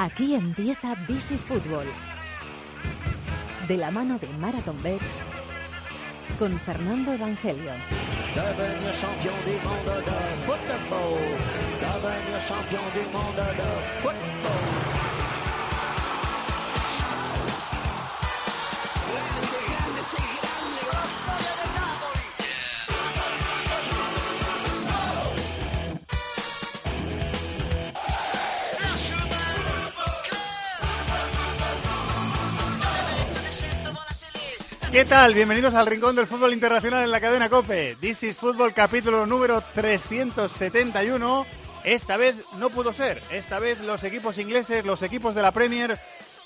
Aquí 0.00 0.34
empieza 0.34 0.96
This 1.06 1.30
is 1.30 1.44
Football. 1.44 1.84
De 3.68 3.76
la 3.76 3.90
mano 3.90 4.18
de 4.18 4.28
Marathon 4.38 4.82
Bets 4.82 5.04
con 6.38 6.58
Fernando 6.60 7.12
Evangelio. 7.12 7.70
¿Qué 34.92 35.04
tal? 35.04 35.34
Bienvenidos 35.34 35.72
al 35.74 35.86
Rincón 35.86 36.16
del 36.16 36.26
Fútbol 36.26 36.52
Internacional 36.52 37.04
en 37.04 37.12
la 37.12 37.20
cadena 37.20 37.48
COPE. 37.48 37.96
This 38.00 38.24
is 38.24 38.36
Fútbol 38.36 38.74
capítulo 38.74 39.24
número 39.24 39.62
371. 39.72 41.46
Esta 41.84 42.16
vez 42.16 42.34
no 42.58 42.70
pudo 42.70 42.92
ser. 42.92 43.22
Esta 43.30 43.60
vez 43.60 43.80
los 43.82 44.02
equipos 44.02 44.36
ingleses, 44.38 44.84
los 44.84 45.04
equipos 45.04 45.36
de 45.36 45.42
la 45.42 45.52
Premier, 45.52 45.96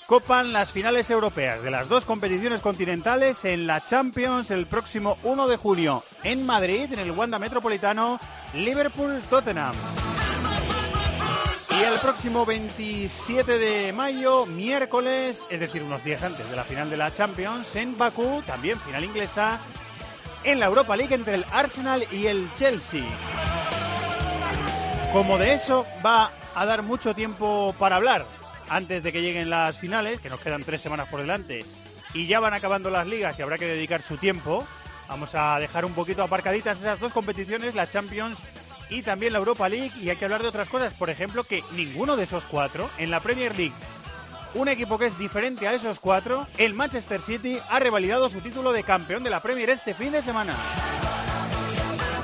copan 0.05 0.53
las 0.53 0.71
finales 0.71 1.09
europeas 1.09 1.63
de 1.63 1.71
las 1.71 1.89
dos 1.89 2.05
competiciones 2.05 2.61
continentales 2.61 3.45
en 3.45 3.65
la 3.65 3.83
Champions 3.83 4.51
el 4.51 4.67
próximo 4.67 5.17
1 5.23 5.47
de 5.47 5.57
junio 5.57 6.03
en 6.23 6.45
Madrid, 6.45 6.93
en 6.93 6.99
el 6.99 7.11
Wanda 7.11 7.39
Metropolitano, 7.39 8.19
Liverpool-Tottenham. 8.53 9.73
Y 11.77 11.83
el 11.83 11.99
próximo 11.99 12.45
27 12.45 13.57
de 13.57 13.91
mayo, 13.91 14.45
miércoles, 14.45 15.43
es 15.49 15.59
decir, 15.59 15.83
unos 15.83 16.05
días 16.05 16.23
antes 16.23 16.49
de 16.49 16.55
la 16.55 16.63
final 16.63 16.89
de 16.89 16.95
la 16.95 17.13
Champions, 17.13 17.75
en 17.75 17.97
Bakú, 17.97 18.41
también 18.43 18.79
final 18.79 19.03
inglesa, 19.03 19.59
en 20.45 20.61
la 20.61 20.67
Europa 20.67 20.95
League 20.95 21.13
entre 21.13 21.35
el 21.35 21.45
Arsenal 21.51 22.05
y 22.13 22.27
el 22.27 22.49
Chelsea. 22.53 23.03
Como 25.11 25.37
de 25.37 25.53
eso 25.53 25.85
va 26.05 26.31
a 26.55 26.65
dar 26.65 26.81
mucho 26.81 27.13
tiempo 27.13 27.75
para 27.77 27.97
hablar 27.97 28.25
antes 28.69 29.03
de 29.03 29.11
que 29.11 29.21
lleguen 29.21 29.49
las 29.49 29.77
finales, 29.77 30.21
que 30.21 30.29
nos 30.29 30.39
quedan 30.39 30.63
tres 30.63 30.79
semanas 30.79 31.09
por 31.09 31.19
delante, 31.19 31.65
y 32.13 32.25
ya 32.25 32.39
van 32.39 32.53
acabando 32.53 32.89
las 32.89 33.05
ligas 33.05 33.37
y 33.37 33.41
habrá 33.41 33.57
que 33.57 33.65
dedicar 33.65 34.01
su 34.01 34.15
tiempo, 34.15 34.65
vamos 35.09 35.35
a 35.35 35.59
dejar 35.59 35.83
un 35.83 35.93
poquito 35.93 36.23
aparcaditas 36.23 36.79
esas 36.79 37.01
dos 37.01 37.11
competiciones, 37.11 37.75
la 37.75 37.89
Champions 37.89 38.39
y 38.89 39.01
también 39.01 39.33
la 39.33 39.39
Europa 39.39 39.69
League 39.69 39.91
y 40.01 40.09
hay 40.09 40.15
que 40.15 40.25
hablar 40.25 40.41
de 40.41 40.49
otras 40.49 40.69
cosas. 40.69 40.93
Por 40.93 41.09
ejemplo, 41.09 41.43
que 41.43 41.63
ninguno 41.71 42.15
de 42.15 42.23
esos 42.23 42.45
cuatro 42.45 42.89
en 42.97 43.11
la 43.11 43.19
Premier 43.19 43.55
League, 43.57 43.73
un 44.53 44.67
equipo 44.69 44.97
que 44.97 45.07
es 45.07 45.17
diferente 45.17 45.67
a 45.67 45.73
esos 45.73 45.99
cuatro, 45.99 46.47
el 46.57 46.73
Manchester 46.73 47.21
City 47.21 47.59
ha 47.69 47.79
revalidado 47.79 48.29
su 48.29 48.41
título 48.41 48.71
de 48.71 48.83
campeón 48.83 49.23
de 49.23 49.29
la 49.29 49.41
Premier 49.41 49.69
este 49.69 49.93
fin 49.93 50.11
de 50.11 50.21
semana. 50.21 50.55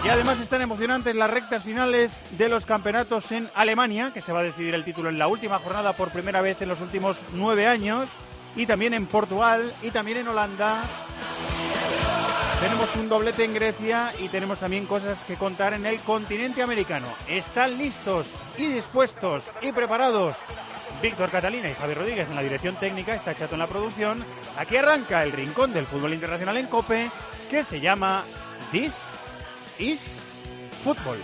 Y 0.03 0.09
además 0.09 0.39
están 0.39 0.61
emocionantes 0.61 1.15
las 1.15 1.29
rectas 1.29 1.63
finales 1.63 2.23
de 2.31 2.49
los 2.49 2.65
campeonatos 2.65 3.31
en 3.31 3.47
Alemania, 3.53 4.11
que 4.13 4.21
se 4.21 4.31
va 4.31 4.39
a 4.39 4.43
decidir 4.43 4.73
el 4.73 4.83
título 4.83 5.09
en 5.09 5.19
la 5.19 5.27
última 5.27 5.59
jornada 5.59 5.93
por 5.93 6.09
primera 6.09 6.41
vez 6.41 6.59
en 6.61 6.69
los 6.69 6.81
últimos 6.81 7.19
nueve 7.33 7.67
años, 7.67 8.09
y 8.55 8.65
también 8.65 8.95
en 8.95 9.05
Portugal 9.05 9.71
y 9.83 9.91
también 9.91 10.17
en 10.17 10.27
Holanda. 10.27 10.81
Tenemos 12.61 12.95
un 12.95 13.09
doblete 13.09 13.43
en 13.43 13.55
Grecia 13.55 14.13
y 14.19 14.29
tenemos 14.29 14.59
también 14.59 14.85
cosas 14.85 15.23
que 15.23 15.35
contar 15.35 15.73
en 15.73 15.83
el 15.87 15.99
continente 15.99 16.61
americano. 16.61 17.07
¿Están 17.27 17.75
listos 17.75 18.27
y 18.55 18.67
dispuestos 18.67 19.45
y 19.63 19.71
preparados? 19.71 20.37
Víctor 21.01 21.31
Catalina 21.31 21.71
y 21.71 21.73
Javier 21.73 21.97
Rodríguez 21.97 22.29
en 22.29 22.35
la 22.35 22.43
dirección 22.43 22.75
técnica, 22.75 23.15
está 23.15 23.35
Chato 23.35 23.55
en 23.55 23.59
la 23.59 23.67
producción. 23.67 24.23
Aquí 24.59 24.77
arranca 24.77 25.23
el 25.23 25.31
rincón 25.31 25.73
del 25.73 25.88
fútbol 25.88 26.13
internacional 26.13 26.55
en 26.55 26.67
COPE, 26.67 27.09
que 27.50 27.63
se 27.63 27.79
llama 27.79 28.23
This 28.71 28.94
is 29.79 30.00
Football. 30.83 31.17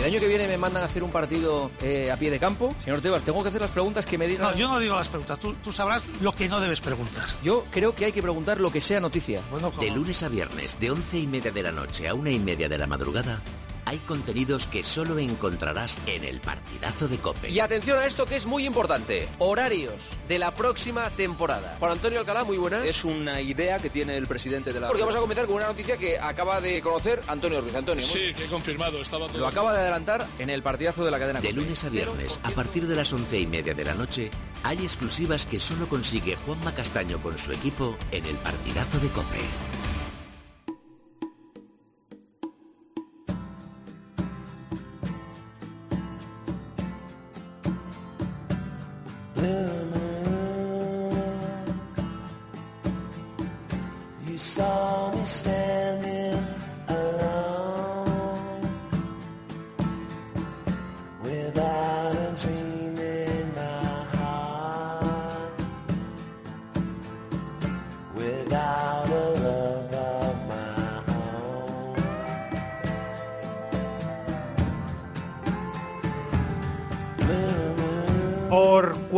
Si 0.00 0.06
el 0.06 0.12
año 0.12 0.20
que 0.20 0.28
viene 0.28 0.48
me 0.48 0.56
mandan 0.56 0.82
a 0.82 0.86
hacer 0.86 1.02
un 1.04 1.10
partido 1.10 1.70
eh, 1.82 2.10
a 2.10 2.16
pie 2.16 2.30
de 2.30 2.38
campo, 2.38 2.74
señor 2.82 3.02
Tebas, 3.02 3.20
tengo 3.20 3.42
que 3.42 3.50
hacer 3.50 3.60
las 3.60 3.70
preguntas 3.70 4.06
que 4.06 4.16
me 4.16 4.26
digan. 4.26 4.50
No, 4.50 4.56
yo 4.56 4.66
no 4.66 4.78
digo 4.78 4.96
las 4.96 5.10
preguntas, 5.10 5.38
tú, 5.38 5.52
tú 5.62 5.72
sabrás 5.72 6.08
lo 6.22 6.32
que 6.32 6.48
no 6.48 6.58
debes 6.58 6.80
preguntar. 6.80 7.26
Yo 7.42 7.66
creo 7.70 7.94
que 7.94 8.06
hay 8.06 8.12
que 8.12 8.22
preguntar 8.22 8.62
lo 8.62 8.72
que 8.72 8.80
sea 8.80 8.98
noticia. 8.98 9.42
Bueno, 9.50 9.70
De 9.78 9.90
lunes 9.90 10.22
a 10.22 10.28
viernes, 10.28 10.80
de 10.80 10.90
once 10.90 11.18
y 11.18 11.26
media 11.26 11.50
de 11.50 11.62
la 11.62 11.70
noche 11.70 12.08
a 12.08 12.14
una 12.14 12.30
y 12.30 12.38
media 12.38 12.66
de 12.66 12.78
la 12.78 12.86
madrugada, 12.86 13.42
hay 13.90 13.98
contenidos 13.98 14.68
que 14.68 14.84
solo 14.84 15.18
encontrarás 15.18 15.98
en 16.06 16.22
el 16.22 16.40
partidazo 16.40 17.08
de 17.08 17.18
Cope. 17.18 17.50
Y 17.50 17.58
atención 17.58 17.98
a 17.98 18.06
esto 18.06 18.24
que 18.24 18.36
es 18.36 18.46
muy 18.46 18.64
importante. 18.64 19.28
Horarios 19.40 20.00
de 20.28 20.38
la 20.38 20.54
próxima 20.54 21.10
temporada. 21.10 21.74
Juan 21.80 21.90
Antonio 21.90 22.20
Alcalá, 22.20 22.44
muy 22.44 22.56
buenas. 22.56 22.84
Es 22.84 23.04
una 23.04 23.40
idea 23.40 23.80
que 23.80 23.90
tiene 23.90 24.16
el 24.16 24.28
presidente 24.28 24.72
de 24.72 24.78
la... 24.78 24.86
Porque 24.86 25.02
vamos 25.02 25.16
a 25.16 25.18
comenzar 25.18 25.46
con 25.46 25.56
una 25.56 25.66
noticia 25.66 25.96
que 25.96 26.16
acaba 26.20 26.60
de 26.60 26.80
conocer 26.80 27.20
Antonio 27.26 27.60
Ruiz. 27.60 27.74
Antonio, 27.74 28.06
muy- 28.06 28.12
Sí, 28.14 28.32
que 28.32 28.44
he 28.44 28.48
confirmado, 28.48 29.02
estaba 29.02 29.26
todo. 29.26 29.38
lo 29.38 29.48
acaba 29.48 29.72
de 29.72 29.80
adelantar 29.80 30.24
en 30.38 30.50
el 30.50 30.62
partidazo 30.62 31.04
de 31.04 31.10
la 31.10 31.18
cadena. 31.18 31.40
De 31.40 31.48
COPE. 31.48 31.60
lunes 31.60 31.82
a 31.82 31.88
viernes, 31.88 32.38
a 32.44 32.50
partir 32.52 32.86
de 32.86 32.94
las 32.94 33.12
once 33.12 33.40
y 33.40 33.46
media 33.48 33.74
de 33.74 33.84
la 33.84 33.94
noche, 33.94 34.30
hay 34.62 34.78
exclusivas 34.84 35.46
que 35.46 35.58
solo 35.58 35.88
consigue 35.88 36.36
Juanma 36.36 36.72
Castaño 36.76 37.20
con 37.20 37.36
su 37.38 37.50
equipo 37.50 37.96
en 38.12 38.24
el 38.26 38.36
partidazo 38.38 39.00
de 39.00 39.08
Cope. 39.08 39.40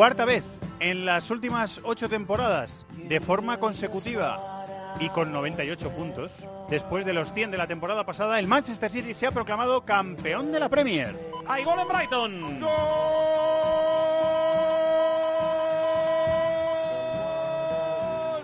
Cuarta 0.03 0.25
vez 0.25 0.59
en 0.81 1.07
las 1.07 1.31
últimas 1.31 1.81
ocho 1.85 2.09
temporadas, 2.09 2.85
de 2.93 3.21
forma 3.21 3.59
consecutiva 3.59 4.67
y 4.99 5.09
con 5.11 5.31
98 5.31 5.91
puntos, 5.91 6.33
después 6.69 7.07
de 7.07 7.13
los 7.13 7.33
100 7.33 7.53
de 7.53 7.57
la 7.57 7.69
temporada 7.69 8.05
pasada, 8.05 8.41
el 8.41 8.49
Manchester 8.49 8.91
City 8.91 9.15
se 9.15 9.29
ha 9.29 9.31
proclamado 9.31 9.85
campeón 9.85 10.51
de 10.51 10.59
la 10.59 10.69
Premier. 10.69 11.15
¡Hay 11.47 11.63
gol 11.63 11.79
en 11.79 11.87
Brighton! 11.87 12.41
¡Gol 12.41 12.61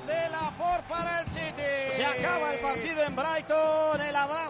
de 0.07 0.29
la 0.31 0.53
Ford 0.57 0.85
para 0.89 1.23
el 1.23 1.27
City! 1.27 1.97
Se 1.97 2.05
acaba 2.05 2.55
el 2.55 2.61
partido 2.61 3.03
en 3.03 3.17
Brighton, 3.17 4.01
el 4.01 4.15
abrazo 4.15 4.48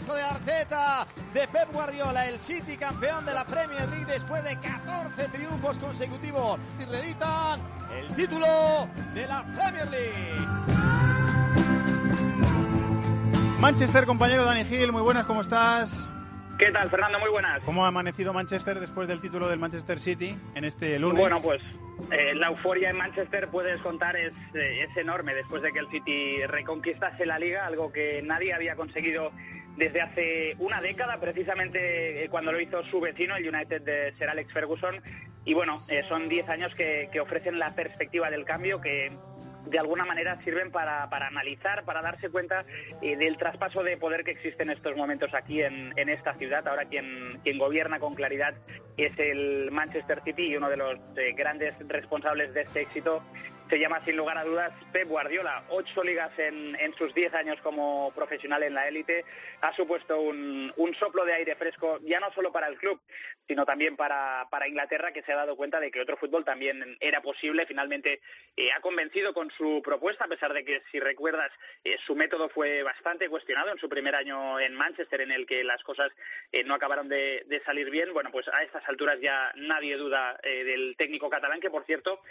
de 1.34 1.46
Pep 1.48 1.72
Guardiola, 1.72 2.26
el 2.26 2.38
City 2.38 2.76
campeón 2.76 3.24
de 3.24 3.34
la 3.34 3.44
Premier 3.44 3.88
League 3.88 4.06
después 4.06 4.42
de 4.44 4.56
14 4.58 5.28
triunfos 5.28 5.78
consecutivos. 5.78 6.58
Y 6.80 6.84
reeditan 6.84 7.60
el 7.96 8.14
título 8.14 8.88
de 9.14 9.26
la 9.26 9.44
Premier 9.44 9.88
League. 9.90 10.46
Manchester, 13.60 14.06
compañero 14.06 14.44
Dani 14.44 14.64
Gil, 14.64 14.92
muy 14.92 15.02
buenas, 15.02 15.26
¿cómo 15.26 15.40
estás? 15.40 16.06
¿Qué 16.58 16.72
tal, 16.72 16.90
Fernando? 16.90 17.20
Muy 17.20 17.30
buenas. 17.30 17.60
¿Cómo 17.60 17.84
ha 17.84 17.88
amanecido 17.88 18.32
Manchester 18.32 18.80
después 18.80 19.06
del 19.06 19.20
título 19.20 19.48
del 19.48 19.60
Manchester 19.60 20.00
City 20.00 20.36
en 20.56 20.64
este 20.64 20.98
lunes? 20.98 21.20
Bueno, 21.20 21.40
pues 21.40 21.62
eh, 22.10 22.34
la 22.34 22.48
euforia 22.48 22.90
en 22.90 22.96
Manchester, 22.96 23.48
puedes 23.48 23.80
contar, 23.80 24.16
es, 24.16 24.32
eh, 24.54 24.84
es 24.88 24.96
enorme 24.96 25.34
después 25.34 25.62
de 25.62 25.72
que 25.72 25.78
el 25.78 25.88
City 25.88 26.44
reconquistase 26.48 27.26
la 27.26 27.38
liga, 27.38 27.64
algo 27.64 27.92
que 27.92 28.22
nadie 28.24 28.52
había 28.54 28.74
conseguido 28.74 29.30
desde 29.76 30.00
hace 30.00 30.56
una 30.58 30.80
década, 30.80 31.20
precisamente 31.20 32.24
eh, 32.24 32.28
cuando 32.28 32.50
lo 32.50 32.60
hizo 32.60 32.82
su 32.86 33.00
vecino, 33.00 33.36
el 33.36 33.48
United 33.48 33.82
de 33.82 34.14
Sir 34.18 34.28
Alex 34.28 34.52
Ferguson. 34.52 35.00
Y 35.44 35.54
bueno, 35.54 35.78
son 36.08 36.28
10 36.28 36.48
años 36.48 36.74
que, 36.74 37.08
que 37.12 37.20
ofrecen 37.20 37.60
la 37.60 37.74
perspectiva 37.76 38.30
del 38.30 38.44
cambio, 38.44 38.80
que 38.80 39.16
de 39.70 39.78
alguna 39.78 40.04
manera 40.04 40.38
sirven 40.44 40.70
para, 40.70 41.08
para 41.10 41.26
analizar, 41.26 41.84
para 41.84 42.02
darse 42.02 42.30
cuenta 42.30 42.64
eh, 43.02 43.16
del 43.16 43.36
traspaso 43.36 43.82
de 43.82 43.96
poder 43.96 44.24
que 44.24 44.32
existe 44.32 44.62
en 44.62 44.70
estos 44.70 44.96
momentos 44.96 45.34
aquí 45.34 45.62
en, 45.62 45.92
en 45.96 46.08
esta 46.08 46.34
ciudad. 46.34 46.66
Ahora 46.66 46.86
quien, 46.86 47.40
quien 47.44 47.58
gobierna 47.58 47.98
con 47.98 48.14
claridad 48.14 48.54
es 48.96 49.12
el 49.18 49.70
Manchester 49.70 50.22
City 50.24 50.48
y 50.48 50.56
uno 50.56 50.68
de 50.68 50.76
los 50.76 50.98
eh, 51.16 51.32
grandes 51.36 51.74
responsables 51.86 52.52
de 52.54 52.62
este 52.62 52.80
éxito 52.82 53.22
se 53.68 53.78
llama 53.78 54.02
sin 54.04 54.16
lugar 54.16 54.38
a 54.38 54.44
dudas 54.44 54.72
Pep 54.92 55.08
Guardiola. 55.08 55.64
Ocho 55.68 56.02
ligas 56.02 56.30
en, 56.38 56.76
sus 56.96 57.14
diez 57.14 57.32
años 57.34 57.58
como 57.62 58.12
profesional 58.14 58.62
en 58.62 58.74
la 58.74 58.88
élite 58.88 59.24
ha 59.60 59.74
supuesto 59.74 60.20
un, 60.20 60.72
soplo 60.98 61.24
de 61.24 61.34
aire 61.34 61.54
fresco, 61.54 62.00
ya 62.02 62.18
no 62.18 62.32
solo 62.32 62.50
para 62.50 62.66
el 62.66 62.76
club, 62.76 63.00
sino 63.46 63.64
también 63.64 63.96
para, 63.96 64.48
Inglaterra, 64.66 65.12
que 65.12 65.22
se 65.22 65.32
ha 65.32 65.36
dado 65.36 65.56
cuenta 65.56 65.80
de 65.80 65.90
que 65.90 66.00
otro 66.00 66.16
fútbol 66.16 66.44
también 66.44 66.96
era 67.00 67.20
posible. 67.20 67.66
Finalmente 67.66 68.20
eh, 68.56 68.72
ha 68.72 68.80
convencido 68.80 69.32
con 69.32 69.50
su 69.50 69.80
propuesta, 69.84 70.24
a 70.24 70.28
pesar 70.28 70.52
de 70.54 70.64
que, 70.64 70.82
si 70.90 70.98
recuerdas, 70.98 71.50
eh, 71.84 71.96
su 72.06 72.16
método 72.16 72.48
fue 72.48 72.82
bastante 72.82 73.28
cuestionado 73.28 73.70
en 73.70 73.78
su 73.78 73.88
primer 73.88 74.14
año 74.14 74.58
en 74.58 74.74
Manchester, 74.74 75.20
en 75.20 75.30
el 75.30 75.46
que 75.46 75.62
las 75.62 75.82
cosas 75.84 76.10
eh, 76.52 76.64
no 76.64 76.74
acabaron 76.74 77.08
de, 77.08 77.44
salir 77.64 77.90
bien. 77.90 78.12
Bueno, 78.12 78.30
pues 78.32 78.48
a 78.48 78.62
estas 78.62 78.88
alturas 78.88 79.18
ya 79.20 79.52
nadie 79.56 79.96
duda 79.96 80.38
del 80.42 80.96
técnico 80.96 81.28
catalán, 81.28 81.60
que 81.60 81.70
por 81.70 81.84
cierto 81.84 82.22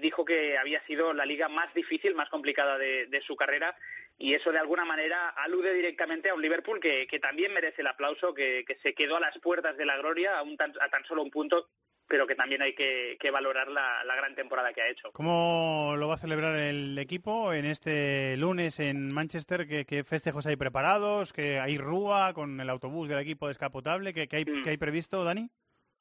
dijo 0.00 0.24
que 0.24 0.56
había 0.56 0.80
sido 0.86 1.12
la 1.12 1.26
liga 1.26 1.48
más 1.48 1.72
difícil, 1.74 2.14
más 2.14 2.28
complicada 2.28 2.78
de, 2.78 3.22
su 3.26 3.36
carrera 3.36 3.76
y 4.18 4.34
eso 4.34 4.52
de 4.52 4.58
alguna 4.58 4.84
manera 4.84 5.28
alude 5.30 5.74
directamente 5.74 6.30
a 6.30 6.34
un 6.34 6.42
Liverpool 6.42 6.80
que, 6.80 7.06
también 7.20 7.52
merece 7.52 7.82
el 7.82 7.88
aplauso, 7.88 8.34
que, 8.34 8.64
se 8.82 8.94
quedó 8.94 9.16
a 9.16 9.20
las 9.20 9.38
puertas 9.38 9.76
de 9.76 9.86
la 9.86 9.96
gloria 9.96 10.38
a, 10.38 10.42
un 10.42 10.56
tan, 10.56 10.72
a 10.80 10.88
tan 10.88 11.04
solo 11.04 11.22
un 11.22 11.30
punto 11.30 11.68
pero 12.08 12.26
que 12.26 12.34
también 12.34 12.62
hay 12.62 12.74
que, 12.74 13.30
valorar 13.30 13.68
la, 13.68 14.02
gran 14.16 14.34
temporada 14.34 14.72
que 14.72 14.80
ha 14.82 14.88
hecho. 14.88 15.10
¿Cómo 15.12 15.94
lo 15.96 16.08
va 16.08 16.14
a 16.14 16.18
celebrar 16.18 16.56
el 16.56 16.96
equipo 16.98 17.52
en 17.52 17.64
este 17.64 18.36
lunes 18.36 18.78
en 18.80 19.12
Manchester? 19.12 19.66
¿Qué, 19.66 20.04
festejos 20.04 20.46
hay 20.46 20.56
preparados? 20.56 21.32
¿Que 21.32 21.58
hay 21.58 21.78
rúa 21.78 22.32
con 22.32 22.60
el 22.60 22.70
autobús 22.70 23.08
del 23.08 23.18
equipo 23.18 23.48
descapotable? 23.48 24.14
¿Qué, 24.14 24.28
hay, 24.30 24.44
mm. 24.44 24.62
¿qué 24.64 24.70
hay 24.70 24.76
previsto, 24.76 25.24
Dani? 25.24 25.50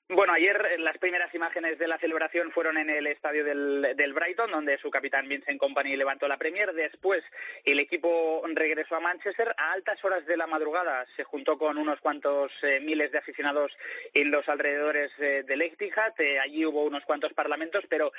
Bueno, 0.07 0.34
ayer 0.34 0.56
eh, 0.69 0.78
las 0.78 1.00
primeras 1.00 1.34
imágenes 1.34 1.80
de 1.80 1.88
la 1.88 1.98
celebración 1.98 2.52
fueron 2.52 2.78
en 2.78 2.92
el 2.92 3.07
estadio 3.07 3.44
del, 3.44 4.13
Brighton, 4.13 4.52
donde 4.52 4.78
su 4.78 4.92
capitán 4.92 5.28
Vincent 5.28 5.60
Company 5.60 5.96
levantó 5.96 6.28
la 6.28 6.38
Premier. 6.38 6.74
Después 6.74 7.24
el 7.63 7.80
equipo 7.80 8.44
regresó 8.54 8.98
a 8.98 9.00
Manchester. 9.00 9.56
A 9.57 9.72
altas 9.72 9.98
horas 10.06 10.24
de 10.28 10.38
la 10.38 10.46
madrugada 10.46 11.07
se 11.16 11.24
juntó 11.24 11.57
con 11.57 11.80
unos 11.80 12.00
cuantos 12.02 12.52
eh, 12.62 12.80
miles 12.81 13.12
de 13.12 13.18
aficionados 13.18 13.75
en 14.13 14.30
los 14.30 14.48
alrededores 14.48 15.10
eh, 15.18 15.44
del 15.44 15.63
Etihad. 15.63 16.13
allí 16.40 16.68
hubo 16.68 16.84
unos 16.84 17.04
cuantos 17.04 17.34
parlamentos, 17.34 17.84
pero 17.90 18.12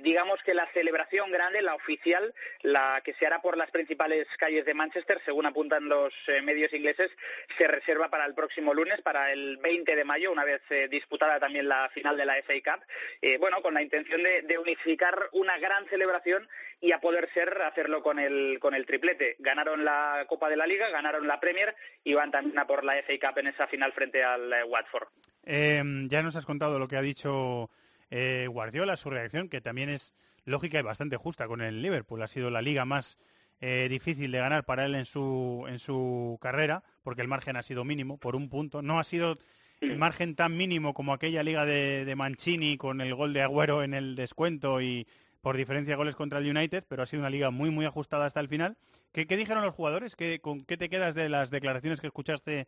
digamos 0.00 0.40
que 0.42 0.54
la 0.54 0.66
celebración 0.72 1.30
grande, 1.30 1.60
la 1.60 1.74
oficial, 1.74 2.34
la 2.62 3.02
que 3.04 3.12
se 3.14 3.26
hará 3.26 3.42
por 3.42 3.58
las 3.58 3.70
principales 3.70 4.26
calles 4.38 4.64
de 4.64 4.72
Manchester, 4.72 5.20
según 5.24 5.44
apuntan 5.44 5.86
los 5.88 6.14
medios 6.42 6.72
ingleses, 6.72 7.10
se 7.58 7.68
reserva 7.68 8.08
para 8.08 8.24
el 8.24 8.34
próximo 8.34 8.72
lunes, 8.72 9.02
para 9.02 9.32
el 9.32 9.58
20 9.58 9.96
de 9.96 10.04
mayo, 10.04 10.32
una 10.32 10.44
vez 10.44 10.62
disputada 10.88 11.25
también 11.40 11.68
la 11.68 11.90
final 11.90 12.16
de 12.16 12.26
la 12.26 12.34
FA 12.42 12.54
Cup, 12.64 12.84
eh, 13.20 13.38
bueno, 13.38 13.60
con 13.62 13.74
la 13.74 13.82
intención 13.82 14.22
de, 14.22 14.58
unificar 14.58 15.28
una 15.32 15.58
gran 15.58 15.86
celebración 15.88 16.48
y 16.80 16.92
a 16.92 17.00
poder 17.00 17.28
ser 17.32 17.60
hacerlo 17.62 18.02
con 18.02 18.18
el, 18.18 18.58
con 18.58 18.74
el 18.74 18.86
triplete. 18.86 19.36
Ganaron 19.38 19.84
la 19.84 20.24
Copa 20.28 20.48
de 20.48 20.56
la 20.56 20.66
Liga, 20.66 20.88
ganaron 20.90 21.26
la 21.26 21.40
Premier 21.40 21.74
y 22.02 22.14
van 22.14 22.30
también 22.30 22.58
a 22.58 22.66
por 22.66 22.84
la 22.84 22.94
FA 22.94 23.14
Cup 23.20 23.38
en 23.38 23.48
esa 23.48 23.66
final 23.66 23.92
frente 23.92 24.24
al 24.24 24.52
eh, 24.52 24.64
Watford. 24.64 25.08
Em, 25.44 26.08
ya 26.08 26.22
nos 26.22 26.36
has 26.36 26.46
contado 26.46 26.78
lo 26.78 26.88
que 26.88 26.96
ha 26.96 27.02
dicho 27.02 27.70
eh, 28.10 28.46
Guardiola, 28.48 28.96
su 28.96 29.10
reacción, 29.10 29.48
que 29.48 29.60
también 29.60 29.88
es 29.88 30.14
lógica 30.44 30.78
y 30.78 30.82
bastante 30.82 31.16
justa 31.16 31.46
con 31.46 31.60
el 31.60 31.82
Liverpool. 31.82 32.22
Ha 32.22 32.28
sido 32.28 32.50
la 32.50 32.62
liga 32.62 32.84
más 32.84 33.18
difícil 33.58 34.30
de 34.32 34.38
ganar 34.38 34.64
para 34.64 34.84
él 34.84 34.94
en 34.94 35.06
su, 35.06 35.64
en 35.66 35.78
su 35.78 36.38
carrera, 36.42 36.84
porque 37.02 37.22
el 37.22 37.28
margen 37.28 37.56
ha 37.56 37.62
sido 37.62 37.84
mínimo, 37.84 38.18
por 38.18 38.36
un 38.36 38.50
punto. 38.50 38.82
No 38.82 38.98
ha 38.98 39.04
sido 39.04 39.38
el 39.80 39.96
margen 39.96 40.34
tan 40.34 40.56
mínimo 40.56 40.94
como 40.94 41.12
aquella 41.12 41.42
liga 41.42 41.64
de, 41.64 42.14
Mancini 42.16 42.76
con 42.76 43.00
el 43.00 43.14
gol 43.14 43.32
de 43.32 43.42
Agüero 43.42 43.82
en 43.82 43.94
el 43.94 44.16
descuento 44.16 44.80
y 44.80 45.06
por 45.40 45.56
diferencia 45.56 45.92
de 45.92 45.96
goles 45.96 46.16
contra 46.16 46.38
el 46.38 46.50
United, 46.50 46.84
pero 46.88 47.02
ha 47.02 47.06
sido 47.06 47.20
una 47.20 47.30
liga 47.30 47.50
muy, 47.50 47.70
muy 47.70 47.86
ajustada 47.86 48.26
hasta 48.26 48.40
el 48.40 48.48
final. 48.48 48.76
¿Qué, 49.12 49.24
dijeron 49.24 49.64
los 49.64 49.74
jugadores? 49.74 50.16
¿Qué, 50.16 50.40
¿Con 50.40 50.60
qué 50.60 50.76
te 50.76 50.88
quedas 50.88 51.14
de 51.14 51.28
las 51.28 51.50
declaraciones 51.50 52.00
que 52.00 52.08
escuchaste 52.08 52.66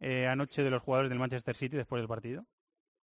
eh, 0.00 0.26
anoche 0.26 0.62
de 0.62 0.70
los 0.70 0.82
jugadores 0.82 1.08
del 1.10 1.18
Manchester 1.18 1.54
City 1.54 1.76
después 1.76 2.00
del 2.00 2.08
partido? 2.08 2.44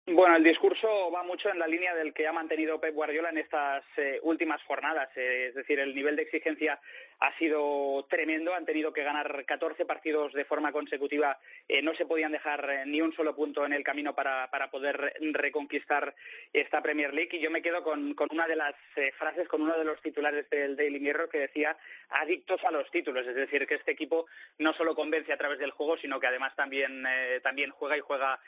Bueno, 0.06 0.36
el 0.36 0.44
discurso 0.44 1.10
va 1.10 1.22
mucho 1.22 1.48
en 1.48 1.58
la 1.58 1.66
línea 1.66 1.94
del 1.94 2.12
que 2.12 2.26
ha 2.26 2.32
mantenido 2.32 2.78
Pep 2.78 2.94
Guardiola 2.94 3.30
en 3.30 3.38
estas 3.38 3.82
eh, 3.96 4.20
últimas 4.22 4.62
jornadas. 4.64 5.08
Eh, 5.16 5.46
es 5.48 5.54
decir, 5.54 5.80
el 5.80 5.94
nivel 5.94 6.14
de 6.14 6.22
exigencia 6.22 6.78
ha 7.20 7.37
sido 7.38 8.06
tremendo. 8.08 8.55
Han 8.55 8.66
tenido 8.66 8.93
que 8.93 9.02
ganar 9.02 9.44
14 9.44 9.84
partidos 9.84 10.32
de 10.32 10.44
forma 10.44 10.72
consecutiva. 10.72 11.38
Eh, 11.69 11.82
no 11.82 11.94
se 11.94 12.06
podían 12.06 12.32
dejar 12.32 12.87
ni 12.87 13.00
un 13.00 13.14
solo 13.14 13.34
punto 13.34 13.64
en 13.64 13.72
el 13.72 13.84
camino 13.84 14.14
para, 14.14 14.49
poder 14.70 15.14
reconquistar 15.32 16.14
esta 16.52 16.82
Premier 16.82 17.12
League. 17.12 17.37
Y 17.37 17.40
yo 17.40 17.50
me 17.50 17.62
quedo 17.62 17.82
con, 17.82 18.14
una 18.31 18.46
de 18.46 18.56
las 18.56 18.75
frases, 19.19 19.49
con 19.49 19.62
uno 19.62 19.78
de 19.78 19.84
los 19.84 20.00
titulares 20.00 20.49
del 20.50 20.76
Daily 20.76 21.00
Mirror 21.00 21.28
que 21.28 21.38
decía 21.38 21.76
adictos 22.11 22.62
a 22.64 22.70
los 22.70 22.90
títulos. 22.90 23.26
Es 23.26 23.34
decir, 23.34 23.66
que 23.66 23.75
este 23.75 23.93
equipo 23.93 24.26
no 24.58 24.72
solo 24.75 24.94
convence 24.94 25.32
a 25.32 25.38
través 25.38 25.58
del 25.58 25.70
juego, 25.70 25.96
sino 25.99 26.20
que 26.20 26.26
además 26.26 26.55
también, 26.56 27.05
también 27.43 27.70
juega 27.70 27.96
y 27.96 28.00
juega 28.00 28.40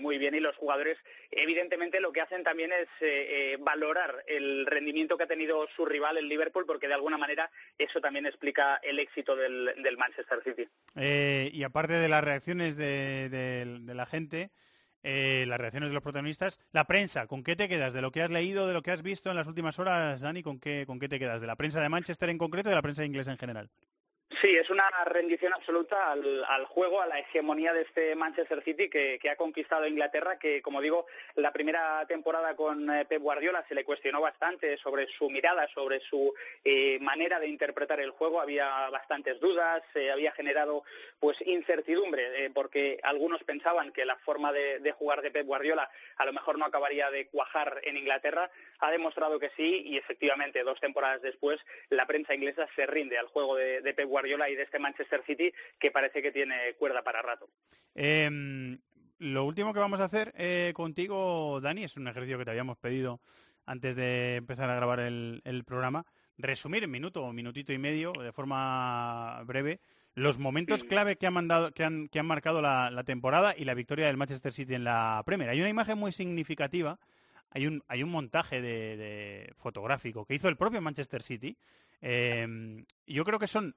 muy 0.00 0.18
bien. 0.18 0.34
Y 0.34 0.40
los 0.40 0.56
jugadores 0.56 0.98
evidentemente 1.32 2.00
lo 2.00 2.12
que 2.12 2.20
hacen 2.20 2.44
también 2.44 2.72
es 2.72 2.88
eh, 3.00 3.54
eh, 3.54 3.56
valorar 3.60 4.24
el 4.26 4.66
rendimiento 4.66 5.16
que 5.16 5.24
ha 5.24 5.28
tenido 5.28 5.66
su 5.74 5.84
rival, 5.86 6.18
el 6.18 6.28
Liverpool, 6.28 6.66
porque 6.66 6.88
de 6.88 6.94
alguna 6.94 7.18
manera 7.18 7.50
eso 7.78 8.00
también 8.00 8.11
explica 8.20 8.76
el 8.82 8.98
éxito 8.98 9.36
del, 9.36 9.96
Manchester 9.98 10.42
City. 10.44 10.68
Eh, 10.96 11.50
y 11.52 11.62
aparte 11.62 11.94
de 11.94 12.08
las 12.08 12.22
reacciones 12.24 12.76
de, 12.76 13.80
la 13.86 14.06
gente, 14.06 14.50
las 15.02 15.58
reacciones 15.58 15.90
de 15.90 15.94
los 15.94 16.02
protagonistas, 16.02 16.60
la 16.72 16.84
prensa, 16.86 17.26
¿con 17.26 17.42
qué 17.42 17.56
te 17.56 17.68
quedas? 17.68 17.92
¿De 17.92 18.02
lo 18.02 18.12
que 18.12 18.22
has 18.22 18.30
leído, 18.30 18.66
de 18.66 18.74
lo 18.74 18.82
que 18.82 18.90
has 18.90 19.02
visto 19.02 19.30
en 19.30 19.36
las 19.36 19.46
últimas 19.46 19.78
horas, 19.78 20.20
Dani? 20.20 20.42
¿Con 20.42 20.58
qué, 20.58 20.84
con 20.86 20.98
qué 20.98 21.08
te 21.08 21.18
quedas? 21.18 21.40
¿De 21.40 21.46
la 21.46 21.56
prensa 21.56 21.80
de 21.80 21.88
Manchester 21.88 22.28
en 22.28 22.38
concreto 22.38 22.68
de 22.68 22.74
la 22.74 22.82
prensa 22.82 23.04
inglesa 23.04 23.32
en 23.32 23.38
general? 23.38 23.70
Sí, 24.40 24.56
es 24.56 24.70
una 24.70 24.84
rendición 25.04 25.52
absoluta 25.52 26.10
al, 26.12 26.64
juego, 26.66 27.02
a 27.02 27.06
la 27.06 27.18
hegemonía 27.18 27.72
de 27.72 27.82
este 27.82 28.14
Manchester 28.14 28.62
City 28.64 28.88
que, 28.88 29.20
ha 29.30 29.36
conquistado 29.36 29.86
Inglaterra, 29.86 30.38
que 30.38 30.62
como 30.62 30.80
digo, 30.80 31.06
la 31.34 31.52
primera 31.52 32.04
temporada 32.06 32.56
con 32.56 32.90
eh, 32.90 33.04
Pep 33.04 33.20
Guardiola 33.20 33.64
se 33.68 33.74
le 33.74 33.84
cuestionó 33.84 34.20
bastante 34.20 34.78
sobre 34.78 35.06
su 35.18 35.28
mirada, 35.28 35.68
sobre 35.74 36.00
su 36.00 36.34
eh, 36.64 36.98
manera 37.00 37.38
de 37.40 37.48
interpretar 37.48 38.00
el 38.00 38.10
juego, 38.10 38.40
había 38.40 38.88
bastantes 38.90 39.38
dudas, 39.38 39.82
se 39.92 40.10
había 40.10 40.32
generado 40.32 40.82
pues 41.20 41.36
incertidumbre, 41.44 42.44
eh, 42.44 42.50
porque 42.52 43.00
algunos 43.02 43.42
pensaban 43.44 43.92
que 43.92 44.04
la 44.04 44.16
forma 44.16 44.52
de, 44.52 44.92
jugar 44.98 45.22
de 45.22 45.30
Pep 45.30 45.46
Guardiola 45.46 45.90
a 46.16 46.24
lo 46.24 46.32
mejor 46.32 46.58
no 46.58 46.64
acabaría 46.64 47.10
de 47.10 47.26
cuajar 47.28 47.80
en 47.84 47.96
Inglaterra, 47.96 48.50
ha 48.80 48.90
demostrado 48.90 49.38
que 49.38 49.50
sí 49.56 49.82
y 49.86 49.96
efectivamente 49.96 50.64
dos 50.64 50.80
temporadas 50.80 51.22
después 51.22 51.60
la 51.90 52.06
prensa 52.06 52.34
inglesa 52.34 52.68
se 52.74 52.86
rinde 52.86 53.18
al 53.18 53.28
juego 53.28 53.56
de, 53.56 53.80
de 53.80 53.94
Pep 53.94 54.08
Guardiola 54.08 54.21
Guardiola 54.22 54.48
y 54.48 54.54
de 54.54 54.62
este 54.62 54.78
Manchester 54.78 55.22
City 55.26 55.52
que 55.78 55.90
parece 55.90 56.22
que 56.22 56.30
tiene 56.30 56.74
cuerda 56.78 57.02
para 57.02 57.22
rato. 57.22 57.48
Em, 57.94 58.78
lo 59.18 59.44
último 59.44 59.74
que 59.74 59.80
vamos 59.80 59.98
a 59.98 60.04
hacer 60.04 60.32
eh, 60.36 60.72
contigo, 60.74 61.60
Dani, 61.60 61.84
es 61.84 61.96
un 61.96 62.06
ejercicio 62.06 62.38
que 62.38 62.44
te 62.44 62.50
habíamos 62.52 62.78
pedido 62.78 63.20
antes 63.66 63.96
de 63.96 64.36
empezar 64.36 64.70
a 64.70 64.76
grabar 64.76 65.00
el, 65.00 65.64
programa. 65.66 66.06
Resumir 66.38 66.84
en 66.84 66.90
minuto 66.90 67.24
o 67.24 67.32
minutito 67.32 67.72
y 67.72 67.78
medio, 67.78 68.12
de 68.12 68.32
forma 68.32 69.42
breve, 69.44 69.80
los 70.14 70.38
momentos 70.38 70.84
clave 70.84 71.16
que, 71.16 71.28
mandado, 71.30 71.72
que, 71.72 71.84
han, 71.84 72.08
que 72.08 72.20
han 72.20 72.26
marcado 72.26 72.62
la, 72.62 73.02
temporada 73.04 73.54
y 73.56 73.64
la 73.64 73.74
victoria 73.74 74.06
del 74.06 74.16
Manchester 74.16 74.52
City 74.52 74.74
en 74.74 74.84
la 74.84 75.22
Premier. 75.26 75.50
Hay 75.50 75.60
una 75.60 75.68
imagen 75.68 75.98
muy 75.98 76.12
significativa, 76.12 76.98
hay 77.50 77.66
un, 77.66 77.82
hay 77.88 78.02
un 78.04 78.10
montaje 78.10 78.60
de, 78.60 79.52
fotográfico 79.56 80.24
que 80.24 80.34
hizo 80.34 80.48
el 80.48 80.56
propio 80.56 80.80
Manchester 80.80 81.22
City. 81.22 81.56
Em, 82.00 82.84
yo 83.06 83.24
creo 83.24 83.38
que 83.38 83.46
son 83.46 83.76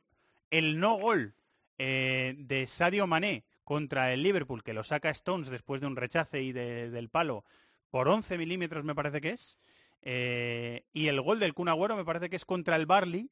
el 0.57 0.79
no 0.79 0.95
gol 0.97 1.35
eh, 1.77 2.35
de 2.37 2.67
Sadio 2.67 3.07
Mané 3.07 3.43
contra 3.63 4.13
el 4.13 4.23
Liverpool, 4.23 4.63
que 4.63 4.73
lo 4.73 4.83
saca 4.83 5.09
Stones 5.09 5.49
después 5.49 5.81
de 5.81 5.87
un 5.87 5.95
rechace 5.95 6.41
y 6.41 6.53
del 6.53 7.09
palo 7.09 7.43
por 7.89 8.07
11 8.07 8.37
milímetros, 8.37 8.83
me 8.85 8.95
parece 8.95 9.21
que 9.21 9.31
es. 9.31 9.57
Eh, 10.01 10.85
y 10.93 11.07
el 11.07 11.19
gol 11.21 11.39
del 11.39 11.53
Kun 11.53 11.67
Agüero 11.67 11.95
me 11.95 12.05
parece 12.05 12.29
que 12.29 12.35
es 12.35 12.45
contra 12.45 12.75
el 12.75 12.85
Barley 12.85 13.29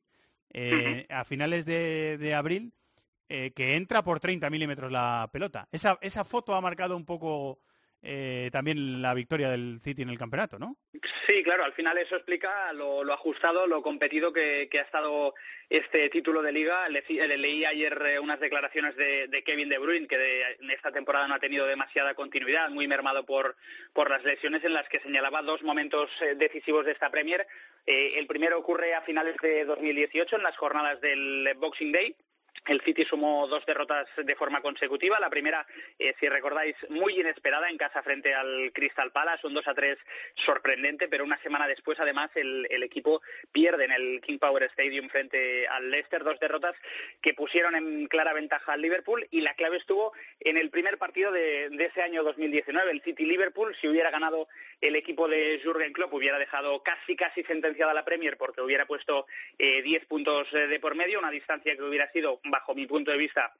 eh, 0.52 1.06
a 1.10 1.24
finales 1.24 1.66
de, 1.66 2.34
abril, 2.36 2.74
que 3.28 3.76
entra 3.76 4.04
por 4.04 4.20
30 4.20 4.50
milímetros 4.50 4.92
la 4.92 5.30
pelota. 5.32 5.68
Esa, 5.72 5.98
esa 6.02 6.24
foto 6.24 6.56
ha 6.56 6.62
marcado 6.62 6.98
un 6.98 7.06
poco 7.06 7.60
eh, 8.06 8.50
también 8.52 9.02
la 9.02 9.14
victoria 9.14 9.50
del 9.50 9.80
City 9.82 10.02
en 10.02 10.10
el 10.10 10.18
campeonato, 10.18 10.60
¿no? 10.60 10.76
Sí, 11.26 11.42
claro, 11.42 11.64
al 11.64 11.72
final 11.72 11.98
eso 11.98 12.18
explica 12.18 12.74
lo, 12.74 13.02
ajustado, 13.14 13.66
lo 13.66 13.82
competido 13.82 14.34
que, 14.34 14.68
ha 14.74 14.82
estado 14.82 15.34
este 15.70 16.10
título 16.10 16.42
de 16.42 16.52
liga. 16.52 16.90
Le, 16.90 17.02
leí 17.38 17.64
ayer 17.64 17.98
eh, 18.06 18.20
unas 18.20 18.42
declaraciones 18.42 18.98
de, 18.98 19.44
Kevin 19.46 19.70
De 19.70 19.78
Bruyne, 19.78 20.08
que 20.08 20.18
en 20.60 20.70
esta 20.70 20.92
temporada 20.92 21.30
no 21.30 21.36
ha 21.36 21.40
tenido 21.40 21.66
demasiada 21.66 22.14
continuidad, 22.14 22.70
muy 22.70 22.90
mermado 22.90 23.26
por, 23.26 23.56
las 23.96 24.24
lesiones 24.26 24.66
en 24.66 24.74
las 24.74 24.90
que 24.90 25.00
señalaba 25.00 25.42
dos 25.42 25.64
momentos 25.64 26.10
eh, 26.22 26.36
decisivos 26.36 26.84
de 26.84 26.92
esta 26.92 27.10
Premier. 27.10 27.48
el 27.86 28.28
primero 28.28 28.60
ocurre 28.60 28.96
a 28.96 29.02
finales 29.04 29.38
de 29.42 29.64
2018, 29.64 30.36
en 30.36 30.44
las 30.44 30.58
jornadas 30.58 31.00
del 31.00 31.54
Boxing 31.58 31.94
Day, 31.94 32.18
el 32.68 32.82
City 32.82 33.04
sumó 33.04 33.48
dos 33.48 33.66
derrotas 33.66 34.08
de 34.18 34.36
forma 34.36 34.62
consecutiva. 34.62 35.20
La 35.20 35.30
primera, 35.30 35.66
eh, 36.00 36.14
si 36.20 36.30
recordáis, 36.30 36.76
muy 36.90 37.20
inesperada 37.20 37.70
en 37.70 37.78
casa 37.78 38.02
frente 38.04 38.34
al 38.34 38.72
Crystal 38.74 39.12
Palace, 39.12 39.46
un 39.46 39.54
2 39.54 39.68
a 39.68 39.74
3 39.74 39.98
sorprendente, 40.36 41.08
pero 41.08 41.26
una 41.26 41.42
semana 41.42 41.68
después, 41.68 42.00
además, 42.00 42.30
el, 42.36 42.84
equipo 42.84 43.22
pierde 43.52 43.86
en 43.86 43.92
el 43.92 44.22
King 44.22 44.40
Power 44.40 44.64
Stadium 44.64 45.10
frente 45.10 45.68
al 45.68 45.90
Leicester, 45.90 46.24
dos 46.24 46.40
derrotas 46.40 46.76
que 47.22 47.34
pusieron 47.34 47.76
en 47.76 48.08
clara 48.08 48.34
ventaja 48.34 48.74
al 48.74 48.82
Liverpool 48.82 49.26
y 49.32 49.42
la 49.42 49.54
clave 49.54 49.78
estuvo 49.78 50.12
en 50.42 50.58
el 50.58 50.70
primer 50.70 50.98
partido 50.98 51.32
de, 51.32 51.68
ese 51.68 52.02
año 52.02 52.24
2019, 52.24 52.92
el 52.92 53.02
City-Liverpool. 53.02 53.76
Si 53.80 53.88
hubiera 53.88 54.12
ganado 54.12 54.48
el 54.82 54.96
equipo 54.96 55.28
de 55.28 55.62
Jurgen 55.64 55.94
Klopp, 55.94 56.14
hubiera 56.14 56.38
dejado 56.38 56.84
casi, 56.84 57.16
casi 57.16 57.44
sentenciada 57.44 57.94
la 57.94 58.06
Premier 58.06 58.38
porque 58.38 58.62
hubiera 58.62 58.86
puesto 58.86 59.28
10 59.58 59.86
eh, 59.86 60.06
puntos 60.08 60.48
eh, 60.54 60.68
de 60.68 60.80
por 60.80 60.96
medio, 60.96 61.20
una 61.20 61.32
distancia 61.32 61.76
que 61.76 61.84
hubiera 61.84 62.12
sido 62.12 62.42
bajo 62.44 62.76
mi 62.76 62.86
punto 62.86 63.12
de 63.12 63.18
vista, 63.18 63.54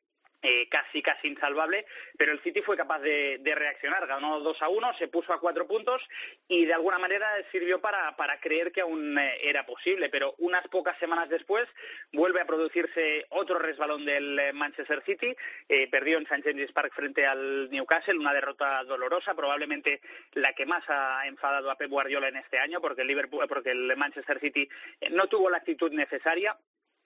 eh, 0.46 0.68
casi 0.68 1.02
casi 1.02 1.30
insalvable, 1.30 1.86
pero 2.18 2.34
el 2.34 2.44
City 2.44 2.62
fue 2.62 2.76
capaz 2.76 3.00
de, 3.00 3.40
reaccionar, 3.56 4.06
ganó 4.08 4.42
2 4.42 4.62
a 4.62 4.68
1, 4.68 4.98
se 4.98 5.08
puso 5.08 5.32
a 5.32 5.40
cuatro 5.40 5.66
puntos 5.66 6.02
y 6.50 6.66
de 6.66 6.74
alguna 6.74 7.00
manera 7.00 7.26
sirvió 7.50 7.80
para, 7.80 8.14
creer 8.42 8.74
que 8.74 8.82
aún 8.82 9.18
eh, 9.18 9.38
era 9.42 9.66
posible, 9.66 10.10
pero 10.10 10.36
unas 10.40 10.68
pocas 10.68 11.00
semanas 11.00 11.30
después 11.30 11.66
vuelve 12.12 12.42
a 12.42 12.46
producirse 12.46 13.26
otro 13.30 13.58
resbalón 13.58 14.06
del 14.06 14.38
eh, 14.38 14.52
Manchester 14.52 15.02
City, 15.06 15.34
perdió 15.90 16.18
en 16.18 16.26
St. 16.26 16.44
James's 16.44 16.74
Park 16.74 16.92
frente 16.94 17.26
al 17.26 17.70
Newcastle, 17.70 18.18
una 18.18 18.34
derrota 18.34 18.84
dolorosa, 18.84 19.36
probablemente 19.36 20.02
la 20.34 20.52
que 20.52 20.66
más 20.66 20.84
ha 20.90 21.26
enfadado 21.26 21.72
a 21.72 21.78
Pep 21.78 21.90
Guardiola 21.90 22.28
en 22.28 22.36
este 22.36 22.60
año, 22.60 22.82
porque 22.82 23.04
el, 23.04 23.08
Liverpool, 23.08 23.48
porque 23.48 23.72
el 23.72 23.96
Manchester 23.96 24.42
City 24.42 24.68
no 25.12 25.28
tuvo 25.28 25.50
la 25.50 25.58
actitud 25.58 25.94
necesaria, 25.94 26.58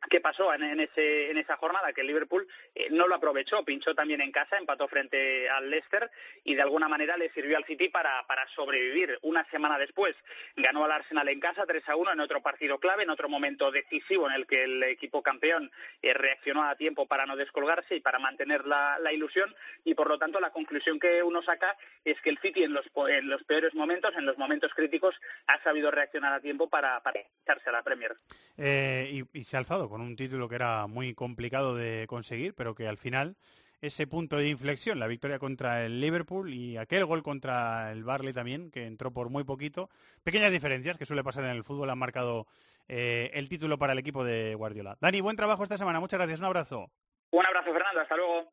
¿Qué 0.09 0.21
pasó 0.21 0.53
en, 0.53 0.79
esa 0.79 1.57
jornada? 1.57 1.91
Que 1.91 2.01
el 2.01 2.07
Liverpool 2.07 2.47
eh, 2.75 2.87
no 2.91 3.07
lo 3.07 3.15
aprovechó, 3.15 3.65
pinchó 3.65 3.93
también 3.93 4.21
en 4.21 4.31
casa, 4.31 4.57
empató 4.57 4.87
frente 4.87 5.49
al 5.49 5.69
Leicester 5.69 6.09
y 6.43 6.55
de 6.55 6.61
alguna 6.61 6.87
manera 6.87 7.17
le 7.17 7.31
sirvió 7.33 7.57
al 7.57 7.65
City 7.65 7.89
para, 7.89 8.25
sobrevivir. 8.55 9.17
Una 9.23 9.43
semana 9.49 9.77
después 9.77 10.15
ganó 10.55 10.85
al 10.85 10.91
Arsenal 10.91 11.27
en 11.27 11.39
casa 11.39 11.65
3 11.65 11.83
a 11.89 11.95
1 11.95 12.13
en 12.13 12.19
otro 12.21 12.41
partido 12.41 12.79
clave, 12.79 13.03
en 13.03 13.09
otro 13.09 13.27
momento 13.27 13.71
decisivo 13.71 14.29
en 14.29 14.35
el 14.35 14.47
que 14.47 14.63
el 14.63 14.83
equipo 14.83 15.21
campeón 15.21 15.71
eh, 16.01 16.13
reaccionó 16.13 16.63
a 16.63 16.75
tiempo 16.75 17.07
para 17.07 17.25
no 17.25 17.35
descolgarse 17.35 17.95
y 17.95 17.99
para 17.99 18.19
mantener 18.19 18.65
la, 18.65 18.97
ilusión 19.11 19.53
y 19.83 19.95
por 19.95 20.09
lo 20.09 20.19
tanto 20.19 20.39
la 20.39 20.51
conclusión 20.51 20.99
que 20.99 21.23
uno 21.23 21.41
saca 21.41 21.75
es 22.05 22.21
que 22.21 22.29
el 22.29 22.37
City 22.39 22.63
en 22.63 22.73
los, 22.73 22.85
en 23.09 23.27
los 23.27 23.43
peores 23.43 23.73
momentos, 23.73 24.11
en 24.15 24.25
los 24.25 24.37
momentos 24.37 24.71
críticos, 24.73 25.15
ha 25.47 25.61
sabido 25.63 25.91
reaccionar 25.91 26.31
a 26.33 26.39
tiempo 26.39 26.69
para, 26.69 27.01
para 27.01 27.19
a 27.47 27.71
la 27.71 27.83
Premier. 27.83 28.15
Eh, 28.57 29.23
y 29.33 29.43
se 29.43 29.55
ha 29.55 29.59
alzado 29.59 29.86
con 29.89 30.01
un 30.01 30.15
título 30.15 30.49
que 30.49 30.55
era 30.55 30.87
muy 30.87 31.13
complicado 31.13 31.75
de 31.75 32.05
conseguir, 32.07 32.53
pero 32.53 32.75
que 32.75 32.87
al 32.87 32.97
final 32.97 33.37
ese 33.81 34.07
punto 34.07 34.37
de 34.37 34.49
inflexión, 34.49 34.99
la 34.99 35.07
victoria 35.07 35.39
contra 35.39 35.85
el 35.85 36.01
Liverpool 36.01 36.53
y 36.53 36.77
aquel 36.77 37.05
gol 37.05 37.21
contra 37.21 37.91
el 37.91 38.03
Barley 38.03 38.33
también, 38.33 38.71
que 38.71 38.85
entró 38.85 39.11
por 39.11 39.29
muy 39.29 39.43
poquito. 39.43 39.89
Pequeñas 40.23 40.51
diferencias 40.51 40.97
que 40.97 41.05
suele 41.05 41.23
pasar 41.23 41.43
en 41.43 41.51
el 41.51 41.63
fútbol 41.63 41.89
han 41.89 41.99
marcado 41.99 42.47
eh, 42.87 43.29
el 43.33 43.49
título 43.49 43.77
para 43.77 43.93
el 43.93 43.99
equipo 43.99 44.23
de 44.23 44.55
Guardiola. 44.55 44.97
Dani, 44.99 45.21
buen 45.21 45.35
trabajo 45.35 45.63
esta 45.63 45.77
semana. 45.77 45.99
Muchas 45.99 46.19
gracias. 46.19 46.39
Un 46.39 46.45
abrazo. 46.45 46.91
Un 47.31 47.45
abrazo, 47.45 47.71
Fernando. 47.71 48.01
Hasta 48.01 48.15
luego. 48.15 48.51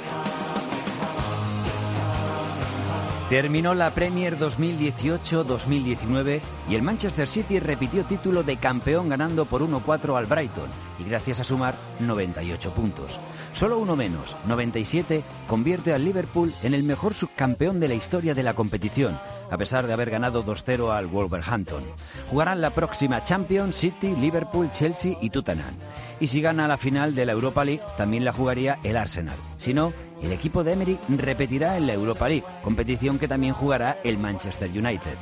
Podcast. 0.00 0.33
Terminó 3.28 3.72
la 3.72 3.90
Premier 3.90 4.38
2018-2019 4.38 6.40
y 6.68 6.74
el 6.74 6.82
Manchester 6.82 7.26
City 7.26 7.58
repitió 7.58 8.04
título 8.04 8.42
de 8.42 8.58
campeón 8.58 9.08
ganando 9.08 9.46
por 9.46 9.62
1-4 9.62 10.18
al 10.18 10.26
Brighton 10.26 10.68
y 10.98 11.04
gracias 11.04 11.40
a 11.40 11.44
sumar 11.44 11.74
98 12.00 12.70
puntos. 12.72 13.18
Solo 13.54 13.78
uno 13.78 13.96
menos, 13.96 14.36
97, 14.46 15.24
convierte 15.48 15.94
al 15.94 16.04
Liverpool 16.04 16.52
en 16.62 16.74
el 16.74 16.82
mejor 16.82 17.14
subcampeón 17.14 17.80
de 17.80 17.88
la 17.88 17.94
historia 17.94 18.34
de 18.34 18.42
la 18.42 18.52
competición, 18.52 19.18
a 19.50 19.56
pesar 19.56 19.86
de 19.86 19.94
haber 19.94 20.10
ganado 20.10 20.44
2-0 20.44 20.94
al 20.94 21.06
Wolverhampton. 21.06 21.82
Jugarán 22.30 22.60
la 22.60 22.68
próxima 22.70 23.24
Champions, 23.24 23.76
City, 23.76 24.14
Liverpool, 24.20 24.70
Chelsea 24.70 25.16
y 25.22 25.30
Tottenham. 25.30 25.74
Y 26.20 26.26
si 26.26 26.42
gana 26.42 26.68
la 26.68 26.76
final 26.76 27.14
de 27.14 27.24
la 27.24 27.32
Europa 27.32 27.64
League, 27.64 27.80
también 27.96 28.26
la 28.26 28.34
jugaría 28.34 28.78
el 28.84 28.98
Arsenal. 28.98 29.38
Si 29.56 29.72
no, 29.72 29.94
el 30.24 30.32
equipo 30.32 30.64
de 30.64 30.72
Emery 30.72 30.98
repetirá 31.08 31.76
en 31.76 31.86
la 31.86 31.92
Europa 31.92 32.28
League, 32.28 32.44
competición 32.62 33.18
que 33.18 33.28
también 33.28 33.54
jugará 33.54 33.98
el 34.04 34.18
Manchester 34.18 34.70
United. 34.70 35.16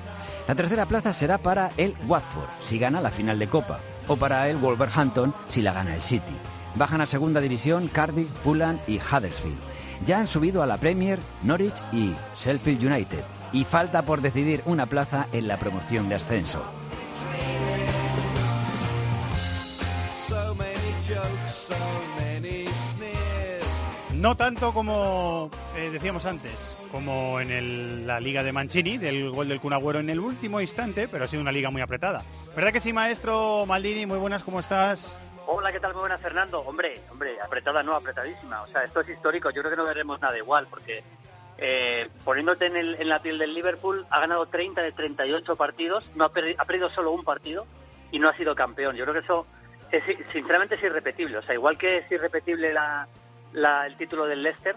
La 0.49 0.55
tercera 0.55 0.87
plaza 0.87 1.13
será 1.13 1.39
para 1.39 1.71
el 1.77 1.95
Watford, 2.07 2.49
si 2.63 2.79
gana 2.79 3.01
la 3.01 3.11
final 3.11 3.39
de 3.39 3.49
Copa, 3.49 3.81
o 4.09 4.17
para 4.17 4.49
el 4.49 4.57
Wolverhampton, 4.57 5.35
si 5.49 5.63
la 5.63 5.73
gana 5.73 5.95
el 5.95 6.03
City. 6.03 6.35
Bajan 6.75 7.01
a 7.01 7.07
segunda 7.07 7.41
división 7.41 7.89
Cardiff, 7.89 8.29
Fulham 8.43 8.79
y 8.87 8.99
Huddersfield. 8.99 9.59
Ya 10.05 10.19
han 10.19 10.27
subido 10.27 10.63
a 10.63 10.67
la 10.67 10.79
Premier 10.79 11.19
Norwich 11.43 11.83
y 11.93 12.15
Sheffield 12.37 12.85
United, 12.85 13.23
y 13.53 13.65
falta 13.65 14.03
por 14.03 14.21
decidir 14.21 14.63
una 14.67 14.87
plaza 14.87 15.29
en 15.33 15.47
la 15.47 15.59
promoción 15.59 16.09
de 16.09 16.17
ascenso. 16.17 16.63
No 24.23 24.37
tanto 24.37 24.73
como 24.73 25.51
eh, 25.75 25.91
decíamos 25.91 26.27
antes, 26.27 26.77
como 26.93 27.41
en 27.41 28.07
la 28.07 28.21
liga 28.21 28.45
de 28.45 28.53
Mancini, 28.53 28.97
del 28.97 29.31
gol 29.31 29.49
del 29.49 29.61
Cunagüero 29.61 29.99
en 29.99 30.09
el 30.11 30.21
último 30.21 30.61
instante, 30.61 31.09
pero 31.09 31.25
ha 31.25 31.27
sido 31.27 31.43
una 31.43 31.51
liga 31.51 31.71
muy 31.71 31.83
apretada. 31.83 32.23
¿Verdad 32.55 32.73
que 32.73 32.79
sí, 32.79 32.93
maestro 32.93 33.67
Maldini? 33.67 34.07
Muy 34.07 34.19
buenas, 34.19 34.45
¿cómo 34.45 34.61
estás? 34.61 35.19
Hola, 35.47 35.73
¿qué 35.73 35.81
tal? 35.81 35.95
Muy 35.95 36.03
buenas, 36.03 36.21
Fernando. 36.21 36.61
Hombre, 36.61 37.01
hombre, 37.11 37.37
apretada 37.41 37.83
no, 37.83 37.97
apretadísima. 37.97 38.63
O 38.63 38.69
sea, 38.69 38.85
esto 38.85 39.01
es 39.01 39.09
histórico. 39.09 39.51
Yo 39.51 39.61
creo 39.61 39.73
que 39.73 39.77
no 39.77 39.87
veremos 39.87 40.21
nada 40.21 40.39
igual, 40.39 40.69
porque 40.71 41.03
eh, 41.59 42.09
poniéndote 42.25 42.67
en, 42.67 43.09
la 43.09 43.23
piel 43.23 43.39
del 43.39 43.55
Liverpool, 43.55 44.07
ha 44.09 44.21
ganado 44.21 44.47
30 44.47 44.83
de 44.83 44.93
38 44.93 45.57
partidos, 45.57 46.09
no 46.15 46.23
ha, 46.23 46.31
ha 46.59 46.65
perdido 46.65 46.91
solo 46.91 47.11
un 47.11 47.25
partido 47.25 47.67
y 48.13 48.21
no 48.21 48.29
ha 48.29 48.37
sido 48.37 48.55
campeón. 48.55 48.95
Yo 48.95 49.03
creo 49.03 49.15
que 49.15 49.27
eso, 49.27 49.49
es, 49.91 50.05
sinceramente, 50.33 50.77
es 50.77 50.83
irrepetible. 50.85 51.39
O 51.39 51.43
sea, 51.43 51.57
igual 51.57 51.77
que 51.77 51.97
es 51.97 52.13
irrepetible 52.13 52.73
la 52.73 53.09
el 53.55 53.97
título 53.97 54.27
del 54.27 54.43
Leicester, 54.43 54.77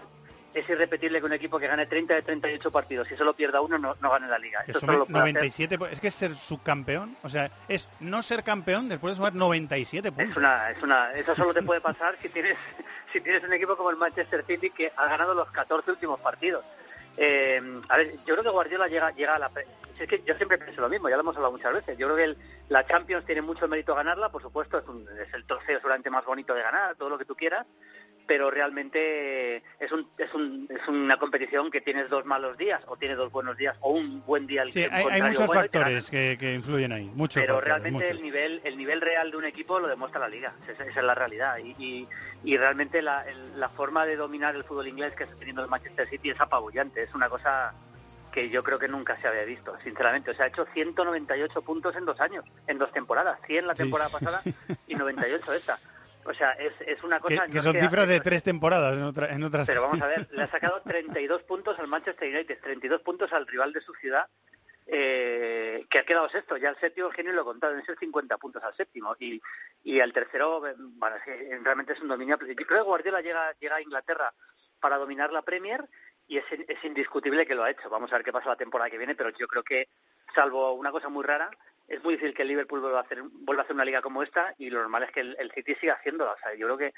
es 0.56 0.68
irrepetible 0.70 1.20
que 1.20 1.26
un 1.26 1.32
equipo 1.34 1.58
que 1.58 1.66
gane 1.66 1.84
30 1.84 2.14
de 2.14 2.22
38 2.22 2.70
partidos 2.70 3.12
y 3.12 3.16
solo 3.16 3.34
pierda 3.34 3.60
uno 3.60 3.78
no, 3.78 3.94
gane 4.00 4.26
la 4.26 4.38
liga. 4.38 4.64
Eso 4.66 4.86
97, 4.86 5.78
es 5.90 6.00
que 6.00 6.08
es 6.08 6.14
ser 6.14 6.34
subcampeón, 6.34 7.16
o 7.22 7.28
sea, 7.28 7.50
es 7.68 7.88
no 8.00 8.22
ser 8.22 8.42
campeón 8.42 8.88
después 8.88 9.12
de 9.12 9.16
sumar 9.16 9.34
97 9.34 10.12
puntos. 10.12 10.30
Es 10.30 10.36
una, 10.36 10.70
es 10.70 10.82
una, 10.82 11.12
eso 11.12 11.36
solo 11.36 11.52
te 11.52 11.62
puede 11.62 11.82
pasar 11.82 12.16
si 12.22 12.30
tienes, 12.30 12.56
si 13.12 13.20
tienes 13.20 13.44
un 13.44 13.52
equipo 13.52 13.76
como 13.76 13.90
el 13.90 13.96
Manchester 13.96 14.44
City 14.46 14.70
que 14.70 14.92
ha 14.96 15.06
ganado 15.06 15.34
los 15.34 15.50
14 15.50 15.90
últimos 15.90 16.20
partidos. 16.20 16.64
Eh, 17.18 17.60
a 17.88 17.96
ver, 17.98 18.12
yo 18.26 18.34
creo 18.34 18.42
que 18.42 18.50
Guardiola 18.50 18.88
llega, 18.88 19.10
llega 19.10 19.36
a 19.36 19.38
la... 19.38 19.50
Es 19.98 20.08
que 20.08 20.22
yo 20.26 20.34
siempre 20.36 20.58
pienso 20.58 20.80
lo 20.80 20.88
mismo, 20.88 21.08
ya 21.08 21.16
lo 21.16 21.22
hemos 21.22 21.36
hablado 21.36 21.52
muchas 21.52 21.72
veces. 21.72 21.96
Yo 21.98 22.06
creo 22.06 22.16
que 22.16 22.40
la 22.68 22.86
Champions 22.86 23.24
tiene 23.24 23.42
mucho 23.42 23.68
mérito 23.68 23.94
ganarla, 23.94 24.30
por 24.30 24.42
supuesto, 24.42 24.78
es, 24.78 24.84
es 25.26 25.34
el 25.34 25.44
trofeo 25.46 25.78
seguramente 25.78 26.10
más 26.10 26.24
bonito 26.24 26.54
de 26.54 26.62
ganar, 26.62 26.94
todo 26.96 27.08
lo 27.08 27.18
que 27.18 27.24
tú 27.24 27.34
quieras, 27.34 27.66
pero 28.26 28.50
realmente 28.50 29.62
es, 29.78 29.92
un, 29.92 30.08
es, 30.18 30.32
un, 30.34 30.68
es 30.70 30.86
una 30.88 31.16
competición 31.16 31.70
que 31.70 31.80
tienes 31.80 32.08
dos 32.10 32.24
malos 32.24 32.56
días 32.58 32.82
o 32.86 32.96
tienes 32.96 33.16
dos 33.16 33.30
buenos 33.30 33.56
días 33.56 33.76
o 33.80 33.90
un 33.90 34.24
buen 34.24 34.46
día. 34.46 34.64
sí, 34.70 34.84
hay, 34.90 35.22
muchos 35.22 35.46
factores 35.46 36.10
que, 36.10 36.54
influyen 36.54 36.92
ahí, 36.92 37.10
muchos 37.14 37.40
Pero 37.40 37.60
realmente 37.60 38.08
el 38.10 38.22
nivel 38.22 38.60
el 38.64 38.76
nivel 38.76 39.00
real 39.00 39.30
de 39.30 39.36
un 39.36 39.44
equipo 39.44 39.78
lo 39.78 39.88
demuestra 39.88 40.20
la 40.20 40.28
liga, 40.28 40.54
esa, 40.68 40.84
es 40.84 40.96
la 40.96 41.14
realidad. 41.14 41.58
Y, 41.58 42.08
y, 42.44 42.56
realmente 42.56 43.02
la, 43.02 43.24
la, 43.54 43.68
forma 43.68 44.06
de 44.06 44.16
dominar 44.16 44.54
el 44.54 44.64
fútbol 44.64 44.88
inglés 44.88 45.14
que 45.14 45.24
está 45.24 45.36
teniendo 45.36 45.62
el 45.62 45.68
Manchester 45.68 46.08
City 46.08 46.30
es 46.30 46.40
apabullante, 46.40 47.02
es 47.02 47.14
una 47.14 47.28
cosa 47.28 47.74
que 48.36 48.50
yo 48.50 48.62
creo 48.62 48.78
que 48.78 48.86
nunca 48.86 49.18
se 49.20 49.26
había 49.26 49.44
visto, 49.44 49.74
sinceramente. 49.82 50.30
O 50.30 50.34
sea, 50.34 50.44
ha 50.44 50.48
hecho 50.48 50.66
198 50.74 51.62
puntos 51.62 51.96
en 51.96 52.04
dos 52.04 52.20
años, 52.20 52.44
en 52.66 52.78
dos 52.78 52.92
temporadas, 52.92 53.38
100 53.46 53.66
la 53.66 53.74
temporada 53.74 54.10
pasada 54.10 54.42
y 54.86 54.94
98 54.94 55.54
esta. 55.54 55.78
O 56.26 56.34
sea, 56.34 56.52
es, 56.52 56.72
es 56.86 57.02
una 57.02 57.20
cosa... 57.20 57.46
Que, 57.48 57.60
son 57.60 57.74
cifras 57.74 58.08
de 58.08 58.20
tres 58.20 58.42
temporadas 58.42 58.96
en, 58.96 59.04
otra, 59.04 59.32
en 59.32 59.42
otras... 59.42 59.66
Pero 59.66 59.82
vamos 59.82 60.00
a 60.00 60.06
ver, 60.06 60.28
le 60.32 60.42
ha 60.42 60.48
sacado 60.48 60.82
32 60.86 61.42
puntos 61.42 61.78
al 61.78 61.88
Manchester 61.88 62.34
United, 62.34 62.58
32 62.62 63.00
puntos 63.02 63.32
al 63.32 63.46
rival 63.46 63.72
de 63.72 63.80
su 63.80 63.92
ciudad, 63.94 64.28
eh, 64.86 65.86
que 65.88 65.98
ha 65.98 66.04
quedado 66.04 66.28
sexto. 66.28 66.56
Ya 66.56 66.70
el 66.70 66.78
séptimo 66.78 67.10
genio 67.10 67.32
lo 67.32 67.42
he 67.42 67.44
contado, 67.44 67.76
es 67.76 67.84
50 67.98 68.38
puntos 68.38 68.62
al 68.62 68.76
séptimo. 68.76 69.14
Y, 69.18 69.40
y 69.84 70.00
al 70.00 70.12
tercero, 70.12 70.60
bueno, 70.60 71.16
realmente 71.62 71.92
es 71.92 72.00
un 72.00 72.08
dominio. 72.08 72.38
Yo 72.38 72.54
creo 72.54 72.82
que 72.82 72.88
Guardiola 72.88 73.20
llega, 73.20 73.52
llega 73.60 73.76
a 73.76 73.82
Inglaterra 73.82 74.32
para 74.80 74.98
dominar 74.98 75.32
la 75.32 75.42
Premier 75.42 75.88
y 76.28 76.38
es, 76.38 76.44
es 76.50 76.84
indiscutible 76.84 77.46
que 77.46 77.54
lo 77.54 77.64
ha 77.64 77.70
hecho. 77.70 77.88
Vamos 77.88 78.12
a 78.12 78.16
ver 78.16 78.24
qué 78.24 78.32
pasa 78.32 78.48
la 78.48 78.56
temporada 78.56 78.90
que 78.90 78.98
viene, 78.98 79.14
pero 79.14 79.30
yo 79.30 79.46
creo 79.46 79.62
que, 79.62 79.88
salvo 80.34 80.72
una 80.72 80.90
cosa 80.90 81.08
muy 81.08 81.24
rara, 81.24 81.50
es 81.88 82.02
muy 82.02 82.14
difícil 82.14 82.34
que 82.34 82.42
el 82.42 82.48
Liverpool 82.48 82.80
vuelva 82.80 82.98
a 82.98 83.02
hacer 83.02 83.22
vuelva 83.22 83.62
a 83.62 83.64
hacer 83.64 83.74
una 83.74 83.84
liga 83.84 84.00
como 84.00 84.22
esta 84.22 84.54
y 84.58 84.70
lo 84.70 84.80
normal 84.80 85.04
es 85.04 85.10
que 85.12 85.20
el, 85.20 85.36
el 85.38 85.52
City 85.52 85.74
siga 85.80 85.94
haciéndola. 85.94 86.32
O 86.32 86.38
sea, 86.38 86.52
yo 86.54 86.66
creo 86.66 86.78
que, 86.78 86.94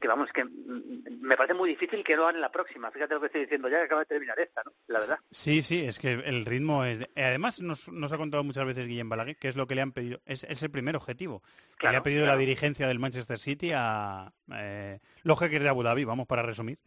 que 0.00 0.08
vamos, 0.08 0.30
que 0.32 0.44
mm, 0.44 1.20
me 1.20 1.36
parece 1.36 1.54
muy 1.54 1.70
difícil 1.70 2.02
que 2.02 2.16
lo 2.16 2.24
hagan 2.24 2.36
en 2.36 2.40
la 2.40 2.50
próxima. 2.50 2.90
Fíjate 2.90 3.14
lo 3.14 3.20
que 3.20 3.26
estoy 3.26 3.42
diciendo 3.42 3.68
ya, 3.68 3.78
que 3.78 3.84
acaba 3.84 4.00
de 4.00 4.06
terminar 4.06 4.38
esta, 4.40 4.62
¿no? 4.64 4.72
La 4.88 4.98
verdad. 4.98 5.18
Sí, 5.30 5.62
sí, 5.62 5.84
es 5.84 5.98
que 5.98 6.12
el 6.12 6.44
ritmo 6.44 6.84
es... 6.84 7.06
Además, 7.14 7.60
nos, 7.60 7.88
nos 7.88 8.12
ha 8.12 8.16
contado 8.16 8.42
muchas 8.42 8.66
veces 8.66 8.86
Guillem 8.86 9.08
Balaguer 9.08 9.36
que 9.36 9.48
es 9.48 9.56
lo 9.56 9.66
que 9.66 9.74
le 9.74 9.82
han 9.82 9.92
pedido, 9.92 10.20
es, 10.26 10.44
es 10.44 10.62
el 10.62 10.70
primer 10.70 10.96
objetivo, 10.96 11.42
que 11.78 11.88
le 11.88 11.96
ha 11.96 12.02
pedido 12.02 12.26
la 12.26 12.36
dirigencia 12.36 12.88
del 12.88 12.98
Manchester 12.98 13.38
City 13.38 13.72
a 13.74 14.32
eh, 14.54 14.98
los 15.22 15.38
jeques 15.38 15.60
de 15.60 15.68
Abu 15.68 15.82
Dhabi, 15.82 16.04
vamos 16.04 16.26
para 16.26 16.42
resumir, 16.42 16.78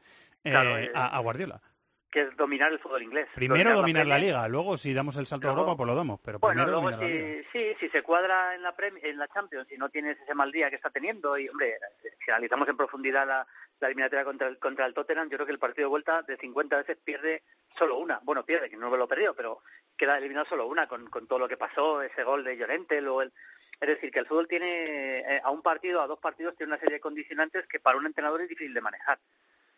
eh, 0.43 0.51
Claro, 0.51 0.75
a, 0.93 1.15
a 1.15 1.19
Guardiola. 1.19 1.61
Que 2.15 2.21
es 2.21 2.37
dominar 2.37 2.71
el 2.71 2.79
fútbol 2.79 3.03
inglés. 3.03 3.27
Primero 3.35 3.73
dominar 3.73 4.07
la 4.07 4.17
liga, 4.17 4.47
luego 4.47 4.77
si 4.77 4.93
damos 4.93 5.17
el 5.17 5.27
salto 5.27 5.47
a 5.47 5.49
Luego- 5.49 5.63
Europa, 5.63 5.77
pues 5.79 5.87
lo 5.87 5.95
damos, 5.95 6.17
pero 6.23 6.39
Bueno, 6.39 6.63
primero 6.63 6.71
luego 6.81 6.91
dominar 6.97 7.09
la 7.09 7.13
liga. 7.35 7.43
si, 7.51 7.59
sí, 7.59 7.75
si 7.77 7.89
se 7.89 8.01
cuadra 8.03 8.55
en 8.55 8.61
la, 8.63 8.73
Prem- 8.73 8.99
en 9.03 9.17
la 9.17 9.27
Champions 9.27 9.69
y 9.69 9.77
no 9.77 9.89
tienes 9.89 10.17
ese 10.21 10.33
mal 10.33 10.49
día 10.49 10.69
que 10.69 10.77
está 10.77 10.89
teniendo, 10.91 11.37
y 11.37 11.49
hombre, 11.49 11.77
si 12.23 12.31
analizamos 12.31 12.69
en 12.69 12.77
profundidad 12.77 13.27
la, 13.27 13.45
la 13.81 13.87
eliminatoria 13.89 14.23
contra 14.23 14.47
el, 14.47 14.57
contra 14.59 14.85
el 14.85 14.93
Tottenham, 14.93 15.27
yo 15.29 15.35
creo 15.35 15.45
que 15.45 15.51
el 15.51 15.59
partido 15.59 15.87
de 15.87 15.89
vuelta 15.89 16.21
de 16.21 16.37
50 16.37 16.77
veces 16.77 16.97
pierde 17.03 17.43
solo 17.77 17.97
una. 17.97 18.21
Bueno, 18.23 18.45
pierde, 18.45 18.69
que 18.69 18.77
no 18.77 18.89
lo 18.95 19.07
perdió, 19.09 19.35
pero 19.35 19.59
queda 19.97 20.17
eliminado 20.17 20.45
solo 20.47 20.67
una 20.67 20.87
con, 20.87 21.09
con 21.09 21.27
todo 21.27 21.39
lo 21.39 21.49
que 21.49 21.57
pasó, 21.57 22.01
ese 22.01 22.23
gol 22.23 22.45
de 22.45 22.55
Llorente, 22.55 23.01
luego 23.01 23.23
el... 23.23 23.33
Es 23.81 23.89
decir, 23.89 24.09
que 24.09 24.19
el 24.19 24.25
fútbol 24.25 24.47
tiene, 24.47 25.17
eh, 25.19 25.41
a 25.43 25.51
un 25.51 25.61
partido, 25.61 26.01
a 26.01 26.07
dos 26.07 26.19
partidos, 26.19 26.55
tiene 26.55 26.71
una 26.71 26.79
serie 26.79 26.93
de 26.95 27.01
condicionantes 27.01 27.67
que 27.67 27.81
para 27.81 27.97
un 27.97 28.05
entrenador 28.05 28.39
es 28.41 28.47
difícil 28.47 28.73
de 28.73 28.79
manejar. 28.79 29.19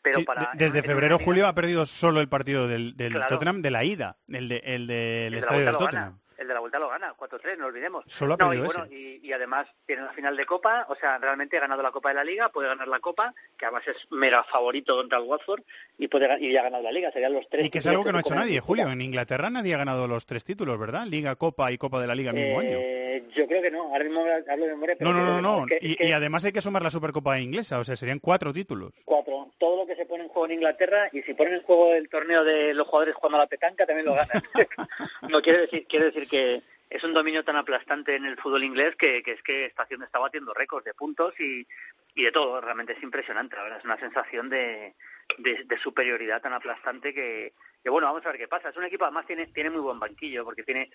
Pero 0.02 0.20
Sí, 0.20 0.26
para, 0.26 0.52
de- 0.54 0.66
desde 0.66 0.84
febrero 0.84 1.20
julio 1.20 1.48
ha 1.48 1.54
perdido 1.54 1.86
solo 1.86 2.22
el 2.22 2.30
partido 2.30 2.68
del, 2.68 2.96
del 2.96 3.14
Claro. 3.14 3.28
Tottenham 3.30 3.62
de 3.62 3.72
la 3.72 3.84
ida, 3.84 4.18
el, 4.28 4.48
de, 4.48 4.62
el 4.64 4.88
de 4.88 5.28
estadio 5.40 5.66
del 5.66 5.78
Tottenham. 5.78 6.20
El 6.38 6.48
de 6.48 6.54
la 6.54 6.60
vuelta 6.60 6.78
lo 6.80 6.90
gana, 6.90 7.14
4-3, 7.18 7.58
no 7.58 7.66
olvidemos. 7.66 8.04
Solo 8.08 8.36
ha 8.36 8.38
No, 8.38 8.54
y, 8.54 8.60
bueno, 8.60 8.86
y, 8.92 9.20
y 9.24 9.34
además 9.34 9.68
tiene 9.86 10.04
la 10.04 10.14
final 10.14 10.38
de 10.38 10.46
Copa, 10.46 10.86
o 10.90 10.96
sea, 10.96 11.18
realmente 11.18 11.58
ha 11.58 11.62
ganado 11.62 11.82
la 11.82 11.92
Copa 11.92 12.10
de 12.10 12.16
la 12.16 12.24
Liga, 12.24 12.50
puede 12.50 12.68
ganar 12.68 12.88
la 12.88 13.00
Copa, 13.00 13.34
que 13.58 13.66
además 13.66 13.84
es 13.88 13.96
mega 14.12 14.44
favorito 14.44 14.96
contra 14.98 15.18
el 15.18 15.26
Watford, 15.26 15.62
y 15.98 16.08
puede 16.08 16.28
y 16.40 16.52
ya 16.54 16.60
ha 16.60 16.64
ganado 16.64 16.84
la 16.84 16.92
Liga, 16.92 17.12
serían 17.12 17.34
los 17.34 17.48
tres. 17.50 17.66
Y 17.66 17.70
que 17.70 17.80
es 17.80 17.88
algo 17.88 18.04
que 18.04 18.12
no 18.12 18.18
ha 18.20 18.22
hecho 18.22 18.36
nadie, 18.36 18.60
Julio. 18.60 18.88
En 18.92 19.02
Inglaterra 19.02 19.50
nadie 19.50 19.74
ha 19.74 19.78
ganado 19.78 20.08
los 20.08 20.26
tres 20.26 20.44
títulos, 20.46 20.78
¿verdad? 20.80 21.06
Liga, 21.08 21.36
Copa 21.36 21.72
y 21.72 21.78
Copa 21.78 22.00
de 22.00 22.08
la 22.08 22.16
Liga 22.16 22.30
el 22.32 22.36
mismo 22.38 22.60
año. 22.60 22.78
Eh, 22.80 23.24
yo 23.36 23.48
creo 23.48 23.62
que 23.62 23.72
no, 23.72 23.84
ahora 23.92 24.04
mismo 24.04 24.22
hablo 24.22 24.66
de 24.66 24.72
memoria, 24.72 24.96
pero 25.00 25.12
No, 25.12 25.20
no, 25.20 25.42
no, 25.42 25.42
no. 25.42 25.66
Es 25.66 25.80
que- 25.80 25.88
Y, 25.88 25.92
es 25.94 25.98
que 25.98 26.08
y 26.10 26.12
además 26.12 26.46
hay 26.46 26.52
que 26.52 26.62
sumar 26.62 26.84
la 26.84 26.92
Supercopa 26.92 27.40
inglesa, 27.40 27.80
o 27.80 27.84
sea, 27.84 27.96
serían 27.98 28.20
cuatro 28.20 28.54
títulos. 28.54 28.94
cuatro. 29.06 29.52
Todo 29.58 29.78
lo 29.78 29.88
que 29.88 29.96
se 29.96 30.06
pone 30.06 30.24
en 30.24 30.30
juego 30.30 30.46
en 30.46 30.52
Inglaterra, 30.54 31.10
y 31.12 31.24
si 31.24 31.34
ponen 31.34 31.56
en 31.56 31.64
juego 31.64 31.94
el 31.94 32.08
torneo 32.10 32.44
de 32.44 32.76
los 32.76 32.86
jugadores 32.88 33.16
jugando 33.16 33.38
a 33.38 33.42
la 33.42 33.48
petanca, 33.48 33.88
también 33.88 34.06
lo 34.06 34.14
ganan. 34.14 34.44
no 35.30 35.42
quiere 35.42 35.62
decir, 35.62 35.88
quiere 35.88 36.06
decir 36.06 36.27
que 36.28 36.64
es 36.90 37.04
un 37.04 37.14
dominio 37.14 37.44
tan 37.44 37.56
aplastante 37.56 38.16
en 38.16 38.26
el 38.26 38.38
fútbol 38.38 38.64
inglés 38.64 38.96
que, 38.96 39.22
que 39.24 39.34
es 39.34 39.42
que 39.44 39.66
está 39.66 39.84
haciendo, 39.84 40.06
está 40.06 40.20
batiendo 40.20 40.54
récords 40.54 40.86
de 40.86 40.94
puntos 40.94 41.34
y, 41.40 41.68
y 42.16 42.24
de 42.24 42.32
todo. 42.32 42.62
Realmente 42.62 42.94
es 42.94 43.04
impresionante, 43.04 43.56
la 43.56 43.64
verdad. 43.64 43.80
Es 43.80 43.86
una 43.86 44.00
sensación 44.00 44.50
de, 44.50 44.96
de, 45.38 45.78
superioridad 45.78 46.42
tan 46.42 46.54
aplastante 46.54 47.14
que, 47.14 47.54
que, 47.84 47.90
bueno, 47.90 48.08
vamos 48.08 48.26
a 48.26 48.32
ver 48.32 48.40
qué 48.40 48.48
pasa. 48.48 48.70
Es 48.70 48.78
un 48.78 48.86
equipo, 48.86 49.06
además, 49.06 49.26
tiene, 49.26 49.48
tiene 49.48 49.70
muy 49.70 49.82
buen 49.82 50.00
banquillo, 50.00 50.44
porque 50.44 50.64
tiene, 50.64 50.90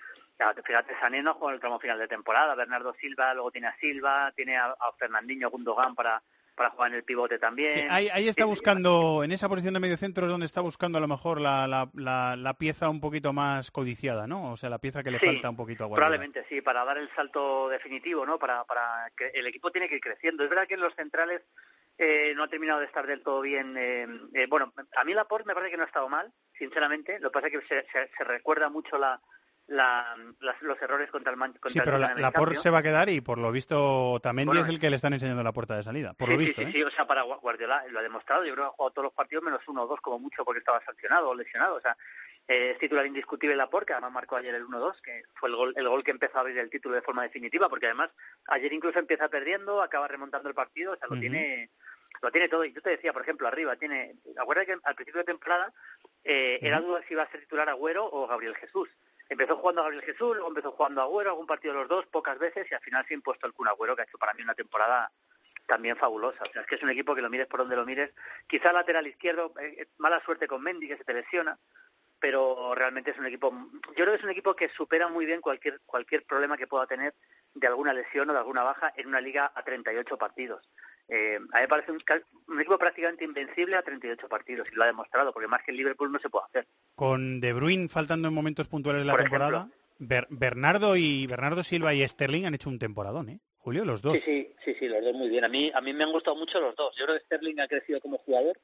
fíjate, 0.64 0.94
Sané 0.98 1.22
no 1.22 1.34
juega 1.34 1.54
el 1.54 1.60
tramo 1.60 1.78
final 1.78 1.98
de 1.98 2.08
temporada, 2.08 2.54
Bernardo 2.54 2.94
Silva, 2.94 3.34
luego 3.34 3.50
tiene 3.50 3.68
a 3.68 3.76
Silva, 3.78 4.32
tiene 4.34 4.56
a, 4.56 4.66
a 4.66 4.92
Fernandinho 4.98 5.50
Gundogan 5.50 5.94
para, 5.94 6.22
para 6.54 6.70
jugar 6.70 6.90
en 6.90 6.96
el 6.98 7.04
pivote 7.04 7.38
también. 7.38 7.72
Sí, 7.74 7.86
ahí, 7.90 8.08
ahí 8.10 8.28
está 8.28 8.42
Sí, 8.42 8.46
sí, 8.46 8.50
buscando, 8.50 9.22
en 9.24 9.32
esa 9.32 9.48
posición 9.48 9.74
de 9.74 9.80
medio 9.80 9.96
centro 9.96 10.26
es 10.26 10.30
donde 10.30 10.46
está 10.46 10.60
buscando 10.60 10.98
a 10.98 11.00
lo 11.00 11.08
mejor 11.08 11.40
la, 11.40 11.66
la, 11.66 11.88
la, 11.94 12.36
la 12.36 12.54
pieza 12.54 12.88
un 12.88 13.00
poquito 13.00 13.32
más 13.32 13.70
codiciada, 13.70 14.26
¿no? 14.26 14.52
O 14.52 14.56
sea, 14.56 14.68
la 14.70 14.78
pieza 14.78 15.02
que 15.02 15.10
le 15.10 15.18
falta 15.18 15.48
un 15.50 15.56
poquito 15.56 15.84
a 15.84 15.86
Guardiola. 15.86 16.08
Probablemente 16.08 16.44
sí, 16.48 16.60
para 16.60 16.84
dar 16.84 16.98
el 16.98 17.08
salto 17.14 17.68
definitivo, 17.68 18.26
¿no? 18.26 18.38
Para, 18.38 18.64
para 18.64 19.10
que 19.16 19.28
el 19.34 19.46
equipo 19.46 19.70
tiene 19.70 19.88
que 19.88 19.94
ir 19.96 20.00
creciendo. 20.00 20.44
Es 20.44 20.50
verdad 20.50 20.66
que 20.66 20.74
en 20.74 20.80
los 20.80 20.94
centrales 20.94 21.40
eh, 21.98 22.32
no 22.36 22.42
ha 22.44 22.48
terminado 22.48 22.80
de 22.80 22.86
estar 22.86 23.06
del 23.06 23.22
todo 23.22 23.40
bien. 23.40 23.76
eh, 23.76 24.06
eh, 24.34 24.46
bueno, 24.48 24.72
a 24.96 25.04
mí 25.04 25.14
Laporte 25.14 25.46
me 25.46 25.54
parece 25.54 25.70
que 25.70 25.76
no 25.76 25.84
ha 25.84 25.86
estado 25.86 26.08
mal, 26.08 26.32
sinceramente. 26.58 27.18
Lo 27.20 27.30
que 27.30 27.40
pasa 27.40 27.46
es 27.48 27.52
que 27.60 27.66
se, 27.66 27.86
se- 27.92 28.10
se 28.16 28.24
recuerda 28.24 28.68
mucho 28.70 28.98
la, 28.98 29.20
la- 29.68 30.16
las- 30.40 30.60
los 30.62 30.80
errores 30.82 31.10
contra 31.10 31.30
el 31.30 31.36
Man- 31.38 31.52
contra 31.52 31.70
Sí, 31.70 31.78
el 31.78 31.84
pero 31.84 31.98
la, 31.98 32.12
en 32.12 32.20
la 32.20 32.28
el 32.28 32.32
Por 32.34 32.56
se 32.56 32.70
va 32.70 32.78
a 32.78 32.82
quedar 32.82 33.08
y 33.08 33.20
por 33.20 33.38
lo 33.38 33.50
visto 33.52 34.18
también 34.22 34.46
Bueno, 34.46 34.62
es 34.62 34.68
el 34.68 34.78
que 34.78 34.90
le 34.90 34.96
están 34.96 35.12
enseñando 35.12 35.42
la 35.42 35.52
puerta 35.52 35.76
de 35.76 35.82
salida, 35.82 36.12
por 36.14 36.28
sí, 36.28 36.32
lo 36.34 36.38
visto. 36.38 36.60
sí, 36.60 36.64
sí, 36.66 36.70
¿eh? 36.70 36.72
sí, 36.74 36.82
o 36.82 36.90
sea, 36.90 37.06
para 37.06 37.24
Gua- 37.24 37.40
Guardiola 37.40 37.84
lo 37.88 37.98
ha 37.98 38.02
demostrado. 38.02 38.44
Yo 38.44 38.52
creo 38.54 38.64
que 38.66 38.68
ha 38.68 38.76
jugado 38.76 38.90
todos 38.92 39.04
los 39.06 39.14
partidos 39.14 39.44
menos 39.44 39.60
uno 39.68 39.82
o 39.82 39.86
dos 39.86 40.00
como 40.00 40.18
mucho 40.18 40.44
porque 40.44 40.58
estaba 40.58 40.82
sancionado 40.84 41.30
o 41.30 41.34
lesionado. 41.34 41.76
O 41.76 41.80
sea, 41.80 41.96
eh, 42.48 42.72
es 42.72 42.78
titular 42.78 43.06
indiscutible 43.06 43.54
la 43.56 43.68
que 43.86 43.92
además 43.92 44.12
marcó 44.12 44.36
ayer 44.36 44.54
el 44.54 44.64
1-2, 44.66 45.00
que 45.00 45.22
fue 45.34 45.48
el 45.48 45.54
gol, 45.56 45.72
el 45.76 45.88
gol 45.88 46.02
que 46.02 46.10
empezó 46.10 46.38
a 46.38 46.40
abrir 46.40 46.58
el 46.58 46.68
título 46.70 46.94
de 46.96 47.02
forma 47.02 47.22
definitiva, 47.22 47.68
porque 47.68 47.86
además 47.86 48.10
ayer 48.48 48.72
incluso 48.72 48.98
empieza 48.98 49.28
perdiendo, 49.28 49.80
acaba 49.80 50.08
remontando 50.08 50.48
el 50.48 50.54
partido, 50.54 50.92
o 50.92 50.96
sea, 50.96 51.06
lo 51.08 51.18
tiene 51.20 51.70
lo 52.20 52.30
tiene 52.30 52.48
todo. 52.48 52.64
Y 52.64 52.72
yo 52.72 52.82
te 52.82 52.90
decía, 52.90 53.12
por 53.12 53.22
ejemplo, 53.22 53.48
arriba 53.48 53.76
tiene, 53.76 54.16
acuérdate 54.36 54.66
que 54.72 54.78
al 54.84 54.94
principio 54.94 55.20
de 55.20 55.24
temporada 55.24 55.72
eh, 56.24 56.58
era 56.62 56.80
duda 56.80 57.00
si 57.06 57.14
iba 57.14 57.22
a 57.22 57.30
ser 57.30 57.40
titular 57.40 57.68
Agüero 57.68 58.04
o 58.04 58.26
Gabriel 58.26 58.54
Jesús. 58.56 58.88
Empezó 59.28 59.56
jugando 59.56 59.80
a 59.80 59.84
Gabriel 59.84 60.04
Jesús, 60.04 60.34
luego 60.34 60.48
empezó 60.48 60.72
jugando 60.72 61.00
a 61.00 61.04
Agüero, 61.04 61.30
algún 61.30 61.46
partido 61.46 61.74
de 61.74 61.80
los 61.80 61.88
dos, 61.88 62.06
pocas 62.06 62.38
veces, 62.38 62.66
y 62.70 62.74
al 62.74 62.80
final 62.80 63.04
se 63.06 63.14
ha 63.14 63.16
impuesto 63.16 63.46
el 63.46 63.52
Kun 63.52 63.68
Agüero, 63.68 63.96
que 63.96 64.02
ha 64.02 64.04
hecho 64.04 64.18
para 64.18 64.34
mí 64.34 64.42
una 64.42 64.54
temporada 64.54 65.10
también 65.66 65.96
fabulosa. 65.96 66.42
O 66.42 66.52
sea, 66.52 66.62
es 66.62 66.66
que 66.66 66.74
es 66.74 66.82
un 66.82 66.90
equipo 66.90 67.14
que 67.14 67.22
lo 67.22 67.30
mires 67.30 67.46
por 67.46 67.60
donde 67.60 67.76
lo 67.76 67.86
mires. 67.86 68.10
Quizá 68.46 68.72
lateral 68.72 69.06
izquierdo, 69.06 69.54
eh, 69.60 69.74
eh, 69.78 69.86
mala 69.98 70.22
suerte 70.24 70.46
con 70.46 70.62
Mendy, 70.62 70.88
que 70.88 70.96
se 70.96 71.04
te 71.04 71.14
lesiona, 71.14 71.58
pero 72.18 72.74
realmente 72.74 73.10
es 73.10 73.18
un 73.18 73.26
equipo, 73.26 73.52
yo 73.96 74.04
creo 74.04 74.12
que 74.12 74.18
es 74.18 74.24
un 74.24 74.30
equipo 74.30 74.54
que 74.54 74.68
supera 74.68 75.08
muy 75.08 75.26
bien 75.26 75.40
cualquier 75.40 75.80
cualquier 75.86 76.24
problema 76.24 76.56
que 76.56 76.68
pueda 76.68 76.86
tener 76.86 77.14
de 77.54 77.66
alguna 77.66 77.92
lesión 77.92 78.30
o 78.30 78.32
de 78.32 78.38
alguna 78.38 78.62
baja 78.62 78.92
en 78.96 79.08
una 79.08 79.20
liga 79.20 79.50
a 79.54 79.62
38 79.62 80.16
partidos. 80.18 80.68
Eh, 81.08 81.36
a 81.36 81.56
mí 81.58 81.62
me 81.62 81.68
parece 81.68 81.92
un, 81.92 82.00
equipo 82.58 82.78
prácticamente 82.78 83.24
invencible 83.24 83.76
a 83.76 83.82
38 83.82 84.28
partidos 84.28 84.68
y 84.72 84.74
lo 84.74 84.84
ha 84.84 84.86
demostrado, 84.86 85.32
porque 85.32 85.48
más 85.48 85.62
que 85.62 85.72
el 85.72 85.76
Liverpool 85.76 86.12
no 86.12 86.18
se 86.18 86.30
puede 86.30 86.46
hacer. 86.46 86.66
Con 86.94 87.40
De 87.40 87.52
Bruyne 87.52 87.88
faltando 87.88 88.28
en 88.28 88.34
momentos 88.34 88.68
puntuales 88.68 89.02
de 89.02 89.06
la 89.06 89.12
Por 89.12 89.22
temporada, 89.22 89.68
Ber- 89.98 90.26
Bernardo 90.30 90.96
y 90.96 91.26
Bernardo 91.26 91.62
Silva 91.62 91.94
y 91.94 92.06
Sterling 92.06 92.46
han 92.46 92.54
hecho 92.54 92.68
un 92.70 92.78
temporadón, 92.78 93.28
¿eh? 93.28 93.40
Julio, 93.58 93.84
los 93.84 94.02
dos. 94.02 94.14
Sí, 94.14 94.20
sí, 94.20 94.54
sí, 94.64 94.74
sí, 94.78 94.88
los 94.88 95.02
dos 95.04 95.14
muy 95.14 95.28
bien. 95.28 95.44
A 95.44 95.48
mí, 95.48 95.70
a 95.72 95.80
mí 95.80 95.92
me 95.92 96.02
han 96.02 96.10
gustado 96.10 96.36
mucho 96.36 96.60
los 96.60 96.74
dos. 96.74 96.94
Yo 96.96 97.04
creo 97.04 97.16
que 97.18 97.24
Sterling 97.24 97.60
ha 97.60 97.68
crecido 97.68 98.00
como 98.00 98.18
jugador, 98.18 98.58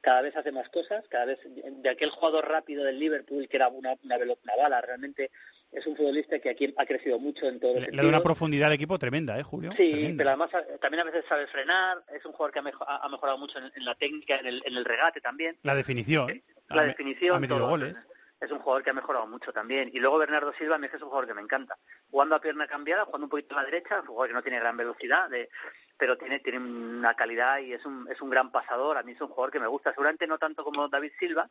cada 0.00 0.22
vez 0.22 0.36
hace 0.36 0.52
más 0.52 0.68
cosas, 0.68 1.04
cada 1.08 1.24
vez 1.24 1.40
de 1.44 1.88
aquel 1.88 2.10
jugador 2.10 2.46
rápido 2.46 2.84
del 2.84 2.98
Liverpool 3.00 3.48
que 3.48 3.56
era 3.56 3.68
una, 3.68 3.94
una, 4.04 4.16
una 4.16 4.56
bala, 4.56 4.80
realmente 4.80 5.30
es 5.74 5.86
un 5.86 5.96
futbolista 5.96 6.38
que 6.38 6.50
aquí 6.50 6.72
ha 6.76 6.86
crecido 6.86 7.18
mucho 7.18 7.46
en 7.46 7.60
todos 7.60 7.74
los 7.76 7.84
Le, 7.86 7.90
le 7.92 8.02
da 8.02 8.08
una 8.08 8.22
profundidad 8.22 8.68
al 8.68 8.74
equipo 8.74 8.98
tremenda, 8.98 9.38
¿eh, 9.38 9.42
Julio? 9.42 9.72
Sí, 9.76 9.90
Tremenda. 9.90 10.16
pero 10.18 10.30
además 10.30 10.50
eh, 10.54 10.78
también 10.80 11.00
a 11.00 11.04
veces 11.04 11.24
sabe 11.28 11.46
frenar, 11.48 12.04
es 12.12 12.24
un 12.24 12.32
jugador 12.32 12.52
que 12.52 12.58
ha, 12.60 12.62
mejo- 12.62 12.84
ha- 12.88 13.08
mejorado 13.08 13.38
mucho 13.38 13.58
en, 13.58 13.70
en 13.74 13.84
la 13.84 13.94
técnica, 13.94 14.36
en 14.36 14.46
el, 14.46 14.62
en 14.64 14.74
el 14.76 14.84
regate 14.84 15.20
también. 15.20 15.58
La 15.62 15.74
definición. 15.74 16.42
La 16.68 16.80
Ha 16.80 16.82
me- 16.82 16.88
definición, 16.88 17.36
Ha 17.36 17.40
metido 17.40 17.58
todo. 17.58 17.68
goles. 17.68 17.94
Es 18.40 18.50
un 18.50 18.58
jugador 18.58 18.82
que 18.82 18.90
ha 18.90 18.94
mejorado 18.94 19.26
mucho 19.26 19.52
también. 19.52 19.90
Y 19.94 20.00
luego 20.00 20.18
Bernardo 20.18 20.52
Silva, 20.58 20.74
a 20.74 20.78
mí 20.78 20.86
es 20.86 20.94
un 20.94 21.08
jugador 21.08 21.26
que 21.26 21.32
me 21.34 21.40
encanta. 21.40 21.78
Jugando 22.10 22.34
a 22.34 22.40
pierna 22.40 22.66
cambiada, 22.66 23.04
jugando 23.06 23.24
un 23.26 23.30
poquito 23.30 23.56
a 23.56 23.62
la 23.62 23.70
derecha, 23.70 23.94
es 23.96 24.00
un 24.02 24.08
jugador 24.08 24.28
que 24.28 24.34
no 24.34 24.42
tiene 24.42 24.60
gran 24.60 24.76
velocidad, 24.76 25.30
de- 25.30 25.48
pero 25.96 26.18
tiene, 26.18 26.40
tiene 26.40 26.58
una 26.58 27.14
calidad 27.14 27.60
y 27.60 27.72
es 27.72 27.84
un, 27.86 28.06
es 28.10 28.20
un 28.20 28.28
gran 28.28 28.50
pasador. 28.52 28.98
A 28.98 29.02
mí 29.02 29.12
es 29.12 29.20
un 29.20 29.28
jugador 29.28 29.50
que 29.52 29.60
me 29.60 29.66
gusta. 29.68 29.90
Seguramente 29.92 30.26
no 30.26 30.36
tanto 30.38 30.62
como 30.64 30.88
David 30.88 31.12
Silva, 31.18 31.48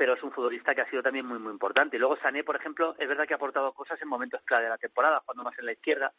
pero 0.00 0.14
es 0.14 0.22
un 0.22 0.32
futbolista 0.32 0.74
que 0.74 0.80
ha 0.80 0.88
sido 0.88 1.02
también 1.02 1.26
muy, 1.26 1.38
muy 1.38 1.52
importante. 1.52 1.98
Y 1.98 2.00
luego 2.00 2.16
Sané, 2.16 2.42
por 2.42 2.56
ejemplo, 2.56 2.96
es 2.98 3.06
verdad 3.06 3.26
que 3.26 3.34
ha 3.34 3.36
aportado 3.36 3.74
cosas 3.74 4.00
en 4.00 4.08
momentos 4.08 4.40
clave 4.46 4.64
de 4.64 4.70
la 4.70 4.78
temporada, 4.78 5.20
jugando 5.20 5.44
más 5.44 5.58
en 5.58 5.66
la 5.66 5.72
izquierda. 5.72 6.14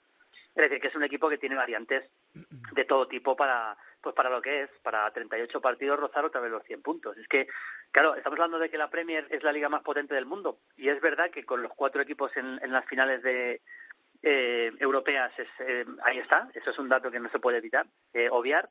Es 0.54 0.66
decir, 0.66 0.80
que 0.80 0.90
es 0.90 0.96
un 0.96 1.02
equipo 1.02 1.28
que 1.28 1.40
tiene 1.40 1.56
variantes 1.56 2.04
de 2.32 2.86
todo 2.86 3.08
tipo 3.08 3.36
para 3.36 3.76
pues 4.00 4.14
para 4.14 4.30
lo 4.30 4.40
que 4.40 4.62
es, 4.62 4.70
para 4.84 5.12
38 5.12 5.60
partidos 5.62 6.00
rozar 6.00 6.24
otra 6.26 6.42
vez 6.42 6.52
los 6.52 6.64
100 6.64 6.84
puntos. 6.84 7.18
Es 7.18 7.28
que, 7.28 7.48
claro, 7.90 8.14
estamos 8.14 8.38
hablando 8.38 8.60
de 8.60 8.70
que 8.70 8.78
la 8.78 8.92
Premier 8.92 9.26
es 9.32 9.42
la 9.42 9.52
liga 9.52 9.68
más 9.68 9.82
potente 9.82 10.14
del 10.14 10.28
mundo 10.28 10.60
y 10.78 10.90
es 10.90 11.02
verdad 11.02 11.32
que 11.32 11.44
con 11.44 11.64
los 11.64 11.74
cuatro 11.74 12.04
equipos 12.04 12.38
en, 12.38 12.60
en 12.62 12.72
las 12.72 12.86
finales 12.86 13.24
de 13.24 13.62
eh, 14.22 14.72
europeas 14.78 15.32
es, 15.40 15.48
eh, 15.58 15.86
ahí 16.04 16.20
está, 16.20 16.52
eso 16.54 16.70
es 16.70 16.78
un 16.78 16.88
dato 16.88 17.10
que 17.10 17.20
no 17.20 17.32
se 17.32 17.40
puede 17.40 17.58
evitar, 17.58 17.88
eh, 18.14 18.30
obviar. 18.30 18.70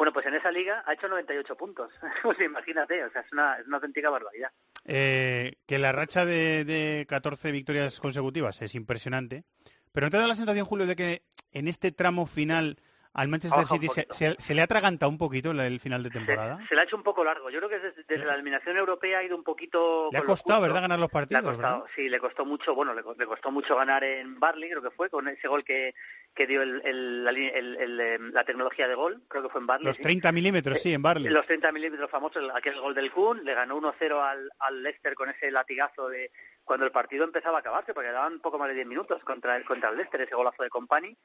Bueno, 0.00 0.14
pues 0.14 0.24
en 0.24 0.32
esa 0.34 0.50
liga 0.50 0.82
ha 0.86 0.94
hecho 0.94 1.08
98 1.08 1.56
puntos. 1.58 1.92
Pues 2.22 2.40
imagínate, 2.40 3.04
o 3.04 3.10
sea, 3.10 3.20
es 3.20 3.30
una, 3.34 3.56
es 3.56 3.66
una 3.66 3.76
auténtica 3.76 4.08
barbaridad. 4.08 4.50
Eh, 4.86 5.56
que 5.66 5.78
la 5.78 5.92
racha 5.92 6.24
de, 6.24 6.64
de 6.64 7.04
14 7.06 7.52
victorias 7.52 8.00
consecutivas 8.00 8.62
es 8.62 8.74
impresionante. 8.74 9.44
Pero 9.92 10.06
¿no 10.06 10.10
te 10.10 10.16
da 10.16 10.26
la 10.26 10.34
sensación, 10.34 10.64
Julio, 10.64 10.86
de 10.86 10.96
que 10.96 11.22
en 11.52 11.68
este 11.68 11.92
tramo 11.92 12.24
final 12.26 12.78
al 13.12 13.28
Manchester 13.28 13.66
City 13.66 13.88
se, 13.88 14.06
se- 14.10 14.36
se 14.38 14.54
le 14.54 14.60
ha 14.62 14.64
atragantado 14.64 15.10
un 15.10 15.18
poquito 15.18 15.50
el 15.50 15.80
final 15.80 16.02
de 16.02 16.08
temporada? 16.10 16.58
Se 16.68 16.74
le 16.76 16.80
ha 16.80 16.84
hecho 16.84 16.96
un 16.96 17.02
poco 17.02 17.22
largo. 17.22 17.50
Yo 17.50 17.58
creo 17.58 17.68
que 17.68 17.80
desde, 17.80 18.04
desde 18.08 18.24
la 18.24 18.34
eliminación 18.36 18.78
europea 18.78 19.18
ha 19.18 19.22
ido 19.24 19.36
un 19.36 19.44
poquito... 19.44 20.08
Le 20.12 20.18
ha 20.18 20.22
costado. 20.22 20.62
¿verdad?, 20.62 20.80
ganar 20.80 20.98
los 20.98 21.12
Le 21.12 21.18
ha 21.18 21.42
partidos, 21.42 21.90
sí, 21.94 22.08
le 22.08 22.20
costó 22.20 22.46
mucho, 22.46 22.74
bueno, 22.74 22.94
le, 22.94 23.02
le 23.18 23.26
costó 23.26 23.50
mucho 23.50 23.76
ganar 23.76 24.02
en 24.04 24.40
Barley, 24.40 24.70
creo 24.70 24.82
que 24.82 24.92
fue, 24.92 25.10
con 25.10 25.28
ese 25.28 25.46
gol 25.48 25.62
que, 25.64 25.92
que 26.34 26.46
dio 26.46 26.62
el, 26.62 26.80
el- 26.84 27.26
el- 27.26 28.00
eh, 28.00 28.18
la 28.32 28.44
tecnología 28.44 28.88
de 28.88 28.94
gol, 28.94 29.22
creo 29.28 29.42
que 29.42 29.48
fue 29.48 29.60
en 29.60 29.66
Barley. 29.66 29.86
Los 29.86 29.96
sí. 29.96 30.02
30 30.02 30.32
milímetros, 30.32 30.80
sí, 30.80 30.92
en 30.94 31.02
Barley. 31.02 31.30
Los 31.32 31.46
30 31.46 31.72
milímetros 31.72 32.10
famosos, 32.10 32.42
el- 32.42 32.50
aquel 32.52 32.80
gol 32.80 32.94
del 32.94 33.10
Kun, 33.10 33.44
le 33.44 33.52
ganó 33.54 33.76
1-0 33.76 34.22
al, 34.22 34.50
al 34.60 34.82
Leicester 34.82 35.14
con 35.14 35.28
ese 35.28 35.50
latigazo 35.50 36.08
de 36.08 36.30
cuando 36.64 36.86
el 36.86 36.92
partido 36.92 37.24
empezaba 37.24 37.58
a 37.58 37.60
acabarse, 37.60 37.92
porque 37.92 38.10
daban 38.12 38.40
poco 38.40 38.58
más 38.58 38.68
de 38.68 38.74
10 38.74 38.86
minutos 38.86 39.22
contra 39.24 39.56
el, 39.56 39.64
contra 39.64 39.90
el 39.90 39.96
Leicester, 39.96 40.20
ese 40.20 40.34
golazo 40.36 40.62
de 40.62 40.70
Company, 40.70 41.16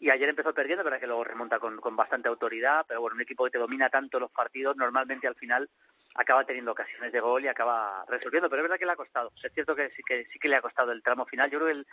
y 0.00 0.10
ayer 0.10 0.28
empezó 0.28 0.54
perdiendo, 0.54 0.82
pero 0.84 0.98
que 0.98 1.06
luego 1.06 1.24
remonta 1.24 1.58
con, 1.58 1.76
con 1.78 1.94
bastante 1.94 2.28
autoridad, 2.28 2.86
pero 2.88 3.00
bueno, 3.02 3.16
un 3.16 3.20
equipo 3.20 3.44
que 3.44 3.50
te 3.50 3.58
domina 3.58 3.90
tanto 3.90 4.18
los 4.18 4.30
partidos, 4.30 4.76
normalmente 4.76 5.26
al 5.28 5.34
final 5.34 5.68
acaba 6.14 6.44
teniendo 6.44 6.72
ocasiones 6.72 7.12
de 7.12 7.20
gol 7.20 7.44
y 7.44 7.48
acaba 7.48 8.04
resolviendo, 8.08 8.48
pero 8.48 8.62
es 8.62 8.64
verdad 8.64 8.78
que 8.78 8.86
le 8.86 8.92
ha 8.92 8.96
costado. 8.96 9.30
Es 9.42 9.52
cierto 9.52 9.76
que 9.76 9.90
sí 9.90 10.02
que 10.02 10.24
sí 10.32 10.38
que 10.38 10.48
le 10.48 10.56
ha 10.56 10.62
costado 10.62 10.90
el 10.92 11.02
tramo 11.02 11.26
final. 11.26 11.50
Yo 11.50 11.58
creo 11.58 11.66
que 11.72 11.78
el, 11.78 11.86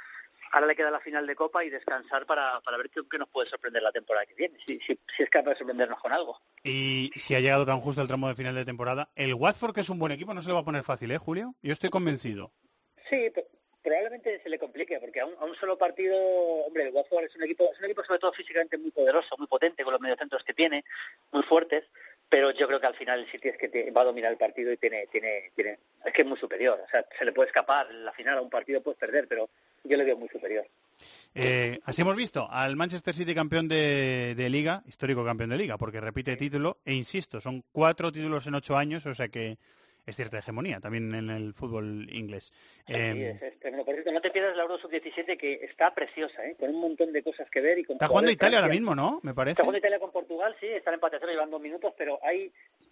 ahora 0.52 0.68
le 0.68 0.76
queda 0.76 0.92
la 0.92 1.00
final 1.00 1.26
de 1.28 1.36
Copa 1.36 1.64
y 1.64 1.70
descansar 1.70 2.26
para, 2.26 2.60
para 2.62 2.78
ver 2.78 2.90
qué, 2.90 3.02
qué 3.10 3.18
nos 3.18 3.30
puede 3.30 3.50
sorprender 3.50 3.82
la 3.84 3.92
temporada 3.92 4.26
que 4.26 4.34
viene, 4.36 4.58
si, 4.66 4.80
si, 4.80 5.00
si 5.16 5.24
es 5.24 5.30
capaz 5.30 5.52
de 5.52 5.58
sorprendernos 5.58 6.00
con 6.00 6.12
algo. 6.14 6.40
Y 6.64 7.12
si 7.16 7.36
ha 7.36 7.40
llegado 7.40 7.66
tan 7.66 7.80
justo 7.82 8.02
el 8.02 8.08
tramo 8.08 8.28
de 8.28 8.36
final 8.36 8.56
de 8.56 8.66
temporada, 8.66 9.10
el 9.16 9.34
Watford, 9.34 9.74
que 9.74 9.82
es 9.82 9.90
un 9.90 10.00
buen 10.00 10.12
equipo, 10.12 10.34
no 10.34 10.42
se 10.42 10.48
le 10.48 10.54
va 10.54 10.62
a 10.62 10.66
poner 10.66 10.84
fácil, 10.84 11.12
¿eh, 11.12 11.18
Julio? 11.18 11.56
Yo 11.62 11.74
estoy 11.74 11.90
convencido. 11.90 12.52
Sí, 13.10 13.30
p- 13.30 13.46
probablemente 13.84 14.42
se 14.42 14.50
le 14.50 14.58
complique, 14.58 15.00
porque 15.00 15.20
a 15.20 15.26
un, 15.28 15.36
a 15.40 15.46
un 15.46 15.56
solo 15.58 15.78
partido, 15.78 16.16
hombre, 16.66 16.84
el 16.88 16.94
Watford 16.94 17.26
es 17.26 17.36
un 17.36 17.44
equipo, 17.44 17.70
es 17.72 17.78
un 17.80 17.86
equipo 17.86 18.04
sobre 18.04 18.20
todo 18.20 18.34
físicamente 18.34 18.78
muy 18.78 18.92
poderoso, 18.92 19.36
muy 19.38 19.48
potente, 19.48 19.84
con 19.84 19.94
los 19.94 20.02
mediocentros 20.02 20.44
que 20.44 20.54
tiene, 20.54 20.84
muy 21.32 21.44
fuertes, 21.44 21.84
pero 22.28 22.50
yo 22.50 22.68
creo 22.68 22.80
que 22.82 22.88
al 22.88 22.96
final 22.96 23.20
el 23.20 23.30
City 23.32 23.50
es 23.50 23.58
que 23.58 23.70
te- 23.70 23.92
va 23.92 24.02
a 24.02 24.06
dominar 24.06 24.32
el 24.32 24.38
partido 24.40 24.72
y 24.72 24.78
tiene, 24.78 25.06
tiene, 25.12 25.52
tiene, 25.56 25.78
es 26.04 26.12
que 26.14 26.24
es 26.24 26.28
muy 26.28 26.40
superior, 26.40 26.82
o 26.84 26.90
sea, 26.90 27.06
se 27.18 27.26
le 27.26 27.32
puede 27.32 27.48
escapar, 27.50 27.92
la 27.94 28.12
final 28.14 28.40
a 28.40 28.42
un 28.42 28.50
partido 28.50 28.82
puedes 28.82 28.98
perder, 29.00 29.28
pero 29.28 29.50
yo 29.86 29.98
le 29.98 30.04
veo 30.04 30.18
muy 30.18 30.30
superior. 30.30 30.66
Eh, 31.34 31.80
así 31.84 32.02
hemos 32.02 32.16
visto 32.16 32.48
al 32.50 32.76
Manchester 32.78 33.14
City 33.14 33.36
campeón 33.36 33.68
de, 33.68 34.36
de 34.38 34.50
liga, 34.50 34.84
histórico 34.88 35.26
campeón 35.26 35.50
de 35.50 35.58
liga, 35.58 35.78
porque 35.78 36.00
repite 36.00 36.38
título, 36.38 36.78
e 36.86 36.94
insisto, 36.94 37.42
son 37.42 37.64
cuatro 37.74 38.12
títulos 38.12 38.48
en 38.48 38.56
ocho 38.56 38.78
años, 38.78 39.06
o 39.06 39.14
sea 39.14 39.28
que 39.28 39.58
es 40.06 40.16
cierta 40.16 40.38
hegemonía 40.38 40.80
también 40.80 41.14
en 41.16 41.30
el 41.30 41.54
fútbol 41.54 42.08
inglés. 42.12 42.54
Sí, 42.86 42.94
Eh, 42.94 43.32
es, 43.32 43.42
es 43.42 43.60
tremendo. 43.60 43.84
Por 43.86 43.96
cierto, 43.96 44.12
no 44.12 44.22
te 44.22 44.30
pierdas 44.30 44.56
la 44.56 44.64
Euro 44.64 44.78
Sub-17 44.78 45.38
que 45.38 45.54
está 45.64 45.94
preciosa, 45.96 46.46
¿eh? 46.46 46.56
con 46.60 46.70
un 46.70 46.80
montón 46.80 47.12
de 47.12 47.24
cosas 47.24 47.50
que 47.50 47.62
ver. 47.62 47.80
y 47.80 47.84
con 47.84 47.96
está 47.96 48.08
jugando 48.08 48.32
Italia 48.32 48.60
ahora 48.60 48.72
mismo, 48.72 48.94
¿no? 48.94 49.20
Me 49.24 49.34
parece. 49.34 49.54
Está 49.54 49.64
jugando 49.64 49.80
Italia 49.80 50.00
con 50.00 50.12
Portugal, 50.12 50.56
sí, 50.60 50.68
están 50.68 50.94
empate 50.94 51.16
a 51.18 51.20
cero, 51.20 51.32
llevan 51.32 51.50
dos 51.50 51.62
minutos, 51.62 51.94
pero 51.98 52.20
hay 52.24 52.52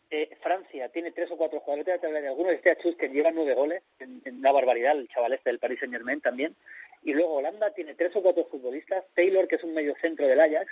eh, 0.10 0.30
Francia 0.42 0.89
tiene 0.89 1.12
tres 1.12 1.32
o 1.32 1.38
cuatro 1.38 1.60
jugadores, 1.60 1.86
te 1.86 1.92
voy 1.92 2.06
a 2.06 2.08
hablar 2.08 2.22
de 2.22 2.28
algunos, 2.30 2.54
este 2.54 2.72
Achus 2.72 2.96
que 2.96 3.10
lleva 3.10 3.32
nueve 3.32 3.54
goles, 3.54 3.82
en, 4.00 4.22
en 4.26 4.38
una 4.39 4.52
barbaridad, 4.52 4.98
el 4.98 5.08
chaval 5.08 5.34
este 5.34 5.50
del 5.50 5.60
Paris 5.60 5.80
Saint 5.80 5.94
Germain 5.94 6.22
también, 6.22 6.56
y 7.04 7.13
luego 7.13 7.36
Holanda 7.36 7.72
tiene 7.74 7.96
tres 7.96 8.16
o 8.16 8.22
cuatro 8.22 8.46
futbolistas, 8.46 9.04
Taylor 9.16 9.48
que 9.48 9.56
es 9.56 9.63
un 9.63 9.74
medio 9.74 9.96
centro 10.02 10.28
del 10.28 10.39
Ajax, 10.39 10.72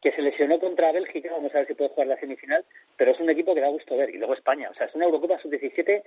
que 0.00 0.12
se 0.12 0.22
lesionó 0.22 0.58
contra 0.58 0.92
Bélgica, 0.92 1.30
vamos 1.32 1.54
a 1.54 1.58
ver 1.58 1.66
si 1.66 1.74
puede 1.74 1.90
jugar 1.90 2.06
la 2.06 2.18
semifinal, 2.18 2.64
pero 2.96 3.10
es 3.10 3.20
un 3.20 3.28
equipo 3.28 3.54
que 3.54 3.60
da 3.60 3.68
gusto 3.68 3.96
ver, 3.96 4.10
y 4.10 4.18
luego 4.18 4.34
España, 4.34 4.70
o 4.70 4.74
sea, 4.74 4.86
es 4.86 4.94
una 4.94 5.04
Eurocopa 5.04 5.38
sub-17, 5.40 6.02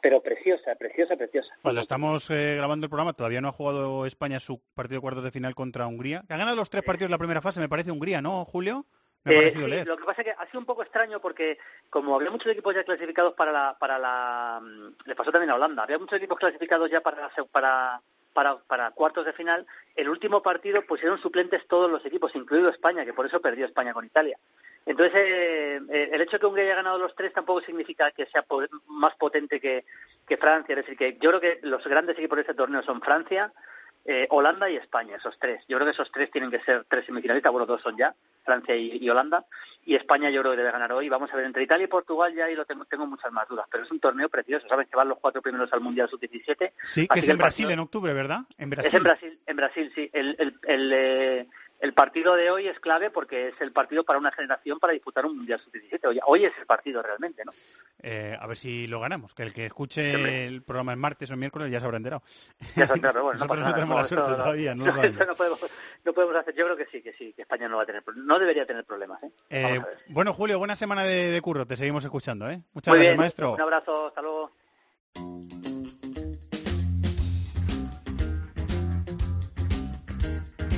pero 0.00 0.20
preciosa, 0.22 0.74
preciosa, 0.76 1.16
preciosa. 1.16 1.50
Cuando 1.62 1.80
estamos 1.80 2.28
eh, 2.30 2.54
grabando 2.56 2.84
el 2.86 2.90
programa, 2.90 3.14
todavía 3.14 3.40
no 3.40 3.48
ha 3.48 3.52
jugado 3.52 4.06
España 4.06 4.38
su 4.38 4.60
partido 4.74 4.98
de 4.98 5.02
cuartos 5.02 5.24
de 5.24 5.30
final 5.30 5.54
contra 5.54 5.86
Hungría. 5.86 6.24
Ha 6.28 6.36
ganado 6.36 6.56
los 6.56 6.70
tres 6.70 6.84
partidos 6.84 7.08
de 7.08 7.14
la 7.14 7.18
primera 7.18 7.40
fase, 7.40 7.58
me 7.58 7.68
parece 7.68 7.90
Hungría, 7.90 8.20
¿no, 8.20 8.44
Julio? 8.44 8.86
Eh, 9.24 9.52
sí, 9.54 9.58
leer. 9.66 9.86
lo 9.86 9.96
que 9.96 10.04
pasa 10.04 10.22
es 10.22 10.26
que 10.26 10.30
ha 10.38 10.46
sido 10.46 10.60
un 10.60 10.66
poco 10.66 10.82
extraño 10.82 11.20
porque 11.20 11.58
como 11.90 12.16
había 12.16 12.30
muchos 12.30 12.50
equipos 12.50 12.74
ya 12.74 12.84
clasificados 12.84 13.34
para 13.34 13.52
la 13.52 13.76
para 13.78 13.98
la 13.98 14.60
mm, 14.62 14.94
le 15.04 15.14
pasó 15.14 15.30
también 15.32 15.50
a 15.50 15.56
Holanda. 15.56 15.82
Había 15.82 15.98
muchos 15.98 16.16
equipos 16.18 16.38
clasificados 16.38 16.90
ya 16.90 17.00
para 17.00 17.30
para 17.50 18.00
para, 18.32 18.56
para 18.60 18.90
cuartos 18.92 19.26
de 19.26 19.32
final. 19.32 19.66
El 19.96 20.08
último 20.08 20.42
partido 20.42 20.80
pusieron 20.82 21.20
suplentes 21.20 21.66
todos 21.66 21.90
los 21.90 22.04
equipos 22.06 22.34
incluido 22.36 22.68
España 22.70 23.04
que 23.04 23.12
por 23.12 23.26
eso 23.26 23.40
perdió 23.40 23.66
España 23.66 23.92
con 23.92 24.04
Italia. 24.06 24.38
Entonces 24.86 25.14
eh, 25.16 25.80
eh, 25.90 26.10
el 26.12 26.20
hecho 26.22 26.32
de 26.36 26.40
que 26.40 26.46
Hungría 26.46 26.64
haya 26.66 26.76
ganado 26.76 26.98
los 26.98 27.14
tres 27.14 27.32
tampoco 27.32 27.60
significa 27.62 28.10
que 28.12 28.26
sea 28.26 28.42
po- 28.42 28.64
más 28.86 29.14
potente 29.16 29.60
que 29.60 29.84
que 30.26 30.36
Francia. 30.36 30.74
Es 30.74 30.82
decir 30.82 30.96
que 30.96 31.18
yo 31.20 31.30
creo 31.30 31.40
que 31.40 31.58
los 31.62 31.84
grandes 31.84 32.16
equipos 32.16 32.36
de 32.36 32.42
este 32.42 32.54
torneo 32.54 32.82
son 32.82 33.00
Francia 33.02 33.52
eh, 34.04 34.26
Holanda 34.30 34.70
y 34.70 34.76
España, 34.76 35.16
esos 35.16 35.38
tres. 35.38 35.62
Yo 35.68 35.76
creo 35.76 35.86
que 35.86 35.92
esos 35.92 36.10
tres 36.10 36.30
tienen 36.30 36.50
que 36.50 36.60
ser 36.60 36.84
tres 36.88 37.04
semifinalistas, 37.04 37.52
bueno, 37.52 37.66
dos 37.66 37.82
son 37.82 37.94
ya, 37.98 38.14
Francia 38.48 38.74
y, 38.74 38.96
y 39.00 39.10
Holanda, 39.10 39.44
y 39.84 39.94
España 39.94 40.30
yo 40.30 40.40
creo 40.40 40.52
que 40.52 40.58
debe 40.58 40.70
ganar 40.72 40.90
hoy. 40.92 41.08
Vamos 41.10 41.30
a 41.32 41.36
ver, 41.36 41.44
entre 41.44 41.62
Italia 41.62 41.84
y 41.84 41.88
Portugal 41.88 42.34
ya 42.34 42.46
ahí 42.46 42.54
lo 42.54 42.64
tengo, 42.64 42.84
tengo 42.86 43.06
muchas 43.06 43.30
más 43.30 43.46
dudas, 43.48 43.66
pero 43.70 43.84
es 43.84 43.90
un 43.90 44.00
torneo 44.00 44.28
precioso, 44.30 44.66
¿sabes? 44.68 44.86
Que 44.88 44.96
van 44.96 45.08
los 45.08 45.18
cuatro 45.18 45.42
primeros 45.42 45.70
al 45.72 45.80
Mundial 45.82 46.08
Sub-17. 46.08 46.72
Sí, 46.86 47.06
que 47.08 47.20
es 47.20 47.28
en 47.28 47.36
Brasil 47.38 47.64
partido- 47.66 47.70
en 47.70 47.78
octubre, 47.80 48.12
¿verdad? 48.14 48.40
En 48.56 48.70
Brasil. 48.70 48.88
Es 48.88 48.94
en 48.94 49.02
Brasil, 49.02 49.38
en 49.46 49.56
Brasil, 49.56 49.92
sí. 49.94 50.10
El, 50.12 50.36
el, 50.38 50.58
el, 50.64 50.92
eh, 50.94 51.48
el 51.80 51.94
partido 51.94 52.34
de 52.36 52.50
hoy 52.50 52.66
es 52.68 52.78
clave 52.80 53.10
porque 53.10 53.48
es 53.48 53.54
el 53.60 53.72
partido 53.72 54.04
para 54.04 54.18
una 54.18 54.30
generación 54.32 54.78
para 54.78 54.92
disputar 54.92 55.24
un 55.26 55.36
Mundial 55.36 55.60
Sub-17. 55.60 56.06
Hoy, 56.08 56.20
hoy 56.26 56.44
es 56.44 56.52
el 56.58 56.66
partido 56.66 57.02
realmente, 57.02 57.44
¿no? 57.44 57.52
Eh, 58.00 58.36
a 58.38 58.46
ver 58.46 58.56
si 58.56 58.86
lo 58.86 59.00
ganamos. 59.00 59.34
Que 59.34 59.42
el 59.42 59.52
que 59.52 59.66
escuche 59.66 60.44
el 60.46 60.62
programa 60.62 60.92
el 60.92 60.98
martes 60.98 61.30
o 61.30 61.34
el 61.34 61.38
miércoles 61.40 61.70
ya 61.70 61.80
se 61.80 61.84
habrá 61.86 61.96
enterado. 61.96 62.22
Ya 62.76 62.86
pero 62.88 63.24
bueno, 63.24 63.38
no 63.40 63.46
Nosotros 63.46 63.48
pasa 63.48 63.54
no 63.56 63.60
nada, 63.62 63.74
tenemos 63.74 63.96
la 63.96 64.02
esto 64.02 64.14
suerte 64.14 64.30
no- 64.32 64.36
todavía, 64.38 64.74
no 64.74 64.84
lo 64.84 64.90
eso 64.90 64.96
sabemos. 65.00 65.26
no 65.26 65.34
podemos, 65.36 65.60
no 66.04 66.12
podemos 66.12 66.36
hacer. 66.36 66.54
Yo 66.54 66.64
creo 66.64 66.76
que 66.76 66.86
sí, 66.86 67.02
que 67.02 67.12
sí, 67.14 67.32
que 67.32 67.42
España 67.42 67.68
no 67.68 67.76
va 67.76 67.82
a 67.82 67.86
tener, 67.86 68.02
no 68.16 68.38
debería 68.38 68.66
tener 68.66 68.84
problemas. 68.84 69.22
¿eh? 69.24 69.30
Eh, 69.50 69.80
bueno, 70.08 70.32
Julio, 70.34 70.58
buena 70.58 70.76
semana 70.76 71.02
de, 71.04 71.30
de 71.30 71.40
curro. 71.42 71.66
Te 71.66 71.76
seguimos 71.76 72.04
escuchando, 72.04 72.48
¿eh? 72.48 72.62
Muchas 72.72 72.92
Muy 72.92 72.98
gracias, 72.98 73.12
bien, 73.14 73.16
maestro. 73.18 73.54
un 73.54 73.60
abrazo, 73.60 74.06
hasta 74.08 74.22
luego. 74.22 74.52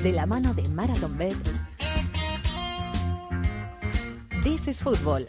De 0.03 0.11
la 0.11 0.25
mano 0.25 0.55
de 0.55 0.67
Marathon 0.67 1.15
Bet. 1.15 1.37
This 4.41 4.67
is 4.67 4.81
Football. 4.81 5.27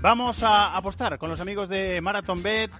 Vamos 0.00 0.42
a 0.42 0.76
apostar 0.76 1.18
con 1.18 1.30
los 1.30 1.38
amigos 1.40 1.68
de 1.68 2.00
Marathon 2.00 2.42
Bet. 2.42 2.72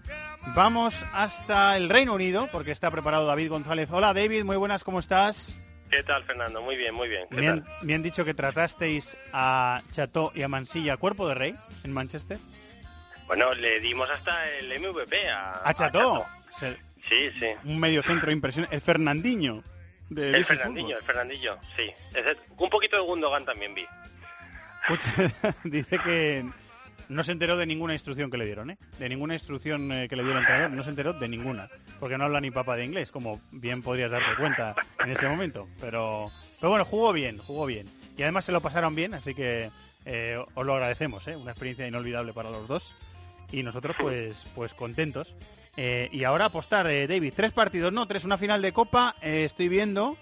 Vamos 0.54 1.04
hasta 1.12 1.76
el 1.76 1.88
Reino 1.88 2.14
Unido 2.14 2.48
porque 2.50 2.72
está 2.72 2.90
preparado 2.90 3.26
David 3.26 3.50
González. 3.50 3.88
Hola 3.92 4.12
David, 4.14 4.44
muy 4.44 4.56
buenas, 4.56 4.84
¿cómo 4.84 4.98
estás? 4.98 5.56
¿Qué 5.90 6.02
tal, 6.02 6.24
Fernando? 6.24 6.62
Muy 6.62 6.76
bien, 6.76 6.94
muy 6.94 7.08
bien. 7.08 7.26
¿Qué 7.30 7.36
Me 7.36 7.48
han, 7.48 7.64
tal? 7.64 7.72
me 7.82 7.94
han 7.94 8.02
dicho 8.02 8.24
que 8.24 8.32
tratasteis 8.32 9.16
a 9.32 9.82
Chateau 9.90 10.30
y 10.34 10.42
a 10.42 10.48
Mansilla 10.48 10.96
cuerpo 10.96 11.28
de 11.28 11.34
rey 11.34 11.54
en 11.84 11.92
Manchester. 11.92 12.38
Bueno, 13.26 13.52
le 13.54 13.80
dimos 13.80 14.08
hasta 14.10 14.48
el 14.58 14.68
MVP 14.80 15.28
a, 15.30 15.60
A 15.68 15.74
Chateau. 15.74 16.24
Sí, 16.58 17.30
sí. 17.38 17.46
Un 17.64 17.78
medio 17.78 18.02
centro 18.02 18.30
impresionante. 18.30 18.74
El 18.74 18.82
Fernandinho. 18.82 19.62
De 20.08 20.36
El 20.36 20.44
Fernandinho, 20.44 20.96
el 20.96 21.02
Fernandillo, 21.04 21.58
sí. 21.76 21.90
Un 22.56 22.70
poquito 22.70 22.96
de 22.96 23.02
Gundogan 23.02 23.44
también 23.44 23.74
vi. 23.74 23.86
Dice 25.64 25.98
que 25.98 26.44
no 27.10 27.24
se 27.24 27.32
enteró 27.32 27.56
de 27.56 27.66
ninguna 27.66 27.92
instrucción 27.92 28.30
que 28.30 28.38
le 28.38 28.46
dieron, 28.46 28.70
¿eh? 28.70 28.78
De 28.98 29.08
ninguna 29.08 29.34
instrucción 29.34 29.90
eh, 29.90 30.08
que 30.08 30.14
le 30.14 30.22
dio 30.22 30.30
el 30.30 30.38
entrenador, 30.38 30.70
no 30.70 30.84
se 30.84 30.90
enteró 30.90 31.12
de 31.12 31.28
ninguna. 31.28 31.68
Porque 31.98 32.16
no 32.16 32.24
habla 32.24 32.40
ni 32.40 32.52
papa 32.52 32.76
de 32.76 32.84
inglés, 32.84 33.10
como 33.10 33.40
bien 33.50 33.82
podrías 33.82 34.12
darte 34.12 34.36
cuenta 34.38 34.76
en 35.04 35.10
ese 35.10 35.28
momento. 35.28 35.68
Pero, 35.80 36.30
pero 36.60 36.70
bueno, 36.70 36.84
jugó 36.84 37.12
bien, 37.12 37.38
jugó 37.38 37.66
bien. 37.66 37.86
Y 38.16 38.22
además 38.22 38.44
se 38.44 38.52
lo 38.52 38.60
pasaron 38.60 38.94
bien, 38.94 39.14
así 39.14 39.34
que 39.34 39.70
eh, 40.04 40.38
os 40.54 40.64
lo 40.64 40.72
agradecemos, 40.72 41.26
¿eh? 41.26 41.34
Una 41.34 41.50
experiencia 41.50 41.86
inolvidable 41.86 42.32
para 42.32 42.50
los 42.50 42.68
dos. 42.68 42.94
Y 43.50 43.64
nosotros, 43.64 43.96
pues, 43.98 44.44
pues 44.54 44.72
contentos. 44.74 45.34
Eh, 45.76 46.08
y 46.12 46.22
ahora 46.22 46.44
apostar, 46.44 46.86
David. 46.86 47.32
Tres 47.34 47.50
partidos, 47.50 47.92
no, 47.92 48.06
tres, 48.06 48.24
una 48.24 48.38
final 48.38 48.62
de 48.62 48.72
Copa. 48.72 49.16
estoy 49.20 49.68
viendo. 49.68 50.16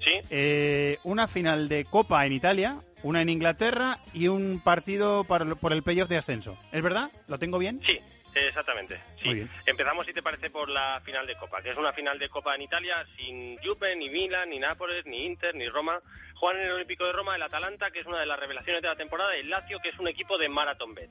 Sí. 0.00 0.98
Una 1.04 1.28
final 1.28 1.68
de 1.68 1.84
Copa 1.84 2.24
en 2.24 2.32
Italia, 2.32 2.80
una 3.02 3.22
en 3.22 3.28
Inglaterra 3.28 4.00
y 4.12 4.28
un 4.28 4.60
partido 4.62 5.24
por 5.24 5.72
el 5.72 5.82
playoff 5.82 6.08
de 6.08 6.18
ascenso. 6.18 6.58
¿Es 6.72 6.82
verdad? 6.82 7.10
¿Lo 7.28 7.38
tengo 7.38 7.58
bien? 7.58 7.80
Sí, 7.84 8.00
exactamente. 8.34 9.00
Sí. 9.20 9.28
Muy 9.28 9.34
bien. 9.36 9.50
Empezamos, 9.66 10.06
si 10.06 10.12
te 10.12 10.22
parece, 10.22 10.50
por 10.50 10.68
la 10.68 11.00
final 11.04 11.26
de 11.26 11.36
Copa, 11.36 11.62
que 11.62 11.70
es 11.70 11.76
una 11.76 11.92
final 11.92 12.18
de 12.18 12.28
Copa 12.28 12.54
en 12.54 12.62
Italia 12.62 13.06
sin 13.16 13.58
Juve, 13.58 13.96
ni 13.96 14.10
Milan, 14.10 14.50
ni 14.50 14.58
Nápoles, 14.58 15.06
ni 15.06 15.24
Inter, 15.24 15.54
ni 15.54 15.68
Roma. 15.68 16.00
Juegan 16.34 16.60
en 16.60 16.66
el 16.66 16.74
Olímpico 16.74 17.06
de 17.06 17.12
Roma 17.12 17.36
el 17.36 17.42
Atalanta, 17.42 17.90
que 17.90 18.00
es 18.00 18.06
una 18.06 18.20
de 18.20 18.26
las 18.26 18.38
revelaciones 18.38 18.82
de 18.82 18.88
la 18.88 18.96
temporada, 18.96 19.36
y 19.36 19.40
el 19.40 19.50
Lazio, 19.50 19.80
que 19.80 19.88
es 19.88 19.98
un 19.98 20.08
equipo 20.08 20.36
de 20.36 20.48
Marathon 20.48 20.94
Bet. 20.94 21.10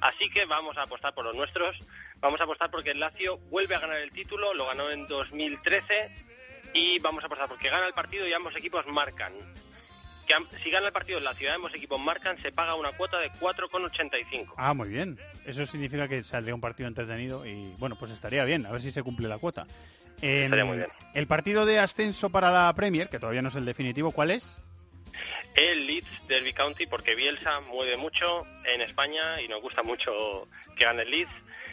Así 0.00 0.28
que 0.30 0.46
vamos 0.46 0.76
a 0.76 0.82
apostar 0.82 1.14
por 1.14 1.24
los 1.24 1.34
nuestros. 1.34 1.78
Vamos 2.16 2.40
a 2.40 2.44
apostar 2.44 2.70
porque 2.70 2.90
el 2.90 3.00
Lazio 3.00 3.38
vuelve 3.50 3.74
a 3.74 3.78
ganar 3.80 3.98
el 3.98 4.10
título, 4.10 4.54
lo 4.54 4.66
ganó 4.66 4.90
en 4.90 5.06
2013, 5.06 6.10
y 6.72 6.98
vamos 6.98 7.22
a 7.22 7.26
apostar 7.26 7.48
porque 7.48 7.68
gana 7.68 7.86
el 7.86 7.94
partido 7.94 8.26
y 8.26 8.32
ambos 8.32 8.56
equipos 8.56 8.84
marcan. 8.86 9.32
Que 10.26 10.34
si 10.62 10.70
gana 10.70 10.86
el 10.86 10.92
partido 10.92 11.18
el 11.18 11.24
Lazio 11.24 11.48
y 11.48 11.50
ambos 11.52 11.74
equipos 11.74 12.00
marcan, 12.00 12.38
se 12.40 12.50
paga 12.52 12.74
una 12.74 12.92
cuota 12.92 13.18
de 13.20 13.30
4,85. 13.32 14.54
Ah, 14.56 14.72
muy 14.74 14.88
bien. 14.88 15.18
Eso 15.44 15.66
significa 15.66 16.08
que 16.08 16.22
saldría 16.24 16.54
un 16.54 16.60
partido 16.60 16.88
entretenido 16.88 17.44
y, 17.46 17.74
bueno, 17.78 17.96
pues 17.98 18.10
estaría 18.10 18.44
bien. 18.44 18.64
A 18.66 18.70
ver 18.72 18.80
si 18.82 18.92
se 18.92 19.02
cumple 19.02 19.28
la 19.28 19.38
cuota. 19.38 19.66
En- 20.22 20.44
Estaría 20.44 20.64
muy 20.64 20.76
bien. 20.78 20.88
El 21.14 21.26
partido 21.26 21.66
de 21.66 21.78
ascenso 21.78 22.30
para 22.30 22.50
la 22.50 22.72
Premier, 22.74 23.08
que 23.08 23.18
todavía 23.18 23.42
no 23.42 23.48
es 23.50 23.54
el 23.56 23.64
definitivo, 23.64 24.12
¿cuál 24.12 24.30
es? 24.30 24.58
El 25.54 25.86
Leeds 25.86 26.08
Derby 26.26 26.52
County, 26.52 26.86
porque 26.86 27.14
Bielsa 27.14 27.60
mueve 27.60 27.96
mucho 27.96 28.42
en 28.64 28.80
España 28.80 29.40
y 29.40 29.48
nos 29.48 29.60
gusta 29.60 29.82
mucho 29.82 30.48
que 30.76 30.84
gane 30.84 31.02
el 31.02 31.10
Leeds. 31.10 31.30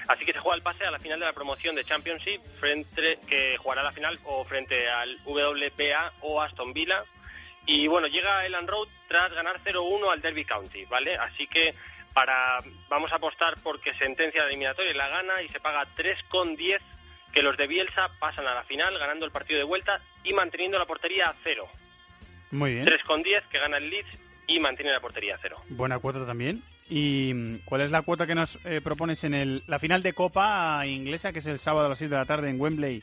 Así 0.07 0.25
que 0.25 0.33
se 0.33 0.39
juega 0.39 0.55
el 0.57 0.61
pase 0.63 0.83
a 0.85 0.91
la 0.91 0.99
final 0.99 1.19
de 1.19 1.25
la 1.25 1.33
promoción 1.33 1.75
de 1.75 1.85
Championship, 1.85 2.41
frente, 2.59 3.17
que 3.27 3.55
jugará 3.57 3.81
la 3.83 3.91
final 3.91 4.19
o 4.25 4.43
frente 4.43 4.89
al 4.89 5.17
WPA 5.25 6.13
o 6.21 6.41
Aston 6.41 6.73
Villa. 6.73 7.03
Y 7.65 7.87
bueno, 7.87 8.07
llega 8.07 8.45
Elan 8.45 8.67
Road 8.67 8.87
tras 9.07 9.31
ganar 9.33 9.61
0-1 9.63 10.11
al 10.11 10.21
Derby 10.21 10.45
County, 10.45 10.85
¿vale? 10.85 11.15
Así 11.15 11.47
que 11.47 11.75
para 12.13 12.59
vamos 12.89 13.11
a 13.11 13.15
apostar 13.15 13.55
porque 13.63 13.93
sentencia 13.95 14.41
la 14.41 14.47
eliminatoria 14.47 14.91
y 14.91 14.95
la 14.95 15.07
gana 15.07 15.41
y 15.41 15.49
se 15.49 15.59
paga 15.59 15.87
3,10 15.95 16.79
que 17.31 17.41
los 17.41 17.55
de 17.55 17.67
Bielsa 17.67 18.09
pasan 18.19 18.47
a 18.47 18.53
la 18.53 18.63
final 18.63 18.97
ganando 18.97 19.25
el 19.25 19.31
partido 19.31 19.57
de 19.59 19.63
vuelta 19.63 20.01
y 20.23 20.33
manteniendo 20.33 20.77
la 20.77 20.85
portería 20.85 21.29
a 21.29 21.35
cero. 21.43 21.67
Muy 22.51 22.73
bien. 22.73 22.85
3,10 22.85 23.43
que 23.49 23.59
gana 23.59 23.77
el 23.77 23.89
Leeds 23.89 24.19
y 24.47 24.59
mantiene 24.59 24.91
la 24.91 24.99
portería 24.99 25.35
a 25.35 25.39
cero. 25.41 25.61
Buena 25.69 25.99
cuota 25.99 26.25
también. 26.25 26.63
¿Y 26.89 27.31
mm, 27.33 27.59
cuál 27.63 27.81
es 27.81 27.91
la 27.91 28.01
cuota 28.01 28.27
que 28.27 28.35
nos 28.35 28.59
eh, 28.65 28.81
propones 28.83 29.23
en 29.23 29.33
el, 29.33 29.63
la 29.67 29.79
final 29.79 30.03
de 30.03 30.11
Copa 30.13 30.85
inglesa, 30.85 31.31
que 31.31 31.39
es 31.39 31.45
el 31.45 31.59
sábado 31.59 31.85
a 31.85 31.89
las 31.89 31.99
6 31.99 32.11
de 32.11 32.17
la 32.17 32.25
tarde 32.25 32.49
en 32.49 32.59
Wembley, 32.59 33.01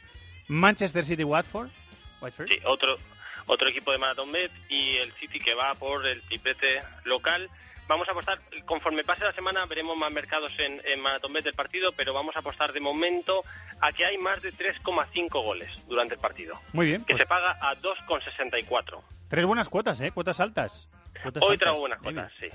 Manchester 0.49 1.07
City-Watford? 1.07 1.71
Watford. 2.21 2.49
Sí, 2.49 2.59
otro, 2.65 2.99
otro 3.49 3.67
equipo 3.69 3.91
de 3.93 3.99
Marathon 3.99 4.31
Bet 4.31 4.53
y 4.69 4.97
el 4.99 5.13
City 5.15 5.41
que 5.41 5.55
va 5.55 5.75
por 5.75 6.07
el 6.07 6.23
triplete 6.23 6.83
local. 7.05 7.51
Vamos 7.89 8.07
a 8.09 8.13
apostar, 8.13 8.39
conforme 8.67 9.03
pase 9.03 9.25
la 9.25 9.33
semana 9.33 9.65
veremos 9.67 9.97
más 9.97 10.13
mercados 10.13 10.53
en, 10.59 10.81
en 10.85 11.01
Marathon 11.01 11.33
Bet 11.33 11.45
del 11.45 11.55
partido, 11.55 11.93
pero 11.93 12.13
vamos 12.13 12.37
a 12.37 12.41
apostar 12.41 12.73
de 12.75 12.81
momento 12.81 13.43
a 13.81 13.93
que 13.93 14.05
hay 14.05 14.19
más 14.19 14.43
de 14.43 14.53
3,5 14.53 15.29
goles 15.43 15.71
durante 15.89 16.15
el 16.15 16.21
partido. 16.21 16.61
Muy 16.75 16.87
bien. 16.87 17.01
Que 17.05 17.15
pues 17.15 17.23
se 17.23 17.27
paga 17.27 17.57
a 17.61 17.75
2,64. 17.77 19.01
Tres 19.29 19.45
buenas 19.47 19.69
cuotas, 19.69 20.01
¿eh? 20.01 20.11
Cuotas 20.13 20.39
altas. 20.41 20.89
Cuotas 21.23 21.43
Hoy 21.43 21.53
altas. 21.53 21.59
traigo 21.61 21.81
buenas 21.81 21.99
cuotas, 22.01 22.33
sí. 22.39 22.49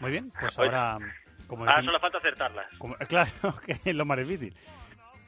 Muy 0.00 0.10
bien, 0.10 0.32
pues 0.38 0.58
Hoy- 0.58 0.66
ahora... 0.66 0.98
Como 1.46 1.62
Ahora 1.64 1.76
decimos- 1.76 1.86
solo 1.92 2.00
falta 2.00 2.18
acertarlas. 2.18 2.66
como- 2.78 2.96
claro, 3.08 3.32
que 3.66 3.80
es 3.84 3.94
lo 3.94 4.04
más 4.04 4.18
difícil. 4.18 4.54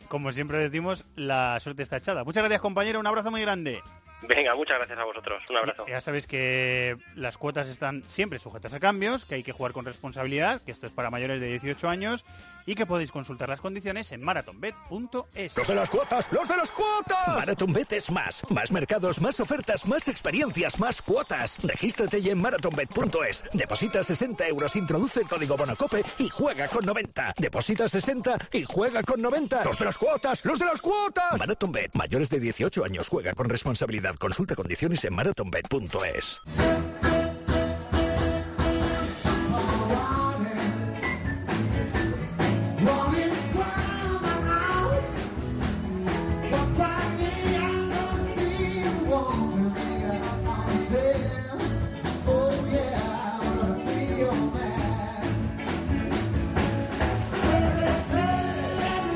Como 0.08 0.32
siempre 0.32 0.58
decimos, 0.58 1.04
la 1.16 1.58
suerte 1.60 1.82
está 1.82 1.96
echada. 1.96 2.22
Muchas 2.24 2.42
gracias, 2.42 2.60
compañero. 2.60 3.00
Un 3.00 3.06
abrazo 3.06 3.30
muy 3.30 3.40
grande. 3.40 3.82
Venga, 4.28 4.54
muchas 4.54 4.78
gracias 4.78 4.98
a 4.98 5.04
vosotros. 5.04 5.42
Un 5.50 5.56
abrazo. 5.56 5.86
Ya 5.88 6.00
sabéis 6.00 6.26
que 6.26 6.96
las 7.14 7.38
cuotas 7.38 7.68
están 7.68 8.02
siempre 8.08 8.38
sujetas 8.38 8.72
a 8.74 8.80
cambios, 8.80 9.24
que 9.24 9.36
hay 9.36 9.42
que 9.42 9.52
jugar 9.52 9.72
con 9.72 9.84
responsabilidad, 9.84 10.62
que 10.62 10.70
esto 10.70 10.86
es 10.86 10.92
para 10.92 11.10
mayores 11.10 11.40
de 11.40 11.48
18 11.48 11.88
años 11.88 12.24
y 12.66 12.74
que 12.74 12.86
podéis 12.86 13.10
consultar 13.10 13.48
las 13.48 13.60
condiciones 13.60 14.12
en 14.12 14.22
marathonbet.es. 14.22 15.56
Los 15.56 15.66
de 15.66 15.74
las 15.74 15.90
cuotas, 15.90 16.32
los 16.32 16.48
de 16.48 16.56
las 16.56 16.70
cuotas. 16.70 17.28
MarathonBet 17.28 17.92
es 17.92 18.10
más. 18.10 18.42
Más 18.50 18.70
mercados, 18.70 19.20
más 19.20 19.40
ofertas, 19.40 19.86
más 19.86 20.06
experiencias, 20.08 20.78
más 20.78 21.02
cuotas. 21.02 21.62
Regístrate 21.62 22.22
ya 22.22 22.32
en 22.32 22.40
marathonbet.es. 22.40 23.44
Deposita 23.52 24.02
60 24.02 24.46
euros, 24.48 24.76
introduce 24.76 25.20
el 25.20 25.26
código 25.26 25.56
Bonacope 25.56 26.04
y 26.18 26.28
juega 26.28 26.68
con 26.68 26.84
90. 26.84 27.34
Deposita 27.38 27.88
60 27.88 28.48
y 28.52 28.64
juega 28.64 29.02
con 29.02 29.20
90. 29.20 29.64
Los 29.64 29.78
de 29.78 29.84
las 29.84 29.98
cuotas, 29.98 30.44
los 30.44 30.58
de 30.58 30.66
las 30.66 30.80
cuotas. 30.80 31.38
MarathonBet, 31.38 31.92
mayores 31.94 32.30
de 32.30 32.40
18 32.40 32.84
años, 32.84 33.08
juega 33.08 33.34
con 33.34 33.48
responsabilidad. 33.48 34.11
Consulta 34.18 34.54
condiciones 34.54 35.04
en 35.04 35.14
marathonbet.es. 35.14 36.40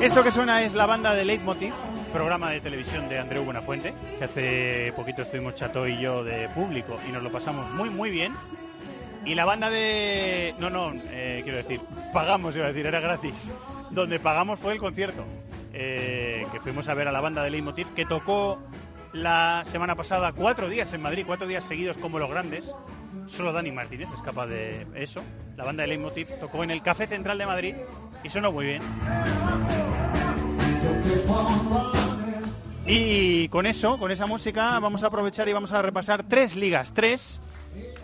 Esto 0.07 0.23
que 0.23 0.31
suena 0.31 0.61
es 0.61 0.73
la 0.73 0.85
banda 0.85 1.13
de 1.13 1.25
Leitmotiv, 1.25 1.73
programa 2.07 2.49
de 2.49 2.61
televisión 2.61 3.09
de 3.09 3.19
Andreu 3.19 3.43
Buenafuente, 3.43 3.93
que 4.17 4.23
hace 4.23 4.93
poquito 4.95 5.21
estuvimos 5.21 5.55
Chato 5.55 5.87
y 5.87 5.99
yo 5.99 6.23
de 6.23 6.49
público 6.49 6.97
y 7.07 7.11
nos 7.11 7.23
lo 7.23 7.31
pasamos 7.31 7.71
muy, 7.73 7.89
muy 7.89 8.09
bien. 8.09 8.33
Y 9.25 9.35
la 9.35 9.45
banda 9.45 9.69
de... 9.69 10.55
No, 10.59 10.69
no, 10.69 10.93
eh, 11.09 11.41
quiero 11.43 11.57
decir, 11.57 11.81
pagamos, 12.13 12.55
iba 12.55 12.65
a 12.65 12.69
decir, 12.69 12.85
era 12.85 12.99
gratis. 12.99 13.51
Donde 13.89 14.19
pagamos 14.19 14.59
fue 14.59 14.73
el 14.73 14.79
concierto, 14.79 15.25
eh, 15.73 16.45
que 16.51 16.59
fuimos 16.61 16.87
a 16.87 16.93
ver 16.93 17.07
a 17.07 17.11
la 17.11 17.21
banda 17.21 17.43
de 17.43 17.49
Leitmotiv, 17.49 17.93
que 17.93 18.05
tocó 18.05 18.59
la 19.13 19.63
semana 19.65 19.95
pasada 19.95 20.31
cuatro 20.31 20.69
días 20.69 20.93
en 20.93 21.01
Madrid, 21.01 21.23
cuatro 21.25 21.47
días 21.47 21.63
seguidos 21.63 21.97
como 21.97 22.19
los 22.19 22.29
grandes. 22.29 22.71
Solo 23.25 23.51
Dani 23.51 23.71
Martínez 23.71 24.07
es 24.15 24.21
capaz 24.21 24.47
de 24.47 24.87
eso. 24.95 25.21
La 25.57 25.65
banda 25.65 25.81
de 25.81 25.87
Leitmotiv 25.87 26.27
tocó 26.39 26.63
en 26.63 26.71
el 26.71 26.81
Café 26.81 27.07
Central 27.07 27.37
de 27.37 27.45
Madrid 27.45 27.75
y 28.23 28.29
sonó 28.29 28.51
muy 28.51 28.65
bien. 28.65 28.81
Y 32.85 33.49
con 33.49 33.65
eso, 33.65 33.99
con 33.99 34.11
esa 34.11 34.27
música, 34.27 34.79
vamos 34.79 35.03
a 35.03 35.07
aprovechar 35.07 35.49
y 35.49 35.53
vamos 35.53 35.73
a 35.73 35.81
repasar 35.81 36.23
tres 36.23 36.55
ligas, 36.55 36.93
tres 36.93 37.41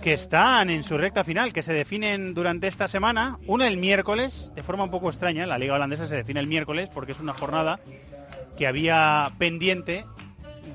que 0.01 0.13
están 0.13 0.69
en 0.69 0.83
su 0.83 0.97
recta 0.97 1.23
final, 1.23 1.53
que 1.53 1.63
se 1.63 1.71
definen 1.71 2.33
durante 2.33 2.67
esta 2.67 2.89
semana. 2.89 3.37
Una 3.47 3.67
el 3.67 3.77
miércoles, 3.77 4.51
de 4.55 4.63
forma 4.63 4.83
un 4.83 4.91
poco 4.91 5.07
extraña, 5.07 5.45
la 5.45 5.57
liga 5.57 5.75
holandesa 5.75 6.05
se 6.05 6.15
define 6.15 6.41
el 6.41 6.47
miércoles 6.47 6.89
porque 6.93 7.13
es 7.13 7.21
una 7.21 7.33
jornada 7.33 7.79
que 8.57 8.67
había 8.67 9.31
pendiente 9.37 10.05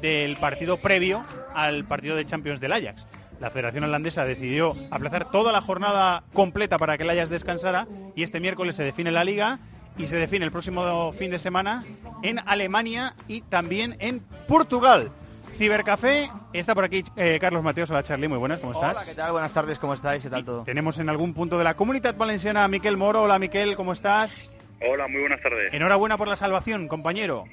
del 0.01 0.37
partido 0.37 0.79
previo 0.79 1.25
al 1.55 1.85
partido 1.85 2.17
de 2.17 2.25
Champions 2.25 2.61
del 2.61 2.73
Ajax. 2.73 3.07
La 3.41 3.51
Federación 3.51 3.85
Holandesa 3.85 4.25
decidió 4.25 4.75
aplazar 4.91 5.31
toda 5.31 5.53
la 5.53 5.61
jornada 5.61 6.25
completa 6.33 6.79
para 6.79 6.97
que 6.97 7.05
el 7.05 7.11
Ajax 7.11 7.31
descansara 7.31 7.87
y 8.17 8.23
este 8.23 8.41
miércoles 8.41 8.75
se 8.75 8.83
define 8.83 9.13
la 9.13 9.23
liga 9.23 9.61
y 9.99 10.07
se 10.07 10.17
define 10.17 10.45
el 10.45 10.53
próximo 10.53 11.13
fin 11.13 11.31
de 11.31 11.39
semana 11.39 11.85
en 12.23 12.39
Alemania 12.47 13.15
y 13.27 13.43
también 13.43 13.97
en 13.99 14.21
Portugal. 14.47 15.11
Cibercafé, 15.53 16.31
está 16.53 16.75
por 16.75 16.85
aquí 16.85 17.03
eh, 17.17 17.39
Carlos 17.41 17.65
Mateos, 17.65 17.91
hola 17.91 18.03
Charlie, 18.03 18.29
muy 18.29 18.39
buenas, 18.39 18.61
¿cómo 18.61 18.73
estás? 18.73 18.97
Hola, 18.97 19.05
¿qué 19.05 19.15
tal? 19.15 19.33
Buenas 19.33 19.53
tardes, 19.53 19.79
¿cómo 19.79 19.95
estáis? 19.95 20.23
¿Qué 20.23 20.31
tal 20.31 20.45
todo? 20.45 20.63
Tenemos 20.63 20.99
en 20.99 21.09
algún 21.09 21.35
punto 21.35 21.59
de 21.59 21.65
la 21.65 21.75
comunidad 21.75 22.15
valenciana 22.17 22.65
a 22.65 22.69
Miquel 22.69 22.97
Moro, 22.97 23.23
hola 23.23 23.39
Miquel, 23.39 23.75
¿cómo 23.75 23.93
estás? 23.93 24.51
Hola, 24.81 25.09
muy 25.09 25.21
buenas 25.21 25.41
tardes. 25.41 25.73
Enhorabuena 25.73 26.17
por 26.17 26.29
la 26.29 26.37
salvación, 26.37 26.87
compañero. 26.87 27.45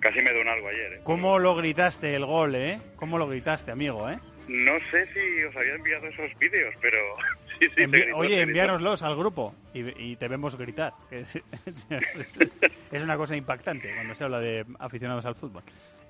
Casi 0.00 0.22
me 0.22 0.32
dio 0.32 0.40
un 0.40 0.48
algo 0.48 0.68
ayer. 0.68 0.94
¿eh? 0.94 1.00
¿Cómo 1.04 1.38
lo 1.38 1.54
gritaste 1.54 2.14
el 2.14 2.24
gol, 2.24 2.54
eh? 2.54 2.80
¿Cómo 2.96 3.18
lo 3.18 3.28
gritaste, 3.28 3.70
amigo, 3.70 4.08
eh? 4.08 4.18
No 4.48 4.72
sé 4.90 5.06
si 5.12 5.44
os 5.44 5.54
había 5.54 5.74
enviado 5.74 6.06
esos 6.06 6.38
vídeos, 6.38 6.74
pero 6.80 6.96
sí, 7.66 7.72
sí. 7.76 7.82
Envi- 7.82 7.92
se 7.92 8.02
gritó, 8.04 8.16
Oye, 8.18 8.40
enviárnoslos 8.42 9.02
al 9.02 9.16
grupo 9.16 9.54
y, 9.74 9.80
y 10.12 10.16
te 10.16 10.28
vemos 10.28 10.56
gritar. 10.56 10.94
Es, 11.10 11.36
es 12.92 13.02
una 13.02 13.16
cosa 13.16 13.36
impactante 13.36 13.92
cuando 13.94 14.14
se 14.14 14.24
habla 14.24 14.40
de 14.40 14.66
aficionados 14.78 15.24
al 15.24 15.34
fútbol. 15.34 15.62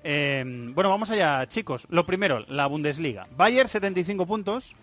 Eh, 0.03 0.43
bueno, 0.73 0.89
vamos 0.89 1.09
allá, 1.11 1.45
chicos. 1.47 1.85
Lo 1.89 2.05
primero, 2.05 2.45
la 2.49 2.67
Bundesliga. 2.67 3.27
Bayern 3.35 3.69
75 3.69 4.25
puntos, 4.25 4.75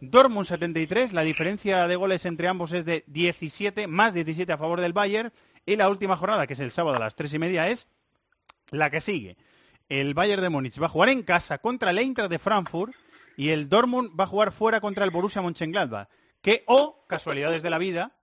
Dortmund 0.00 0.46
73. 0.46 1.12
La 1.12 1.22
diferencia 1.22 1.86
de 1.86 1.96
goles 1.96 2.24
entre 2.24 2.48
ambos 2.48 2.72
es 2.72 2.84
de 2.84 3.04
17, 3.06 3.86
más 3.86 4.14
17 4.14 4.50
a 4.52 4.58
favor 4.58 4.80
del 4.80 4.92
Bayern. 4.92 5.32
Y 5.66 5.76
la 5.76 5.88
última 5.88 6.16
jornada, 6.16 6.46
que 6.46 6.54
es 6.54 6.60
el 6.60 6.72
sábado 6.72 6.96
a 6.96 7.00
las 7.00 7.14
3 7.14 7.34
y 7.34 7.38
media, 7.38 7.68
es 7.68 7.86
la 8.70 8.90
que 8.90 9.00
sigue. 9.00 9.36
El 9.88 10.14
Bayern 10.14 10.40
de 10.42 10.48
Múnich 10.48 10.80
va 10.80 10.86
a 10.86 10.90
jugar 10.90 11.10
en 11.10 11.22
casa 11.22 11.58
contra 11.58 11.90
el 11.90 11.98
Eintracht 11.98 12.30
de 12.30 12.38
Frankfurt 12.38 12.94
y 13.36 13.50
el 13.50 13.68
Dortmund 13.68 14.18
va 14.18 14.24
a 14.24 14.28
jugar 14.28 14.52
fuera 14.52 14.80
contra 14.80 15.04
el 15.04 15.10
Borussia 15.10 15.42
Mönchengladbach. 15.42 16.08
Que, 16.40 16.64
o, 16.66 17.04
casualidades 17.08 17.62
de 17.62 17.70
la 17.70 17.78
vida, 17.78 18.16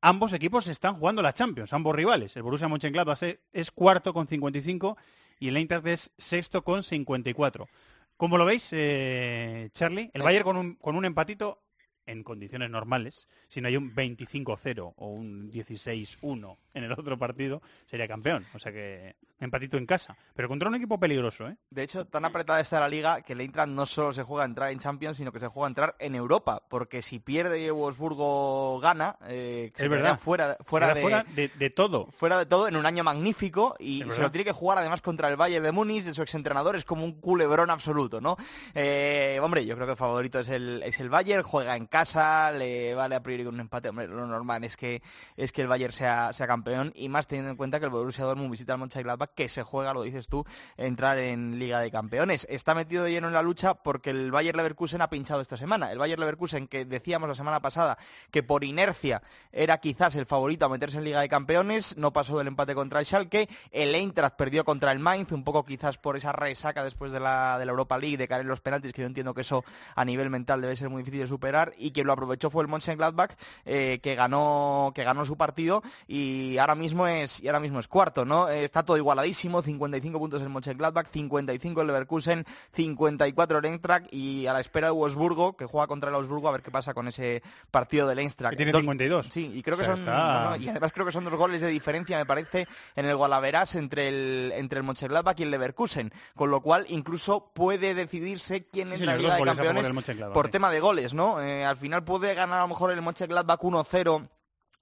ambos 0.00 0.32
equipos 0.32 0.66
están 0.66 0.96
jugando 0.96 1.22
la 1.22 1.32
Champions, 1.32 1.72
ambos 1.72 1.96
rivales. 1.96 2.36
El 2.36 2.42
Borussia 2.42 2.68
Mönchengladbach 2.68 3.22
es, 3.22 3.38
es 3.52 3.70
cuarto 3.70 4.12
con 4.12 4.26
55 4.26 4.96
y 5.40 5.48
el 5.48 5.56
Eintracht 5.56 5.86
es 5.86 6.12
sexto 6.18 6.62
con 6.62 6.82
54. 6.82 7.68
¿Cómo 8.16 8.38
lo 8.38 8.44
veis, 8.44 8.68
eh, 8.72 9.70
Charlie? 9.72 10.10
El 10.14 10.22
Bayern 10.22 10.44
con 10.44 10.56
un, 10.56 10.74
con 10.76 10.96
un 10.96 11.04
empatito 11.04 11.62
en 12.06 12.22
condiciones 12.22 12.70
normales, 12.70 13.28
si 13.48 13.60
no 13.60 13.68
hay 13.68 13.76
un 13.76 13.94
25-0 13.94 14.94
o 14.96 15.08
un 15.08 15.50
16-1 15.50 16.56
en 16.74 16.84
el 16.84 16.92
otro 16.92 17.18
partido, 17.18 17.62
sería 17.86 18.08
campeón. 18.08 18.46
O 18.54 18.58
sea 18.58 18.72
que 18.72 19.16
empatito 19.40 19.76
en 19.76 19.84
casa. 19.86 20.16
Pero 20.34 20.48
contra 20.48 20.68
un 20.68 20.74
equipo 20.76 20.98
peligroso, 20.98 21.46
¿eh? 21.48 21.56
De 21.70 21.82
hecho, 21.82 22.06
tan 22.06 22.24
apretada 22.24 22.60
está 22.60 22.80
la 22.80 22.88
liga 22.88 23.20
que 23.22 23.34
el 23.34 23.40
Eintracht 23.42 23.68
no 23.68 23.84
solo 23.84 24.12
se 24.12 24.22
juega 24.22 24.44
a 24.44 24.46
entrar 24.46 24.70
en 24.70 24.78
Champions, 24.78 25.18
sino 25.18 25.32
que 25.32 25.40
se 25.40 25.48
juega 25.48 25.66
a 25.66 25.68
entrar 25.68 25.96
en 25.98 26.14
Europa. 26.14 26.62
Porque 26.68 27.02
si 27.02 27.18
pierde 27.18 27.60
y 27.60 27.68
Wolfsburgo 27.70 28.80
gana, 28.80 29.16
eh, 29.28 29.70
se 29.74 29.84
Es 29.84 29.90
verdad. 29.90 30.18
fuera, 30.18 30.56
fuera, 30.64 30.94
de, 30.94 31.00
fuera 31.00 31.24
de, 31.34 31.48
de 31.48 31.70
todo. 31.70 32.06
fuera 32.16 32.38
de 32.38 32.46
todo 32.46 32.68
en 32.68 32.76
un 32.76 32.86
año 32.86 33.04
magnífico 33.04 33.76
y 33.78 34.02
se 34.10 34.20
lo 34.22 34.30
tiene 34.30 34.44
que 34.46 34.52
jugar 34.52 34.78
además 34.78 35.02
contra 35.02 35.28
el 35.28 35.36
Bayern 35.36 35.64
de 35.64 35.72
Múnich, 35.72 36.04
de 36.04 36.14
su 36.14 36.22
exentrenador, 36.22 36.74
es 36.76 36.84
como 36.84 37.04
un 37.04 37.20
culebrón 37.20 37.70
absoluto, 37.70 38.20
¿no? 38.20 38.36
Eh, 38.74 39.38
hombre, 39.42 39.66
yo 39.66 39.74
creo 39.74 39.86
que 39.86 39.92
el 39.92 39.98
favorito 39.98 40.40
es 40.40 40.48
el, 40.48 40.82
es 40.84 40.98
el 41.00 41.10
Bayern, 41.10 41.42
juega 41.42 41.76
en 41.76 41.86
casa, 41.94 42.50
le 42.50 42.92
vale 42.96 43.14
a 43.14 43.22
priori 43.22 43.46
un 43.46 43.60
empate, 43.60 43.88
hombre, 43.88 44.08
lo 44.08 44.26
normal 44.26 44.64
es 44.64 44.76
que, 44.76 45.00
es 45.36 45.52
que 45.52 45.62
el 45.62 45.68
Bayern 45.68 45.92
sea, 45.92 46.32
sea 46.32 46.48
campeón 46.48 46.90
y 46.96 47.08
más 47.08 47.28
teniendo 47.28 47.52
en 47.52 47.56
cuenta 47.56 47.78
que 47.78 47.84
el 47.84 47.92
Borussia 47.92 48.24
Dortmund 48.24 48.50
visita 48.50 48.72
al 48.72 48.80
Mönchengladbach 48.80 49.30
que 49.32 49.48
se 49.48 49.62
juega, 49.62 49.94
lo 49.94 50.02
dices 50.02 50.26
tú, 50.26 50.44
entrar 50.76 51.18
en 51.18 51.60
Liga 51.60 51.78
de 51.78 51.92
Campeones. 51.92 52.48
Está 52.50 52.74
metido 52.74 53.04
de 53.04 53.12
lleno 53.12 53.28
en 53.28 53.32
la 53.32 53.42
lucha 53.42 53.74
porque 53.74 54.10
el 54.10 54.32
Bayer 54.32 54.56
Leverkusen 54.56 55.02
ha 55.02 55.08
pinchado 55.08 55.40
esta 55.40 55.56
semana. 55.56 55.92
El 55.92 55.98
Bayer 55.98 56.18
Leverkusen 56.18 56.66
que 56.66 56.84
decíamos 56.84 57.28
la 57.28 57.36
semana 57.36 57.62
pasada 57.62 57.96
que 58.32 58.42
por 58.42 58.64
inercia 58.64 59.22
era 59.52 59.78
quizás 59.78 60.16
el 60.16 60.26
favorito 60.26 60.66
a 60.66 60.70
meterse 60.70 60.98
en 60.98 61.04
Liga 61.04 61.20
de 61.20 61.28
Campeones, 61.28 61.96
no 61.96 62.12
pasó 62.12 62.36
del 62.38 62.48
empate 62.48 62.74
contra 62.74 62.98
el 62.98 63.06
Schalke, 63.06 63.48
el 63.70 63.94
Eintracht 63.94 64.34
perdió 64.34 64.64
contra 64.64 64.90
el 64.90 64.98
Mainz, 64.98 65.30
un 65.30 65.44
poco 65.44 65.64
quizás 65.64 65.96
por 65.96 66.16
esa 66.16 66.32
resaca 66.32 66.82
después 66.82 67.12
de 67.12 67.20
la, 67.20 67.56
de 67.56 67.66
la 67.66 67.70
Europa 67.70 67.98
League, 67.98 68.16
de 68.16 68.26
caer 68.26 68.40
en 68.40 68.48
los 68.48 68.60
penaltis, 68.60 68.92
que 68.92 69.02
yo 69.02 69.06
entiendo 69.06 69.32
que 69.32 69.42
eso 69.42 69.64
a 69.94 70.04
nivel 70.04 70.28
mental 70.28 70.60
debe 70.60 70.74
ser 70.74 70.88
muy 70.88 71.02
difícil 71.02 71.20
de 71.20 71.28
superar, 71.28 71.72
y 71.84 71.92
quien 71.92 72.06
lo 72.06 72.12
aprovechó 72.14 72.48
fue 72.50 72.62
el 72.62 72.68
Mönchengladbach, 72.68 73.32
eh, 73.64 74.00
que 74.02 74.14
ganó 74.14 74.92
que 74.94 75.04
ganó 75.04 75.24
su 75.24 75.36
partido 75.36 75.82
y 76.08 76.56
ahora 76.58 76.74
mismo 76.74 77.06
es 77.06 77.40
y 77.42 77.48
ahora 77.48 77.60
mismo 77.60 77.78
es 77.80 77.88
cuarto, 77.88 78.24
¿no? 78.24 78.48
Eh, 78.48 78.64
está 78.64 78.82
todo 78.84 78.96
igualadísimo, 78.96 79.60
55 79.62 80.18
puntos 80.18 80.40
el 80.42 80.48
Mönchengladbach, 80.48 81.08
55 81.12 81.80
el 81.82 81.86
Leverkusen, 81.86 82.44
54 82.72 83.58
el 83.58 83.64
Eintracht 83.66 84.06
y 84.12 84.46
a 84.46 84.52
la 84.52 84.60
espera 84.60 84.88
de 84.88 84.92
Wolfsburgo, 84.92 85.56
que 85.56 85.66
juega 85.66 85.86
contra 85.86 86.08
el 86.10 86.16
Wolfsburgo 86.16 86.48
a 86.48 86.52
ver 86.52 86.62
qué 86.62 86.70
pasa 86.70 86.94
con 86.94 87.08
ese 87.08 87.42
partido 87.70 88.06
del 88.06 88.18
Eintracht. 88.18 88.52
Que 88.52 88.56
tiene 88.64 88.72
52. 88.72 89.28
Sí, 89.30 89.50
y 89.54 89.62
creo 89.62 89.76
que 89.76 89.82
O 89.82 89.86
sea, 89.86 89.96
son 89.96 90.04
está- 90.04 90.48
bueno, 90.50 90.64
y 90.64 90.68
además 90.68 90.92
creo 90.92 91.06
que 91.06 91.12
son 91.12 91.24
dos 91.24 91.34
goles 91.34 91.60
de 91.60 91.68
diferencia, 91.68 92.16
me 92.18 92.26
parece, 92.26 92.66
en 92.96 93.06
el 93.06 93.16
Gualaveras 93.16 93.74
entre 93.74 94.08
el 94.08 94.52
entre 94.54 94.78
el 94.78 94.84
Mönchengladbach 94.84 95.38
y 95.40 95.42
el 95.44 95.50
Leverkusen, 95.50 96.12
con 96.34 96.50
lo 96.50 96.60
cual 96.60 96.86
incluso 96.88 97.50
puede 97.54 97.94
decidirse 97.94 98.64
quién 98.66 98.88
Sí, 98.88 98.94
entra 98.94 99.14
en 99.14 99.20
señor, 99.20 99.20
Liga 99.20 99.36
dos 99.38 99.38
de 99.58 99.64
Campeones 99.64 100.30
por 100.32 100.46
sí. 100.46 100.52
tema 100.52 100.70
de 100.70 100.80
goles, 100.80 101.14
¿no? 101.14 101.40
Eh, 101.40 101.64
al 101.74 101.80
final 101.80 102.04
puede 102.04 102.34
ganar 102.34 102.60
a 102.60 102.62
lo 102.62 102.68
mejor 102.68 102.92
el 102.92 103.02
Mönchengladbach 103.02 103.58
1-0 103.58 104.28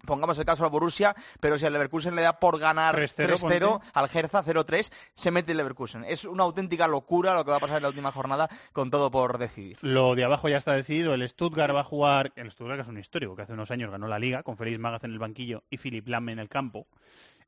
Pongamos 0.04 0.36
el 0.36 0.44
caso 0.44 0.64
al 0.64 0.70
Borussia, 0.70 1.14
pero 1.38 1.56
si 1.56 1.64
al 1.64 1.72
Leverkusen 1.72 2.16
le 2.16 2.22
da 2.22 2.40
por 2.40 2.58
ganar 2.58 2.96
3-0, 2.96 3.38
3-0, 3.38 3.38
ponte. 3.38 3.86
al 3.94 4.08
Gerza 4.08 4.44
0-3, 4.44 4.90
se 5.14 5.30
mete 5.30 5.52
el 5.52 5.58
Leverkusen. 5.58 6.04
Es 6.04 6.24
una 6.24 6.42
auténtica 6.42 6.88
locura 6.88 7.34
lo 7.34 7.44
que 7.44 7.52
va 7.52 7.58
a 7.58 7.60
pasar 7.60 7.76
en 7.76 7.84
la 7.84 7.90
última 7.90 8.10
jornada 8.10 8.50
con 8.72 8.90
todo 8.90 9.12
por 9.12 9.38
decidir. 9.38 9.78
Lo 9.80 10.16
de 10.16 10.24
abajo 10.24 10.48
ya 10.48 10.56
está 10.56 10.72
decidido. 10.72 11.14
El 11.14 11.28
Stuttgart 11.28 11.72
va 11.72 11.82
a 11.82 11.84
jugar. 11.84 12.32
El 12.34 12.50
Stuttgart 12.50 12.80
es 12.80 12.88
un 12.88 12.98
histórico, 12.98 13.36
que 13.36 13.42
hace 13.42 13.52
unos 13.52 13.70
años 13.70 13.92
ganó 13.92 14.08
la 14.08 14.18
liga 14.18 14.42
con 14.42 14.56
Félix 14.56 14.80
Magath 14.80 15.04
en 15.04 15.12
el 15.12 15.20
banquillo 15.20 15.62
y 15.70 15.78
Philip 15.78 16.08
Lahm 16.08 16.30
en 16.30 16.40
el 16.40 16.48
campo. 16.48 16.88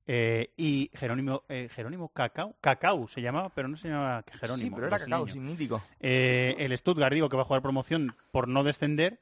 Eh, 0.07 0.51
y 0.57 0.91
Jerónimo, 0.95 1.45
eh, 1.49 1.69
Jerónimo 1.75 2.09
Cacao, 2.11 2.55
Cacao 2.61 3.09
se 3.09 3.23
llamaba, 3.23 3.49
pero 3.51 3.69
no 3.69 3.77
se 3.77 3.89
llamaba 3.89 4.23
Jerónimo. 4.39 4.69
Sí, 4.69 4.75
pero 4.75 4.87
era. 4.89 4.99
Cacao, 4.99 5.27
sí, 5.29 5.39
mítico. 5.41 5.81
Eh, 6.01 6.57
el 6.59 6.77
Stuttgart, 6.77 7.15
digo, 7.15 7.29
que 7.29 7.37
va 7.37 7.43
a 7.43 7.47
jugar 7.47 7.63
promoción 7.63 8.15
por 8.31 8.47
no 8.49 8.65
descender. 8.65 9.19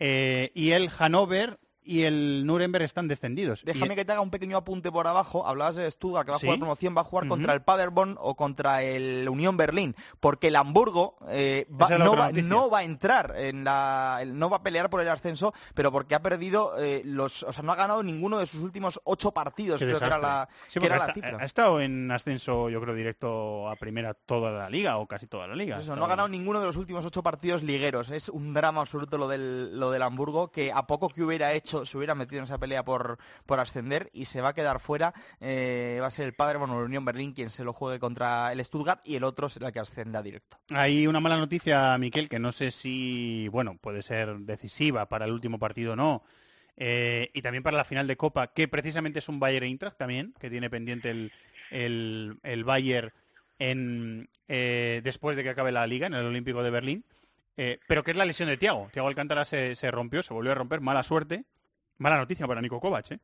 eh, 0.00 0.50
y 0.54 0.72
el 0.72 0.90
Hannover 0.90 1.60
y 1.84 2.02
el 2.04 2.46
Nuremberg 2.46 2.84
están 2.84 3.08
descendidos. 3.08 3.62
Y- 3.62 3.66
Déjame 3.66 3.94
que 3.94 4.04
te 4.04 4.12
haga 4.12 4.20
un 4.22 4.30
pequeño 4.30 4.56
apunte 4.56 4.90
por 4.90 5.06
abajo. 5.06 5.46
Hablabas 5.46 5.74
de 5.76 5.90
Stuttgart, 5.90 6.24
que 6.26 6.30
va 6.32 6.36
a 6.36 6.40
jugar 6.40 6.58
promoción, 6.58 6.96
va 6.96 7.02
a 7.02 7.04
jugar 7.04 7.28
contra 7.28 7.52
el 7.52 7.62
Paderborn 7.62 8.16
o 8.20 8.34
contra 8.34 8.82
el 8.82 9.28
Unión 9.28 9.56
Berlín, 9.56 9.94
porque 10.20 10.48
el 10.48 10.56
Hamburgo 10.56 11.16
eh, 11.28 11.66
va- 11.70 11.88
no, 11.98 12.16
va, 12.16 12.28
noticia. 12.28 12.48
no 12.48 12.70
va 12.70 12.78
a 12.78 12.84
entrar 12.84 13.34
en 13.36 13.64
la, 13.64 14.22
no 14.26 14.48
va 14.50 14.56
a 14.58 14.62
pelear 14.62 14.88
por 14.90 15.00
el 15.00 15.08
ascenso, 15.08 15.52
pero 15.74 15.92
porque 15.92 16.14
ha 16.14 16.22
perdido 16.22 16.72
eh, 16.78 17.02
los, 17.04 17.42
o 17.42 17.52
sea, 17.52 17.62
no 17.62 17.72
ha 17.72 17.76
ganado 17.76 18.02
ninguno 18.02 18.38
de 18.38 18.46
sus 18.46 18.60
últimos 18.60 19.00
ocho 19.04 19.32
partidos. 19.32 19.78
Qué 19.78 19.86
creo 19.86 19.98
que 20.00 20.06
era 20.06 20.18
la, 20.18 20.48
Sí, 20.68 20.80
que 20.80 20.86
era 20.86 20.96
ha, 20.96 21.06
la 21.06 21.12
cifra. 21.14 21.38
ha 21.40 21.44
estado 21.44 21.80
en 21.80 22.10
ascenso, 22.10 22.68
yo 22.70 22.80
creo, 22.80 22.94
directo 22.94 23.68
a 23.68 23.76
primera 23.76 24.14
toda 24.14 24.50
la 24.50 24.70
liga 24.70 24.96
o 24.98 25.06
casi 25.06 25.26
toda 25.26 25.46
la 25.46 25.54
liga. 25.54 25.80
Eso, 25.80 25.94
no 25.96 26.04
ha 26.04 26.08
ganado 26.08 26.28
ninguno 26.28 26.60
de 26.60 26.66
los 26.66 26.76
últimos 26.76 27.04
ocho 27.04 27.22
partidos 27.22 27.62
ligueros. 27.62 28.10
Es 28.10 28.28
un 28.28 28.54
drama 28.54 28.80
absoluto 28.80 29.18
lo 29.18 29.28
del, 29.28 29.78
lo 29.78 29.90
del 29.90 30.02
Hamburgo, 30.02 30.50
que 30.50 30.72
a 30.72 30.86
poco 30.86 31.08
que 31.08 31.22
hubiera 31.22 31.52
hecho, 31.52 31.73
se 31.84 31.96
hubiera 31.98 32.14
metido 32.14 32.38
en 32.38 32.44
esa 32.44 32.58
pelea 32.58 32.84
por, 32.84 33.18
por 33.46 33.58
ascender 33.60 34.10
y 34.12 34.26
se 34.26 34.40
va 34.40 34.50
a 34.50 34.54
quedar 34.54 34.78
fuera. 34.80 35.12
Eh, 35.40 35.98
va 36.00 36.06
a 36.06 36.10
ser 36.10 36.26
el 36.26 36.34
Paderborn 36.34 36.70
o 36.72 36.78
el 36.78 36.84
Unión 36.86 37.04
Berlín 37.04 37.32
quien 37.32 37.50
se 37.50 37.64
lo 37.64 37.72
juegue 37.72 37.98
contra 37.98 38.52
el 38.52 38.64
Stuttgart 38.64 39.00
y 39.04 39.16
el 39.16 39.24
otro 39.24 39.48
será 39.48 39.66
el 39.68 39.72
que 39.72 39.80
ascenda 39.80 40.22
directo. 40.22 40.58
Hay 40.70 41.06
una 41.06 41.20
mala 41.20 41.36
noticia, 41.36 41.96
Miquel, 41.98 42.28
que 42.28 42.38
no 42.38 42.52
sé 42.52 42.70
si, 42.70 43.48
bueno, 43.48 43.76
puede 43.80 44.02
ser 44.02 44.36
decisiva 44.38 45.08
para 45.08 45.24
el 45.26 45.32
último 45.32 45.58
partido 45.58 45.92
o 45.92 45.96
no. 45.96 46.22
eh, 46.76 47.30
y 47.34 47.42
también 47.42 47.62
para 47.62 47.76
la 47.76 47.84
final 47.84 48.06
de 48.06 48.16
Copa, 48.16 48.48
que 48.52 48.68
precisamente 48.68 49.18
es 49.20 49.28
un 49.28 49.40
Bayern 49.40 49.66
Eintracht 49.66 49.96
también, 49.98 50.34
que 50.40 50.50
tiene 50.50 50.70
pendiente 50.70 51.10
el, 51.10 51.32
el, 51.70 52.38
el 52.42 52.64
Bayern 52.64 53.12
en, 53.58 54.28
eh, 54.48 55.00
después 55.04 55.36
de 55.36 55.42
que 55.44 55.50
acabe 55.50 55.72
la 55.72 55.86
liga 55.86 56.06
en 56.06 56.14
el 56.14 56.26
Olímpico 56.26 56.62
de 56.62 56.70
Berlín. 56.70 57.04
pero 57.86 58.02
que 58.02 58.10
es 58.10 58.16
la 58.16 58.24
lesión 58.24 58.48
de 58.48 58.56
Tiago. 58.56 58.88
Tiago 58.92 59.08
Alcántara 59.08 59.44
se, 59.44 59.76
se 59.76 59.90
rompió, 59.90 60.22
se 60.22 60.34
volvió 60.34 60.52
a 60.52 60.56
romper, 60.56 60.80
mala 60.80 61.02
suerte. 61.04 61.44
Mala 61.98 62.18
noticia 62.18 62.46
para 62.46 62.60
Nico 62.60 62.80
Kovac, 62.80 63.12
¿eh? 63.12 63.18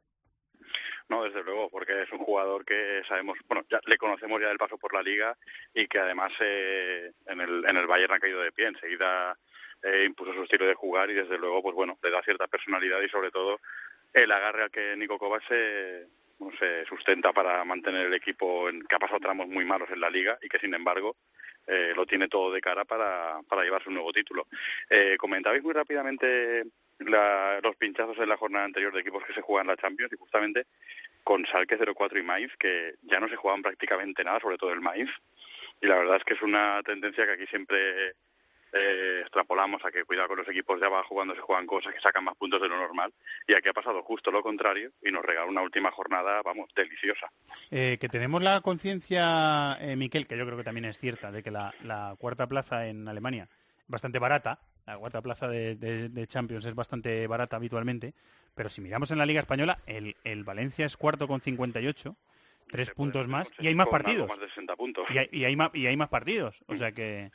No, 1.08 1.24
desde 1.24 1.42
luego, 1.42 1.68
porque 1.68 2.02
es 2.02 2.12
un 2.12 2.18
jugador 2.18 2.64
que 2.64 3.02
sabemos, 3.08 3.36
bueno, 3.48 3.64
ya 3.68 3.80
le 3.84 3.98
conocemos 3.98 4.40
ya 4.40 4.46
del 4.46 4.58
paso 4.58 4.78
por 4.78 4.94
la 4.94 5.02
liga 5.02 5.36
y 5.74 5.88
que 5.88 5.98
además 5.98 6.30
eh, 6.40 7.10
en, 7.26 7.40
el, 7.40 7.64
en 7.66 7.76
el 7.76 7.86
Bayern 7.88 8.12
ha 8.12 8.20
caído 8.20 8.40
de 8.40 8.52
pie. 8.52 8.68
Enseguida 8.68 9.36
eh, 9.82 10.04
impuso 10.06 10.32
su 10.32 10.44
estilo 10.44 10.66
de 10.66 10.74
jugar 10.74 11.10
y 11.10 11.14
desde 11.14 11.36
luego, 11.36 11.62
pues 11.62 11.74
bueno, 11.74 11.98
le 12.00 12.10
da 12.10 12.22
cierta 12.22 12.46
personalidad 12.46 13.00
y 13.00 13.08
sobre 13.08 13.32
todo 13.32 13.58
el 14.12 14.30
agarre 14.30 14.62
al 14.62 14.70
que 14.70 14.96
Nico 14.96 15.18
Kovac 15.18 15.42
se, 15.48 16.06
se 16.60 16.84
sustenta 16.86 17.32
para 17.32 17.64
mantener 17.64 18.06
el 18.06 18.14
equipo 18.14 18.68
en, 18.68 18.82
que 18.82 18.94
ha 18.94 19.00
pasado 19.00 19.18
tramos 19.18 19.48
muy 19.48 19.64
malos 19.64 19.90
en 19.90 20.00
la 20.00 20.10
liga 20.10 20.38
y 20.40 20.48
que 20.48 20.60
sin 20.60 20.74
embargo 20.74 21.16
eh, 21.66 21.92
lo 21.96 22.06
tiene 22.06 22.28
todo 22.28 22.52
de 22.52 22.60
cara 22.60 22.84
para, 22.84 23.40
para 23.48 23.64
llevarse 23.64 23.88
un 23.88 23.96
nuevo 23.96 24.12
título. 24.12 24.46
Eh, 24.88 25.16
comentabais 25.18 25.62
muy 25.62 25.72
rápidamente 25.72 26.64
la- 27.00 27.60
los 27.62 27.76
pinchazos 27.76 28.18
en 28.18 28.28
la 28.28 28.36
jornada 28.36 28.64
anterior 28.64 28.92
de 28.92 29.00
equipos 29.00 29.24
que 29.24 29.32
se 29.32 29.40
juegan 29.42 29.66
la 29.66 29.76
Champions 29.76 30.12
y 30.12 30.16
justamente 30.16 30.66
con 31.24 31.44
Salque 31.46 31.76
04 31.76 32.18
y 32.18 32.22
Mainz, 32.22 32.52
que 32.58 32.94
ya 33.02 33.20
no 33.20 33.28
se 33.28 33.36
juegan 33.36 33.62
prácticamente 33.62 34.24
nada, 34.24 34.40
sobre 34.40 34.56
todo 34.58 34.72
el 34.72 34.80
Mainz. 34.80 35.10
Y 35.80 35.86
la 35.86 35.96
verdad 35.96 36.16
es 36.16 36.24
que 36.24 36.34
es 36.34 36.42
una 36.42 36.82
tendencia 36.82 37.24
que 37.26 37.32
aquí 37.32 37.46
siempre 37.46 38.14
eh, 38.72 39.18
extrapolamos 39.22 39.84
a 39.84 39.90
que 39.90 40.04
cuidado 40.04 40.28
con 40.28 40.38
los 40.38 40.48
equipos 40.48 40.78
de 40.78 40.86
abajo 40.86 41.14
cuando 41.14 41.34
se 41.34 41.40
juegan 41.40 41.66
cosas 41.66 41.92
que 41.92 42.00
sacan 42.00 42.22
más 42.22 42.36
puntos 42.36 42.60
de 42.62 42.68
lo 42.68 42.76
normal. 42.76 43.12
Y 43.48 43.54
aquí 43.54 43.68
ha 43.68 43.72
pasado 43.72 44.02
justo 44.02 44.30
lo 44.30 44.42
contrario 44.42 44.92
y 45.02 45.10
nos 45.10 45.24
regala 45.24 45.46
una 45.48 45.62
última 45.62 45.90
jornada, 45.90 46.40
vamos, 46.42 46.68
deliciosa. 46.76 47.30
Eh, 47.70 47.98
que 48.00 48.08
tenemos 48.08 48.42
la 48.42 48.60
conciencia, 48.60 49.76
eh, 49.80 49.96
Miquel, 49.96 50.26
que 50.28 50.36
yo 50.38 50.44
creo 50.46 50.56
que 50.56 50.64
también 50.64 50.84
es 50.84 50.98
cierta, 50.98 51.32
de 51.32 51.42
que 51.42 51.50
la, 51.50 51.74
la 51.82 52.14
cuarta 52.18 52.46
plaza 52.46 52.86
en 52.86 53.08
Alemania 53.08 53.48
bastante 53.88 54.20
barata. 54.20 54.60
La 54.90 54.98
cuarta 54.98 55.22
plaza 55.22 55.48
de, 55.48 55.76
de- 55.76 56.08
de 56.08 56.26
Champions 56.26 56.64
es 56.64 56.74
bastante 56.74 57.26
barata 57.26 57.56
habitualmente. 57.56 58.14
Pero 58.54 58.68
si 58.68 58.80
miramos 58.80 59.10
en 59.10 59.18
la 59.18 59.26
Liga 59.26 59.40
Española, 59.40 59.78
el, 59.86 60.16
el 60.24 60.42
Valencia 60.44 60.84
es 60.86 60.96
cuarto 60.96 61.28
con 61.28 61.40
58, 61.40 62.16
tres 62.70 62.90
puntos 62.90 63.28
más, 63.28 63.50
y 63.60 63.68
hay 63.68 63.74
más 63.74 63.86
partidos. 63.92 64.28
Más 64.28 64.40
de 64.40 64.48
60 64.48 64.76
puntos. 64.76 65.06
Y 65.10 65.18
hay, 65.18 65.28
y 65.32 65.44
hay 65.44 65.56
más, 65.56 65.70
y 65.74 65.86
hay 65.86 65.96
más 65.96 66.08
partidos. 66.08 66.56
O 66.66 66.74
sea 66.74 66.92
que, 66.92 67.30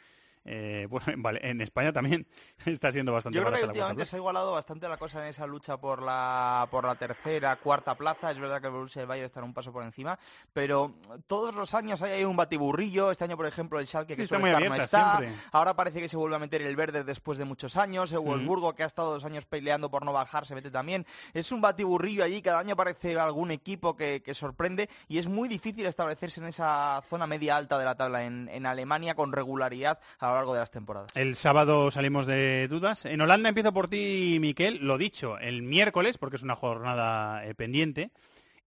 eh, 0.45 0.87
bueno, 0.89 1.07
en, 1.07 1.21
Vale- 1.23 1.39
en 1.43 1.59
España 1.61 1.91
también 1.91 2.27
está 2.65 2.91
siendo 2.91 3.11
bastante 3.11 3.37
Yo 3.37 3.43
creo 3.43 3.55
que 3.55 3.61
la 3.61 3.67
últimamente 3.67 4.05
se 4.05 4.15
ha 4.15 4.19
igualado 4.19 4.51
bastante 4.51 4.87
la 4.87 4.97
cosa 4.97 5.21
en 5.21 5.29
esa 5.29 5.47
lucha 5.47 5.77
por 5.77 6.01
la 6.01 6.67
por 6.71 6.85
la 6.85 6.95
tercera, 6.95 7.55
cuarta 7.57 7.95
plaza. 7.95 8.31
Es 8.31 8.39
verdad 8.39 8.61
que 8.61 8.67
el 8.67 8.73
Borussia 8.73 9.01
del 9.01 9.07
Bayern 9.07 9.25
está 9.25 9.43
un 9.43 9.53
paso 9.53 9.73
por 9.73 9.83
encima, 9.83 10.17
pero 10.53 10.95
todos 11.27 11.53
los 11.55 11.73
años 11.73 12.01
hay 12.01 12.23
un 12.23 12.35
batiburrillo. 12.35 13.11
Este 13.11 13.23
año, 13.23 13.37
por 13.37 13.45
ejemplo, 13.45 13.79
el 13.79 13.87
Schalke 13.87 14.13
Sí, 14.13 14.17
que 14.17 14.23
está 14.23 14.39
suele 14.39 14.51
estar 14.51 14.69
no 14.69 14.75
está. 14.75 15.21
Ahora 15.51 15.75
parece 15.75 15.99
que 15.99 16.07
se 16.07 16.17
vuelve 16.17 16.35
a 16.35 16.39
meter 16.39 16.61
el 16.61 16.75
verde 16.75 17.03
después 17.03 17.37
de 17.37 17.45
muchos 17.45 17.75
años. 17.77 18.11
El 18.11 18.19
Wolfsburgo 18.19 18.73
que 18.75 18.83
ha 18.83 18.85
estado 18.87 19.13
dos 19.13 19.25
años 19.25 19.45
peleando 19.45 19.89
por 19.89 20.05
no 20.05 20.13
bajar 20.13 20.45
se 20.45 20.55
mete 20.55 20.71
también. 20.71 21.05
Es 21.33 21.51
un 21.51 21.61
batiburrillo 21.61 22.23
allí. 22.23 22.41
Cada 22.41 22.59
año 22.59 22.73
aparece 22.73 23.19
algún 23.19 23.51
equipo 23.51 23.95
que, 23.95 24.21
que 24.21 24.33
sorprende 24.33 24.89
y 25.07 25.17
es 25.17 25.27
muy 25.27 25.47
difícil 25.47 25.85
establecerse 25.85 26.39
en 26.39 26.47
esa 26.47 27.01
zona 27.09 27.27
media 27.27 27.57
alta 27.57 27.77
de 27.77 27.85
la 27.85 27.95
tabla 27.95 28.23
en, 28.23 28.49
en 28.49 28.65
Alemania 28.65 29.15
con 29.15 29.31
regularidad 29.33 29.99
a 30.19 30.34
largo 30.35 30.53
de 30.53 30.59
las 30.59 30.71
temporadas. 30.71 31.11
El 31.15 31.35
sábado 31.35 31.89
salimos 31.91 32.27
de 32.27 32.67
dudas. 32.67 33.05
En 33.05 33.21
Holanda 33.21 33.49
empiezo 33.49 33.73
por 33.73 33.87
ti, 33.87 34.37
Miquel. 34.39 34.79
Lo 34.85 34.97
dicho, 34.97 35.37
el 35.39 35.63
miércoles, 35.63 36.17
porque 36.17 36.35
es 36.37 36.43
una 36.43 36.55
jornada 36.55 37.45
eh, 37.45 37.55
pendiente. 37.55 38.11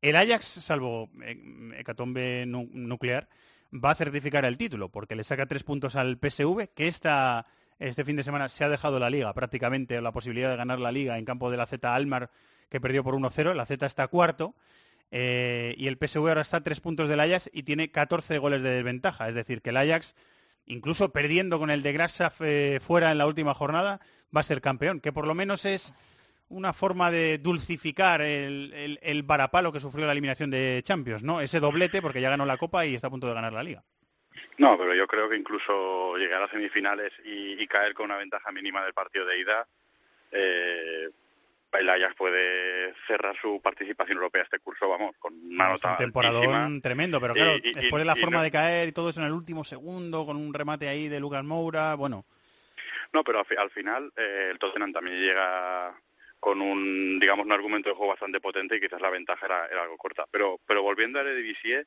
El 0.02 0.16
Ajax, 0.16 0.44
salvo 0.46 1.10
eh, 1.22 1.36
hecatombe 1.76 2.44
nu- 2.46 2.68
nuclear, 2.72 3.28
va 3.72 3.90
a 3.90 3.94
certificar 3.94 4.44
el 4.44 4.56
título, 4.56 4.88
porque 4.90 5.14
le 5.16 5.24
saca 5.24 5.46
tres 5.46 5.62
puntos 5.64 5.96
al 5.96 6.18
PSV, 6.18 6.68
que 6.74 6.88
esta, 6.88 7.46
este 7.78 8.04
fin 8.04 8.16
de 8.16 8.22
semana 8.22 8.48
se 8.48 8.64
ha 8.64 8.68
dejado 8.68 8.98
la 8.98 9.10
liga 9.10 9.32
prácticamente, 9.34 10.00
la 10.00 10.12
posibilidad 10.12 10.50
de 10.50 10.56
ganar 10.56 10.78
la 10.78 10.92
liga 10.92 11.18
en 11.18 11.24
campo 11.24 11.50
de 11.50 11.56
la 11.56 11.66
Z 11.66 11.94
Almar, 11.94 12.30
que 12.68 12.80
perdió 12.80 13.02
por 13.04 13.14
1-0. 13.14 13.54
La 13.54 13.66
Z 13.66 13.84
está 13.86 14.06
cuarto. 14.08 14.54
eh, 15.10 15.74
y 15.78 15.86
el 15.88 15.96
PSV 15.96 16.28
ahora 16.28 16.42
está 16.42 16.58
a 16.58 16.62
tres 16.62 16.80
puntos 16.80 17.08
del 17.08 17.20
Ajax 17.20 17.48
y 17.52 17.62
tiene 17.62 17.90
14 17.90 18.38
goles 18.38 18.62
de 18.62 18.70
desventaja. 18.70 19.28
Es 19.28 19.34
decir, 19.34 19.62
que 19.62 19.70
el 19.70 19.78
Ajax 19.78 20.14
incluso 20.68 21.10
perdiendo 21.10 21.58
con 21.58 21.70
el 21.70 21.82
de 21.82 21.92
Grasaf 21.92 22.40
eh, 22.40 22.78
fuera 22.80 23.10
en 23.10 23.18
la 23.18 23.26
última 23.26 23.54
jornada, 23.54 24.00
va 24.34 24.40
a 24.40 24.44
ser 24.44 24.60
campeón, 24.60 25.00
que 25.00 25.12
por 25.12 25.26
lo 25.26 25.34
menos 25.34 25.64
es 25.64 25.94
una 26.48 26.72
forma 26.72 27.10
de 27.10 27.38
dulcificar 27.38 28.22
el, 28.22 28.72
el, 28.74 28.98
el 29.02 29.22
varapalo 29.22 29.72
que 29.72 29.80
sufrió 29.80 30.06
la 30.06 30.12
eliminación 30.12 30.50
de 30.50 30.80
Champions, 30.84 31.22
¿no? 31.22 31.40
Ese 31.40 31.60
doblete, 31.60 32.00
porque 32.00 32.20
ya 32.20 32.30
ganó 32.30 32.46
la 32.46 32.56
Copa 32.56 32.86
y 32.86 32.94
está 32.94 33.08
a 33.08 33.10
punto 33.10 33.26
de 33.26 33.34
ganar 33.34 33.52
la 33.52 33.62
Liga. 33.62 33.84
No, 34.56 34.78
pero 34.78 34.94
yo 34.94 35.06
creo 35.06 35.28
que 35.28 35.36
incluso 35.36 36.16
llegar 36.16 36.42
a 36.42 36.50
semifinales 36.50 37.12
y, 37.24 37.62
y 37.62 37.66
caer 37.66 37.94
con 37.94 38.06
una 38.06 38.16
ventaja 38.16 38.50
mínima 38.50 38.82
del 38.82 38.94
partido 38.94 39.26
de 39.26 39.40
ida, 39.40 39.68
eh, 40.32 41.08
el 41.72 41.88
Ajax 41.88 42.14
puede 42.14 42.94
cerrar 43.06 43.36
su 43.36 43.60
participación 43.60 44.16
europea 44.18 44.42
este 44.42 44.58
curso, 44.58 44.88
vamos, 44.88 45.14
con 45.18 45.34
una 45.34 45.64
Es 45.64 45.68
un 45.68 45.72
nota 45.74 45.96
temporadón 45.98 46.44
altísima. 46.54 46.80
tremendo, 46.82 47.20
pero 47.20 47.34
claro, 47.34 47.56
y- 47.62 47.72
después 47.72 48.00
de 48.00 48.04
la 48.06 48.16
forma 48.16 48.38
no- 48.38 48.42
de 48.42 48.50
caer 48.50 48.88
y 48.88 48.92
todo 48.92 49.10
eso 49.10 49.20
en 49.20 49.26
el 49.26 49.32
último 49.32 49.64
segundo, 49.64 50.24
con 50.24 50.36
un 50.36 50.54
remate 50.54 50.88
ahí 50.88 51.08
de 51.08 51.20
Lucas 51.20 51.44
Moura, 51.44 51.94
bueno, 51.94 52.24
No, 53.12 53.24
pero 53.24 53.38
al, 53.40 53.46
fi- 53.46 53.56
al 53.56 53.70
final 53.70 54.12
eh, 54.16 54.48
el 54.50 54.58
Tottenham 54.58 54.92
también 54.92 55.18
llega 55.20 55.98
con 56.40 56.60
un, 56.60 57.18
digamos, 57.18 57.44
un 57.46 57.52
argumento 57.52 57.88
de 57.88 57.94
juego 57.94 58.12
bastante 58.12 58.38
potente 58.40 58.76
y 58.76 58.80
quizás 58.80 59.00
la 59.00 59.10
ventaja 59.10 59.44
era, 59.46 59.66
era 59.66 59.82
algo 59.82 59.96
corta. 59.96 60.26
Pero, 60.30 60.60
pero 60.66 60.82
volviendo 60.82 61.18
a 61.18 61.22
Eredivisie, 61.22 61.86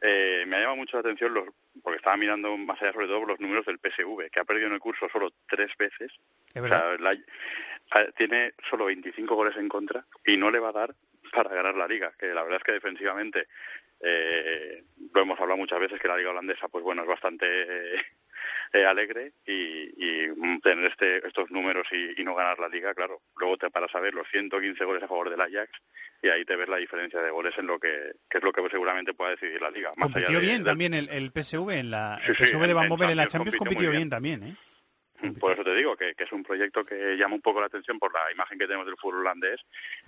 eh, 0.00 0.44
me 0.46 0.56
ha 0.56 0.60
llamado 0.60 0.76
mucho 0.76 0.96
la 0.96 1.00
atención, 1.00 1.34
los, 1.34 1.44
porque 1.82 1.98
estaba 1.98 2.16
mirando 2.16 2.56
más 2.56 2.80
allá 2.80 2.92
sobre 2.92 3.06
todo 3.06 3.24
los 3.24 3.40
números 3.40 3.66
del 3.66 3.78
PSV, 3.78 4.30
que 4.30 4.40
ha 4.40 4.44
perdido 4.44 4.68
en 4.68 4.74
el 4.74 4.80
curso 4.80 5.08
solo 5.10 5.32
tres 5.48 5.76
veces. 5.78 6.12
Es 6.54 6.62
O 6.62 6.66
sea, 6.68 6.96
la- 6.98 7.16
tiene 8.16 8.54
solo 8.68 8.84
25 8.86 9.34
goles 9.34 9.56
en 9.56 9.68
contra 9.68 10.04
y 10.24 10.36
no 10.36 10.50
le 10.50 10.60
va 10.60 10.68
a 10.68 10.72
dar 10.72 10.94
para 11.32 11.50
ganar 11.54 11.74
la 11.76 11.88
liga, 11.88 12.12
que 12.18 12.26
la 12.34 12.42
verdad 12.42 12.58
es 12.58 12.64
que 12.64 12.72
defensivamente 12.72 13.46
eh, 14.00 14.84
lo 15.12 15.20
hemos 15.22 15.38
hablado 15.40 15.58
muchas 15.58 15.80
veces 15.80 16.00
que 16.00 16.08
la 16.08 16.16
liga 16.16 16.30
holandesa 16.30 16.68
pues 16.68 16.82
bueno 16.82 17.02
es 17.02 17.08
bastante 17.08 17.46
eh, 17.96 18.00
eh, 18.72 18.84
alegre 18.84 19.32
y, 19.46 19.90
y, 19.96 20.60
tener 20.62 20.84
este, 20.86 21.26
estos 21.26 21.50
números 21.50 21.86
y, 21.92 22.20
y 22.20 22.24
no 22.24 22.34
ganar 22.34 22.58
la 22.58 22.68
liga, 22.68 22.94
claro, 22.94 23.22
luego 23.36 23.56
te 23.56 23.70
paras 23.70 23.94
a 23.94 24.00
ver 24.00 24.14
los 24.14 24.26
115 24.30 24.84
goles 24.84 25.02
a 25.02 25.08
favor 25.08 25.30
del 25.30 25.40
Ajax 25.40 25.70
y 26.22 26.28
ahí 26.28 26.44
te 26.44 26.56
ves 26.56 26.68
la 26.68 26.76
diferencia 26.76 27.20
de 27.20 27.30
goles 27.30 27.56
en 27.58 27.66
lo 27.66 27.78
que, 27.78 28.12
que 28.28 28.38
es 28.38 28.44
lo 28.44 28.52
que 28.52 28.62
seguramente 28.70 29.14
pueda 29.14 29.30
decidir 29.30 29.60
la 29.62 29.70
liga. 29.70 29.90
Más 29.96 30.08
allá 30.08 30.26
compitió 30.26 30.40
de- 30.40 30.46
bien 30.46 30.64
también 30.64 30.94
el, 30.94 31.08
el 31.08 31.30
PSV 31.32 31.70
en 31.70 31.90
la 31.90 32.20
el 32.26 32.36
sí, 32.36 32.44
PSV 32.44 32.66
de 32.66 32.74
Van 32.74 32.84
en 32.84 32.90
Bommel 32.90 33.10
en 33.10 33.16
la 33.16 33.26
Champions 33.28 33.56
compitió 33.56 33.90
bien 33.90 33.92
bien. 34.02 34.10
también, 34.10 34.42
¿eh? 34.42 34.56
Por 35.40 35.52
eso 35.52 35.62
te 35.64 35.74
digo 35.74 35.96
que, 35.96 36.14
que 36.14 36.24
es 36.24 36.32
un 36.32 36.42
proyecto 36.42 36.84
que 36.84 37.16
llama 37.16 37.34
un 37.34 37.40
poco 37.40 37.60
la 37.60 37.66
atención 37.66 37.98
por 37.98 38.12
la 38.12 38.20
imagen 38.32 38.58
que 38.58 38.66
tenemos 38.66 38.86
del 38.86 38.96
fútbol 38.96 39.20
holandés 39.20 39.60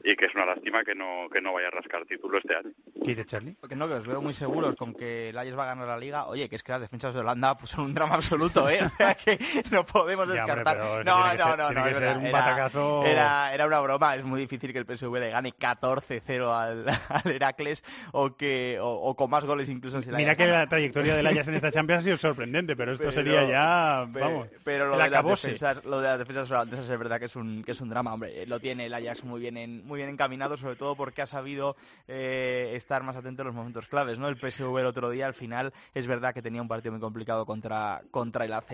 y 0.04 0.14
que 0.16 0.26
es 0.26 0.34
una 0.34 0.46
lástima 0.46 0.84
que 0.84 0.94
no 0.94 1.28
que 1.32 1.40
no 1.40 1.52
vaya 1.52 1.68
a 1.68 1.70
rascar 1.70 2.04
título 2.06 2.38
este 2.38 2.56
año. 2.56 2.70
¿Qué 3.02 3.08
dice 3.10 3.24
Charlie? 3.26 3.56
Que 3.68 3.76
no, 3.76 3.88
que 3.88 3.94
os 3.94 4.06
veo 4.06 4.22
muy 4.22 4.32
seguros 4.32 4.76
con 4.76 4.94
que 4.94 5.30
el 5.30 5.38
Ajax 5.38 5.58
va 5.58 5.62
a 5.64 5.66
ganar 5.66 5.86
la 5.88 5.98
Liga. 5.98 6.26
Oye, 6.26 6.48
que 6.48 6.56
es 6.56 6.62
que 6.62 6.72
las 6.72 6.80
defensas 6.80 7.14
de 7.14 7.20
Holanda 7.20 7.56
pues, 7.56 7.70
son 7.70 7.84
un 7.86 7.94
drama 7.94 8.14
absoluto, 8.14 8.68
¿eh? 8.68 8.80
O 8.84 8.90
sea 8.96 9.14
que 9.14 9.38
no 9.70 9.84
podemos 9.84 10.26
Ya, 10.28 10.34
descartar. 10.46 10.78
no, 10.78 10.84
no, 11.04 11.28
ser- 11.30 11.38
no, 11.58 11.72
no, 11.72 11.82
que 11.84 11.90
es 11.90 11.96
ser 11.98 12.18
verdad. 12.18 12.74
un 12.74 13.06
Era-. 13.06 13.10
Era, 13.12 13.54
era 13.54 13.66
una 13.66 13.80
broma. 13.80 14.14
Es 14.16 14.24
muy 14.24 14.40
difícil 14.40 14.72
que 14.72 14.78
el 14.78 14.86
PSV 14.86 15.12
le 15.18 15.30
gane 15.30 15.52
14-0 15.52 16.52
al, 16.52 16.86
al 17.08 17.30
Heracles 17.32 17.82
o 18.12 18.36
que 18.36 18.78
o, 18.80 18.88
o 18.88 19.16
con 19.16 19.30
más 19.30 19.44
goles 19.44 19.68
incluso 19.68 20.00
si 20.02 20.10
Mira 20.10 20.36
que 20.36 20.46
gana. 20.46 20.60
la 20.60 20.68
trayectoria 20.68 21.16
del 21.16 21.26
Ajax 21.26 21.48
en 21.48 21.54
esta 21.54 21.70
Champions 21.72 22.00
ha 22.00 22.04
sido 22.04 22.16
sorprendente, 22.16 22.76
pero 22.76 22.92
esto 22.92 23.02
Pero- 23.04 23.12
sería 23.12 23.44
ya, 23.44 24.06
vamos, 24.08 24.48
pero 24.64 24.86
lo 24.86 24.96
las 25.10 25.22
defensas, 25.48 25.84
lo 25.84 26.00
de 26.00 26.08
las 26.08 26.18
defensas 26.18 26.50
holandesas 26.50 26.88
es 26.88 26.98
verdad 26.98 27.18
que 27.18 27.26
es 27.26 27.36
un 27.36 27.62
que 27.64 27.72
es 27.72 27.80
un 27.80 27.88
drama 27.88 28.12
hombre 28.14 28.46
lo 28.46 28.60
tiene 28.60 28.86
el 28.86 28.94
Ajax 28.94 29.24
muy 29.24 29.40
bien 29.40 29.56
en- 29.56 29.84
muy 29.86 29.98
bien 29.98 30.08
encaminado 30.08 30.56
sobre 30.56 30.76
todo 30.76 30.94
porque 30.96 31.22
ha 31.22 31.26
sabido 31.26 31.76
eh, 32.08 32.72
estar 32.74 33.02
más 33.02 33.16
atento 33.16 33.42
en 33.42 33.46
los 33.46 33.54
momentos 33.54 33.88
claves 33.88 34.18
no 34.18 34.28
el 34.28 34.36
PSV 34.36 34.78
el 34.78 34.86
otro 34.86 35.10
día 35.10 35.26
al 35.26 35.34
final 35.34 35.72
es 35.94 36.06
verdad 36.06 36.32
que 36.34 36.42
tenía 36.42 36.62
un 36.62 36.68
partido 36.68 36.92
muy 36.92 37.00
complicado 37.00 37.46
contra 37.46 38.02
contra 38.10 38.44
el 38.44 38.52
AZ 38.52 38.64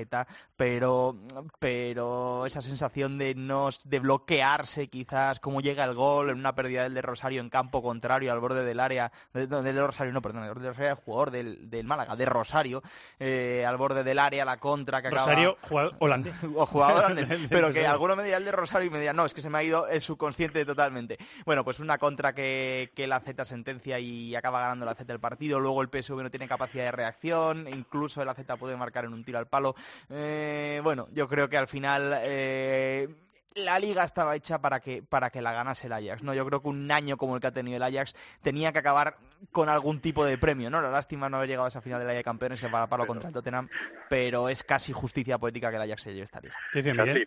pero 0.57 1.17
pero 1.59 2.47
esa 2.47 2.63
sensación 2.63 3.19
de 3.19 3.35
no 3.35 3.71
de 3.85 4.01
bloquearse 4.01 4.89
quizás 4.89 5.41
cómo 5.41 5.61
llega 5.61 5.85
el 5.85 5.95
gol 5.95 6.31
en 6.31 6.39
una 6.39 6.55
pérdida 6.55 6.85
del 6.85 6.95
de 6.95 7.03
Rosario 7.03 7.41
en 7.41 7.51
campo 7.51 7.83
contrario 7.83 8.33
al 8.33 8.41
borde 8.41 8.65
del 8.65 8.81
área 8.81 9.11
del 9.33 9.49
de 9.49 9.87
Rosario 9.87 10.13
no 10.13 10.23
perdón 10.23 10.43
del 10.45 10.55
Rosario 10.55 10.91
el 10.91 10.95
jugador 10.97 11.31
del, 11.31 11.69
del 11.71 11.87
Málaga 11.87 12.17
de 12.17 12.27
Rosario 12.27 12.83
eh, 13.19 13.65
al 13.67 13.77
borde 13.77 14.05
del 14.05 14.19
área 14.19 14.45
la 14.45 14.59
contra 14.59 15.03
que 15.03 15.09
acaba 15.09 15.25
Rosario, 15.27 15.59
jugador 15.69 15.97
holandés. 15.99 16.18
o 16.57 16.67
jugador 16.67 17.15
del 17.15 17.47
pero 17.51 17.73
que 17.73 17.87
alguno 17.87 18.17
me 18.17 18.25
dirá 18.25 18.37
el 18.37 18.45
de 18.45 18.53
Rosario 18.53 18.89
y 18.89 18.91
me 18.91 19.01
dirá, 19.01 19.13
no, 19.13 19.27
es 19.27 19.35
que 19.35 19.43
se 19.43 19.51
me 19.51 19.59
ha 19.59 19.63
ido 19.63 19.87
el 19.89 20.01
subconsciente 20.01 20.65
totalmente. 20.65 21.19
Bueno, 21.45 21.65
pues 21.65 21.81
una 21.81 21.99
contra 21.99 22.35
que, 22.35 22.91
que 22.95 23.07
la 23.07 23.21
Z 23.21 23.45
sentencia 23.45 23.99
y 23.99 24.35
acaba 24.35 24.61
ganando 24.61 24.87
la 24.87 24.95
Z 24.95 25.13
el 25.13 25.21
partido, 25.21 25.61
luego 25.61 25.83
el 25.83 25.89
PSV 25.89 26.23
no 26.23 26.31
tiene 26.31 26.49
capacidad 26.49 26.85
de 26.85 26.93
reacción, 26.93 27.69
incluso 27.69 28.23
el 28.23 28.29
AZ 28.29 28.39
puede 28.59 28.77
marcar 28.77 29.05
en 29.05 29.13
un 29.13 29.25
tiro 29.25 29.39
al 29.39 29.47
palo. 29.47 29.75
Eh, 30.11 30.81
bueno, 30.83 31.09
yo 31.13 31.29
creo 31.29 31.49
que 31.49 31.57
al 31.57 31.69
final... 31.69 32.15
eh, 32.23 33.09
la 33.55 33.79
liga 33.79 34.05
estaba 34.05 34.37
hecha 34.37 34.61
para 34.61 34.81
que 34.81 35.03
para 35.03 35.31
que 35.31 35.43
la 35.43 35.53
ganase 35.53 35.87
el 35.87 35.93
Ajax, 35.93 36.23
¿no? 36.23 36.35
Yo 36.35 36.47
creo 36.47 36.63
que 36.63 36.69
un 36.69 36.91
año 36.91 37.17
como 37.17 37.35
el 37.35 37.41
que 37.41 37.49
ha 37.49 37.53
tenido 37.53 37.77
el 37.77 37.83
Ajax 37.83 38.15
tenía 38.43 38.73
que 38.73 38.79
acabar 38.79 39.17
con 39.53 39.69
algún 39.69 40.01
tipo 40.01 40.25
de 40.25 40.39
premio, 40.39 40.71
¿no? 40.71 40.81
La 40.81 40.91
lástima 40.91 41.29
no 41.29 41.39
haber 41.39 41.49
llegado 41.49 41.67
a 41.67 41.69
esa 41.69 41.81
final 41.81 41.99
de 42.01 42.07
la 42.07 42.13
Liga 42.13 42.19
de 42.19 42.25
Campeones 42.25 42.61
que 42.61 42.69
para 42.69 42.87
palo 42.87 43.07
contra 43.07 43.29
el 43.29 43.35
Tottenham, 43.35 43.69
pero 44.09 44.49
es 44.49 44.63
casi 44.63 44.93
justicia 44.93 45.39
poética 45.39 45.71
que 45.71 45.77
el 45.77 45.83
Ajax 45.83 46.03
se 46.03 46.13
lleve 46.13 46.25
esta 46.25 46.41
liga. 46.41 46.55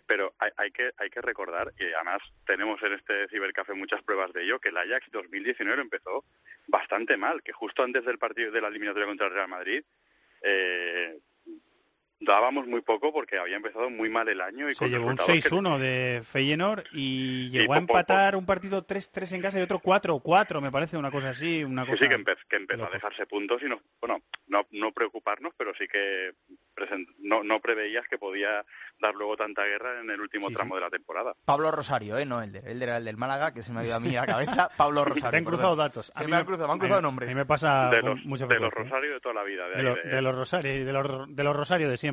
Pero 0.06 0.34
hay, 0.38 0.50
hay 0.56 0.70
que 0.70 0.90
hay 0.96 1.10
que 1.10 1.20
recordar 1.20 1.72
y 1.78 1.84
además 1.92 2.18
tenemos 2.46 2.82
en 2.82 2.92
este 2.94 3.28
cibercafé 3.28 3.74
muchas 3.74 4.02
pruebas 4.02 4.32
de 4.32 4.44
ello 4.44 4.58
que 4.58 4.70
el 4.70 4.76
Ajax 4.76 5.10
2019 5.12 5.82
empezó 5.82 6.24
bastante 6.66 7.16
mal, 7.16 7.42
que 7.42 7.52
justo 7.52 7.82
antes 7.82 8.04
del 8.04 8.18
partido 8.18 8.50
de 8.50 8.60
la 8.60 8.68
eliminatoria 8.68 9.06
contra 9.06 9.26
el 9.26 9.34
Real 9.34 9.48
Madrid 9.48 9.82
eh, 10.42 11.18
dábamos 12.24 12.66
muy 12.66 12.80
poco 12.80 13.12
porque 13.12 13.38
había 13.38 13.56
empezado 13.56 13.90
muy 13.90 14.08
mal 14.10 14.28
el 14.28 14.40
año 14.40 14.68
y 14.70 14.74
Se 14.74 14.78
con 14.80 14.90
llevó 14.90 15.06
un 15.06 15.16
resultados 15.16 15.42
que- 15.42 15.48
6-1 15.50 15.78
de 15.78 16.22
Feyenoord 16.24 16.84
y 16.92 17.50
llegó 17.50 17.74
a 17.74 17.78
empatar 17.78 18.36
un 18.36 18.46
partido 18.46 18.86
3-3 18.86 19.32
en 19.32 19.42
casa 19.42 19.58
y 19.58 19.62
otro 19.62 19.80
4-4, 19.80 20.60
me 20.60 20.70
parece 20.72 20.96
una 20.96 21.10
cosa 21.10 21.30
así, 21.30 21.64
una 21.64 21.84
Sí, 21.84 21.90
cosa... 21.92 22.04
sí, 22.04 22.08
que, 22.10 22.16
empe- 22.18 22.36
que 22.48 22.56
empezó 22.56 22.86
a 22.86 22.90
dejarse 22.90 23.26
puntos 23.26 23.62
y 23.62 23.66
no, 23.68 23.80
bueno, 24.00 24.18
no, 24.46 24.66
no 24.70 24.92
preocuparnos, 24.92 25.52
pero 25.56 25.72
sí 25.78 25.86
que 25.88 26.32
no, 27.18 27.44
no 27.44 27.60
preveías 27.60 28.06
que 28.08 28.18
podía 28.18 28.64
dar 28.98 29.14
luego 29.14 29.36
tanta 29.36 29.64
guerra 29.64 30.00
en 30.00 30.10
el 30.10 30.20
último 30.20 30.50
tramo 30.50 30.74
de 30.74 30.80
la 30.80 30.90
temporada. 30.90 31.34
Pablo 31.44 31.70
Rosario, 31.70 32.16
¿eh? 32.18 32.24
No 32.24 32.42
Elder. 32.42 32.66
Elder 32.66 32.88
era 32.88 32.96
el 32.98 33.04
del 33.04 33.16
Málaga, 33.16 33.52
que 33.52 33.62
se 33.62 33.72
me 33.72 33.80
ha 33.80 33.84
ido 33.84 33.94
a 33.96 34.00
mí 34.00 34.16
a 34.16 34.22
la 34.22 34.26
cabeza. 34.26 34.70
Pablo 34.76 35.04
Rosario. 35.04 35.30
Te 35.30 35.36
han 35.36 35.44
cruzado 35.44 35.70
perdón. 35.76 35.78
datos. 35.86 36.12
Se 36.16 36.26
me, 36.26 36.36
han 36.36 36.44
cruzado, 36.44 36.66
me 36.68 36.72
han 36.72 36.78
cruzado 36.78 36.98
a 36.98 37.02
nombres. 37.02 37.28
A 37.28 37.30
mí 37.32 37.34
me 37.36 37.46
pasa 37.46 37.90
de 37.90 38.02
los, 38.02 38.24
mucha 38.24 38.46
de 38.46 38.58
los. 38.58 38.68
¿eh? 38.68 38.74
Rosario 38.74 39.12
de 39.12 39.20
toda 39.20 39.34
la 39.34 39.42
vida. 39.44 39.68
De, 39.68 39.74
De, 39.74 39.78
ahí, 39.78 39.84
lo- 39.84 39.94
de- 39.96 40.02
de 40.02 40.22
los 40.22 40.34
Rosario, 40.34 40.84
de 40.86 40.92
los, 40.92 41.36
de 41.36 41.44
los 41.44 41.56
Rosario 41.56 41.90
de 41.90 41.96
siempre. 41.98 42.11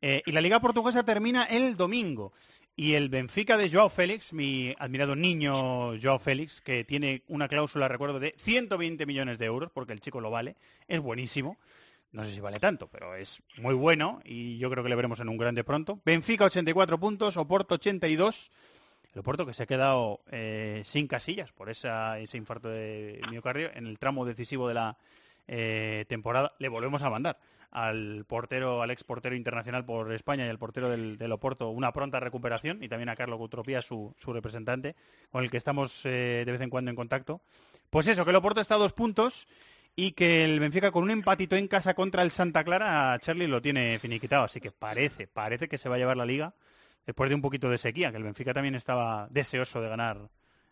Eh, 0.00 0.22
y 0.26 0.32
la 0.32 0.40
Liga 0.40 0.60
Portuguesa 0.60 1.04
termina 1.04 1.44
el 1.44 1.76
domingo. 1.76 2.32
Y 2.78 2.92
el 2.92 3.08
Benfica 3.08 3.56
de 3.56 3.70
Joao 3.70 3.88
Félix, 3.88 4.34
mi 4.34 4.74
admirado 4.78 5.16
niño 5.16 5.98
Joao 6.00 6.18
Félix, 6.18 6.60
que 6.60 6.84
tiene 6.84 7.22
una 7.28 7.48
cláusula, 7.48 7.88
recuerdo, 7.88 8.20
de 8.20 8.34
120 8.36 9.06
millones 9.06 9.38
de 9.38 9.46
euros, 9.46 9.70
porque 9.72 9.94
el 9.94 10.00
chico 10.00 10.20
lo 10.20 10.30
vale, 10.30 10.56
es 10.86 11.00
buenísimo. 11.00 11.56
No 12.12 12.24
sé 12.24 12.32
si 12.32 12.40
vale 12.40 12.60
tanto, 12.60 12.88
pero 12.88 13.14
es 13.14 13.42
muy 13.58 13.74
bueno 13.74 14.20
y 14.24 14.58
yo 14.58 14.70
creo 14.70 14.82
que 14.82 14.88
le 14.88 14.96
veremos 14.96 15.20
en 15.20 15.28
un 15.28 15.36
grande 15.36 15.64
pronto. 15.64 16.00
Benfica 16.04 16.44
84 16.44 16.98
puntos, 16.98 17.36
Oporto 17.36 17.74
82. 17.74 18.50
El 19.12 19.20
Oporto 19.20 19.46
que 19.46 19.54
se 19.54 19.62
ha 19.62 19.66
quedado 19.66 20.20
eh, 20.30 20.82
sin 20.84 21.08
casillas 21.08 21.52
por 21.52 21.70
esa, 21.70 22.18
ese 22.18 22.36
infarto 22.36 22.68
de 22.68 23.20
miocardio 23.30 23.70
en 23.74 23.86
el 23.86 23.98
tramo 23.98 24.24
decisivo 24.24 24.68
de 24.68 24.74
la 24.74 24.98
eh, 25.48 26.04
temporada. 26.08 26.52
Le 26.58 26.68
volvemos 26.68 27.02
a 27.02 27.10
mandar 27.10 27.38
al 27.70 28.24
portero, 28.26 28.82
al 28.82 28.90
ex 28.90 29.04
portero 29.04 29.34
internacional 29.34 29.84
por 29.84 30.12
España 30.12 30.46
y 30.46 30.48
al 30.48 30.58
portero 30.58 30.88
del, 30.88 31.32
Oporto 31.32 31.70
una 31.70 31.92
pronta 31.92 32.20
recuperación 32.20 32.82
y 32.82 32.88
también 32.88 33.08
a 33.08 33.16
Carlos 33.16 33.38
Gutropía, 33.38 33.82
su, 33.82 34.14
su 34.18 34.32
representante, 34.32 34.96
con 35.30 35.44
el 35.44 35.50
que 35.50 35.56
estamos 35.56 36.04
eh, 36.04 36.44
de 36.46 36.52
vez 36.52 36.60
en 36.60 36.70
cuando 36.70 36.90
en 36.90 36.96
contacto. 36.96 37.40
Pues 37.90 38.06
eso, 38.08 38.24
que 38.24 38.30
el 38.30 38.36
Oporto 38.36 38.60
está 38.60 38.76
a 38.76 38.78
dos 38.78 38.92
puntos 38.92 39.46
y 39.94 40.12
que 40.12 40.44
el 40.44 40.60
Benfica 40.60 40.90
con 40.90 41.02
un 41.02 41.10
empatito 41.10 41.56
en 41.56 41.68
casa 41.68 41.94
contra 41.94 42.22
el 42.22 42.30
Santa 42.30 42.64
Clara, 42.64 43.12
a 43.12 43.18
Charlie 43.18 43.46
lo 43.46 43.62
tiene 43.62 43.98
finiquitado, 43.98 44.44
así 44.44 44.60
que 44.60 44.70
parece, 44.70 45.26
parece 45.26 45.68
que 45.68 45.78
se 45.78 45.88
va 45.88 45.96
a 45.96 45.98
llevar 45.98 46.16
la 46.16 46.26
liga 46.26 46.54
después 47.06 47.30
de 47.30 47.34
un 47.34 47.42
poquito 47.42 47.70
de 47.70 47.78
sequía, 47.78 48.10
que 48.10 48.18
el 48.18 48.24
Benfica 48.24 48.52
también 48.52 48.74
estaba 48.74 49.28
deseoso 49.30 49.80
de 49.80 49.88
ganar 49.88 50.28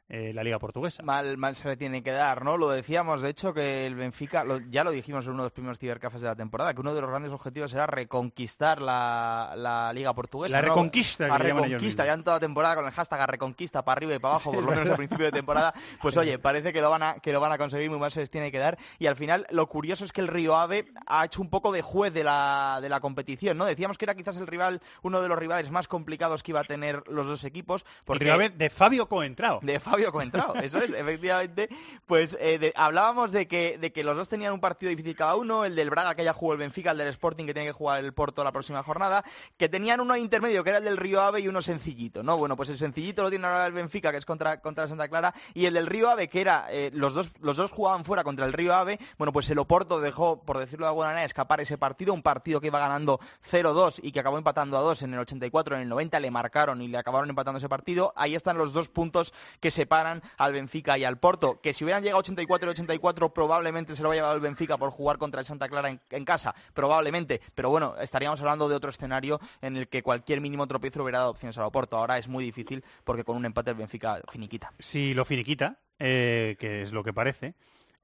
eh, 0.08 0.32
la 0.34 0.44
liga 0.44 0.58
portuguesa. 0.58 1.02
Mal, 1.02 1.36
mal 1.38 1.56
se 1.56 1.68
le 1.68 1.76
tiene 1.76 2.02
que 2.02 2.12
dar, 2.12 2.44
¿no? 2.44 2.56
Lo 2.58 2.68
decíamos, 2.70 3.22
de 3.22 3.30
hecho, 3.30 3.54
que 3.54 3.86
el 3.86 3.94
Benfica, 3.94 4.44
lo- 4.44 4.58
ya 4.70 4.84
lo 4.84 4.90
dijimos 4.90 5.24
en 5.26 5.32
uno 5.32 5.42
de 5.42 5.46
los 5.46 5.52
primeros 5.52 5.78
cibercafés 5.78 6.20
de 6.20 6.28
la 6.28 6.36
temporada, 6.36 6.74
que 6.74 6.80
uno 6.80 6.94
de 6.94 7.00
los 7.00 7.08
grandes 7.10 7.32
objetivos 7.32 7.72
era 7.72 7.86
reconquistar 7.86 8.80
la, 8.82 9.54
la 9.56 9.92
Liga 9.92 10.12
Portuguesa. 10.14 10.56
La 10.56 10.62
¿no? 10.62 10.68
reconquista, 10.68 11.26
La 11.26 11.38
reconquista, 11.38 12.04
ya 12.04 12.12
en 12.12 12.22
toda 12.24 12.38
temporada 12.38 12.76
con 12.76 12.84
el 12.86 12.92
hashtag 12.92 13.20
a 13.20 13.26
reconquista 13.26 13.84
para 13.84 13.96
arriba 13.98 14.14
y 14.14 14.18
para 14.18 14.34
abajo, 14.34 14.50
Sí, 14.50 14.56
por 14.56 14.64
lo 14.64 14.70
menos 14.70 14.90
al 14.90 14.96
principio 14.96 15.24
de 15.26 15.32
temporada. 15.32 15.72
Pues 16.02 16.16
oye, 16.16 16.38
parece 16.38 16.72
que 16.72 16.80
lo 16.80 16.90
van 16.90 17.02
a, 17.02 17.14
que 17.20 17.32
lo 17.32 17.40
van 17.40 17.52
a 17.52 17.58
conseguir, 17.58 17.88
muy 17.90 17.98
mal 17.98 18.12
se 18.12 18.20
les 18.20 18.30
tiene 18.30 18.52
que 18.52 18.58
dar. 18.58 18.78
Y 18.98 19.06
al 19.06 19.16
final, 19.16 19.46
lo 19.50 19.68
curioso 19.68 20.04
es 20.04 20.12
que 20.12 20.20
el 20.20 20.28
Río 20.28 20.56
Ave 20.56 20.86
ha 21.06 21.24
hecho 21.24 21.40
un 21.40 21.48
poco 21.48 21.72
de 21.72 21.80
juez 21.82 22.12
de 22.12 22.24
la, 22.24 22.78
de 22.82 22.88
la 22.88 23.00
competición, 23.00 23.56
¿no? 23.56 23.64
Decíamos 23.64 23.96
que 23.98 24.04
era 24.04 24.14
quizás 24.14 24.36
el 24.36 24.46
rival, 24.46 24.80
uno 25.02 25.22
de 25.22 25.28
los 25.28 25.38
rivales 25.38 25.70
más 25.70 25.88
complicados 25.88 26.42
que 26.42 26.52
iba 26.52 26.60
a 26.60 26.64
tener 26.64 27.02
los 27.08 27.26
dos 27.26 27.44
equipos. 27.44 27.82
El 27.82 28.04
Porque 28.04 28.24
Río 28.24 28.34
Ave 28.34 28.50
de 28.50 28.68
Fabio 28.70 29.08
Coentrao. 29.08 29.60
de 29.62 29.80
Fabio 29.80 29.93
Coentrao. 30.12 30.54
Eso 30.56 30.78
es, 30.78 30.90
efectivamente. 30.92 31.68
Pues 32.06 32.36
eh, 32.40 32.72
hablábamos 32.76 33.32
de 33.32 33.46
que, 33.46 33.78
de 33.78 33.92
que 33.92 34.04
los 34.04 34.16
dos 34.16 34.28
tenían 34.28 34.52
un 34.52 34.60
partido 34.60 34.90
difícil 34.90 35.16
cada 35.16 35.36
uno, 35.36 35.64
el 35.64 35.74
del 35.74 35.90
Braga 35.90 36.14
que 36.14 36.24
ya 36.24 36.32
jugó 36.32 36.52
el 36.52 36.58
Benfica, 36.58 36.90
el 36.90 36.98
del 36.98 37.08
Sporting 37.08 37.46
que 37.46 37.54
tiene 37.54 37.68
que 37.68 37.72
jugar 37.72 38.04
el 38.04 38.12
Porto 38.12 38.44
la 38.44 38.52
próxima 38.52 38.82
jornada, 38.82 39.24
que 39.56 39.68
tenían 39.68 40.00
uno 40.00 40.16
intermedio 40.16 40.64
que 40.64 40.70
era 40.70 40.78
el 40.78 40.84
del 40.84 40.96
Río 40.96 41.20
Ave 41.22 41.40
y 41.40 41.48
uno 41.48 41.62
sencillito, 41.62 42.22
¿no? 42.22 42.36
Bueno, 42.36 42.56
pues 42.56 42.68
el 42.68 42.78
sencillito 42.78 43.22
lo 43.22 43.30
tiene 43.30 43.46
ahora 43.46 43.66
el 43.66 43.72
Benfica, 43.72 44.10
que 44.10 44.18
es 44.18 44.24
contra, 44.24 44.60
contra 44.60 44.88
Santa 44.88 45.08
Clara, 45.08 45.34
y 45.54 45.66
el 45.66 45.74
del 45.74 45.86
Río 45.86 46.10
Ave, 46.10 46.28
que 46.28 46.40
era, 46.40 46.66
eh, 46.70 46.90
los, 46.92 47.14
dos, 47.14 47.30
los 47.40 47.56
dos 47.56 47.70
jugaban 47.70 48.04
fuera 48.04 48.24
contra 48.24 48.46
el 48.46 48.52
Río 48.52 48.74
Ave, 48.74 48.98
bueno, 49.18 49.32
pues 49.32 49.48
el 49.50 49.58
Oporto 49.58 50.00
dejó, 50.00 50.42
por 50.42 50.58
decirlo 50.58 50.86
de 50.86 50.90
alguna 50.90 51.08
manera, 51.08 51.24
escapar 51.24 51.60
ese 51.60 51.78
partido, 51.78 52.12
un 52.12 52.22
partido 52.22 52.60
que 52.60 52.68
iba 52.68 52.78
ganando 52.78 53.20
0-2 53.50 54.00
y 54.02 54.12
que 54.12 54.20
acabó 54.20 54.38
empatando 54.38 54.76
a 54.76 54.80
2 54.80 55.02
en 55.02 55.14
el 55.14 55.20
84, 55.20 55.76
en 55.76 55.82
el 55.82 55.88
90 55.88 56.20
le 56.20 56.30
marcaron 56.30 56.82
y 56.82 56.88
le 56.88 56.98
acabaron 56.98 57.28
empatando 57.28 57.58
ese 57.58 57.68
partido. 57.68 58.12
Ahí 58.16 58.34
están 58.34 58.58
los 58.58 58.72
dos 58.72 58.88
puntos 58.88 59.32
que 59.60 59.70
separan 59.84 60.22
al 60.38 60.54
Benfica 60.54 60.96
y 60.96 61.04
al 61.04 61.18
Porto, 61.18 61.60
que 61.60 61.74
si 61.74 61.84
hubieran 61.84 62.02
llegado 62.02 62.20
84 62.20 62.70
y 62.70 62.72
84 62.72 63.34
probablemente 63.34 63.94
se 63.94 64.02
lo 64.02 64.10
haya 64.10 64.20
llevado 64.20 64.34
el 64.34 64.40
Benfica 64.40 64.78
por 64.78 64.90
jugar 64.90 65.18
contra 65.18 65.40
el 65.40 65.46
Santa 65.46 65.68
Clara 65.68 65.90
en, 65.90 66.24
casa, 66.24 66.54
probablemente, 66.72 67.42
pero 67.54 67.68
bueno, 67.68 67.94
estaríamos 68.00 68.40
hablando 68.40 68.66
de 68.66 68.76
otro 68.76 68.88
escenario 68.88 69.40
en 69.60 69.76
el 69.76 69.88
que 69.88 70.02
cualquier 70.02 70.40
mínimo 70.40 70.66
tropiezo 70.66 71.02
hubiera 71.02 71.18
dado 71.18 71.32
opciones 71.32 71.58
al 71.58 71.64
Oporto. 71.64 71.98
Ahora 71.98 72.16
es 72.16 72.28
muy 72.28 72.44
difícil 72.44 72.82
porque 73.04 73.24
con 73.24 73.36
un 73.36 73.44
empate 73.44 73.72
el 73.72 73.76
Benfica 73.76 74.22
finiquita. 74.30 74.72
Si 74.78 75.12
lo 75.12 75.26
finiquita, 75.26 75.80
eh, 75.98 76.56
que 76.58 76.82
es 76.82 76.92
lo 76.92 77.04
que 77.04 77.12
parece, 77.12 77.54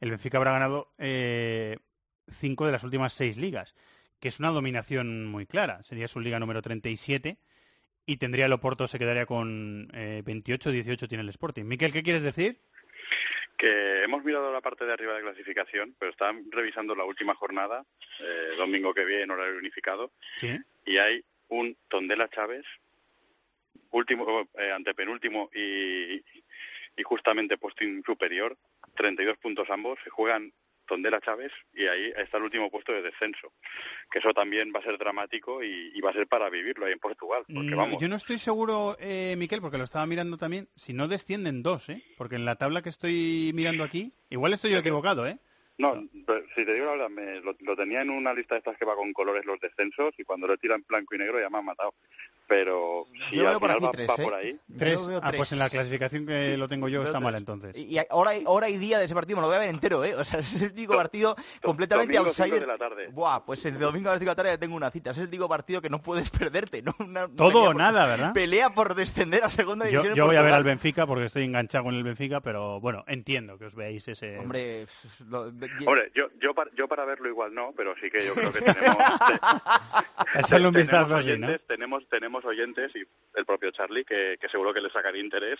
el 0.00 0.10
Benfica 0.10 0.36
habrá 0.36 0.52
ganado 0.52 0.92
eh, 0.98 1.78
cinco 2.28 2.66
de 2.66 2.72
las 2.72 2.84
últimas 2.84 3.14
seis 3.14 3.38
ligas, 3.38 3.74
que 4.18 4.28
es 4.28 4.38
una 4.38 4.50
dominación 4.50 5.26
muy 5.26 5.46
clara. 5.46 5.82
Sería 5.82 6.08
su 6.08 6.20
liga 6.20 6.38
número 6.38 6.60
37 6.60 7.38
y 8.10 8.16
tendría 8.16 8.46
el 8.46 8.52
Oporto, 8.52 8.88
se 8.88 8.98
quedaría 8.98 9.24
con 9.24 9.88
eh, 9.94 10.22
28, 10.24 10.72
18 10.72 11.06
tiene 11.06 11.22
el 11.22 11.28
Sporting. 11.28 11.62
Miquel, 11.64 11.92
¿qué 11.92 12.02
quieres 12.02 12.22
decir? 12.22 12.58
que 13.56 14.02
hemos 14.04 14.24
mirado 14.24 14.50
la 14.52 14.62
parte 14.62 14.86
de 14.86 14.92
arriba 14.94 15.14
de 15.14 15.20
clasificación, 15.22 15.94
pero 15.98 16.10
están 16.10 16.50
revisando 16.50 16.94
la 16.94 17.04
última 17.04 17.34
jornada, 17.34 17.84
eh, 18.20 18.54
domingo 18.56 18.94
que 18.94 19.04
viene, 19.04 19.30
horario 19.32 19.58
unificado, 19.58 20.12
Sí. 20.38 20.56
y 20.86 20.96
hay 20.96 21.22
un 21.48 21.76
Tondela 21.88 22.28
Chávez, 22.30 22.64
último, 23.90 24.48
eh, 24.58 24.72
antepenúltimo 24.72 25.50
y, 25.54 26.24
y 26.96 27.02
justamente 27.04 27.58
puesto 27.58 27.84
superior, 28.06 28.56
32 28.94 29.36
puntos 29.36 29.68
ambos, 29.68 29.98
se 30.04 30.08
juegan 30.10 30.52
Tondela 30.90 31.20
Chávez 31.20 31.52
y 31.72 31.86
ahí 31.86 32.12
está 32.16 32.38
el 32.38 32.42
último 32.42 32.68
puesto 32.68 32.92
de 32.92 33.00
descenso, 33.00 33.52
que 34.10 34.18
eso 34.18 34.34
también 34.34 34.72
va 34.74 34.80
a 34.80 34.82
ser 34.82 34.98
dramático 34.98 35.62
y, 35.62 35.92
y 35.94 36.00
va 36.00 36.10
a 36.10 36.12
ser 36.12 36.26
para 36.26 36.50
vivirlo 36.50 36.84
ahí 36.84 36.92
en 36.92 36.98
Portugal, 36.98 37.44
porque 37.46 37.70
No, 37.70 37.76
vamos, 37.76 38.02
yo 38.02 38.08
no 38.08 38.16
estoy 38.16 38.40
seguro, 38.40 38.96
eh, 38.98 39.36
Miquel, 39.38 39.60
porque 39.60 39.78
lo 39.78 39.84
estaba 39.84 40.04
mirando 40.06 40.36
también, 40.36 40.68
si 40.74 40.92
no 40.92 41.06
descienden 41.06 41.62
dos, 41.62 41.88
¿eh? 41.88 42.02
Porque 42.18 42.34
en 42.34 42.44
la 42.44 42.56
tabla 42.56 42.82
que 42.82 42.88
estoy 42.88 43.52
mirando 43.54 43.84
aquí, 43.84 44.12
igual 44.30 44.52
estoy 44.52 44.72
yo 44.72 44.78
equivocado, 44.78 45.28
¿eh? 45.28 45.38
No, 45.78 45.94
si 46.54 46.64
te 46.66 46.74
digo 46.74 46.86
la 46.86 46.92
verdad, 46.92 47.08
me, 47.08 47.40
lo, 47.40 47.56
lo 47.60 47.76
tenía 47.76 48.02
en 48.02 48.10
una 48.10 48.34
lista 48.34 48.56
de 48.56 48.58
estas 48.58 48.76
que 48.76 48.84
va 48.84 48.96
con 48.96 49.12
colores 49.12 49.46
los 49.46 49.60
descensos 49.60 50.10
y 50.18 50.24
cuando 50.24 50.46
lo 50.46 50.58
tira 50.58 50.74
en 50.74 50.84
blanco 50.86 51.14
y 51.14 51.18
negro 51.18 51.40
ya 51.40 51.48
me 51.48 51.58
han 51.58 51.64
matado. 51.64 51.94
Pero 52.50 53.06
si 53.30 53.36
Yo 53.36 53.42
al 53.42 53.50
veo 53.50 53.60
por 53.60 53.70
final 53.70 53.76
aquí 53.76 53.84
va, 53.86 53.92
tres, 53.92 54.08
va 54.10 54.14
¿eh? 54.14 54.22
por 54.24 54.34
ahí. 54.34 54.60
Tres. 54.76 55.00
Yo 55.00 55.06
veo 55.06 55.20
Ah, 55.22 55.32
pues 55.36 55.52
en 55.52 55.58
la 55.60 55.70
clasificación 55.70 56.26
que 56.26 56.56
lo 56.56 56.66
tengo 56.68 56.88
yo 56.88 57.04
está 57.04 57.20
mal 57.20 57.34
entonces. 57.36 57.76
Y 57.76 57.96
y 57.96 58.00
hora, 58.10 58.36
y- 58.36 58.42
hora 58.44 58.68
y 58.68 58.76
día 58.76 58.98
de 58.98 59.04
ese 59.04 59.14
partido 59.14 59.36
me 59.36 59.42
lo 59.42 59.46
voy 59.46 59.56
a 59.56 59.60
ver 59.60 59.68
entero, 59.70 60.04
¿eh? 60.04 60.16
O 60.16 60.24
sea, 60.24 60.40
es 60.40 60.60
el 60.60 60.72
típico 60.72 60.96
partido 60.96 61.36
completamente 61.62 62.12
domingo, 62.16 62.32
cinco 62.34 62.42
outsider. 62.42 62.60
de 62.60 62.66
la 62.66 62.76
tarde. 62.76 63.06
Buah, 63.12 63.44
pues 63.46 63.64
el 63.66 63.78
domingo 63.78 64.08
a 64.08 64.12
las 64.14 64.18
5 64.18 64.24
de 64.28 64.32
la 64.32 64.34
tarde 64.34 64.50
ya 64.50 64.58
tengo 64.58 64.74
una 64.74 64.90
cita. 64.90 65.12
Es 65.12 65.18
el 65.18 65.26
típico 65.30 65.48
partido 65.48 65.80
que 65.80 65.88
no 65.90 66.02
puedes 66.02 66.28
perderte, 66.38 66.82
¿no? 66.82 66.92
Una 66.98 67.28
Todo 67.28 67.62
o 67.62 67.66
por- 67.66 67.76
nada, 67.76 68.04
¿verdad? 68.06 68.32
Pelea 68.32 68.70
por 68.70 68.96
descender 68.96 69.44
a 69.44 69.50
segunda 69.50 69.84
Yo, 69.86 69.90
división. 70.02 70.16
yo 70.16 70.26
voy 70.26 70.34
a 70.36 70.42
ver 70.42 70.54
al 70.54 70.64
Benfica 70.64 71.06
porque 71.06 71.26
estoy 71.26 71.44
enganchado 71.44 71.84
con 71.84 71.94
el 71.94 72.02
Benfica, 72.02 72.40
pero 72.40 72.80
bueno, 72.80 73.04
entiendo 73.06 73.58
que 73.58 73.66
os 73.66 73.76
veáis 73.76 74.08
ese... 74.08 74.38
Hombre, 74.40 74.86
lo- 75.28 75.42
Hombre, 75.86 76.10
yo, 76.16 76.26
yo, 76.40 76.52
para, 76.52 76.68
yo 76.74 76.88
para 76.88 77.04
verlo 77.04 77.28
igual 77.28 77.54
no, 77.54 77.72
pero 77.76 77.94
sí 78.02 78.10
que 78.10 78.26
yo 78.26 78.34
creo 78.34 78.52
que 78.52 78.60
tenemos, 78.60 78.96
Echarle 80.34 80.68
un 80.68 80.74
tenemos 80.74 80.74
vistazo 80.74 81.08
¿no? 81.10 81.16
oyentes, 81.16 81.60
tenemos, 81.66 82.08
tenemos 82.40 82.44
oyentes 82.44 82.90
y 82.94 83.38
el 83.38 83.44
propio 83.46 83.70
Charlie 83.70 84.04
que, 84.04 84.36
que 84.40 84.48
seguro 84.48 84.72
que 84.72 84.80
le 84.80 84.90
sacaría 84.90 85.22
interés 85.22 85.58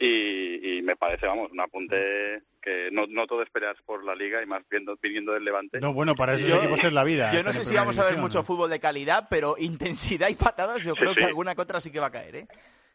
y, 0.00 0.78
y 0.78 0.82
me 0.82 0.96
parece, 0.96 1.26
vamos, 1.26 1.50
un 1.52 1.60
apunte 1.60 2.42
que 2.60 2.88
no, 2.92 3.06
no 3.08 3.26
todo 3.26 3.42
esperas 3.42 3.74
por 3.84 4.04
la 4.04 4.14
liga 4.14 4.42
y 4.42 4.46
más 4.46 4.62
viendo, 4.70 4.96
viniendo 5.02 5.32
del 5.32 5.44
Levante. 5.44 5.80
No, 5.80 5.92
bueno, 5.92 6.14
para 6.14 6.34
esos 6.34 6.48
Yo- 6.48 6.58
equipos 6.62 6.82
es 6.84 6.92
la 6.92 7.04
vida. 7.04 7.32
Yo 7.32 7.42
no 7.42 7.52
sé 7.52 7.64
si 7.64 7.74
vamos 7.74 7.98
a 7.98 8.04
ver 8.04 8.16
mucho 8.16 8.38
¿no? 8.38 8.44
fútbol 8.44 8.70
de 8.70 8.80
calidad, 8.80 9.26
pero 9.28 9.56
intensidad 9.58 10.28
y 10.28 10.34
patadas 10.34 10.82
yo 10.82 10.94
Sí, 10.94 11.00
creo 11.00 11.14
que 11.14 11.20
sí. 11.22 11.26
alguna 11.26 11.54
que 11.54 11.60
otra 11.60 11.80
sí 11.80 11.90
que 11.90 12.00
va 12.00 12.06
a 12.06 12.12
caer, 12.12 12.36
¿eh? 12.36 12.46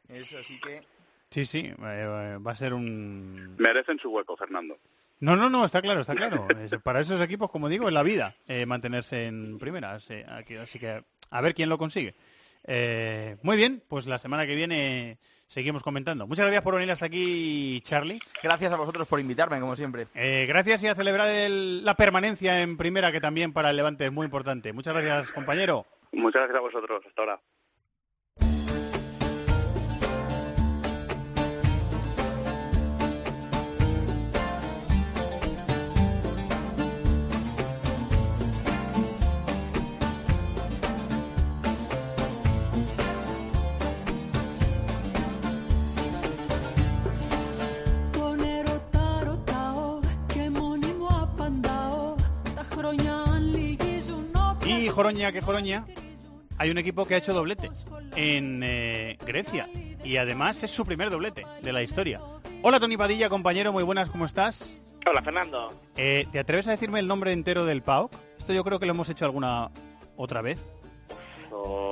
Eso 0.10 0.42
sí 0.44 0.60
que... 0.62 0.82
Sí, 1.30 1.46
sí, 1.46 1.60
eh, 1.60 1.74
eh, 1.80 2.38
va 2.46 2.52
a 2.54 2.56
ser 2.56 2.74
un... 2.74 3.56
Merecen 3.58 4.00
su 4.00 4.10
hueco, 4.10 4.38
Fernando. 4.38 4.78
No, 5.20 5.36
no, 5.36 5.50
no, 5.50 5.66
está 5.66 5.82
claro, 5.82 6.02
está 6.02 6.16
claro. 6.16 6.48
Para 6.84 7.02
esos 7.02 7.20
equipos, 7.22 7.52
como 7.52 7.68
digo, 7.68 7.88
es 7.90 7.94
la 7.94 8.04
vida 8.04 8.36
eh, 8.48 8.66
mantenerse 8.66 9.26
en 9.26 9.58
primera. 9.60 10.00
sí, 10.00 10.16
aquí- 10.28 10.56
así 10.56 10.80
que 10.80 11.04
a 11.30 11.42
ver 11.42 11.54
quién 11.54 11.68
lo 11.70 11.78
consigue. 11.78 12.16
Eh, 12.68 13.38
muy 13.42 13.58
bien, 13.58 13.82
pues 13.88 14.06
la 14.08 14.20
semana 14.20 14.46
que 14.46 14.56
viene 14.56 15.18
seguimos 15.48 15.82
comentando. 15.82 16.28
Muchas 16.28 16.46
gracias 16.46 16.62
por 16.64 16.76
venir 16.76 16.92
hasta 16.92 17.06
aquí, 17.06 17.80
Charlie. 17.82 18.20
Gracias 18.44 18.72
a 18.72 18.76
vosotros 18.76 19.08
por 19.08 19.20
invitarme, 19.20 19.60
como 19.62 19.76
siempre. 19.76 20.08
Eh, 20.14 20.46
gracias 20.48 20.84
y 20.84 20.88
a 20.88 20.96
celebrar 20.96 21.30
el- 21.30 21.86
la 21.86 21.96
permanencia 21.96 22.62
en 22.62 22.76
primera, 22.78 23.12
que 23.12 23.22
también 23.22 23.54
para 23.54 23.70
el 23.70 23.78
Levante 23.78 24.06
es 24.06 24.12
muy 24.12 24.26
importante. 24.26 24.74
Muchas 24.74 24.94
gracias, 24.94 25.32
compañero. 25.32 25.86
Muchas 26.12 26.42
gracias 26.44 26.58
a 26.58 26.62
vosotros. 26.62 27.02
Hasta 27.08 27.22
ahora. 27.22 27.40
Joroña, 54.98 55.32
que 55.32 55.42
Joroña, 55.42 55.86
hay 56.58 56.72
un 56.72 56.80
equipo 56.80 57.06
que 57.06 57.14
ha 57.14 57.18
hecho 57.20 57.32
doblete 57.32 57.70
en 58.16 58.62
eh, 58.64 59.16
Grecia. 59.28 59.70
Y 60.04 60.18
además 60.18 60.64
es 60.64 60.72
su 60.72 60.86
primer 60.86 61.12
doblete 61.12 61.46
de 61.62 61.72
la 61.72 61.84
historia. 61.84 62.20
Hola 62.64 62.80
Tony 62.80 62.98
Padilla, 62.98 63.30
compañero, 63.30 63.72
muy 63.72 63.84
buenas, 63.84 64.10
¿cómo 64.10 64.26
estás? 64.26 64.82
Hola, 65.06 65.22
Fernando. 65.22 65.80
Eh, 65.98 66.26
¿Te 66.32 66.40
atreves 66.40 66.68
a 66.68 66.72
decirme 66.72 67.00
el 67.00 67.06
nombre 67.06 67.32
entero 67.32 67.64
del 67.64 67.84
PAOK? 67.84 68.12
Esto 68.40 68.54
yo 68.54 68.64
creo 68.64 68.80
que 68.80 68.88
lo 68.88 68.94
hemos 68.94 69.08
hecho 69.10 69.26
alguna 69.26 69.70
otra 70.16 70.42
vez. 70.42 70.66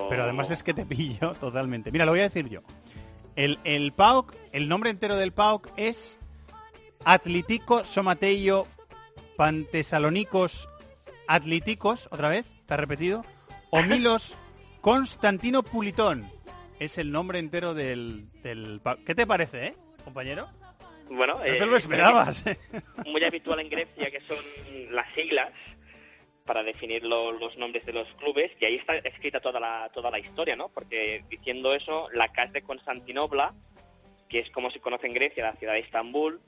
Pero 0.09 0.23
además 0.23 0.49
es 0.49 0.63
que 0.63 0.73
te 0.73 0.83
pillo 0.87 1.33
totalmente. 1.33 1.91
Mira, 1.91 2.05
lo 2.05 2.11
voy 2.11 2.21
a 2.21 2.23
decir 2.23 2.49
yo. 2.49 2.61
El, 3.35 3.59
el 3.65 3.91
PAOK, 3.91 4.33
el 4.51 4.67
nombre 4.67 4.89
entero 4.89 5.15
del 5.15 5.31
PAOK 5.31 5.69
es 5.77 6.17
Atletico 7.03 7.85
Somateio 7.85 8.65
Pantesalonicos 9.37 10.69
Atléticos, 11.27 12.07
otra 12.11 12.29
vez, 12.29 12.54
¿te 12.65 12.73
has 12.73 12.79
repetido? 12.79 13.23
O 13.71 13.81
Milos 13.83 14.37
Constantino 14.81 15.63
Pulitón. 15.63 16.29
Es 16.79 16.97
el 16.97 17.11
nombre 17.11 17.39
entero 17.39 17.73
del. 17.73 18.27
¿Qué 19.05 19.15
te 19.15 19.25
parece, 19.25 19.67
eh, 19.67 19.75
compañero? 20.03 20.49
Bueno, 21.09 21.35
No 21.35 21.41
te 21.43 21.57
eh, 21.57 21.65
lo 21.65 21.77
esperabas. 21.77 22.45
¿eh? 22.47 22.57
muy 23.05 23.23
habitual 23.23 23.59
en 23.59 23.69
Grecia 23.69 24.09
que 24.11 24.21
son 24.21 24.37
las 24.91 25.05
siglas 25.13 25.49
para 26.45 26.63
definir 26.63 27.03
lo- 27.05 27.31
los 27.31 27.57
nombres 27.57 27.85
de 27.85 27.93
los 27.93 28.07
clubes 28.15 28.51
y 28.59 28.65
ahí 28.65 28.75
está 28.75 28.95
escrita 28.97 29.39
toda 29.39 29.59
la 29.59 29.89
toda 29.93 30.11
la 30.11 30.19
historia, 30.19 30.55
¿no? 30.55 30.69
Porque 30.69 31.23
diciendo 31.29 31.73
eso, 31.73 32.07
la 32.13 32.27
casa 32.31 32.51
de 32.53 32.61
Constantinopla, 32.63 33.53
que 34.29 34.39
es 34.39 34.49
como 34.51 34.69
se 34.71 34.79
conoce 34.79 35.07
en 35.07 35.13
Grecia, 35.13 35.43
la 35.43 35.55
ciudad 35.57 35.73
de 35.73 35.79
Estambul, 35.79 36.41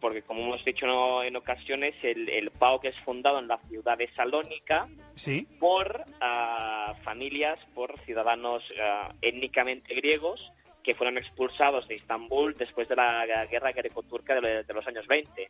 porque 0.00 0.22
como 0.22 0.42
hemos 0.42 0.64
dicho 0.64 0.86
¿no? 0.86 1.22
en 1.22 1.36
ocasiones, 1.36 1.94
el, 2.02 2.28
el 2.28 2.50
PAOK 2.50 2.86
es 2.86 2.96
fundado 3.04 3.38
en 3.38 3.48
la 3.48 3.58
ciudad 3.68 3.98
de 3.98 4.10
Salónica 4.14 4.88
Sí. 5.16 5.48
por 5.58 6.04
ah, 6.20 6.94
familias, 7.02 7.58
por 7.74 7.98
ciudadanos 8.04 8.62
ah, 8.80 9.12
étnicamente 9.20 9.94
griegos 9.94 10.52
que 10.84 10.94
fueron 10.94 11.18
expulsados 11.18 11.86
de 11.88 11.96
Estambul 11.96 12.56
después 12.56 12.88
de 12.88 12.96
la 12.96 13.46
guerra 13.46 13.72
greco-turca 13.72 14.40
de 14.40 14.64
los 14.72 14.86
años 14.86 15.06
20. 15.06 15.48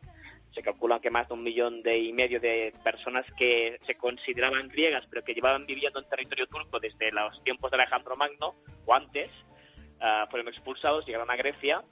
Se 0.53 0.61
calcula 0.61 0.99
que 0.99 1.11
más 1.11 1.27
de 1.27 1.35
un 1.35 1.43
millón 1.43 1.83
de 1.83 1.97
y 1.97 2.11
medio 2.11 2.39
de 2.39 2.73
personas 2.83 3.25
que 3.37 3.79
se 3.85 3.95
consideraban 3.95 4.67
griegas 4.67 5.05
pero 5.09 5.23
que 5.23 5.33
llevaban 5.33 5.65
viviendo 5.65 5.99
en 5.99 6.09
territorio 6.09 6.47
turco 6.47 6.79
desde 6.79 7.11
los 7.11 7.41
tiempos 7.43 7.71
de 7.71 7.77
Alejandro 7.77 8.17
Magno 8.17 8.55
o 8.85 8.93
antes 8.93 9.29
ah, 10.01 10.27
fueron 10.29 10.49
expulsados, 10.49 11.05
llegaron 11.05 11.29
a 11.29 11.35
Grecia 11.35 11.83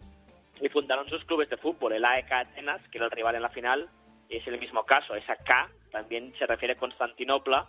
y 0.61 0.69
fundaron 0.69 1.07
sus 1.09 1.23
clubes 1.25 1.49
de 1.49 1.57
fútbol. 1.57 1.93
El 1.93 2.05
AEK 2.05 2.31
Atenas, 2.31 2.81
que 2.91 2.97
era 2.97 3.05
el 3.05 3.11
rival 3.11 3.35
en 3.35 3.41
la 3.41 3.49
final, 3.49 3.89
es 4.29 4.45
el 4.47 4.59
mismo 4.59 4.83
caso. 4.83 5.15
Esa 5.15 5.35
K 5.37 5.69
también 5.91 6.33
se 6.37 6.45
refiere 6.47 6.73
a 6.73 6.77
Constantinopla, 6.77 7.67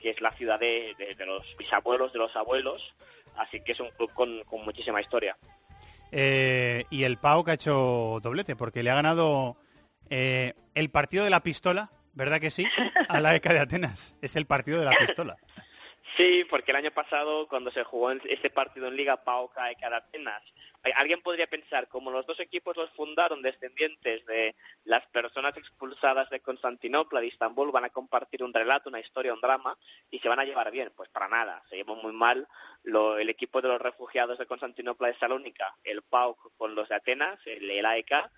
que 0.00 0.10
es 0.10 0.20
la 0.20 0.32
ciudad 0.32 0.58
de, 0.58 0.94
de- 0.98 1.14
de 1.14 1.26
los 1.26 1.42
bisabuelos 1.58 2.12
de 2.12 2.18
los 2.18 2.34
abuelos, 2.36 2.94
así 3.36 3.60
que 3.60 3.72
es 3.72 3.80
un 3.80 3.90
club 3.90 4.12
con, 4.14 4.42
con 4.44 4.64
muchísima 4.64 5.00
historia. 5.00 5.36
Eh, 6.10 6.84
y 6.90 7.04
el 7.04 7.18
Pau 7.18 7.44
que 7.44 7.52
ha 7.52 7.54
hecho 7.54 8.18
doblete, 8.22 8.56
porque 8.56 8.82
le 8.82 8.90
ha 8.90 8.94
ganado 8.94 9.56
eh, 10.10 10.54
el 10.74 10.90
partido 10.90 11.24
de 11.24 11.30
la 11.30 11.42
pistola, 11.42 11.90
¿verdad 12.14 12.40
que 12.40 12.50
sí? 12.50 12.66
A 13.08 13.20
la 13.20 13.34
ECA 13.34 13.52
de 13.52 13.60
Atenas. 13.60 14.14
Es 14.20 14.36
el 14.36 14.46
partido 14.46 14.78
de 14.78 14.84
la 14.86 14.92
pistola. 14.98 15.36
Sí, 16.16 16.44
porque 16.50 16.72
el 16.72 16.76
año 16.76 16.90
pasado, 16.90 17.48
cuando 17.48 17.70
se 17.70 17.84
jugó 17.84 18.10
este 18.10 18.50
partido 18.50 18.88
en 18.88 18.96
Liga 18.96 19.24
Pauca 19.24 19.70
y 19.70 19.76
Atenas, 19.82 20.42
alguien 20.96 21.22
podría 21.22 21.46
pensar, 21.46 21.88
como 21.88 22.10
los 22.10 22.26
dos 22.26 22.40
equipos 22.40 22.76
los 22.76 22.90
fundaron 22.90 23.40
descendientes 23.40 24.24
de 24.26 24.54
las 24.84 25.06
personas 25.06 25.56
expulsadas 25.56 26.28
de 26.30 26.40
Constantinopla, 26.40 27.20
de 27.20 27.28
Istambul, 27.28 27.70
van 27.70 27.84
a 27.84 27.90
compartir 27.90 28.42
un 28.42 28.52
relato, 28.52 28.90
una 28.90 29.00
historia, 29.00 29.32
un 29.32 29.40
drama, 29.40 29.78
y 30.10 30.18
se 30.18 30.28
van 30.28 30.40
a 30.40 30.44
llevar 30.44 30.70
bien. 30.70 30.92
Pues 30.94 31.08
para 31.08 31.28
nada, 31.28 31.62
se 31.70 31.76
llevó 31.76 31.94
muy 31.96 32.12
mal 32.12 32.48
el 32.84 33.28
equipo 33.28 33.62
de 33.62 33.68
los 33.68 33.80
refugiados 33.80 34.38
de 34.38 34.46
Constantinopla 34.46 35.08
de 35.08 35.18
Salónica, 35.18 35.76
el 35.84 36.02
PAOK 36.02 36.56
con 36.56 36.74
los 36.74 36.88
de 36.88 36.96
Atenas, 36.96 37.38
el, 37.46 37.70
el 37.70 37.86
AEK, 37.86 38.30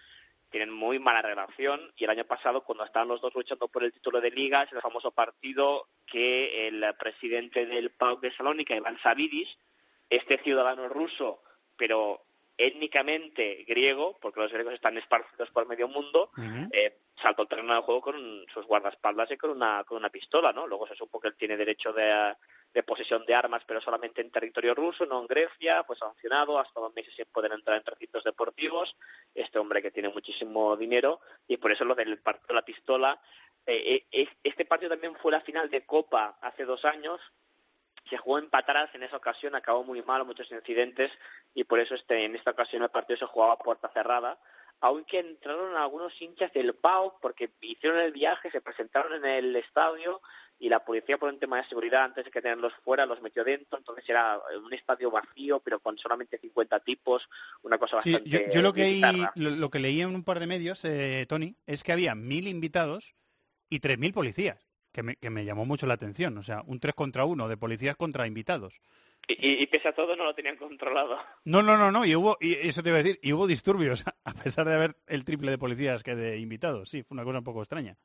tienen 0.50 0.70
muy 0.70 1.00
mala 1.00 1.22
relación 1.22 1.92
y 1.96 2.04
el 2.04 2.10
año 2.10 2.24
pasado 2.24 2.62
cuando 2.62 2.84
estaban 2.84 3.08
los 3.08 3.20
dos 3.20 3.34
luchando 3.34 3.66
por 3.66 3.82
el 3.82 3.92
título 3.92 4.20
de 4.20 4.30
liga 4.30 4.68
el 4.70 4.80
famoso 4.80 5.10
partido 5.10 5.88
que 6.07 6.68
el 6.68 6.84
presidente 6.98 7.66
del 7.66 7.90
PAOK 7.90 8.20
de 8.20 8.36
Salónica, 8.36 8.76
Iván 8.76 8.98
Savidis, 9.02 9.57
este 10.11 10.38
ciudadano 10.42 10.88
ruso, 10.88 11.42
pero 11.76 12.22
étnicamente 12.57 13.64
griego, 13.66 14.16
porque 14.20 14.40
los 14.40 14.52
griegos 14.52 14.74
están 14.74 14.96
esparcidos 14.96 15.50
por 15.50 15.66
medio 15.66 15.88
mundo, 15.88 16.30
eh, 16.72 16.98
saltó 17.20 17.42
al 17.42 17.48
terreno 17.48 17.74
de 17.74 17.80
juego 17.80 18.00
con 18.00 18.46
sus 18.52 18.66
guardaespaldas 18.66 19.30
y 19.30 19.36
con 19.36 19.50
una, 19.50 19.82
con 19.84 19.98
una 19.98 20.11
pistola, 20.11 20.52
¿no? 20.52 20.66
Luego 20.66 20.86
se 20.86 20.94
supo 20.94 21.20
que 21.20 21.28
él 21.28 21.34
tiene 21.36 21.57
derecho 21.57 21.92
de, 21.92 22.34
de 22.72 22.82
posesión 22.82 23.24
de 23.24 23.34
armas, 23.34 23.62
pero 23.66 23.80
solamente 23.80 24.20
en 24.20 24.30
territorio 24.30 24.74
ruso, 24.74 25.07
no 25.07 25.20
en 25.20 25.26
Grecia, 25.28 25.84
pues 25.84 26.00
sancionado, 26.00 26.59
hasta 26.59 26.80
dos 26.80 26.94
meses 26.94 27.14
sin 27.14 27.26
poder 27.26 27.52
entrar 27.52 27.78
en 27.78 27.86
recintos 27.86 28.24
deportivos, 28.24 28.96
este 29.34 29.59
hombre 29.59 29.80
que 29.80 29.92
tiene 29.92 30.09
muchísimo 30.09 30.76
dinero, 30.76 31.20
y 31.46 31.57
por 31.57 31.70
eso 31.70 31.84
lo 31.84 31.94
del 31.94 32.18
partido 32.18 32.48
de 32.48 32.55
la 32.55 32.64
pistola. 32.64 33.20
Eh, 33.66 34.06
eh, 34.12 34.28
este 34.42 34.64
partido 34.64 34.90
también 34.90 35.16
fue 35.16 35.32
la 35.32 35.40
final 35.40 35.70
de 35.70 35.86
Copa 35.86 36.36
hace 36.40 36.64
dos 36.64 36.84
años, 36.84 37.20
se 38.08 38.18
jugó 38.18 38.38
en 38.38 38.50
patadas 38.50 38.94
en 38.94 39.02
esa 39.02 39.16
ocasión, 39.16 39.54
acabó 39.54 39.84
muy 39.84 40.02
mal, 40.02 40.26
muchos 40.26 40.50
incidentes, 40.50 41.10
y 41.54 41.64
por 41.64 41.78
eso 41.78 41.94
este, 41.94 42.24
en 42.24 42.36
esta 42.36 42.50
ocasión 42.50 42.82
el 42.82 42.90
partido 42.90 43.18
se 43.18 43.26
jugaba 43.26 43.54
a 43.54 43.58
puerta 43.58 43.90
cerrada, 43.94 44.38
aunque 44.80 45.20
entraron 45.20 45.76
algunos 45.76 46.12
hinchas 46.20 46.52
del 46.52 46.74
PAO 46.74 47.18
porque 47.22 47.50
hicieron 47.62 48.00
el 48.00 48.12
viaje, 48.12 48.50
se 48.50 48.60
presentaron 48.60 49.14
en 49.14 49.24
el 49.24 49.56
estadio 49.56 50.20
y 50.58 50.68
la 50.68 50.84
policía 50.84 51.16
por 51.16 51.32
un 51.32 51.38
tema 51.38 51.56
de 51.56 51.68
seguridad 51.68 52.04
antes 52.04 52.26
de 52.26 52.30
que 52.30 52.42
tenerlos 52.42 52.72
fuera 52.84 53.06
los 53.06 53.22
metió 53.22 53.44
dentro, 53.44 53.78
entonces 53.78 54.04
era 54.06 54.38
un 54.62 54.72
estadio 54.72 55.10
vacío 55.10 55.60
pero 55.60 55.80
con 55.80 55.96
solamente 55.96 56.38
50 56.38 56.80
tipos, 56.80 57.28
una 57.62 57.78
cosa 57.78 57.96
bastante 57.96 58.28
yo, 58.28 58.40
yo, 58.52 58.62
lo 58.62 58.72
que 58.72 59.00
lo, 59.36 59.70
que 59.70 59.78
leí 59.78 60.00
en 60.02 60.14
un 60.14 60.24
par 60.24 60.38
de 60.38 60.46
medios, 60.46 60.84
eh, 60.84 61.24
Tony, 61.28 61.56
es 61.66 61.82
que 61.82 61.92
había 61.92 62.14
mil 62.14 62.46
invitados 62.46 63.14
y 63.68 63.80
tres 63.80 63.98
mil 63.98 64.12
policías, 64.12 64.66
que 64.92 65.02
me, 65.02 65.16
que 65.16 65.30
me 65.30 65.44
llamó 65.44 65.64
mucho 65.64 65.86
la 65.86 65.94
atención, 65.94 66.36
o 66.38 66.42
sea, 66.42 66.62
un 66.66 66.80
tres 66.80 66.94
contra 66.94 67.24
uno 67.24 67.48
de 67.48 67.56
policías 67.56 67.96
contra 67.96 68.26
invitados. 68.26 68.80
Y, 69.26 69.62
y, 69.62 69.66
pese 69.66 69.88
a 69.88 69.92
todo 69.92 70.16
no 70.16 70.24
lo 70.24 70.34
tenían 70.34 70.56
controlado. 70.56 71.18
No, 71.44 71.62
no, 71.62 71.78
no, 71.78 71.90
no, 71.90 72.04
y 72.04 72.14
hubo, 72.14 72.36
y 72.40 72.54
eso 72.54 72.82
te 72.82 72.90
iba 72.90 72.98
a 72.98 73.02
decir, 73.02 73.18
y 73.22 73.32
hubo 73.32 73.46
disturbios, 73.46 74.04
a 74.24 74.34
pesar 74.34 74.66
de 74.66 74.74
haber 74.74 74.96
el 75.06 75.24
triple 75.24 75.50
de 75.50 75.58
policías 75.58 76.02
que 76.02 76.14
de 76.14 76.38
invitados, 76.38 76.90
sí, 76.90 77.02
fue 77.02 77.14
una 77.14 77.24
cosa 77.24 77.38
un 77.38 77.44
poco 77.44 77.60
extraña 77.60 77.96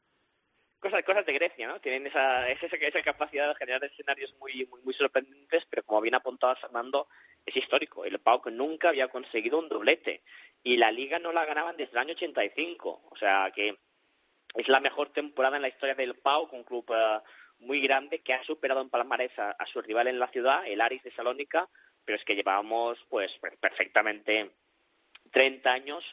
cosas, 0.80 1.03
cosas 1.03 1.26
de 1.26 1.34
Grecia, 1.34 1.68
¿no? 1.68 1.80
Tienen 1.80 2.07
esa, 2.07 2.49
esa, 2.49 2.66
esa 2.66 3.01
capacidad 3.01 3.47
de 3.49 3.55
generar 3.55 3.84
escenarios 3.84 4.34
muy, 4.39 4.66
muy, 4.70 4.82
muy 4.82 4.93
sorprendentes, 4.93 5.66
pero 5.70 5.84
como 5.84 6.01
bien 6.01 6.16
apuntado 6.16 6.55
Fernando, 6.55 7.07
es 7.45 7.55
histórico. 7.55 8.05
El 8.05 8.20
PAOK 8.20 8.47
nunca 8.47 8.89
había 8.89 9.07
conseguido 9.07 9.60
un 9.60 9.70
doblete 9.70 10.24
y 10.64 10.78
la 10.78 10.91
liga 10.91 11.20
no 11.20 11.32
la 11.32 11.45
ganaban 11.45 11.78
desde 11.78 11.91
el 11.91 11.97
año 11.99 12.14
85. 12.14 13.01
O 13.12 13.16
sea 13.18 13.51
que 13.53 13.78
es 14.56 14.68
la 14.68 14.80
mejor 14.80 15.10
temporada 15.10 15.58
en 15.58 15.62
la 15.62 15.68
historia 15.68 15.95
del 15.95 16.16
PAOK, 16.16 16.54
un 16.54 16.64
club 16.64 16.86
eh, 16.93 17.20
muy 17.60 17.82
grande 17.82 18.20
que 18.20 18.34
ha 18.34 18.43
superado 18.43 18.82
en 18.82 18.89
palmarés 18.89 19.38
a, 19.38 19.56
su 19.66 19.82
rival 19.82 20.08
en 20.08 20.20
la 20.20 20.28
ciudad, 20.28 20.66
el 20.66 20.82
Aris 20.82 21.04
de 21.04 21.12
Salónica, 21.12 21.70
pero 22.06 22.18
es 22.18 22.24
que 22.24 22.36
llevábamos 22.36 22.97
pues 23.10 23.32
perfectamente 23.60 24.52
30 25.32 25.72
años 25.72 26.04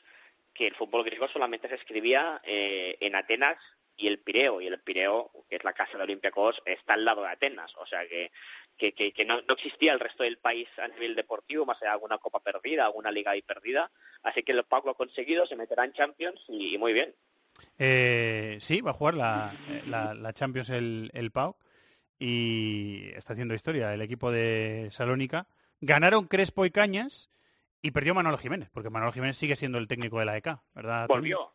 que 0.52 0.66
el 0.66 0.74
fútbol 0.74 1.04
griego 1.04 1.28
solamente 1.28 1.68
se 1.68 1.76
escribía 1.76 2.40
eh, 2.44 2.96
en 3.00 3.14
Atenas 3.14 3.56
y 3.96 4.08
el 4.08 4.18
Pireo, 4.18 4.60
y 4.60 4.66
el 4.66 4.80
Pireo, 4.80 5.30
que 5.48 5.56
es 5.56 5.64
la 5.64 5.72
casa 5.72 5.96
de 5.96 6.04
Olympiacos, 6.04 6.62
está 6.66 6.94
al 6.94 7.04
lado 7.04 7.22
de 7.22 7.28
Atenas, 7.28 7.72
o 7.76 7.86
sea 7.86 8.06
que, 8.06 8.30
que, 8.76 8.92
que, 8.92 9.24
no, 9.24 9.40
no, 9.40 9.54
existía 9.54 9.92
el 9.92 10.00
resto 10.00 10.22
del 10.22 10.36
país 10.36 10.68
a 10.76 10.88
nivel 10.88 11.14
deportivo, 11.14 11.64
más 11.64 11.76
allá 11.78 11.90
de 11.90 11.94
alguna 11.94 12.18
copa 12.18 12.40
perdida, 12.40 12.84
alguna 12.84 13.10
liga 13.10 13.30
ahí 13.30 13.40
perdida, 13.40 13.90
así 14.22 14.42
que 14.42 14.52
el 14.52 14.64
PAOK 14.64 14.84
lo 14.84 14.90
ha 14.90 14.96
conseguido, 14.96 15.46
se 15.46 15.56
meterá 15.56 15.84
en 15.84 15.94
Champions 15.94 16.40
y, 16.48 16.76
muy 16.76 16.92
bien. 16.92 17.14
Eh, 17.78 18.58
sí, 18.60 18.80
va 18.80 18.90
a 18.90 18.94
jugar 18.94 19.14
la, 19.14 19.54
la, 19.86 20.14
la 20.14 20.32
Champions 20.32 20.70
el, 20.70 21.10
el 21.14 21.30
PAOK 21.30 21.56
y 22.18 23.10
está 23.14 23.34
haciendo 23.34 23.54
historia 23.54 23.92
el 23.92 24.02
equipo 24.02 24.30
de 24.30 24.88
Salónica. 24.92 25.46
Ganaron 25.80 26.26
Crespo 26.26 26.64
y 26.64 26.70
Cañas 26.70 27.30
y 27.82 27.90
perdió 27.90 28.14
Manolo 28.14 28.38
Jiménez, 28.38 28.70
porque 28.72 28.90
Manolo 28.90 29.12
Jiménez 29.12 29.36
sigue 29.36 29.56
siendo 29.56 29.78
el 29.78 29.86
técnico 29.88 30.18
de 30.18 30.24
la 30.24 30.36
EK, 30.36 30.58
¿verdad? 30.74 31.06
Volvió, 31.08 31.52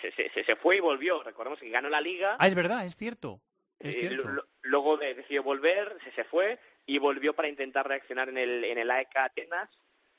se, 0.00 0.44
se, 0.44 0.56
fue 0.56 0.76
y 0.76 0.80
volvió. 0.80 1.22
Recordemos 1.22 1.58
que 1.58 1.70
ganó 1.70 1.88
la 1.88 2.00
liga. 2.00 2.36
Ah, 2.38 2.48
es 2.48 2.54
verdad, 2.54 2.86
es 2.86 2.96
cierto. 2.96 3.40
Eh, 3.80 4.16
luego 4.62 4.96
decidió 4.96 5.42
volver, 5.42 5.96
se, 6.04 6.12
se 6.12 6.24
fue 6.24 6.60
y 6.86 6.98
volvió 6.98 7.34
para 7.34 7.48
intentar 7.48 7.86
reaccionar 7.86 8.28
en 8.28 8.38
el, 8.38 8.64
en 8.64 8.78
el 8.78 8.90
AEK 8.90 9.16
Atenas, 9.16 9.68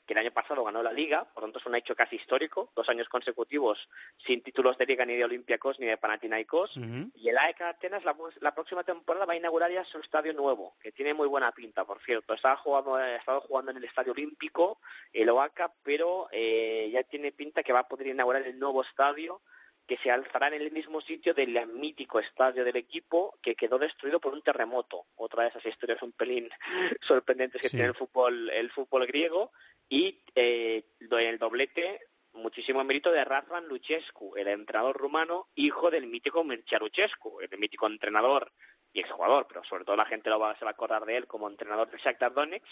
que 0.06 0.12
el 0.12 0.18
año 0.18 0.30
pasado 0.30 0.64
ganó 0.64 0.82
la 0.82 0.92
liga, 0.92 1.24
por 1.24 1.42
lo 1.42 1.46
tanto 1.48 1.58
es 1.58 1.66
un 1.66 1.74
hecho 1.74 1.94
casi 1.94 2.16
histórico, 2.16 2.70
dos 2.74 2.88
años 2.88 3.08
consecutivos 3.08 3.88
sin 4.26 4.42
títulos 4.42 4.76
de 4.78 4.86
liga 4.86 5.06
ni 5.06 5.14
de 5.14 5.24
Olympiacos 5.24 5.80
ni 5.80 5.86
de 5.86 5.96
Panathinaikos, 5.96 6.76
y 7.14 7.28
el 7.28 7.38
AEK 7.38 7.60
Atenas 7.62 8.04
la, 8.04 8.16
la, 8.40 8.54
próxima 8.54 8.84
temporada 8.84 9.26
va 9.26 9.32
a 9.32 9.36
inaugurar 9.36 9.70
ya 9.70 9.84
su 9.84 9.98
estadio 9.98 10.32
nuevo, 10.32 10.76
que 10.80 10.92
tiene 10.92 11.14
muy 11.14 11.28
buena 11.28 11.52
pinta, 11.52 11.84
por 11.84 12.02
cierto, 12.02 12.34
está 12.34 12.56
jugando, 12.56 12.96
ha 12.96 13.16
estado 13.16 13.40
jugando 13.42 13.70
en 13.70 13.78
el 13.78 13.84
estadio 13.84 14.12
olímpico, 14.12 14.80
el 15.12 15.30
OACA, 15.30 15.72
pero 15.82 16.28
eh, 16.32 16.90
ya 16.92 17.02
tiene 17.04 17.32
pinta 17.32 17.62
que 17.62 17.72
va 17.72 17.80
a 17.80 17.88
poder 17.88 18.08
inaugurar 18.08 18.42
el 18.42 18.58
nuevo 18.58 18.82
estadio 18.82 19.40
que 19.86 19.98
se 19.98 20.10
alzará 20.10 20.48
en 20.48 20.54
el 20.54 20.72
mismo 20.72 21.00
sitio 21.00 21.34
del 21.34 21.66
mítico 21.68 22.18
estadio 22.18 22.64
del 22.64 22.76
equipo 22.76 23.38
que 23.42 23.54
quedó 23.54 23.78
destruido 23.78 24.18
por 24.18 24.32
un 24.32 24.42
terremoto. 24.42 25.06
Otra 25.16 25.42
de 25.42 25.50
esas 25.50 25.66
historias 25.66 26.02
un 26.02 26.12
pelín 26.12 26.48
sorprendentes 27.02 27.60
que 27.60 27.70
tiene 27.70 27.86
el 27.86 27.94
fútbol, 27.94 28.50
el 28.50 28.70
fútbol 28.70 29.06
griego. 29.06 29.52
Y 29.88 30.22
eh, 30.34 30.84
el 30.98 31.38
doblete, 31.38 32.00
muchísimo 32.32 32.82
mérito 32.84 33.12
de 33.12 33.24
Razvan 33.24 33.68
Luchescu, 33.68 34.36
el 34.36 34.48
entrenador 34.48 34.96
rumano, 34.96 35.48
hijo 35.54 35.90
del 35.90 36.06
mítico 36.06 36.44
Mircea 36.44 36.78
Luchescu, 36.78 37.40
el 37.40 37.58
mítico 37.58 37.86
entrenador 37.86 38.52
y 38.92 39.00
exjugador, 39.00 39.46
pero 39.46 39.64
sobre 39.64 39.84
todo 39.84 39.96
la 39.96 40.06
gente 40.06 40.30
lo 40.30 40.38
va, 40.38 40.56
se 40.58 40.64
va 40.64 40.70
a 40.70 40.72
acordar 40.72 41.04
de 41.04 41.16
él 41.16 41.26
como 41.26 41.48
entrenador 41.48 41.90
del 41.90 42.00
Shakhtar 42.00 42.32
Donetsk. 42.32 42.66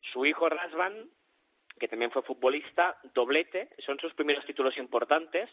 Su 0.00 0.24
hijo 0.24 0.48
Razvan, 0.48 1.10
que 1.78 1.88
también 1.88 2.10
fue 2.10 2.22
futbolista, 2.22 2.98
doblete, 3.14 3.70
son 3.78 3.98
sus 3.98 4.14
primeros 4.14 4.44
títulos 4.44 4.76
importantes 4.78 5.50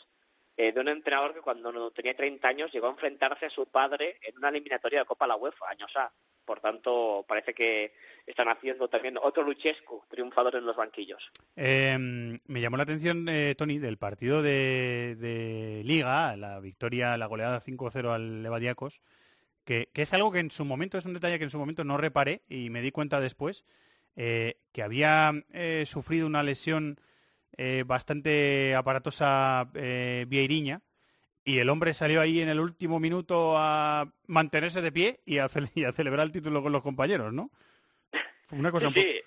eh, 0.56 0.72
de 0.72 0.80
un 0.80 0.88
entrenador 0.88 1.34
que 1.34 1.41
cuando 1.41 1.91
tenía 1.91 2.16
30 2.16 2.48
años 2.48 2.72
llegó 2.72 2.88
a 2.88 2.91
enfrentarse 2.91 3.48
a 3.48 3.50
su 3.50 3.66
padre 3.72 4.20
en 4.22 4.38
una 4.38 4.50
eliminatoria 4.50 5.00
de 5.00 5.06
Copa 5.06 5.26
la 5.26 5.36
UEFA, 5.36 5.70
años 5.70 5.91
A. 5.96 6.14
Por 6.46 6.60
tanto, 6.60 7.26
parece 7.28 7.54
que 7.54 7.94
están 8.26 8.48
haciendo 8.50 8.88
también 8.88 9.18
otro 9.22 9.44
Luchescu 9.44 10.04
triunfador 10.10 10.56
en 10.56 10.66
los 10.66 10.76
banquillos. 10.76 11.24
Em, 11.56 12.38
me 12.48 12.62
llamó 12.62 12.78
la 12.78 12.84
atención, 12.84 13.28
eh, 13.30 13.56
Tony, 13.58 13.80
del 13.80 13.98
partido 13.98 14.41
de, 14.41 15.82
Liga, 15.86 16.36
la 16.36 16.60
victoria, 16.60 17.18
la 17.18 17.28
goleada 17.28 17.62
5-0 17.62 18.12
al 18.12 18.44
Levadiacos, 18.44 19.02
que, 19.66 19.89
es 19.94 20.14
algo 20.14 20.32
que 20.32 20.39
en 20.39 20.52
su 20.52 20.66
momento, 20.66 20.98
es 20.98 21.06
un 21.06 21.14
detalle 21.14 21.38
que 21.38 21.46
en 21.46 21.52
su 21.52 21.60
momento 21.60 21.84
no 21.84 21.98
reparé 21.98 22.41
y 22.50 22.70
me 22.70 22.82
di 22.82 22.91
cuenta 22.91 23.20
después, 23.20 23.64
eh, 24.16 24.58
que 24.72 24.84
había 24.84 25.32
sufrido 25.86 26.28
una 26.28 26.44
lesión 26.44 27.00
eh, 27.56 27.84
bastante 27.86 28.74
aparatosa 28.74 29.70
eh, 29.76 30.26
Vieiriña 30.28 30.82
y 31.46 31.60
el 31.60 31.70
hombre 31.70 31.94
salió 31.94 32.22
ahí 32.22 32.41
en 32.41 32.50
el 32.50 32.60
último 32.60 33.00
minuto 33.00 33.56
a 33.58 34.12
mantenerse 34.28 34.82
de 34.82 34.91
pie 34.91 35.20
y 35.26 35.39
a, 35.39 35.50
celebrar 35.50 36.26
el 36.26 36.32
título 36.32 36.62
con 36.62 36.72
los 36.72 36.82
compañeros, 36.82 37.34
¿no? 37.34 37.50
una 38.52 38.72
cosa 38.72 38.91
sí, 38.94 39.22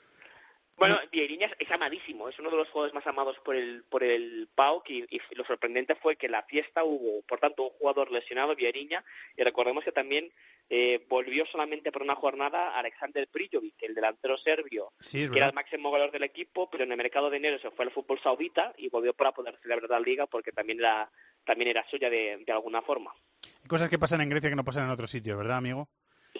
Bueno, 0.76 0.98
Vieiriña 1.10 1.50
es 1.58 1.70
amadísimo, 1.70 2.28
es 2.28 2.38
uno 2.38 2.50
de 2.50 2.58
los 2.58 2.68
jugadores 2.68 2.94
más 2.94 3.06
amados 3.06 3.36
por 3.44 3.56
el 3.56 3.82
por 3.84 4.04
el 4.04 4.48
PAOK 4.54 4.90
y, 4.90 5.06
y, 5.10 5.20
lo 5.34 5.44
sorprendente 5.44 5.96
fue 5.96 6.16
que 6.16 6.26
en 6.26 6.32
la 6.32 6.44
fiesta 6.44 6.84
hubo, 6.84 7.22
por 7.22 7.40
tanto, 7.40 7.64
un 7.64 7.70
jugador 7.70 8.12
lesionado, 8.12 8.54
Vieriña, 8.54 9.04
y 9.36 9.42
recordemos 9.42 9.82
que 9.82 9.90
también 9.90 10.32
eh, 10.68 11.04
volvió 11.08 11.46
solamente 11.46 11.92
por 11.92 12.02
una 12.02 12.16
jornada 12.16 12.76
Alexander 12.76 13.28
Prijovic, 13.28 13.80
el 13.82 13.94
delantero 13.94 14.36
serbio, 14.36 14.92
que 15.10 15.24
era 15.26 15.46
el 15.46 15.54
máximo 15.54 15.90
goleador 15.90 16.12
del 16.12 16.24
equipo, 16.24 16.68
pero 16.68 16.82
en 16.82 16.90
el 16.90 16.98
mercado 16.98 17.30
de 17.30 17.36
enero 17.36 17.58
se 17.60 17.70
fue 17.70 17.84
al 17.84 17.92
fútbol 17.92 18.20
saudita 18.20 18.74
y 18.76 18.88
volvió 18.88 19.14
para 19.14 19.30
poder 19.30 19.56
celebrar 19.62 19.88
la 19.88 20.00
liga 20.00 20.26
porque 20.26 20.50
también 20.50 20.80
era, 20.80 21.08
también 21.46 21.70
era 21.70 21.86
suya 21.88 22.10
de, 22.10 22.44
alguna 22.48 22.82
forma. 22.82 23.14
Hay 23.44 23.68
cosas 23.68 23.88
que 23.88 23.98
pasan 23.98 24.20
en 24.20 24.28
Grecia 24.28 24.50
que 24.50 24.56
no 24.56 24.64
pasan 24.64 24.84
en 24.84 24.90
otros 24.90 25.10
sitios, 25.10 25.38
¿verdad, 25.38 25.56
amigo? 25.56 25.88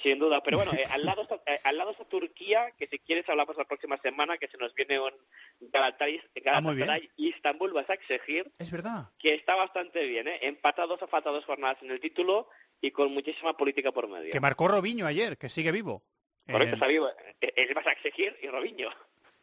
Sin 0.03 0.19
duda, 0.19 0.43
pero 0.43 0.59
bueno, 0.59 0.73
eh, 0.75 0.85
al, 0.91 1.05
lado 1.07 1.23
está, 1.23 1.37
eh, 1.47 1.59
al 1.65 1.79
lado 1.79 1.93
está 1.93 2.05
Turquía, 2.05 2.71
que 2.77 2.87
si 2.87 2.99
quieres 2.99 3.27
hablamos 3.31 3.57
la 3.57 3.65
próxima 3.65 3.97
semana, 4.03 4.37
que 4.37 4.49
se 4.49 4.59
nos 4.59 4.75
viene 4.75 5.01
un 5.01 5.13
Galatasaray, 5.61 6.21
Ah. 6.45 6.61
Galatasaray 6.61 7.11
Istanbul 7.17 7.73
Basaksehir, 7.73 8.53
Es 8.59 8.71
verdad. 8.71 9.09
que 9.19 9.33
está 9.35 9.55
bastante 9.55 10.07
bien, 10.07 10.29
¿eh? 10.29 10.39
empatados 10.43 11.03
a 11.03 11.07
falta 11.07 11.31
dos 11.31 11.47
jornadas 11.47 11.79
en 11.83 11.91
el 11.93 12.01
título 12.01 12.49
y 12.83 12.91
con 12.91 13.15
muchísima 13.15 13.57
política 13.57 13.91
por 13.93 14.07
medio. 14.09 14.33
Que 14.33 14.41
marcó 14.41 14.69
Robinho 14.69 15.07
ayer, 15.07 15.39
que 15.39 15.49
sigue 15.49 15.73
vivo. 15.73 16.05
Correcto, 16.47 16.75
Eh, 16.75 16.77
está 16.77 16.87
vivo. 16.87 17.09
Es 17.41 17.75
Basaksehir 17.75 18.37
y 18.43 18.49
Robinho. 18.49 18.91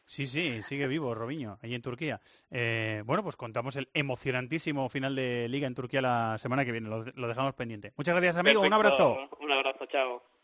Sí, 0.06 0.28
sí, 0.28 0.62
sigue 0.64 0.88
vivo 0.88 1.16
Robinho, 1.16 1.58
allí 1.62 1.76
en 1.76 1.82
Turquía. 1.82 2.22
Eh, 2.52 3.04
bueno, 3.06 3.24
pues 3.24 3.36
contamos 3.36 3.76
el 3.76 3.90
emocionantísimo 3.94 4.90
final 4.90 5.16
de 5.16 5.48
Liga 5.50 5.68
en 5.68 5.76
Turquía 5.76 6.02
la 6.02 6.38
semana 6.38 6.66
que 6.66 6.72
viene. 6.72 6.90
Lo, 6.90 7.04
lo 7.04 7.28
dejamos 7.28 7.54
pendiente. 7.56 7.94
Muchas 7.96 8.16
gracias, 8.16 8.36
amigo. 8.36 8.62
Un 8.62 8.74
abrazo. 8.74 9.18
Un 9.40 9.52
abrazo, 9.52 9.86
chao. 9.88 10.33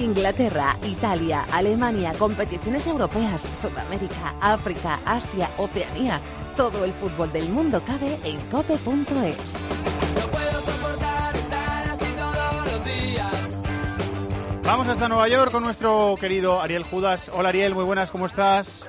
Inglaterra, 0.00 0.76
Italia, 0.82 1.46
Alemania, 1.52 2.14
competiciones 2.18 2.86
europeas, 2.86 3.42
Sudamérica, 3.54 4.34
África, 4.40 4.98
Asia, 5.04 5.50
Oceanía. 5.58 6.20
Todo 6.56 6.86
el 6.86 6.92
fútbol 6.94 7.30
del 7.32 7.50
mundo 7.50 7.82
cabe 7.86 8.18
en 8.24 8.40
cope.es. 8.50 9.56
Vamos 14.64 14.88
hasta 14.88 15.08
Nueva 15.08 15.28
York 15.28 15.52
con 15.52 15.62
nuestro 15.62 16.16
querido 16.18 16.62
Ariel 16.62 16.84
Judas. 16.84 17.30
Hola 17.34 17.50
Ariel, 17.50 17.74
muy 17.74 17.84
buenas, 17.84 18.10
¿cómo 18.10 18.24
estás? 18.24 18.86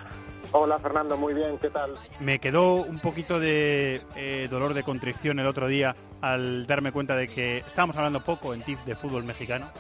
Hola 0.54 0.80
Fernando, 0.80 1.18
muy 1.18 1.34
bien, 1.34 1.58
¿qué 1.58 1.70
tal? 1.70 1.96
Me 2.20 2.40
quedó 2.40 2.76
un 2.76 3.00
poquito 3.00 3.40
de 3.40 4.02
eh, 4.16 4.48
dolor 4.50 4.74
de 4.74 4.84
contrición 4.84 5.40
el 5.40 5.48
otro 5.48 5.68
día 5.68 5.96
al 6.22 6.68
darme 6.68 6.92
cuenta 6.92 7.16
de 7.16 7.28
que 7.28 7.60
estábamos 7.68 7.98
hablando 7.98 8.24
poco 8.24 8.54
en 8.54 8.62
TIF 8.62 8.86
de 8.86 8.96
fútbol 8.96 9.24
mexicano. 9.24 9.72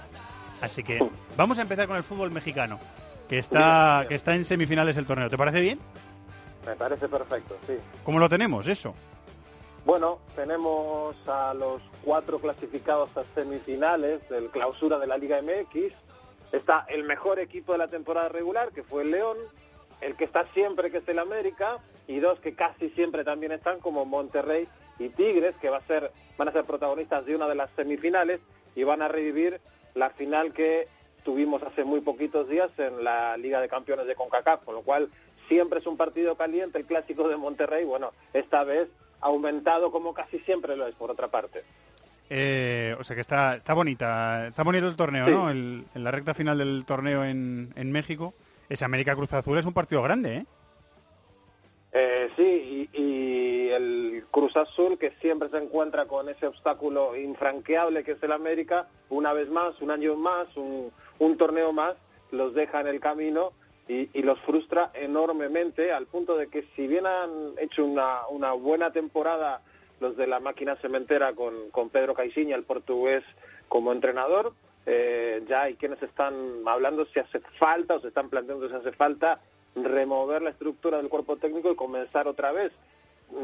Así 0.61 0.83
que 0.83 0.99
vamos 1.35 1.57
a 1.57 1.63
empezar 1.63 1.87
con 1.87 1.97
el 1.97 2.03
fútbol 2.03 2.31
mexicano, 2.31 2.79
que 3.27 3.39
está, 3.39 4.05
que 4.07 4.15
está 4.15 4.35
en 4.35 4.45
semifinales 4.45 4.95
el 4.95 5.05
torneo. 5.05 5.29
¿Te 5.29 5.37
parece 5.37 5.59
bien? 5.59 5.79
Me 6.65 6.75
parece 6.75 7.09
perfecto, 7.09 7.57
sí. 7.65 7.73
¿Cómo 8.05 8.19
lo 8.19 8.29
tenemos 8.29 8.67
eso? 8.67 8.93
Bueno, 9.83 10.19
tenemos 10.35 11.15
a 11.27 11.55
los 11.55 11.81
cuatro 12.03 12.39
clasificados 12.39 13.09
a 13.17 13.23
semifinales 13.33 14.27
del 14.29 14.51
clausura 14.51 14.99
de 14.99 15.07
la 15.07 15.17
Liga 15.17 15.41
MX. 15.41 15.93
Está 16.51 16.85
el 16.87 17.03
mejor 17.03 17.39
equipo 17.39 17.71
de 17.71 17.79
la 17.79 17.87
temporada 17.87 18.29
regular, 18.29 18.69
que 18.71 18.83
fue 18.83 19.01
el 19.01 19.11
León, 19.11 19.37
el 20.01 20.15
que 20.15 20.25
está 20.25 20.45
siempre, 20.53 20.91
que 20.91 20.97
es 20.97 21.07
el 21.07 21.17
América, 21.17 21.79
y 22.07 22.19
dos 22.19 22.39
que 22.39 22.53
casi 22.53 22.89
siempre 22.91 23.23
también 23.23 23.53
están, 23.53 23.79
como 23.79 24.05
Monterrey 24.05 24.67
y 24.99 25.09
Tigres, 25.09 25.55
que 25.59 25.71
va 25.71 25.77
a 25.77 25.87
ser, 25.87 26.11
van 26.37 26.49
a 26.49 26.51
ser 26.51 26.65
protagonistas 26.65 27.25
de 27.25 27.35
una 27.35 27.47
de 27.47 27.55
las 27.55 27.71
semifinales 27.75 28.39
y 28.75 28.83
van 28.83 29.01
a 29.01 29.07
revivir 29.07 29.59
la 29.95 30.09
final 30.11 30.53
que 30.53 30.87
tuvimos 31.23 31.61
hace 31.63 31.83
muy 31.83 32.01
poquitos 32.01 32.49
días 32.49 32.69
en 32.77 33.03
la 33.03 33.37
Liga 33.37 33.61
de 33.61 33.69
Campeones 33.69 34.07
de 34.07 34.15
CONCACAF, 34.15 34.63
con 34.63 34.75
lo 34.75 34.81
cual 34.81 35.09
siempre 35.47 35.79
es 35.79 35.85
un 35.87 35.97
partido 35.97 36.35
caliente, 36.35 36.77
el 36.79 36.85
clásico 36.85 37.27
de 37.27 37.37
Monterrey, 37.37 37.83
bueno, 37.85 38.11
esta 38.33 38.63
vez 38.63 38.87
aumentado 39.19 39.91
como 39.91 40.13
casi 40.13 40.39
siempre 40.39 40.75
lo 40.75 40.87
es, 40.87 40.95
por 40.95 41.11
otra 41.11 41.27
parte. 41.29 41.63
Eh, 42.29 42.95
o 42.99 43.03
sea 43.03 43.15
que 43.15 43.21
está, 43.21 43.55
está 43.57 43.73
bonita, 43.73 44.47
está 44.47 44.63
bonito 44.63 44.87
el 44.87 44.95
torneo, 44.95 45.25
Sí. 45.27 45.31
¿no? 45.33 45.49
El- 45.49 45.85
en 45.93 46.03
la 46.03 46.11
recta 46.11 46.33
final 46.33 46.57
del 46.57 46.85
torneo 46.85 47.23
en, 47.25 47.73
en 47.75 47.91
México. 47.91 48.33
Ese 48.69 48.85
América 48.85 49.15
Cruz 49.15 49.33
Azul 49.33 49.57
es 49.57 49.65
un 49.65 49.73
partido 49.73 50.01
grande, 50.01 50.37
¿eh? 50.37 50.45
Eh, 51.93 52.29
sí, 52.37 52.89
y, 52.93 53.01
y 53.01 53.69
el 53.69 54.25
Cruz 54.31 54.55
Azul, 54.55 54.97
que 54.97 55.11
siempre 55.21 55.49
se 55.49 55.57
encuentra 55.57 56.05
con 56.05 56.29
ese 56.29 56.47
obstáculo 56.47 57.17
infranqueable 57.17 58.03
que 58.03 58.13
es 58.13 58.23
el 58.23 58.31
América, 58.31 58.87
una 59.09 59.33
vez 59.33 59.49
más, 59.49 59.81
un 59.81 59.91
año 59.91 60.15
más, 60.15 60.47
un, 60.55 60.91
un 61.19 61.37
torneo 61.37 61.73
más, 61.73 61.95
los 62.31 62.53
deja 62.53 62.79
en 62.79 62.87
el 62.87 62.99
camino 62.99 63.51
y, 63.87 64.21
los 64.21 64.39
frustra 64.41 64.89
enormemente, 64.93 65.91
al 65.91 66.05
punto 66.05 66.37
de 66.37 66.47
que 66.47 66.65
si 66.75 66.87
bien 66.87 67.05
han 67.05 67.53
hecho 67.57 67.85
una, 67.85 68.25
una 68.29 68.53
buena 68.53 68.91
temporada 68.91 69.61
los 69.99 70.15
de 70.15 70.27
la 70.27 70.39
máquina 70.39 70.77
cementera 70.77 71.33
con, 71.33 71.69
con 71.71 71.89
Pedro 71.89 72.13
Caixinha, 72.13 72.55
el 72.55 72.63
portugués, 72.63 73.23
como 73.67 73.91
entrenador, 73.91 74.53
eh, 74.85 75.43
ya 75.47 75.63
hay 75.63 75.75
quienes 75.75 76.01
están 76.01 76.33
hablando 76.65 77.05
si 77.05 77.19
hace 77.19 77.41
falta 77.59 77.95
o 77.95 77.99
se 77.99 78.07
están 78.07 78.29
planteando 78.29 78.67
si 78.67 78.75
hace 78.75 78.91
falta 78.93 79.39
remover 79.75 80.41
la 80.41 80.49
estructura 80.49 80.97
del 80.97 81.09
cuerpo 81.09 81.37
técnico 81.37 81.71
y 81.71 81.75
comenzar 81.75 82.27
otra 82.27 82.51
vez, 82.51 82.71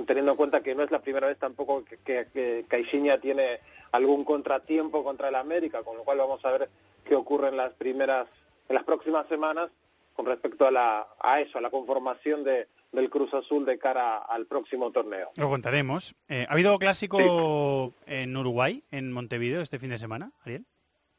teniendo 0.05 0.31
en 0.31 0.37
cuenta 0.37 0.61
que 0.61 0.75
no 0.75 0.83
es 0.83 0.91
la 0.91 1.01
primera 1.01 1.27
vez 1.27 1.37
tampoco 1.37 1.85
que, 1.85 1.97
que, 1.97 2.27
que 2.33 2.65
Caixinha 2.67 3.19
tiene 3.19 3.59
algún 3.91 4.25
contratiempo 4.25 5.03
contra 5.03 5.29
el 5.29 5.35
América, 5.35 5.83
con 5.83 5.97
lo 5.97 6.03
cual 6.03 6.17
vamos 6.17 6.43
a 6.43 6.51
ver 6.51 6.69
qué 7.05 7.15
ocurre 7.15 7.49
en 7.49 7.57
las 7.57 7.73
primeras, 7.73 8.27
en 8.67 8.75
las 8.75 8.83
próximas 8.83 9.27
semanas 9.27 9.69
con 10.13 10.25
respecto 10.25 10.67
a 10.67 10.71
la, 10.71 11.07
a 11.19 11.39
eso, 11.39 11.59
a 11.59 11.61
la 11.61 11.69
conformación 11.69 12.43
de, 12.43 12.67
del 12.91 13.09
Cruz 13.09 13.33
Azul 13.33 13.65
de 13.65 13.77
cara 13.77 14.17
al 14.17 14.47
próximo 14.47 14.91
torneo. 14.91 15.29
Lo 15.35 15.49
contaremos. 15.49 16.15
Eh, 16.27 16.45
¿Ha 16.49 16.53
habido 16.53 16.77
clásico 16.79 17.93
en 18.05 18.35
Uruguay, 18.35 18.83
en 18.91 19.11
Montevideo, 19.11 19.61
este 19.61 19.79
fin 19.79 19.91
de 19.91 19.99
semana, 19.99 20.31
Ariel? 20.43 20.65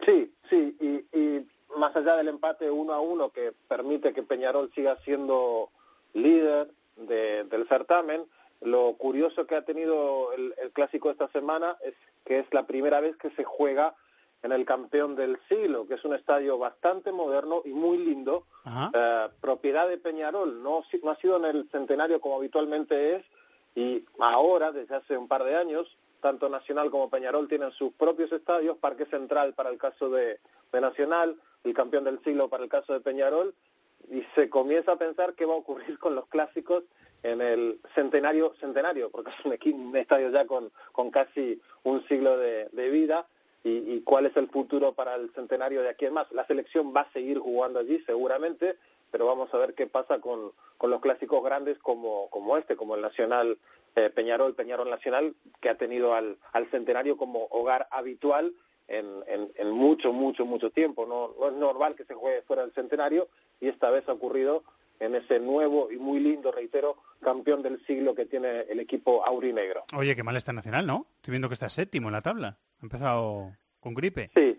Sí, 0.04 0.34
sí, 0.50 0.76
y, 0.80 1.18
y 1.18 1.46
más 1.79 1.95
allá 1.97 2.16
del 2.16 2.29
empate 2.29 2.70
uno 2.70 2.93
a 2.93 3.01
uno 3.01 3.31
que 3.31 3.53
permite 3.68 4.12
que 4.12 4.22
Peñarol 4.22 4.70
siga 4.74 4.97
siendo 5.05 5.70
líder 6.14 6.70
de- 6.97 7.45
del 7.45 7.66
certamen, 7.68 8.24
lo 8.61 8.95
curioso 8.95 9.47
que 9.47 9.55
ha 9.57 9.62
tenido 9.64 10.33
el, 10.33 10.55
el 10.59 10.70
clásico 10.72 11.11
esta 11.11 11.29
semana 11.29 11.76
es 11.83 11.95
que 12.24 12.41
es 12.41 12.47
la 12.53 12.66
primera 12.66 13.01
vez 13.01 13.16
que 13.16 13.31
se 13.31 13.45
juega 13.45 13.95
en 14.43 14.53
el 14.53 14.64
campeón 14.64 15.16
del 15.16 15.39
siglo, 15.49 15.87
que 15.87 15.95
es 15.95 16.05
un 16.05 16.14
estadio 16.14 16.59
bastante 16.59 17.11
moderno 17.11 17.62
y 17.64 17.70
muy 17.70 17.99
lindo, 17.99 18.45
eh, 18.95 19.29
propiedad 19.41 19.89
de 19.89 19.99
Peñarol, 19.99 20.62
no, 20.62 20.85
ha 21.11 21.16
sido 21.16 21.37
en 21.39 21.45
el 21.45 21.68
centenario 21.70 22.20
como 22.20 22.37
habitualmente 22.37 23.16
es, 23.16 23.24
y 23.74 24.05
ahora, 24.18 24.70
desde 24.72 24.95
hace 24.97 25.16
un 25.16 25.26
par 25.29 25.43
de 25.45 25.57
años, 25.57 25.87
tanto 26.20 26.49
Nacional 26.49 26.91
como 26.91 27.11
Peñarol 27.11 27.49
tienen 27.49 27.70
sus 27.72 27.93
propios 27.95 28.31
estadios, 28.33 28.76
Parque 28.79 29.07
Central 29.07 29.55
para 29.55 29.70
el 29.70 29.79
caso 29.79 30.09
de, 30.11 30.39
de 30.72 30.81
Nacional, 30.81 31.37
el 31.64 31.74
campeón 31.74 32.04
del 32.04 32.22
siglo 32.22 32.48
para 32.48 32.64
el 32.64 32.70
caso 32.70 32.92
de 32.92 33.00
Peñarol, 33.00 33.54
y 34.11 34.22
se 34.34 34.48
comienza 34.48 34.92
a 34.92 34.96
pensar 34.96 35.34
qué 35.34 35.44
va 35.44 35.54
a 35.54 35.59
ocurrir 35.59 35.98
con 35.98 36.14
los 36.14 36.26
clásicos 36.28 36.84
en 37.22 37.40
el 37.40 37.80
centenario, 37.94 38.54
centenario, 38.61 39.11
porque 39.11 39.30
es 39.30 39.44
un, 39.44 39.52
equi- 39.52 39.74
un 39.74 39.96
estadio 39.96 40.30
ya 40.30 40.46
con, 40.46 40.70
con 40.92 41.11
casi 41.11 41.61
un 41.82 42.06
siglo 42.06 42.38
de, 42.38 42.68
de 42.72 42.90
vida, 42.90 43.26
y, 43.64 43.70
y 43.92 44.02
cuál 44.02 44.26
es 44.26 44.36
el 44.36 44.48
futuro 44.48 44.92
para 44.92 45.16
el 45.16 45.30
centenario 45.34 45.82
de 45.82 45.88
aquí 45.88 46.06
en 46.06 46.14
más. 46.14 46.30
La 46.30 46.46
selección 46.46 46.94
va 46.96 47.02
a 47.02 47.12
seguir 47.12 47.38
jugando 47.38 47.80
allí 47.80 48.00
seguramente, 48.06 48.76
pero 49.11 49.26
vamos 49.26 49.52
a 49.52 49.59
ver 49.59 49.74
qué 49.74 49.86
pasa 49.88 50.20
con, 50.20 50.52
con 50.76 50.90
los 50.90 51.00
clásicos 51.00 51.42
grandes 51.42 51.76
como, 51.78 52.30
como 52.30 52.56
este, 52.56 52.76
como 52.76 52.94
el 52.94 53.02
Nacional 53.02 53.59
eh, 53.96 54.11
Peñarol, 54.11 54.54
Peñarol 54.54 54.88
Nacional, 54.88 55.34
que 55.61 55.70
ha 55.70 55.74
tenido 55.76 56.14
al, 56.14 56.38
al 56.52 56.70
centenario 56.70 57.16
como 57.16 57.46
hogar 57.50 57.88
habitual 57.90 58.54
en, 58.89 59.07
en, 59.26 59.53
en 59.55 59.70
mucho, 59.70 60.12
mucho, 60.12 60.45
mucho 60.45 60.70
tiempo. 60.70 61.07
No, 61.07 61.34
no 61.39 61.49
es 61.49 61.55
normal 61.55 61.95
que 61.95 62.05
se 62.05 62.14
juegue 62.14 62.43
fuera 62.43 62.62
del 62.62 62.72
centenario 62.72 63.28
y 63.61 63.68
esta 63.68 63.91
vez 63.91 64.09
ha 64.09 64.12
ocurrido 64.12 64.64
en 65.01 65.14
ese 65.14 65.39
nuevo 65.39 65.93
y 65.93 65.97
muy 65.97 66.18
lindo, 66.18 66.51
reitero, 66.51 66.97
campeón 67.20 67.62
del 67.62 67.84
siglo 67.86 68.14
que 68.14 68.26
tiene 68.26 68.62
el 68.62 68.80
equipo 68.80 69.24
aurinegro. 69.24 69.84
Oye, 69.97 70.16
qué 70.16 70.24
mal 70.24 70.36
está 70.36 70.53
Nacional, 70.53 70.86
¿no? 70.86 71.07
Estoy 71.16 71.32
viendo 71.32 71.49
que 71.49 71.55
está 71.55 71.70
séptimo 71.70 72.09
en 72.09 72.14
la 72.14 72.22
tabla. 72.22 72.59
Ha 72.80 72.84
empezado 72.84 73.53
con 73.80 73.95
gripe. 73.95 74.30
Sí, 74.34 74.59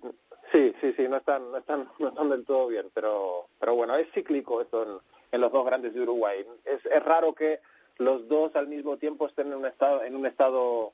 sí, 0.53 0.73
sí, 0.79 0.93
sí, 0.95 1.07
no 1.09 1.17
están, 1.17 1.51
no 1.51 1.57
están, 1.57 1.89
no 1.99 2.09
están 2.09 2.29
del 2.29 2.45
todo 2.45 2.67
bien, 2.67 2.89
pero, 2.93 3.47
pero 3.59 3.75
bueno, 3.75 3.95
es 3.95 4.07
cíclico 4.13 4.61
esto 4.61 4.83
en, 4.83 4.97
en 5.33 5.41
los 5.41 5.51
dos 5.51 5.65
grandes 5.65 5.93
de 5.93 6.01
Uruguay. 6.01 6.45
Es, 6.63 6.85
es 6.85 7.03
raro 7.03 7.33
que 7.33 7.59
los 7.97 8.27
dos 8.29 8.55
al 8.55 8.67
mismo 8.67 8.95
tiempo 8.97 9.27
estén 9.27 9.47
en 9.47 9.55
un 9.55 9.65
estado, 9.65 10.03
en 10.03 10.15
un 10.15 10.25
estado 10.25 10.93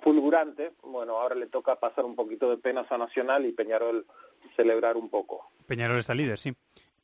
fulgurante. 0.00 0.72
Bueno, 0.82 1.18
ahora 1.18 1.34
le 1.34 1.46
toca 1.46 1.76
pasar 1.76 2.04
un 2.04 2.16
poquito 2.16 2.50
de 2.50 2.56
penas 2.56 2.90
a 2.90 2.98
Nacional 2.98 3.46
y 3.46 3.52
Peñarol 3.52 4.06
celebrar 4.56 4.96
un 4.96 5.08
poco. 5.08 5.50
Peñarol 5.66 5.98
está 5.98 6.14
líder, 6.14 6.38
sí. 6.38 6.54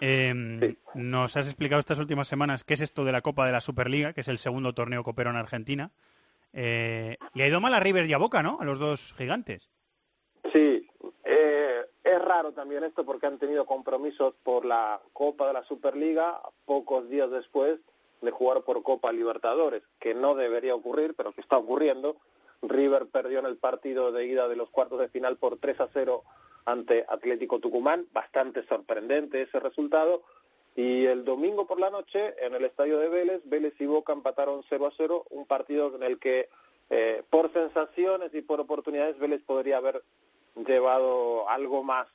Eh, 0.01 0.77
Nos 0.95 1.37
has 1.37 1.47
explicado 1.47 1.81
estas 1.81 1.99
últimas 1.99 2.29
semanas 2.29 2.65
qué 2.65 2.75
es 2.75 2.81
esto 2.81 3.05
de 3.05 3.13
la 3.13 3.23
Copa 3.23 3.47
de 3.47 3.53
la 3.53 3.61
Superliga, 3.61 4.13
que 4.13 4.21
es 4.21 4.29
el 4.29 4.39
segundo 4.39 4.75
torneo 4.75 5.03
copero 5.03 5.31
en 5.31 5.37
Argentina. 5.37 5.91
Eh, 6.53 7.17
le 7.35 7.45
ha 7.45 7.49
ido 7.49 7.61
mal 7.61 7.75
a 7.75 7.81
River 7.81 8.07
y 8.07 8.13
a 8.13 8.19
Boca, 8.19 8.43
¿no? 8.43 8.59
A 8.61 8.65
los 8.65 8.79
dos 8.79 9.15
gigantes. 9.17 9.69
Sí, 10.53 10.89
eh, 11.25 11.85
es 12.05 12.23
raro 12.23 12.53
también 12.53 12.85
esto 12.85 13.05
porque 13.05 13.27
han 13.27 13.39
tenido 13.39 13.67
compromisos 13.67 14.35
por 14.43 14.65
la 14.65 15.01
Copa 15.13 15.47
de 15.47 15.53
la 15.53 15.65
Superliga 15.65 16.41
pocos 16.65 17.09
días 17.11 17.31
después 17.31 17.79
de 18.23 18.31
jugar 18.31 18.63
por 18.63 18.83
Copa 18.83 19.13
Libertadores, 19.13 19.83
que 20.01 20.15
no 20.15 20.35
debería 20.35 20.75
ocurrir, 20.75 21.15
pero 21.15 21.33
que 21.33 21.41
está 21.41 21.59
ocurriendo. 21.59 22.17
River 22.63 23.07
perdió 23.07 23.39
en 23.39 23.47
el 23.47 23.57
partido 23.57 24.13
de 24.13 24.27
ida 24.27 24.49
de 24.49 24.57
los 24.57 24.71
cuartos 24.71 24.99
de 24.99 25.09
final 25.09 25.37
por 25.37 25.59
3 25.59 25.81
a 25.81 25.89
0 25.93 26.25
ante 26.65 27.07
Atlético 27.09 27.61
Tucumán, 27.61 28.07
bastante 28.13 28.67
sorprendente 28.67 29.43
ese 29.43 29.61
resultado. 29.61 30.23
Y 30.75 31.07
el 31.07 31.25
domingo 31.25 31.67
por 31.67 31.81
la 31.81 31.91
noche, 31.91 32.35
en 32.45 32.55
el 32.55 32.65
estadio 32.65 32.99
de 32.99 33.09
Vélez, 33.09 33.41
Vélez 33.45 33.75
y 33.79 33.87
Boca 33.87 34.13
empataron 34.13 34.63
0 34.69 34.87
a 34.87 34.93
0, 34.97 35.27
un 35.31 35.47
partido 35.47 35.95
en 35.95 36.03
el 36.03 36.19
que 36.19 36.51
eh, 36.91 37.23
por 37.31 37.53
sensaciones 37.53 38.35
y 38.35 38.43
por 38.43 38.61
oportunidades 38.61 39.19
Vélez 39.19 39.43
podría 39.43 39.79
haber 39.79 40.03
llevado 40.67 41.49
algo 41.49 41.83
más, 41.83 42.07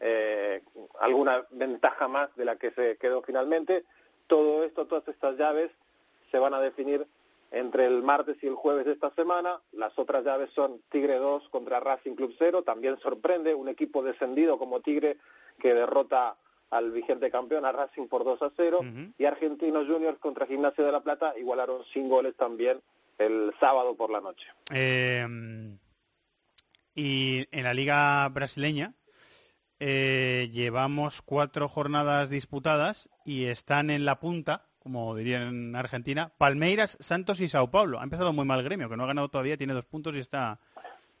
eh, 0.00 0.62
alguna 1.00 1.46
ventaja 1.50 2.06
más 2.08 2.34
de 2.36 2.44
la 2.44 2.56
que 2.56 2.70
se 2.72 2.98
quedó 2.98 3.22
finalmente. 3.22 3.84
Todo 4.26 4.64
esto, 4.64 4.86
todas 4.86 5.06
estas 5.08 5.36
llaves 5.38 5.70
se 6.30 6.38
van 6.38 6.54
a 6.54 6.60
definir 6.60 7.06
entre 7.52 7.86
el 7.86 8.02
martes 8.02 8.36
y 8.42 8.46
el 8.46 8.54
jueves 8.54 8.86
de 8.86 8.92
esta 8.92 9.10
semana. 9.14 9.60
Las 9.72 9.96
otras 9.98 10.24
llaves 10.24 10.50
son 10.54 10.80
Tigre 10.90 11.18
2 11.18 11.48
contra 11.50 11.80
Racing 11.80 12.14
Club 12.14 12.34
0. 12.38 12.62
También 12.62 12.98
sorprende 13.00 13.54
un 13.54 13.68
equipo 13.68 14.02
descendido 14.02 14.58
como 14.58 14.80
Tigre 14.80 15.18
que 15.60 15.74
derrota 15.74 16.36
al 16.70 16.90
vigente 16.90 17.30
campeón, 17.30 17.66
a 17.66 17.72
Racing 17.72 18.08
por 18.08 18.24
2 18.24 18.42
a 18.42 18.50
0. 18.56 18.80
Y 19.18 19.24
Argentinos 19.26 19.86
Juniors 19.86 20.18
contra 20.18 20.46
Gimnasia 20.46 20.84
de 20.84 20.92
la 20.92 21.02
Plata 21.02 21.34
igualaron 21.38 21.84
sin 21.92 22.08
goles 22.08 22.34
también 22.36 22.80
el 23.18 23.52
sábado 23.60 23.94
por 23.94 24.10
la 24.10 24.22
noche. 24.22 24.46
Eh, 24.70 25.26
y 26.94 27.46
en 27.50 27.64
la 27.64 27.74
liga 27.74 28.28
brasileña 28.28 28.94
eh, 29.78 30.48
llevamos 30.52 31.22
cuatro 31.22 31.68
jornadas 31.68 32.30
disputadas 32.30 33.10
y 33.24 33.46
están 33.46 33.90
en 33.90 34.04
la 34.04 34.20
punta, 34.20 34.68
como 34.82 35.14
dirían 35.14 35.42
en 35.42 35.76
Argentina, 35.76 36.32
Palmeiras, 36.38 36.98
Santos 37.00 37.40
y 37.40 37.48
Sao 37.48 37.70
Paulo. 37.70 38.00
Ha 38.00 38.04
empezado 38.04 38.32
muy 38.32 38.44
mal 38.44 38.58
el 38.58 38.64
gremio, 38.64 38.88
que 38.88 38.96
no 38.96 39.04
ha 39.04 39.06
ganado 39.06 39.28
todavía, 39.28 39.56
tiene 39.56 39.74
dos 39.74 39.84
puntos 39.84 40.14
y 40.14 40.18
está 40.18 40.58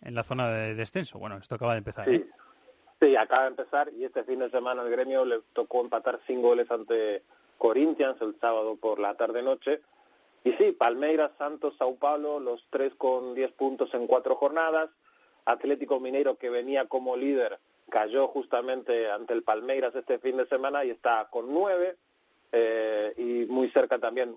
en 0.02 0.14
la 0.14 0.24
zona 0.24 0.48
de 0.48 0.74
descenso. 0.74 1.18
Bueno, 1.18 1.36
esto 1.36 1.54
acaba 1.54 1.72
de 1.72 1.78
empezar. 1.78 2.08
Sí, 2.08 2.16
¿eh? 2.16 2.26
sí, 3.00 3.16
acaba 3.16 3.42
de 3.42 3.48
empezar 3.48 3.90
y 3.96 4.04
este 4.04 4.24
fin 4.24 4.40
de 4.40 4.50
semana 4.50 4.82
el 4.82 4.90
gremio 4.90 5.24
le 5.24 5.40
tocó 5.52 5.80
empatar 5.80 6.18
sin 6.26 6.42
goles 6.42 6.70
ante 6.70 7.22
Corinthians 7.56 8.20
el 8.20 8.36
sábado 8.40 8.76
por 8.76 8.98
la 8.98 9.14
tarde-noche. 9.14 9.80
Y 10.42 10.52
sí, 10.54 10.72
Palmeiras, 10.72 11.30
Santos, 11.38 11.74
Sao 11.78 11.94
Paulo, 11.94 12.40
los 12.40 12.66
tres 12.70 12.92
con 12.96 13.34
10 13.34 13.52
puntos 13.52 13.94
en 13.94 14.08
cuatro 14.08 14.34
jornadas. 14.34 14.90
Atlético 15.44 16.00
Mineiro, 16.00 16.36
que 16.36 16.50
venía 16.50 16.86
como 16.86 17.16
líder, 17.16 17.60
cayó 17.90 18.26
justamente 18.26 19.10
ante 19.10 19.34
el 19.34 19.44
Palmeiras 19.44 19.94
este 19.94 20.18
fin 20.18 20.36
de 20.36 20.46
semana 20.46 20.84
y 20.84 20.90
está 20.90 21.28
con 21.30 21.52
nueve. 21.52 21.96
Eh, 22.52 23.14
y 23.16 23.46
muy 23.50 23.70
cerca 23.70 23.98
también, 23.98 24.36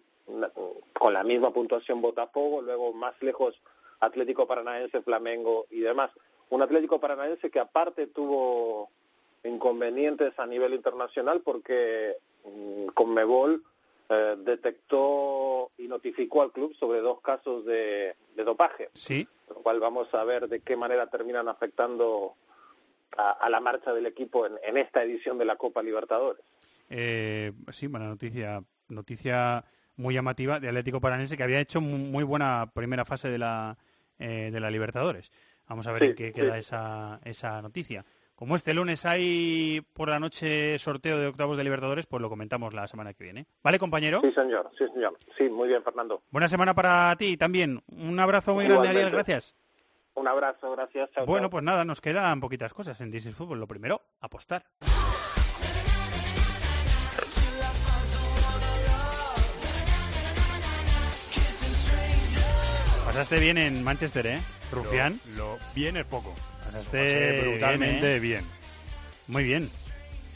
con 0.94 1.14
la 1.14 1.24
misma 1.24 1.52
puntuación, 1.52 2.02
Botafogo. 2.02 2.62
Luego, 2.62 2.94
más 2.94 3.14
lejos, 3.22 3.56
Atlético 4.00 4.48
Paranaense, 4.48 5.02
Flamengo 5.02 5.68
y 5.70 5.82
demás. 5.82 6.10
Un 6.50 6.62
Atlético 6.62 7.00
Paranaense 7.00 7.50
que 7.50 7.60
aparte 7.60 8.08
tuvo 8.08 8.90
inconvenientes 9.44 10.34
a 10.38 10.46
nivel 10.46 10.74
internacional 10.74 11.42
porque 11.42 12.18
mm, 12.46 12.88
Conmebol 12.88 13.64
eh, 14.10 14.36
detectó 14.40 15.72
y 15.78 15.88
notificó 15.88 16.42
al 16.42 16.52
club 16.52 16.76
sobre 16.80 17.00
dos 17.02 17.22
casos 17.22 17.66
de, 17.66 18.16
de 18.36 18.44
dopaje, 18.44 18.90
Sí. 18.94 19.28
lo 19.50 19.56
cual 19.56 19.80
vamos 19.80 20.12
a 20.14 20.24
ver 20.24 20.48
de 20.48 20.62
qué 20.62 20.76
manera 20.78 21.08
terminan 21.08 21.48
afectando 21.48 22.34
a, 23.18 23.32
a 23.32 23.50
la 23.50 23.60
marcha 23.60 23.94
del 23.94 24.06
equipo 24.06 24.46
en, 24.46 24.58
en 24.64 24.78
esta 24.78 25.04
edición 25.04 25.38
de 25.38 25.46
la 25.46 25.56
Copa 25.56 25.82
Libertadores. 25.84 26.44
Eh, 26.90 27.52
sí, 27.72 27.88
buena 27.88 28.08
noticia, 28.08 28.62
noticia 28.90 29.64
muy 29.98 30.14
llamativa 30.14 30.60
de 30.60 30.68
Atlético 30.68 31.00
Paranense 31.02 31.38
que 31.38 31.44
había 31.44 31.60
hecho 31.60 31.82
mu- 31.82 31.98
muy 31.98 32.24
buena 32.24 32.72
primera 32.74 33.06
fase 33.06 33.30
de 33.30 33.38
la, 33.38 33.78
eh, 34.20 34.50
de 34.52 34.60
la 34.60 34.70
Libertadores. 34.72 35.32
Vamos 35.68 35.88
a 35.88 35.92
ver 35.92 36.02
Sí, 36.04 36.08
en 36.10 36.16
qué 36.16 36.32
queda 36.34 36.58
esa, 36.58 37.20
esa 37.24 37.62
noticia. 37.62 38.06
Como 38.36 38.58
este 38.58 38.74
lunes 38.74 39.06
hay 39.06 39.82
por 39.94 40.10
la 40.10 40.20
noche 40.20 40.78
sorteo 40.78 41.18
de 41.18 41.28
octavos 41.28 41.58
de 41.58 41.64
Libertadores, 41.64 42.06
pues 42.06 42.22
lo 42.22 42.30
comentamos 42.30 42.74
la 42.74 42.86
semana 42.88 43.14
que 43.14 43.24
viene. 43.24 43.48
¿Vale, 43.64 43.80
compañero? 43.80 44.20
Sí, 44.22 44.32
señor, 44.34 44.70
sí, 44.78 44.86
señor. 44.94 45.18
Sí, 45.38 45.50
muy 45.50 45.70
bien, 45.70 45.82
Fernando. 45.82 46.22
Buena 46.32 46.50
semana 46.50 46.74
para 46.76 47.16
ti 47.16 47.38
también. 47.38 47.82
Un 47.88 48.20
abrazo 48.20 48.54
muy 48.54 48.66
grande, 48.66 48.90
Ariel. 48.90 49.10
Gracias. 49.12 49.56
Un 50.16 50.28
abrazo, 50.28 50.72
gracias. 50.74 51.10
Chao, 51.12 51.26
Bueno, 51.26 51.46
chao. 51.46 51.50
pues 51.52 51.64
nada, 51.64 51.86
nos 51.86 52.02
quedan 52.02 52.42
poquitas 52.42 52.74
cosas 52.74 53.00
en 53.00 53.14
is 53.16 53.34
Fútbol. 53.34 53.60
Lo 53.60 53.68
primero, 53.68 54.02
apostar. 54.20 54.66
Pasaste 63.16 63.40
bien 63.40 63.58
en 63.58 63.82
Manchester, 63.82 64.28
¿eh? 64.28 64.40
Rufián. 64.74 65.18
Lo, 65.38 65.58
bien 65.74 65.96
es 65.96 66.06
poco. 66.06 66.36
Pasaste 66.66 67.44
brutalmente 67.44 68.20
bien, 68.20 68.40
¿eh? 68.40 68.42
bien. 68.42 68.46
Muy 69.28 69.46
bien. 69.46 69.70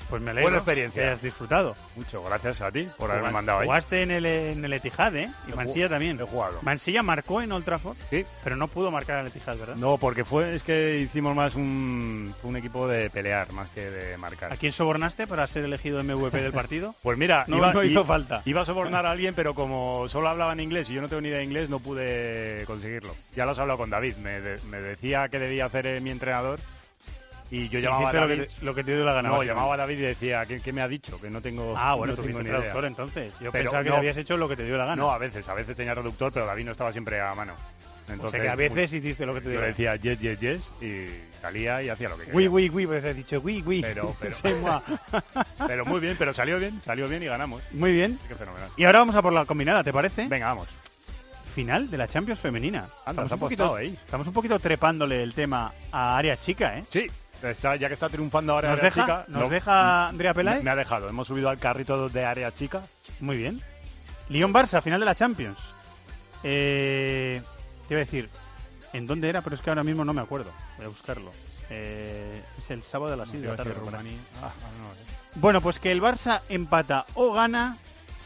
Pues 0.10 0.22
me 0.22 0.32
alegro 0.32 0.46
Buena 0.46 0.58
experiencia. 0.58 1.02
que 1.02 1.08
hayas 1.08 1.22
disfrutado. 1.22 1.76
Mucho 1.96 2.24
gracias 2.24 2.62
a 2.62 2.72
ti 2.72 2.88
por 2.98 3.12
haberme 3.12 3.32
mandado 3.32 3.60
ahí. 3.60 3.68
Jugaste 3.68 4.02
en 4.02 4.12
el, 4.12 4.26
en 4.26 4.66
el 4.66 4.74
Etihad, 4.74 5.16
¿eh? 5.16 5.30
Y 5.48 5.52
Mansilla 5.56 5.88
también. 5.90 6.20
he 6.20 6.24
jugado. 6.24 6.60
Mansilla 6.64 7.04
marcó 7.04 7.42
en 7.42 7.52
Old 7.52 7.64
Trafford, 7.66 7.98
Sí. 8.10 8.26
pero 8.44 8.56
no 8.56 8.68
pudo 8.68 8.90
marcar 8.92 9.20
el 9.20 9.28
Etihad, 9.28 9.58
¿verdad? 9.58 9.76
No, 9.76 9.98
porque 9.98 10.26
fue 10.26 10.56
es 10.56 10.64
que 10.64 11.00
hicimos 11.00 11.36
más 11.36 11.56
un, 11.56 12.34
un 12.44 12.56
equipo 12.58 12.88
de 12.88 13.10
pelear 13.10 13.52
más 13.52 13.70
que 13.70 13.90
de 13.90 14.18
marcar. 14.18 14.52
¿A 14.52 14.58
quién 14.58 14.74
sobornaste 14.74 15.28
para 15.28 15.46
ser 15.48 15.64
elegido 15.66 16.04
MVP 16.04 16.42
del 16.42 16.54
partido? 16.54 16.96
Pues 17.04 17.18
mira, 17.18 17.46
No- 17.48 17.58
iba, 17.58 17.74
no 17.74 17.84
hizo 17.84 18.06
falta. 18.06 18.42
Iba 18.46 18.62
a 18.62 18.66
sobornar 18.66 19.06
a 19.06 19.12
alguien, 19.12 19.34
pero 19.36 19.54
como 19.54 20.08
solo 20.08 20.30
hablaba 20.30 20.54
en 20.54 20.60
inglés 20.60 20.90
y 20.90 20.94
yo 20.94 21.02
no 21.02 21.08
tengo 21.10 21.22
ni 21.22 21.28
idea 21.30 21.38
de 21.40 21.44
inglés, 21.44 21.70
no 21.70 21.80
pude 21.80 22.64
conseguirlo. 22.66 23.16
Ya 23.36 23.46
lo 23.46 23.52
has 23.52 23.60
hablado 23.60 23.78
con 23.78 23.90
David. 23.90 24.16
Me, 24.18 24.42
de- 24.42 24.60
me 24.70 24.80
decía 24.82 25.30
que 25.30 25.40
debía 25.40 25.66
hacer 25.66 25.86
eh, 25.88 26.02
mi 26.02 26.10
entrenador 26.12 26.60
y 27.52 27.68
yo 27.70 27.80
llamaba 27.80 28.10
a 28.10 28.12
Hiciste 28.12 28.18
lo 28.20 28.28
David. 28.28 28.42
que 28.42 28.48
te- 28.60 28.66
lo 28.66 28.76
que 28.76 28.84
te 28.84 28.96
dio 28.96 29.06
la 29.06 29.14
gana, 29.14 29.30
No, 29.30 29.44
llamaba 29.44 29.74
a 29.74 29.78
David 29.78 29.98
y 29.98 30.02
decía, 30.02 30.46
¿qué, 30.46 30.60
qué 30.62 30.72
me 30.74 30.82
ha 30.82 30.88
dicho? 30.88 31.20
Que 31.20 31.30
no 31.30 31.42
tengo. 31.42 31.74
Ah, 31.78 31.96
bueno, 31.96 32.16
no 32.16 32.22
tengo 32.24 32.40
ni 32.40 32.46
idea. 32.50 32.58
traductor 32.58 32.86
entonces. 32.86 33.34
Yo 33.42 33.52
Pero 33.52 33.64
pensaba 33.64 33.84
que 33.84 33.90
no. 33.90 33.96
habías 33.96 34.18
hecho 34.18 34.38
lo 34.38 34.48
que 34.50 34.56
te 34.56 34.66
dio 34.66 34.78
la 34.78 34.86
gana. 34.86 34.96
No, 35.02 35.12
a 35.12 35.18
veces, 35.18 35.48
a 35.50 35.54
veces 35.54 35.76
tenía 35.76 35.94
traductor, 35.94 36.32
pero 36.32 36.46
David 36.46 36.66
no 36.66 36.72
estaba 36.72 36.92
siempre 36.92 37.20
a 37.20 37.34
mano. 37.36 37.54
Entonces, 38.12 38.26
o 38.28 38.32
sea 38.32 38.42
que 38.42 38.50
a 38.50 38.56
veces 38.56 38.92
hiciste 38.94 39.24
lo 39.24 39.36
que 39.36 39.42
te 39.42 39.50
dio 39.52 39.60
Yo 39.60 39.66
decía 39.68 39.96
yes, 39.96 40.20
yes, 40.20 40.40
yes 40.40 40.62
y 40.82 41.10
salía 41.42 41.84
y 41.84 41.90
hacía 41.90 42.10
lo 42.10 42.18
que 42.18 42.26
quería. 42.26 42.36
Uy, 42.38 42.48
uy, 42.48 42.70
uy, 42.74 42.88
pues 42.88 43.06
has 43.06 43.16
dicho 43.16 43.40
uy, 43.44 43.64
uy. 43.66 43.82
Pero, 43.84 44.16
pero, 44.42 44.84
pero 45.68 45.86
muy 45.86 46.00
bien, 46.00 46.16
pero 46.18 46.34
salió 46.34 46.58
bien, 46.60 46.82
salió 46.84 47.08
bien 47.08 47.22
y 47.22 47.28
ganamos. 47.28 47.62
Muy 47.72 47.92
bien. 47.94 48.18
Qué 48.28 48.34
fenomenal. 48.34 48.70
Y 48.78 48.84
ahora 48.86 49.00
vamos 49.00 49.16
a 49.16 49.22
por 49.22 49.32
la 49.32 49.46
combinada, 49.46 49.84
¿te 49.84 49.94
parece? 49.94 50.28
Venga, 50.28 50.48
vamos. 50.48 50.68
Final 51.54 51.90
de 51.92 51.98
la 51.98 52.08
Champions 52.08 52.40
femenina. 52.40 52.88
Anda, 53.06 53.24
ha 53.24 53.34
un 53.34 53.40
poquito, 53.40 53.76
ahí. 53.76 53.96
estamos 54.06 54.26
un 54.28 54.34
poquito 54.34 54.58
trepándole 54.60 55.22
el 55.22 55.34
tema 55.34 55.72
a 55.92 56.18
área 56.18 56.38
chica, 56.40 56.78
¿eh? 56.78 56.84
Sí, 56.90 57.08
está, 57.44 57.76
ya 57.76 57.88
que 57.88 57.94
está 57.94 58.10
triunfando 58.10 58.54
ahora 58.54 58.70
¿Nos 58.70 58.80
área 58.80 58.90
deja- 58.90 59.02
chica. 59.04 59.26
nos 59.28 59.50
deja 59.50 60.08
Andrea 60.10 60.34
Pelae? 60.34 60.58
Me, 60.58 60.64
me 60.64 60.72
ha 60.72 60.76
dejado. 60.76 61.10
Hemos 61.10 61.28
subido 61.28 61.50
al 61.50 61.58
carrito 61.60 62.10
de 62.10 62.26
área 62.26 62.54
chica. 62.54 62.82
Muy 63.20 63.38
bien. 63.38 63.62
Lyon-Barça, 64.30 64.82
final 64.82 65.00
de 65.00 65.06
la 65.06 65.16
Champions. 65.16 65.60
Eh, 66.44 67.42
te 67.88 67.94
iba 67.94 68.02
a 68.02 68.06
decir, 68.06 68.30
¿en 68.94 69.08
dónde 69.08 69.30
era? 69.30 69.42
Pero 69.42 69.56
es 69.56 69.62
que 69.62 69.70
ahora 69.70 69.84
mismo 69.84 70.06
no 70.06 70.14
me 70.14 70.22
acuerdo. 70.22 70.52
Voy 70.78 70.86
a 70.86 70.90
buscarlo. 70.90 71.32
Eh, 71.70 72.42
es 72.58 72.72
el 72.72 72.84
sábado 72.84 73.14
a 73.14 73.18
las 73.18 73.30
6 73.30 73.42
de 73.42 73.48
la 73.48 73.56
tarde. 73.58 73.74
ahí. 73.98 74.20
Ah, 74.42 74.52
Bueno, 75.36 75.62
pues 75.62 75.80
que 75.80 75.92
el 75.92 76.02
Barça 76.02 76.42
empata 76.50 77.06
o 77.14 77.34
gana, 77.34 77.78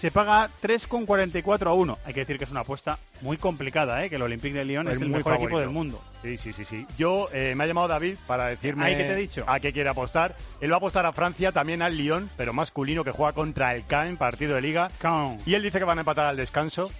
se 0.04 0.12
paga 0.12 0.50
3,44 0.62 1.68
a 1.68 1.72
1. 1.72 2.00
Hay 2.04 2.14
que 2.14 2.20
decir 2.20 2.38
que 2.38 2.44
es 2.44 2.52
una 2.52 2.60
apuesta 2.60 3.00
muy 3.22 3.38
complicada, 3.38 4.04
¿eh? 4.04 4.10
que 4.10 4.18
el 4.18 4.22
Olympique 4.22 4.54
de 4.54 4.66
Lyon 4.66 4.90
es, 4.90 5.00
el 5.00 5.08
mejor 5.08 5.36
equipo 5.36 5.62
del 5.62 5.70
mundo. 5.70 6.04
Sí, 6.22 6.38
sí, 6.38 6.52
sí, 6.52 6.66
sí. 6.66 6.86
Yo 6.98 7.30
eh, 7.32 7.54
me 7.56 7.64
ha 7.64 7.68
llamado 7.68 7.88
David 7.88 8.18
para 8.28 8.48
decirme 8.48 8.84
Ay, 8.84 8.98
¿qué 8.98 9.06
te 9.06 9.14
he 9.14 9.16
dicho? 9.16 9.46
a 9.48 9.62
qué 9.62 9.72
quiere 9.72 9.88
apostar. 9.88 10.36
Él 10.60 10.72
va 10.72 10.76
a 10.76 10.78
apostar 10.80 11.06
a 11.06 11.14
Francia, 11.14 11.54
también 11.54 11.82
al 11.82 11.96
Lyon, 11.96 12.30
pero 12.36 12.52
masculino 12.52 13.06
que 13.06 13.12
juega 13.12 13.32
contra 13.32 13.74
el 13.74 13.86
Caen, 13.86 14.18
partido 14.18 14.56
de 14.56 14.62
liga. 14.62 14.92
Y 15.46 15.54
él 15.54 15.64
dice 15.64 15.80
que 15.80 15.86
van 15.86 16.00
a 16.00 16.02
empatar 16.02 16.26
al 16.26 16.36
descanso 16.36 16.92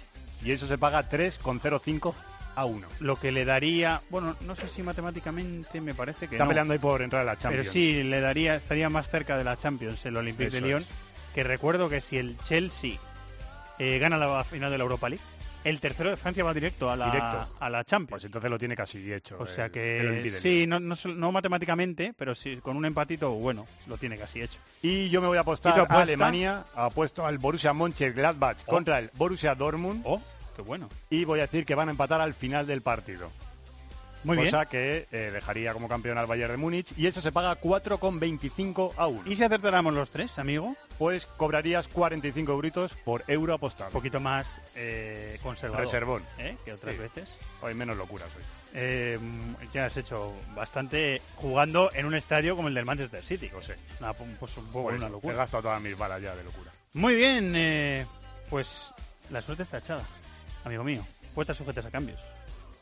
y 0.42 0.52
eso 0.52 0.66
se 0.66 0.78
paga 0.78 1.06
3,05 1.10 2.14
a 2.56 2.64
1. 2.64 2.88
Lo 3.00 3.16
que 3.16 3.32
le 3.32 3.44
daría, 3.44 4.00
bueno, 4.08 4.34
no 4.46 4.56
sé 4.56 4.66
si 4.66 4.82
matemáticamente 4.82 5.78
me 5.82 5.92
parece 5.92 6.26
que 6.26 6.36
Está 6.36 6.44
no. 6.44 6.48
peleando 6.48 6.72
ahí 6.72 6.78
por 6.78 7.02
entrar 7.02 7.20
a 7.20 7.24
la 7.26 7.36
Champions. 7.36 7.68
Pero 7.68 7.70
sí, 7.70 8.02
le 8.02 8.20
daría, 8.20 8.54
estaría 8.54 8.88
más 8.88 9.10
cerca 9.10 9.36
de 9.36 9.44
la 9.44 9.58
Champions 9.58 10.06
el 10.06 10.16
Olympique 10.16 10.48
de 10.48 10.62
Lyon. 10.62 10.80
es. 10.80 10.88
Que 11.34 11.42
recuerdo 11.42 11.88
que 11.88 12.00
si 12.00 12.16
el 12.18 12.38
Chelsea 12.38 12.92
eh, 13.78 13.98
gana 13.98 14.16
la 14.16 14.44
final 14.44 14.70
de 14.70 14.78
la 14.78 14.84
Europa 14.84 15.08
League, 15.08 15.24
el 15.64 15.80
tercero 15.80 16.10
de 16.10 16.16
Francia 16.16 16.44
va 16.44 16.52
directo 16.54 16.90
a 16.90 16.96
la, 16.96 17.06
Directo. 17.06 17.48
A 17.58 17.70
la 17.70 17.84
Champions. 17.84 18.10
Pues 18.10 18.24
entonces 18.24 18.50
lo 18.50 18.58
tiene 18.58 18.76
casi 18.76 19.12
hecho. 19.12 19.36
o 19.40 19.46
sea 19.46 19.64
el- 19.66 19.70
el 19.76 20.22
que 20.22 20.30
de 20.30 20.40
sí, 20.40 20.66
no, 20.66 20.78
no, 20.78 21.32
matemáticamente, 21.32 22.12
pero 22.16 22.34
sí 22.34 22.58
con 22.62 22.76
un 22.76 22.84
empatito, 22.84 23.30
bueno, 23.32 23.66
lo 23.86 23.96
tiene 23.96 24.16
casi 24.18 24.42
hecho. 24.42 24.60
Y 24.82 25.08
yo 25.08 25.20
me 25.22 25.26
voy 25.26 25.36
a 25.36 25.40
¿Y 25.40 25.42
apostar 25.42 25.80
a? 25.80 26.00
Alemania, 26.02 26.64
apuesto 26.74 27.26
al 27.26 27.38
Borussia 27.38 27.72
Mönchengladbach 27.72 28.58
Oh. 28.66 28.70
contra 28.70 28.98
el 28.98 29.10
Borussia 29.14 29.54
Dortmund. 29.54 30.02
Oh, 30.04 30.20
qué 30.54 30.62
bueno. 30.62 30.88
Y 31.10 31.24
voy 31.24 31.40
a 31.40 31.42
decir 31.42 31.64
que 31.64 31.74
van 31.74 31.88
a 31.88 31.92
empatar 31.92 32.20
al 32.20 32.34
final 32.34 32.66
del 32.66 32.82
partido. 32.82 33.30
Muy 34.22 34.38
bien. 34.38 34.48
cosa 34.50 34.64
que 34.64 35.06
eh, 35.12 35.30
dejaría 35.34 35.74
como 35.74 35.86
campeón 35.86 36.16
al 36.16 36.26
Bayern 36.26 36.52
de 36.52 36.56
Múnich 36.56 36.92
y 36.96 37.06
eso 37.06 37.20
se 37.20 37.30
paga 37.30 37.56
4,25 37.60 38.92
a 38.96 39.06
1. 39.06 39.30
¿Y 39.30 39.36
si 39.36 39.44
acertáramos 39.44 39.92
los 39.92 40.08
tres, 40.10 40.38
amigo? 40.38 40.74
Pues 40.98 41.26
cobrarías 41.26 41.88
45 41.88 42.52
euritos 42.52 42.92
por 43.04 43.24
euro 43.26 43.54
apostado. 43.54 43.88
Un 43.90 43.94
poquito 43.94 44.20
más 44.20 44.60
eh, 44.76 45.38
conservador. 45.42 45.84
Reservón. 45.84 46.22
¿eh? 46.38 46.56
Que 46.64 46.72
otras 46.72 46.94
Sí. 46.94 47.00
veces. 47.00 47.32
Hoy 47.62 47.74
menos 47.74 47.96
locuras 47.96 48.28
hoy. 48.36 48.42
Eh, 48.76 49.18
que 49.72 49.80
has 49.80 49.96
hecho 49.96 50.32
bastante 50.54 51.20
jugando 51.36 51.90
en 51.94 52.06
un 52.06 52.14
estadio 52.14 52.54
como 52.56 52.68
el 52.68 52.74
del 52.74 52.84
Manchester 52.84 53.24
City. 53.24 53.48
Lo 53.52 53.62
sé. 53.62 53.76
Una, 54.00 54.12
pues 54.12 54.56
un 54.56 54.66
poco 54.66 54.84
Por 54.84 54.94
una 54.94 55.08
locura. 55.08 55.34
He 55.34 55.36
gastado 55.36 55.62
todas 55.64 55.80
mis 55.80 55.96
balas 55.98 56.22
ya 56.22 56.34
de 56.36 56.44
locura. 56.44 56.72
Muy 56.92 57.16
bien, 57.16 57.52
eh, 57.56 58.06
pues 58.50 58.92
la 59.30 59.42
suerte 59.42 59.64
está 59.64 59.78
echada, 59.78 60.04
amigo 60.64 60.84
mío. 60.84 61.04
Puestas 61.34 61.56
sujetas 61.56 61.84
a 61.86 61.90
cambios. 61.90 62.20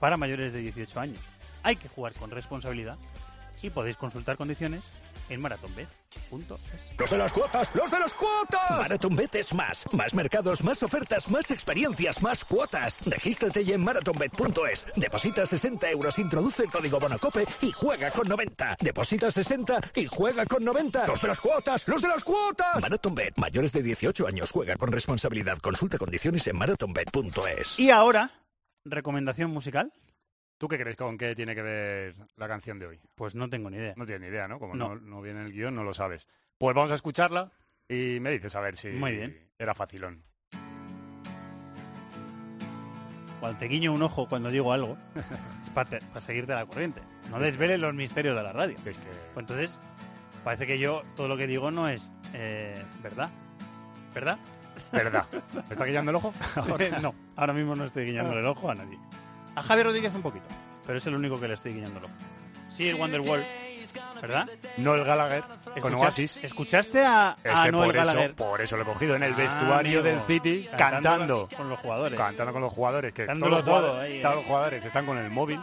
Para 0.00 0.16
mayores 0.18 0.52
de 0.52 0.58
18 0.60 1.00
años. 1.00 1.20
Hay 1.62 1.76
que 1.76 1.88
jugar 1.88 2.12
con 2.14 2.30
responsabilidad 2.30 2.98
y 3.62 3.70
podéis 3.70 3.96
consultar 3.96 4.36
condiciones 4.36 4.82
en 5.28 5.40
marathonbet.es. 5.40 6.02
Los 6.98 7.10
de 7.10 7.18
las 7.18 7.32
cuotas, 7.32 7.74
los 7.74 7.90
de 7.90 7.98
las 7.98 8.12
cuotas. 8.12 8.70
MarathonBet 8.70 9.34
es 9.34 9.54
más. 9.54 9.84
Más 9.92 10.14
mercados, 10.14 10.62
más 10.62 10.82
ofertas, 10.82 11.28
más 11.30 11.50
experiencias, 11.50 12.22
más 12.22 12.44
cuotas. 12.44 13.00
Regístrate 13.06 13.64
ya 13.64 13.74
en 13.74 13.84
marathonbet.es. 13.84 14.86
Deposita 14.96 15.46
60 15.46 15.90
euros, 15.90 16.18
introduce 16.18 16.64
el 16.64 16.70
código 16.70 17.00
Bonacope 17.00 17.46
y 17.62 17.72
juega 17.72 18.10
con 18.10 18.28
90. 18.28 18.76
Deposita 18.80 19.30
60 19.30 19.80
y 19.94 20.06
juega 20.06 20.46
con 20.46 20.64
90. 20.64 21.06
Los 21.06 21.22
de 21.22 21.28
las 21.28 21.40
cuotas, 21.40 21.86
los 21.88 22.02
de 22.02 22.08
las 22.08 22.24
cuotas. 22.24 22.80
MarathonBet, 22.80 23.36
mayores 23.36 23.72
de 23.72 23.82
18 23.82 24.26
años, 24.26 24.50
juega 24.50 24.76
con 24.76 24.92
responsabilidad. 24.92 25.58
Consulta 25.58 25.98
condiciones 25.98 26.46
en 26.46 26.56
marathonbet.es. 26.56 27.78
Y 27.78 27.90
ahora, 27.90 28.30
recomendación 28.84 29.50
musical. 29.50 29.92
¿Tú 30.62 30.68
qué 30.68 30.78
crees 30.78 30.94
con 30.94 31.18
qué 31.18 31.34
tiene 31.34 31.56
que 31.56 31.62
ver 31.62 32.14
la 32.36 32.46
canción 32.46 32.78
de 32.78 32.86
hoy? 32.86 33.00
Pues 33.16 33.34
no 33.34 33.50
tengo 33.50 33.68
ni 33.68 33.78
idea. 33.78 33.94
No 33.96 34.06
tienes 34.06 34.20
ni 34.20 34.28
idea, 34.28 34.46
¿no? 34.46 34.60
Como 34.60 34.76
No. 34.76 34.94
no, 34.94 35.00
no 35.00 35.20
viene 35.20 35.40
en 35.40 35.46
el 35.46 35.52
guion, 35.52 35.74
no 35.74 35.82
lo 35.82 35.92
sabes. 35.92 36.28
Pues 36.56 36.76
vamos 36.76 36.92
a 36.92 36.94
escucharla 36.94 37.50
y 37.88 38.18
me 38.20 38.30
dices 38.30 38.54
a 38.54 38.60
ver 38.60 38.76
si 38.76 38.90
Muy 38.90 39.10
bien. 39.16 39.50
era 39.58 39.74
facilón. 39.74 40.22
Cuando 43.40 43.58
te 43.58 43.66
guiño 43.66 43.92
un 43.92 44.02
ojo 44.02 44.28
cuando 44.28 44.52
digo 44.52 44.72
algo, 44.72 44.96
es 45.64 45.70
para, 45.70 46.00
seguirte 46.20 46.52
la 46.54 46.64
corriente. 46.64 47.02
No 47.32 47.40
desveles 47.40 47.80
los 47.80 47.92
misterios 47.92 48.36
de 48.36 48.44
la 48.44 48.52
radio. 48.52 48.76
Es 48.86 48.98
que 48.98 49.08
Pues 49.34 49.42
entonces, 49.42 49.80
parece 50.44 50.68
que 50.68 50.78
yo 50.78 51.02
todo 51.16 51.26
lo 51.26 51.36
que 51.36 51.48
digo 51.48 51.72
no 51.72 51.88
es 51.88 52.12
eh, 52.34 52.80
verdad. 53.02 53.30
¿Verdad? 54.14 54.38
verdad. 54.92 55.26
¿Me 55.54 55.74
está 55.74 55.86
guiando 55.86 56.12
el 56.12 56.18
ojo? 56.18 56.32
no, 57.02 57.16
ahora 57.34 57.52
mismo 57.52 57.74
no 57.74 57.84
estoy 57.84 58.04
guiñando 58.04 58.38
el 58.38 58.46
ojo 58.46 58.70
a 58.70 58.76
nadie. 58.76 58.96
A 59.54 59.62
Javier 59.62 59.86
Rodríguez 59.86 60.14
un 60.14 60.22
poquito, 60.22 60.46
pero 60.86 60.98
es 60.98 61.06
el 61.06 61.14
único 61.14 61.38
que 61.40 61.48
le 61.48 61.54
estoy 61.54 61.72
ojo. 61.84 62.08
Sí, 62.70 62.88
el 62.88 62.94
Wonderwall, 62.96 63.44
¿verdad? 64.22 64.48
Noel 64.78 65.04
Gallagher 65.04 65.44
con 65.82 65.94
Oasis. 65.94 66.38
¿Escuchaste 66.42 67.04
a, 67.04 67.36
Es 67.44 67.52
a 67.54 67.64
que 67.64 67.72
Noel 67.72 67.88
por 67.88 67.96
eso, 67.96 68.06
Gallagher? 68.06 68.34
por 68.34 68.60
eso 68.62 68.76
lo 68.76 68.82
he 68.82 68.86
cogido 68.86 69.16
en 69.16 69.22
el 69.24 69.32
Ah, 69.34 69.36
vestuario 69.36 70.00
amigo. 70.00 70.02
del 70.02 70.20
City 70.26 70.68
Cantando 70.70 71.48
cantando. 71.48 71.48
con 71.56 71.68
los 71.68 71.78
jugadores. 71.80 72.18
Cantando 72.18 72.52
con 72.52 72.62
los 72.62 72.72
jugadores. 72.72 73.12
Que 73.12 73.26
todos 73.26 73.38
los 73.50 73.64
todo 73.64 73.78
jugadores, 73.80 74.10
ahí, 74.10 74.18
¿eh? 74.18 74.22
todos 74.22 74.36
los 74.36 74.44
jugadores 74.46 74.84
están 74.84 75.06
con 75.06 75.18
el 75.18 75.30
móvil. 75.30 75.60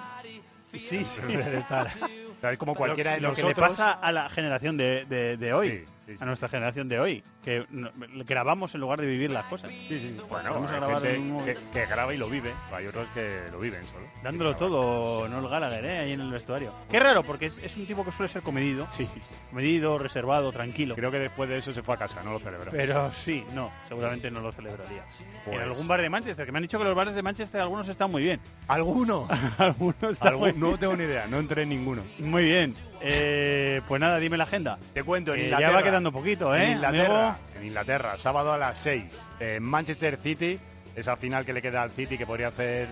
Sí, 0.72 1.04
sí, 1.04 1.06
debe 1.28 1.58
estar. 1.60 1.88
O 1.88 2.42
sea, 2.42 2.52
es 2.52 2.58
como 2.60 2.76
cualquiera 2.76 3.12
de 3.14 3.22
lo, 3.22 3.34
que 3.34 3.42
nosotros. 3.42 3.70
le 3.70 3.70
pasa 3.76 3.92
a 3.94 4.12
la 4.12 4.30
generación 4.30 4.78
de, 4.78 5.06
de- 5.06 5.36
de 5.38 5.54
hoy, 5.54 5.70
Sí, 5.70 5.86
sí, 6.18 6.24
a 6.24 6.26
nuestra 6.26 6.49
generación 6.49 6.88
de 6.89 6.99
hoy, 6.99 7.24
que 7.43 7.66
no- 7.70 7.91
grabamos 8.26 8.74
en 8.76 8.82
lugar 8.82 8.99
de 9.01 9.07
vivir 9.07 9.32
las 9.32 9.45
cosas. 9.45 9.70
Sí, 9.72 9.88
sí. 9.89 10.16
Bueno, 10.30 10.55
hay 10.70 10.93
gente 11.01 11.18
un 11.20 11.45
que, 11.45 11.57
que 11.74 11.86
graba 11.86 12.14
y 12.14 12.18
lo 12.18 12.30
vive. 12.30 12.53
Hay 12.74 12.88
otros 12.88 13.07
que 13.14 13.41
lo 13.51 13.60
viven 13.60 13.86
solo. 13.86 14.05
Dándolo 14.24 14.55
todo, 14.55 15.28
no 15.28 15.39
el 15.39 15.47
Gallagher, 15.47 15.86
¿eh? 15.86 15.97
ahí 15.99 16.12
en 16.14 16.22
el 16.22 16.32
vestuario. 16.32 16.74
Qué 16.89 16.99
raro, 16.99 17.24
porque 17.24 17.47
es, 17.47 17.57
es 17.60 17.78
un 17.78 17.86
tipo 17.86 18.03
que 18.05 18.12
suele 18.12 18.32
ser 18.32 18.41
comedido. 18.41 18.88
Sí. 18.95 19.07
Comedido, 19.49 19.97
reservado, 19.97 20.51
tranquilo. 20.51 20.95
Creo 20.95 21.12
que 21.12 21.20
después 21.20 21.49
de 21.49 21.57
eso 21.57 21.74
se 21.74 21.82
fue 21.84 21.95
a 21.95 21.97
casa, 21.97 22.22
no 22.24 22.34
lo 22.34 22.39
celebró. 22.39 22.72
Pero 22.72 23.12
sí, 23.14 23.45
no, 23.53 23.72
seguramente 23.88 24.30
no 24.32 24.41
lo 24.41 24.51
celebraría. 24.51 25.03
Pues- 25.45 25.55
En 25.57 25.64
algún 25.64 25.88
bar 25.88 26.01
de 26.01 26.10
Manchester, 26.10 26.45
que 26.45 26.51
me 26.51 26.57
han 26.60 26.64
dicho 26.64 26.78
que 26.78 26.84
los 26.86 26.95
bares 26.95 27.16
de 27.16 27.22
Manchester 27.22 27.62
algunos 27.62 27.88
están 27.88 28.12
muy 28.12 28.24
bien. 28.24 28.39
¿Alguno? 28.68 29.28
algunos 29.57 30.03
están 30.03 30.38
muy 30.38 30.53
no 30.53 30.78
tengo 30.78 30.95
ni 30.95 31.03
idea, 31.05 31.28
no 31.28 31.39
entré 31.39 31.64
en 31.64 31.70
ninguno. 31.70 32.03
Muy 32.20 32.43
bien. 32.43 32.76
Eh, 33.02 33.82
pues 33.88 34.00
nada, 34.02 34.18
dime 34.20 34.38
la 34.38 34.43
agenda. 34.43 34.78
Te 34.93 35.04
cuento, 35.04 35.34
en 35.34 35.39
Eh, 35.39 35.43
Inglaterra. 35.45 35.72
ya 35.72 35.76
va 35.78 35.84
quedando 35.84 36.12
poquito, 36.12 36.56
¿eh? 36.56 36.66
En 36.66 36.72
Inglaterra, 36.74 37.38
en 37.56 37.66
Inglaterra, 37.66 38.18
sábado 38.18 38.54
a 38.54 38.58
las 38.58 38.78
6. 38.80 39.06
En 39.39 39.64
Manchester 39.64 40.18
City, 40.22 40.60
esa 40.95 41.16
final 41.18 41.45
que 41.45 41.54
le 41.54 41.62
queda 41.62 41.82
al 41.84 41.91
City 41.91 42.18
que 42.18 42.26
podría 42.26 42.50
hacer 42.50 42.88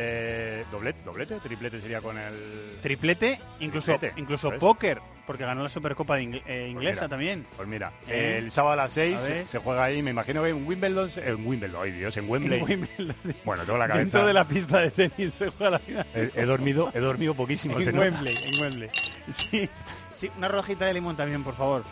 eh, 0.00 0.64
doblete, 0.70 1.00
doblete, 1.04 1.34
triplete 1.40 1.80
sería 1.80 2.00
con 2.00 2.16
el 2.16 2.78
Triplete, 2.80 3.40
incluso, 3.60 3.92
Triplete, 3.92 4.20
incluso 4.20 4.50
¿ves? 4.50 4.60
póker, 4.60 5.00
porque 5.26 5.44
ganó 5.44 5.62
la 5.62 5.68
Supercopa 5.68 6.16
de 6.16 6.22
Ingl- 6.22 6.42
eh, 6.46 6.60
Pues 6.62 6.70
inglesa 6.70 7.00
mira, 7.02 7.08
también. 7.08 7.46
Pues 7.56 7.68
mira, 7.68 7.92
¿Eh? 8.06 8.36
el 8.38 8.52
sábado 8.52 8.74
a 8.74 8.76
las 8.76 8.92
6 8.92 9.16
A 9.18 9.46
se 9.46 9.58
juega 9.58 9.84
ahí, 9.84 10.02
me 10.02 10.12
imagino 10.12 10.42
que 10.42 10.50
en 10.50 10.66
Wimbledon, 10.66 11.10
en 11.16 11.46
Wimbledon, 11.46 11.82
ay 11.82 11.90
Dios, 11.92 12.16
en 12.16 12.28
Wembley. 12.30 12.60
En 12.60 12.64
Wimbledon, 12.64 13.16
sí. 13.24 13.34
Bueno, 13.44 13.64
tengo 13.64 13.78
la 13.78 13.88
cabeza. 13.88 14.04
Dentro 14.04 14.26
de 14.26 14.32
la 14.34 14.44
pista 14.46 14.78
de 14.78 14.90
tenis 14.90 15.34
se 15.34 15.50
juega 15.50 15.70
la 15.72 15.78
final. 15.80 16.06
he, 16.14 16.30
he 16.34 16.44
dormido, 16.44 16.90
he 16.94 17.00
dormido 17.00 17.34
poquísimo. 17.34 17.78
en 17.80 17.86
nota. 17.86 17.98
Wembley, 17.98 18.34
en 18.36 18.62
Wembley. 18.62 18.90
Sí, 19.30 19.68
sí, 20.14 20.30
una 20.38 20.48
rojita 20.48 20.86
de 20.86 20.94
limón 20.94 21.16
también, 21.16 21.42
por 21.42 21.56
favor. 21.56 21.82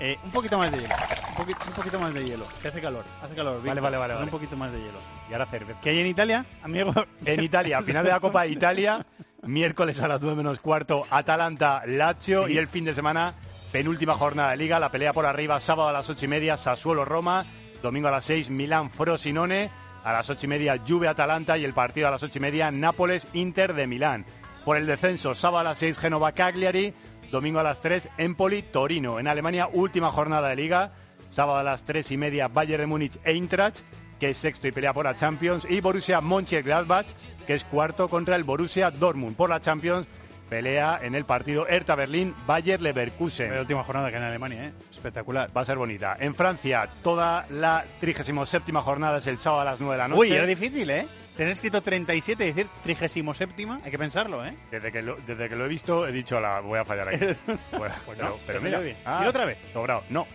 Eh, 0.00 0.16
un 0.24 0.30
poquito 0.30 0.56
más 0.58 0.72
de 0.72 0.78
hielo. 0.78 0.94
Un 1.30 1.34
poquito, 1.36 1.60
un 1.66 1.72
poquito 1.74 2.00
más 2.00 2.14
de 2.14 2.24
hielo. 2.24 2.46
Que 2.62 2.68
hace 2.68 2.80
calor. 2.80 3.04
Hace 3.22 3.34
calor. 3.34 3.62
Vale, 3.62 3.80
vale, 3.82 3.96
vale, 3.98 4.14
vale. 4.14 4.24
Un 4.24 4.30
poquito 4.30 4.56
más 4.56 4.72
de 4.72 4.78
hielo. 4.78 4.98
Y 5.30 5.32
ahora 5.32 5.46
cerveza. 5.46 5.80
¿Qué 5.80 5.90
hay 5.90 6.00
en 6.00 6.06
Italia, 6.08 6.44
amigo? 6.62 6.92
En 7.24 7.40
Italia, 7.42 7.80
final 7.82 8.04
de 8.04 8.10
la 8.10 8.18
Copa 8.20 8.42
de 8.42 8.48
Italia, 8.48 9.06
miércoles 9.42 10.00
a 10.00 10.08
las 10.08 10.20
9 10.20 10.36
menos 10.36 10.58
cuarto, 10.58 11.04
Atalanta, 11.10 11.82
Lazio 11.86 12.46
Sí. 12.46 12.54
y 12.54 12.58
el 12.58 12.66
fin 12.68 12.84
de 12.84 12.94
semana, 12.94 13.34
penúltima 13.70 14.14
jornada 14.14 14.50
de 14.50 14.56
Liga, 14.56 14.80
la 14.80 14.90
pelea 14.90 15.12
por 15.12 15.26
arriba, 15.26 15.60
sábado 15.60 15.88
a 15.88 15.92
las 15.92 16.08
8 16.10 16.24
y 16.24 16.28
media, 16.28 16.56
Sassuolo, 16.56 17.04
Roma, 17.04 17.44
domingo 17.82 18.08
a 18.08 18.10
las 18.10 18.24
6, 18.24 18.50
Milán, 18.50 18.90
Frosinone, 18.90 19.70
a 20.02 20.12
las 20.12 20.28
8 20.30 20.46
y 20.46 20.48
media, 20.48 20.80
Juve, 20.86 21.06
Atalanta 21.06 21.56
y 21.58 21.64
el 21.64 21.74
partido 21.74 22.08
a 22.08 22.10
las 22.10 22.22
8 22.24 22.38
y 22.38 22.40
media, 22.40 22.70
Nápoles, 22.72 23.26
Inter 23.32 23.74
de 23.74 23.86
Milán. 23.86 24.24
Por 24.64 24.76
el 24.76 24.86
descenso, 24.86 25.34
sábado 25.36 25.60
a 25.60 25.64
las 25.70 25.78
6, 25.78 25.96
Génova, 25.98 26.32
Cagliari, 26.32 26.92
domingo 27.30 27.60
a 27.60 27.62
las 27.62 27.80
3, 27.80 28.08
Empoli, 28.18 28.62
Torino. 28.62 29.20
En 29.20 29.28
Alemania, 29.28 29.68
última 29.72 30.10
jornada 30.10 30.48
de 30.48 30.56
Liga, 30.56 30.92
sábado 31.30 31.58
a 31.58 31.62
las 31.62 31.84
3 31.84 32.10
y 32.10 32.16
media, 32.16 32.48
Bayern 32.48 32.80
de 32.82 32.86
Múnich, 32.86 33.18
Eintracht, 33.24 33.78
que 34.20 34.30
es 34.30 34.38
sexto 34.38 34.68
y 34.68 34.72
pelea 34.72 34.92
por 34.92 35.06
la 35.06 35.16
Champions, 35.16 35.66
y 35.68 35.80
Borussia 35.80 36.20
Mönchengladbach, 36.20 37.06
que 37.46 37.54
es 37.54 37.64
cuarto 37.64 38.08
contra 38.08 38.36
el 38.36 38.44
Borussia 38.44 38.90
Dortmund. 38.90 39.34
Por 39.34 39.48
la 39.48 39.60
Champions, 39.60 40.06
pelea 40.50 41.00
en 41.02 41.14
el 41.14 41.24
partido 41.24 41.66
Hertha 41.66 41.94
Berlín, 41.94 42.34
Bayer 42.46 42.80
Leverkusen. 42.80 43.54
La 43.54 43.62
última 43.62 43.82
jornada 43.82 44.10
que 44.10 44.16
en 44.18 44.22
Alemania, 44.22 44.66
¿eh? 44.66 44.72
Espectacular. 44.92 45.50
Va 45.56 45.62
a 45.62 45.64
ser 45.64 45.78
bonita. 45.78 46.16
En 46.20 46.34
Francia, 46.34 46.88
toda 47.02 47.46
la 47.48 47.86
37 48.00 48.70
jornada 48.72 49.18
es 49.18 49.26
el 49.26 49.38
sábado 49.38 49.62
a 49.62 49.64
las 49.64 49.80
9 49.80 49.94
de 49.94 49.98
la 49.98 50.08
noche. 50.08 50.20
Uy, 50.20 50.32
era 50.32 50.46
difícil, 50.46 50.90
¿eh? 50.90 51.06
Tener 51.36 51.52
escrito 51.52 51.80
37 51.80 52.44
y 52.44 52.46
decir 52.48 52.66
37 52.82 53.66
hay 53.82 53.90
que 53.90 53.98
pensarlo, 53.98 54.44
¿eh? 54.44 54.54
Desde 54.70 54.92
que, 54.92 55.00
lo, 55.00 55.16
desde 55.26 55.48
que 55.48 55.56
lo 55.56 55.64
he 55.64 55.68
visto, 55.68 56.06
he 56.06 56.12
dicho, 56.12 56.38
la 56.38 56.60
voy 56.60 56.78
a 56.78 56.84
fallar 56.84 57.08
aquí. 57.08 57.24
Bueno, 57.78 57.94
Pues 58.04 58.18
pero, 58.18 58.28
no, 58.28 58.36
pero 58.46 58.60
te 58.60 58.64
mira, 58.66 58.80
ah, 59.06 59.18
Dilo 59.20 59.30
otra 59.30 59.46
vez. 59.46 59.56
Sobrado. 59.72 60.02
No. 60.10 60.26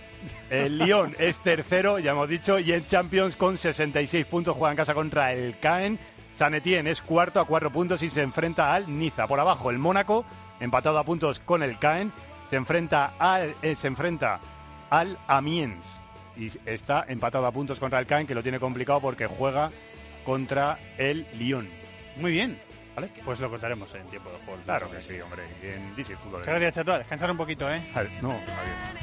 El 0.49 0.77
Lyon 0.77 1.15
es 1.19 1.39
tercero, 1.39 1.99
ya 1.99 2.11
hemos 2.11 2.29
dicho, 2.29 2.59
y 2.59 2.71
en 2.71 2.85
Champions 2.85 3.35
con 3.35 3.57
66 3.57 4.25
puntos 4.25 4.55
juega 4.55 4.71
en 4.71 4.77
casa 4.77 4.93
contra 4.93 5.33
el 5.33 5.57
Caen. 5.59 5.99
San 6.35 6.53
Etienne 6.53 6.91
es 6.91 7.01
cuarto 7.01 7.39
a 7.39 7.45
cuatro 7.45 7.71
puntos 7.71 8.01
y 8.01 8.09
se 8.09 8.21
enfrenta 8.21 8.73
al 8.73 8.99
Niza. 8.99 9.27
Por 9.27 9.39
abajo, 9.39 9.71
el 9.71 9.79
Mónaco, 9.79 10.25
empatado 10.59 10.99
a 10.99 11.03
puntos 11.03 11.39
con 11.39 11.63
el 11.63 11.79
Caen, 11.79 12.11
se 12.49 12.57
enfrenta 12.57 13.13
al, 13.19 13.55
eh, 13.61 13.75
se 13.79 13.87
enfrenta 13.87 14.39
al 14.89 15.17
Amiens. 15.27 15.85
Y 16.37 16.51
está 16.65 17.05
empatado 17.07 17.45
a 17.45 17.51
puntos 17.51 17.79
contra 17.79 17.99
el 17.99 18.05
Caen, 18.05 18.27
que 18.27 18.35
lo 18.35 18.43
tiene 18.43 18.59
complicado 18.59 18.99
porque 18.99 19.27
juega 19.27 19.71
contra 20.25 20.77
el 20.97 21.25
Lyon. 21.37 21.69
Muy 22.17 22.31
bien. 22.31 22.59
¿Vale? 22.95 23.09
Pues 23.25 23.39
lo 23.39 23.49
contaremos 23.49 23.93
en 23.93 24.07
tiempo 24.07 24.29
de 24.29 24.37
juego. 24.45 24.61
Claro 24.63 24.89
que 24.89 25.01
sí, 25.01 25.19
hombre. 25.19 25.43
y 25.61 25.67
En 25.67 25.95
DC 25.95 26.15
Fútbol. 26.17 26.39
Muchas 26.39 26.55
gracias, 26.55 26.75
Chato. 26.75 26.97
Descansar 26.97 27.29
un 27.31 27.37
poquito, 27.37 27.69
¿eh? 27.69 27.83
Adiós. 27.93 28.13
No, 28.21 28.29
adiós. 28.31 28.95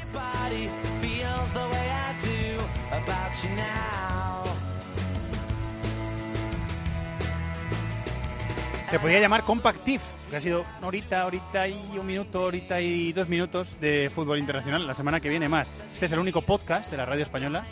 Se 8.89 8.99
podía 8.99 9.19
llamar 9.19 9.43
Compactive, 9.43 10.03
que 10.29 10.35
ha 10.37 10.41
sido 10.41 10.63
horita, 10.83 11.25
horita 11.25 11.67
y 11.67 11.97
un 11.97 12.05
minuto, 12.05 12.43
horita 12.43 12.79
y 12.79 13.11
dos 13.11 13.27
minutos 13.27 13.79
de 13.79 14.11
fútbol 14.13 14.37
internacional. 14.37 14.85
La 14.85 14.93
semana 14.93 15.19
que 15.19 15.29
viene 15.29 15.49
más. 15.49 15.81
Este 15.93 16.05
es 16.05 16.11
el 16.11 16.19
único 16.19 16.41
podcast 16.41 16.91
de 16.91 16.97
la 16.97 17.05
radio 17.05 17.23
española 17.23 17.65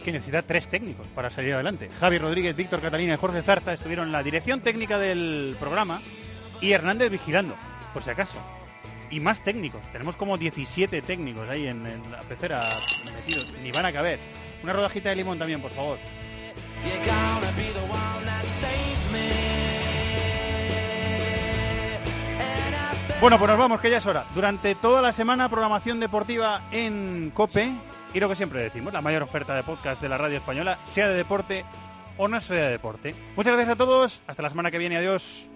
que 0.00 0.12
necesita 0.12 0.42
tres 0.42 0.68
técnicos 0.68 1.06
para 1.08 1.30
salir 1.30 1.54
adelante. 1.54 1.88
Javi 2.00 2.18
Rodríguez, 2.18 2.56
Víctor 2.56 2.80
Catalina 2.80 3.14
y 3.14 3.16
Jorge 3.16 3.42
Zarza 3.42 3.72
estuvieron 3.72 4.12
la 4.12 4.22
dirección 4.22 4.60
técnica 4.60 4.98
del 4.98 5.56
programa 5.58 6.00
y 6.60 6.72
Hernández 6.72 7.10
vigilando, 7.10 7.54
por 7.92 8.02
si 8.02 8.10
acaso. 8.10 8.38
Y 9.10 9.20
más 9.20 9.42
técnicos. 9.42 9.80
Tenemos 9.92 10.16
como 10.16 10.38
17 10.38 11.02
técnicos 11.02 11.48
ahí 11.48 11.66
en, 11.66 11.86
en 11.86 12.10
la 12.12 12.20
pecera 12.20 12.62
metidos. 13.14 13.52
Ni 13.62 13.72
van 13.72 13.86
a 13.86 13.92
caber. 13.92 14.18
Una 14.62 14.72
rodajita 14.72 15.08
de 15.08 15.16
limón 15.16 15.38
también, 15.38 15.60
por 15.60 15.72
favor. 15.72 15.98
Bueno, 23.20 23.38
pues 23.38 23.50
nos 23.50 23.58
vamos, 23.58 23.80
que 23.82 23.90
ya 23.90 23.98
es 23.98 24.06
hora. 24.06 24.24
Durante 24.34 24.74
toda 24.74 25.02
la 25.02 25.12
semana, 25.12 25.50
programación 25.50 26.00
deportiva 26.00 26.62
en 26.72 27.30
COPE, 27.34 27.70
y 28.12 28.20
lo 28.20 28.28
que 28.28 28.36
siempre 28.36 28.60
decimos, 28.60 28.92
la 28.92 29.00
mayor 29.00 29.22
oferta 29.22 29.54
de 29.54 29.62
podcast 29.62 30.00
de 30.02 30.08
la 30.08 30.18
radio 30.18 30.38
española, 30.38 30.78
sea 30.90 31.08
de 31.08 31.14
deporte 31.14 31.64
o 32.16 32.28
no 32.28 32.40
sea 32.40 32.66
de 32.66 32.70
deporte. 32.70 33.14
Muchas 33.36 33.54
gracias 33.54 33.74
a 33.74 33.78
todos, 33.78 34.22
hasta 34.26 34.42
la 34.42 34.50
semana 34.50 34.70
que 34.70 34.78
viene, 34.78 34.96
adiós. 34.96 35.46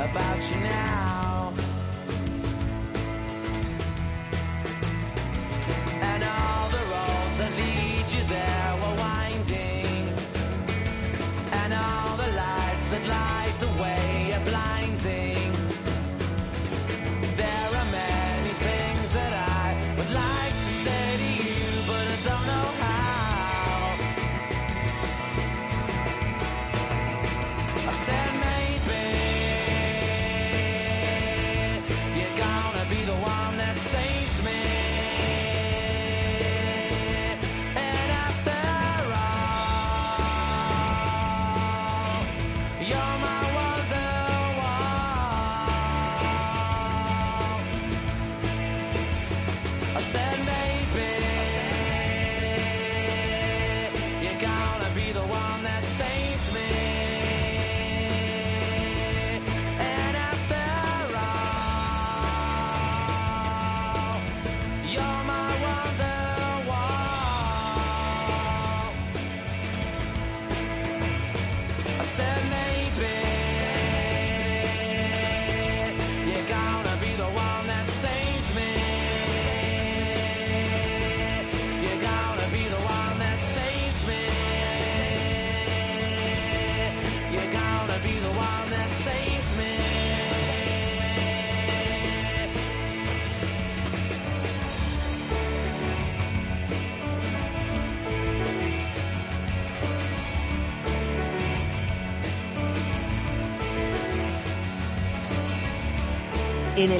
about 0.00 0.50
you 0.50 0.56
now. 0.60 1.39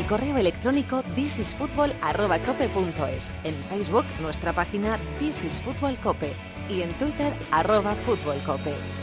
el 0.01 0.07
correo 0.07 0.39
electrónico 0.39 1.03
thisisfutbol.cope.es, 1.15 3.31
en 3.45 3.55
Facebook 3.65 4.07
nuestra 4.23 4.55
página 4.55 4.99
thisisfutbolcope 5.19 6.33
y 6.71 6.81
en 6.81 6.91
Twitter 6.95 7.35
arroba 7.51 7.95
futbolcope. 7.95 9.00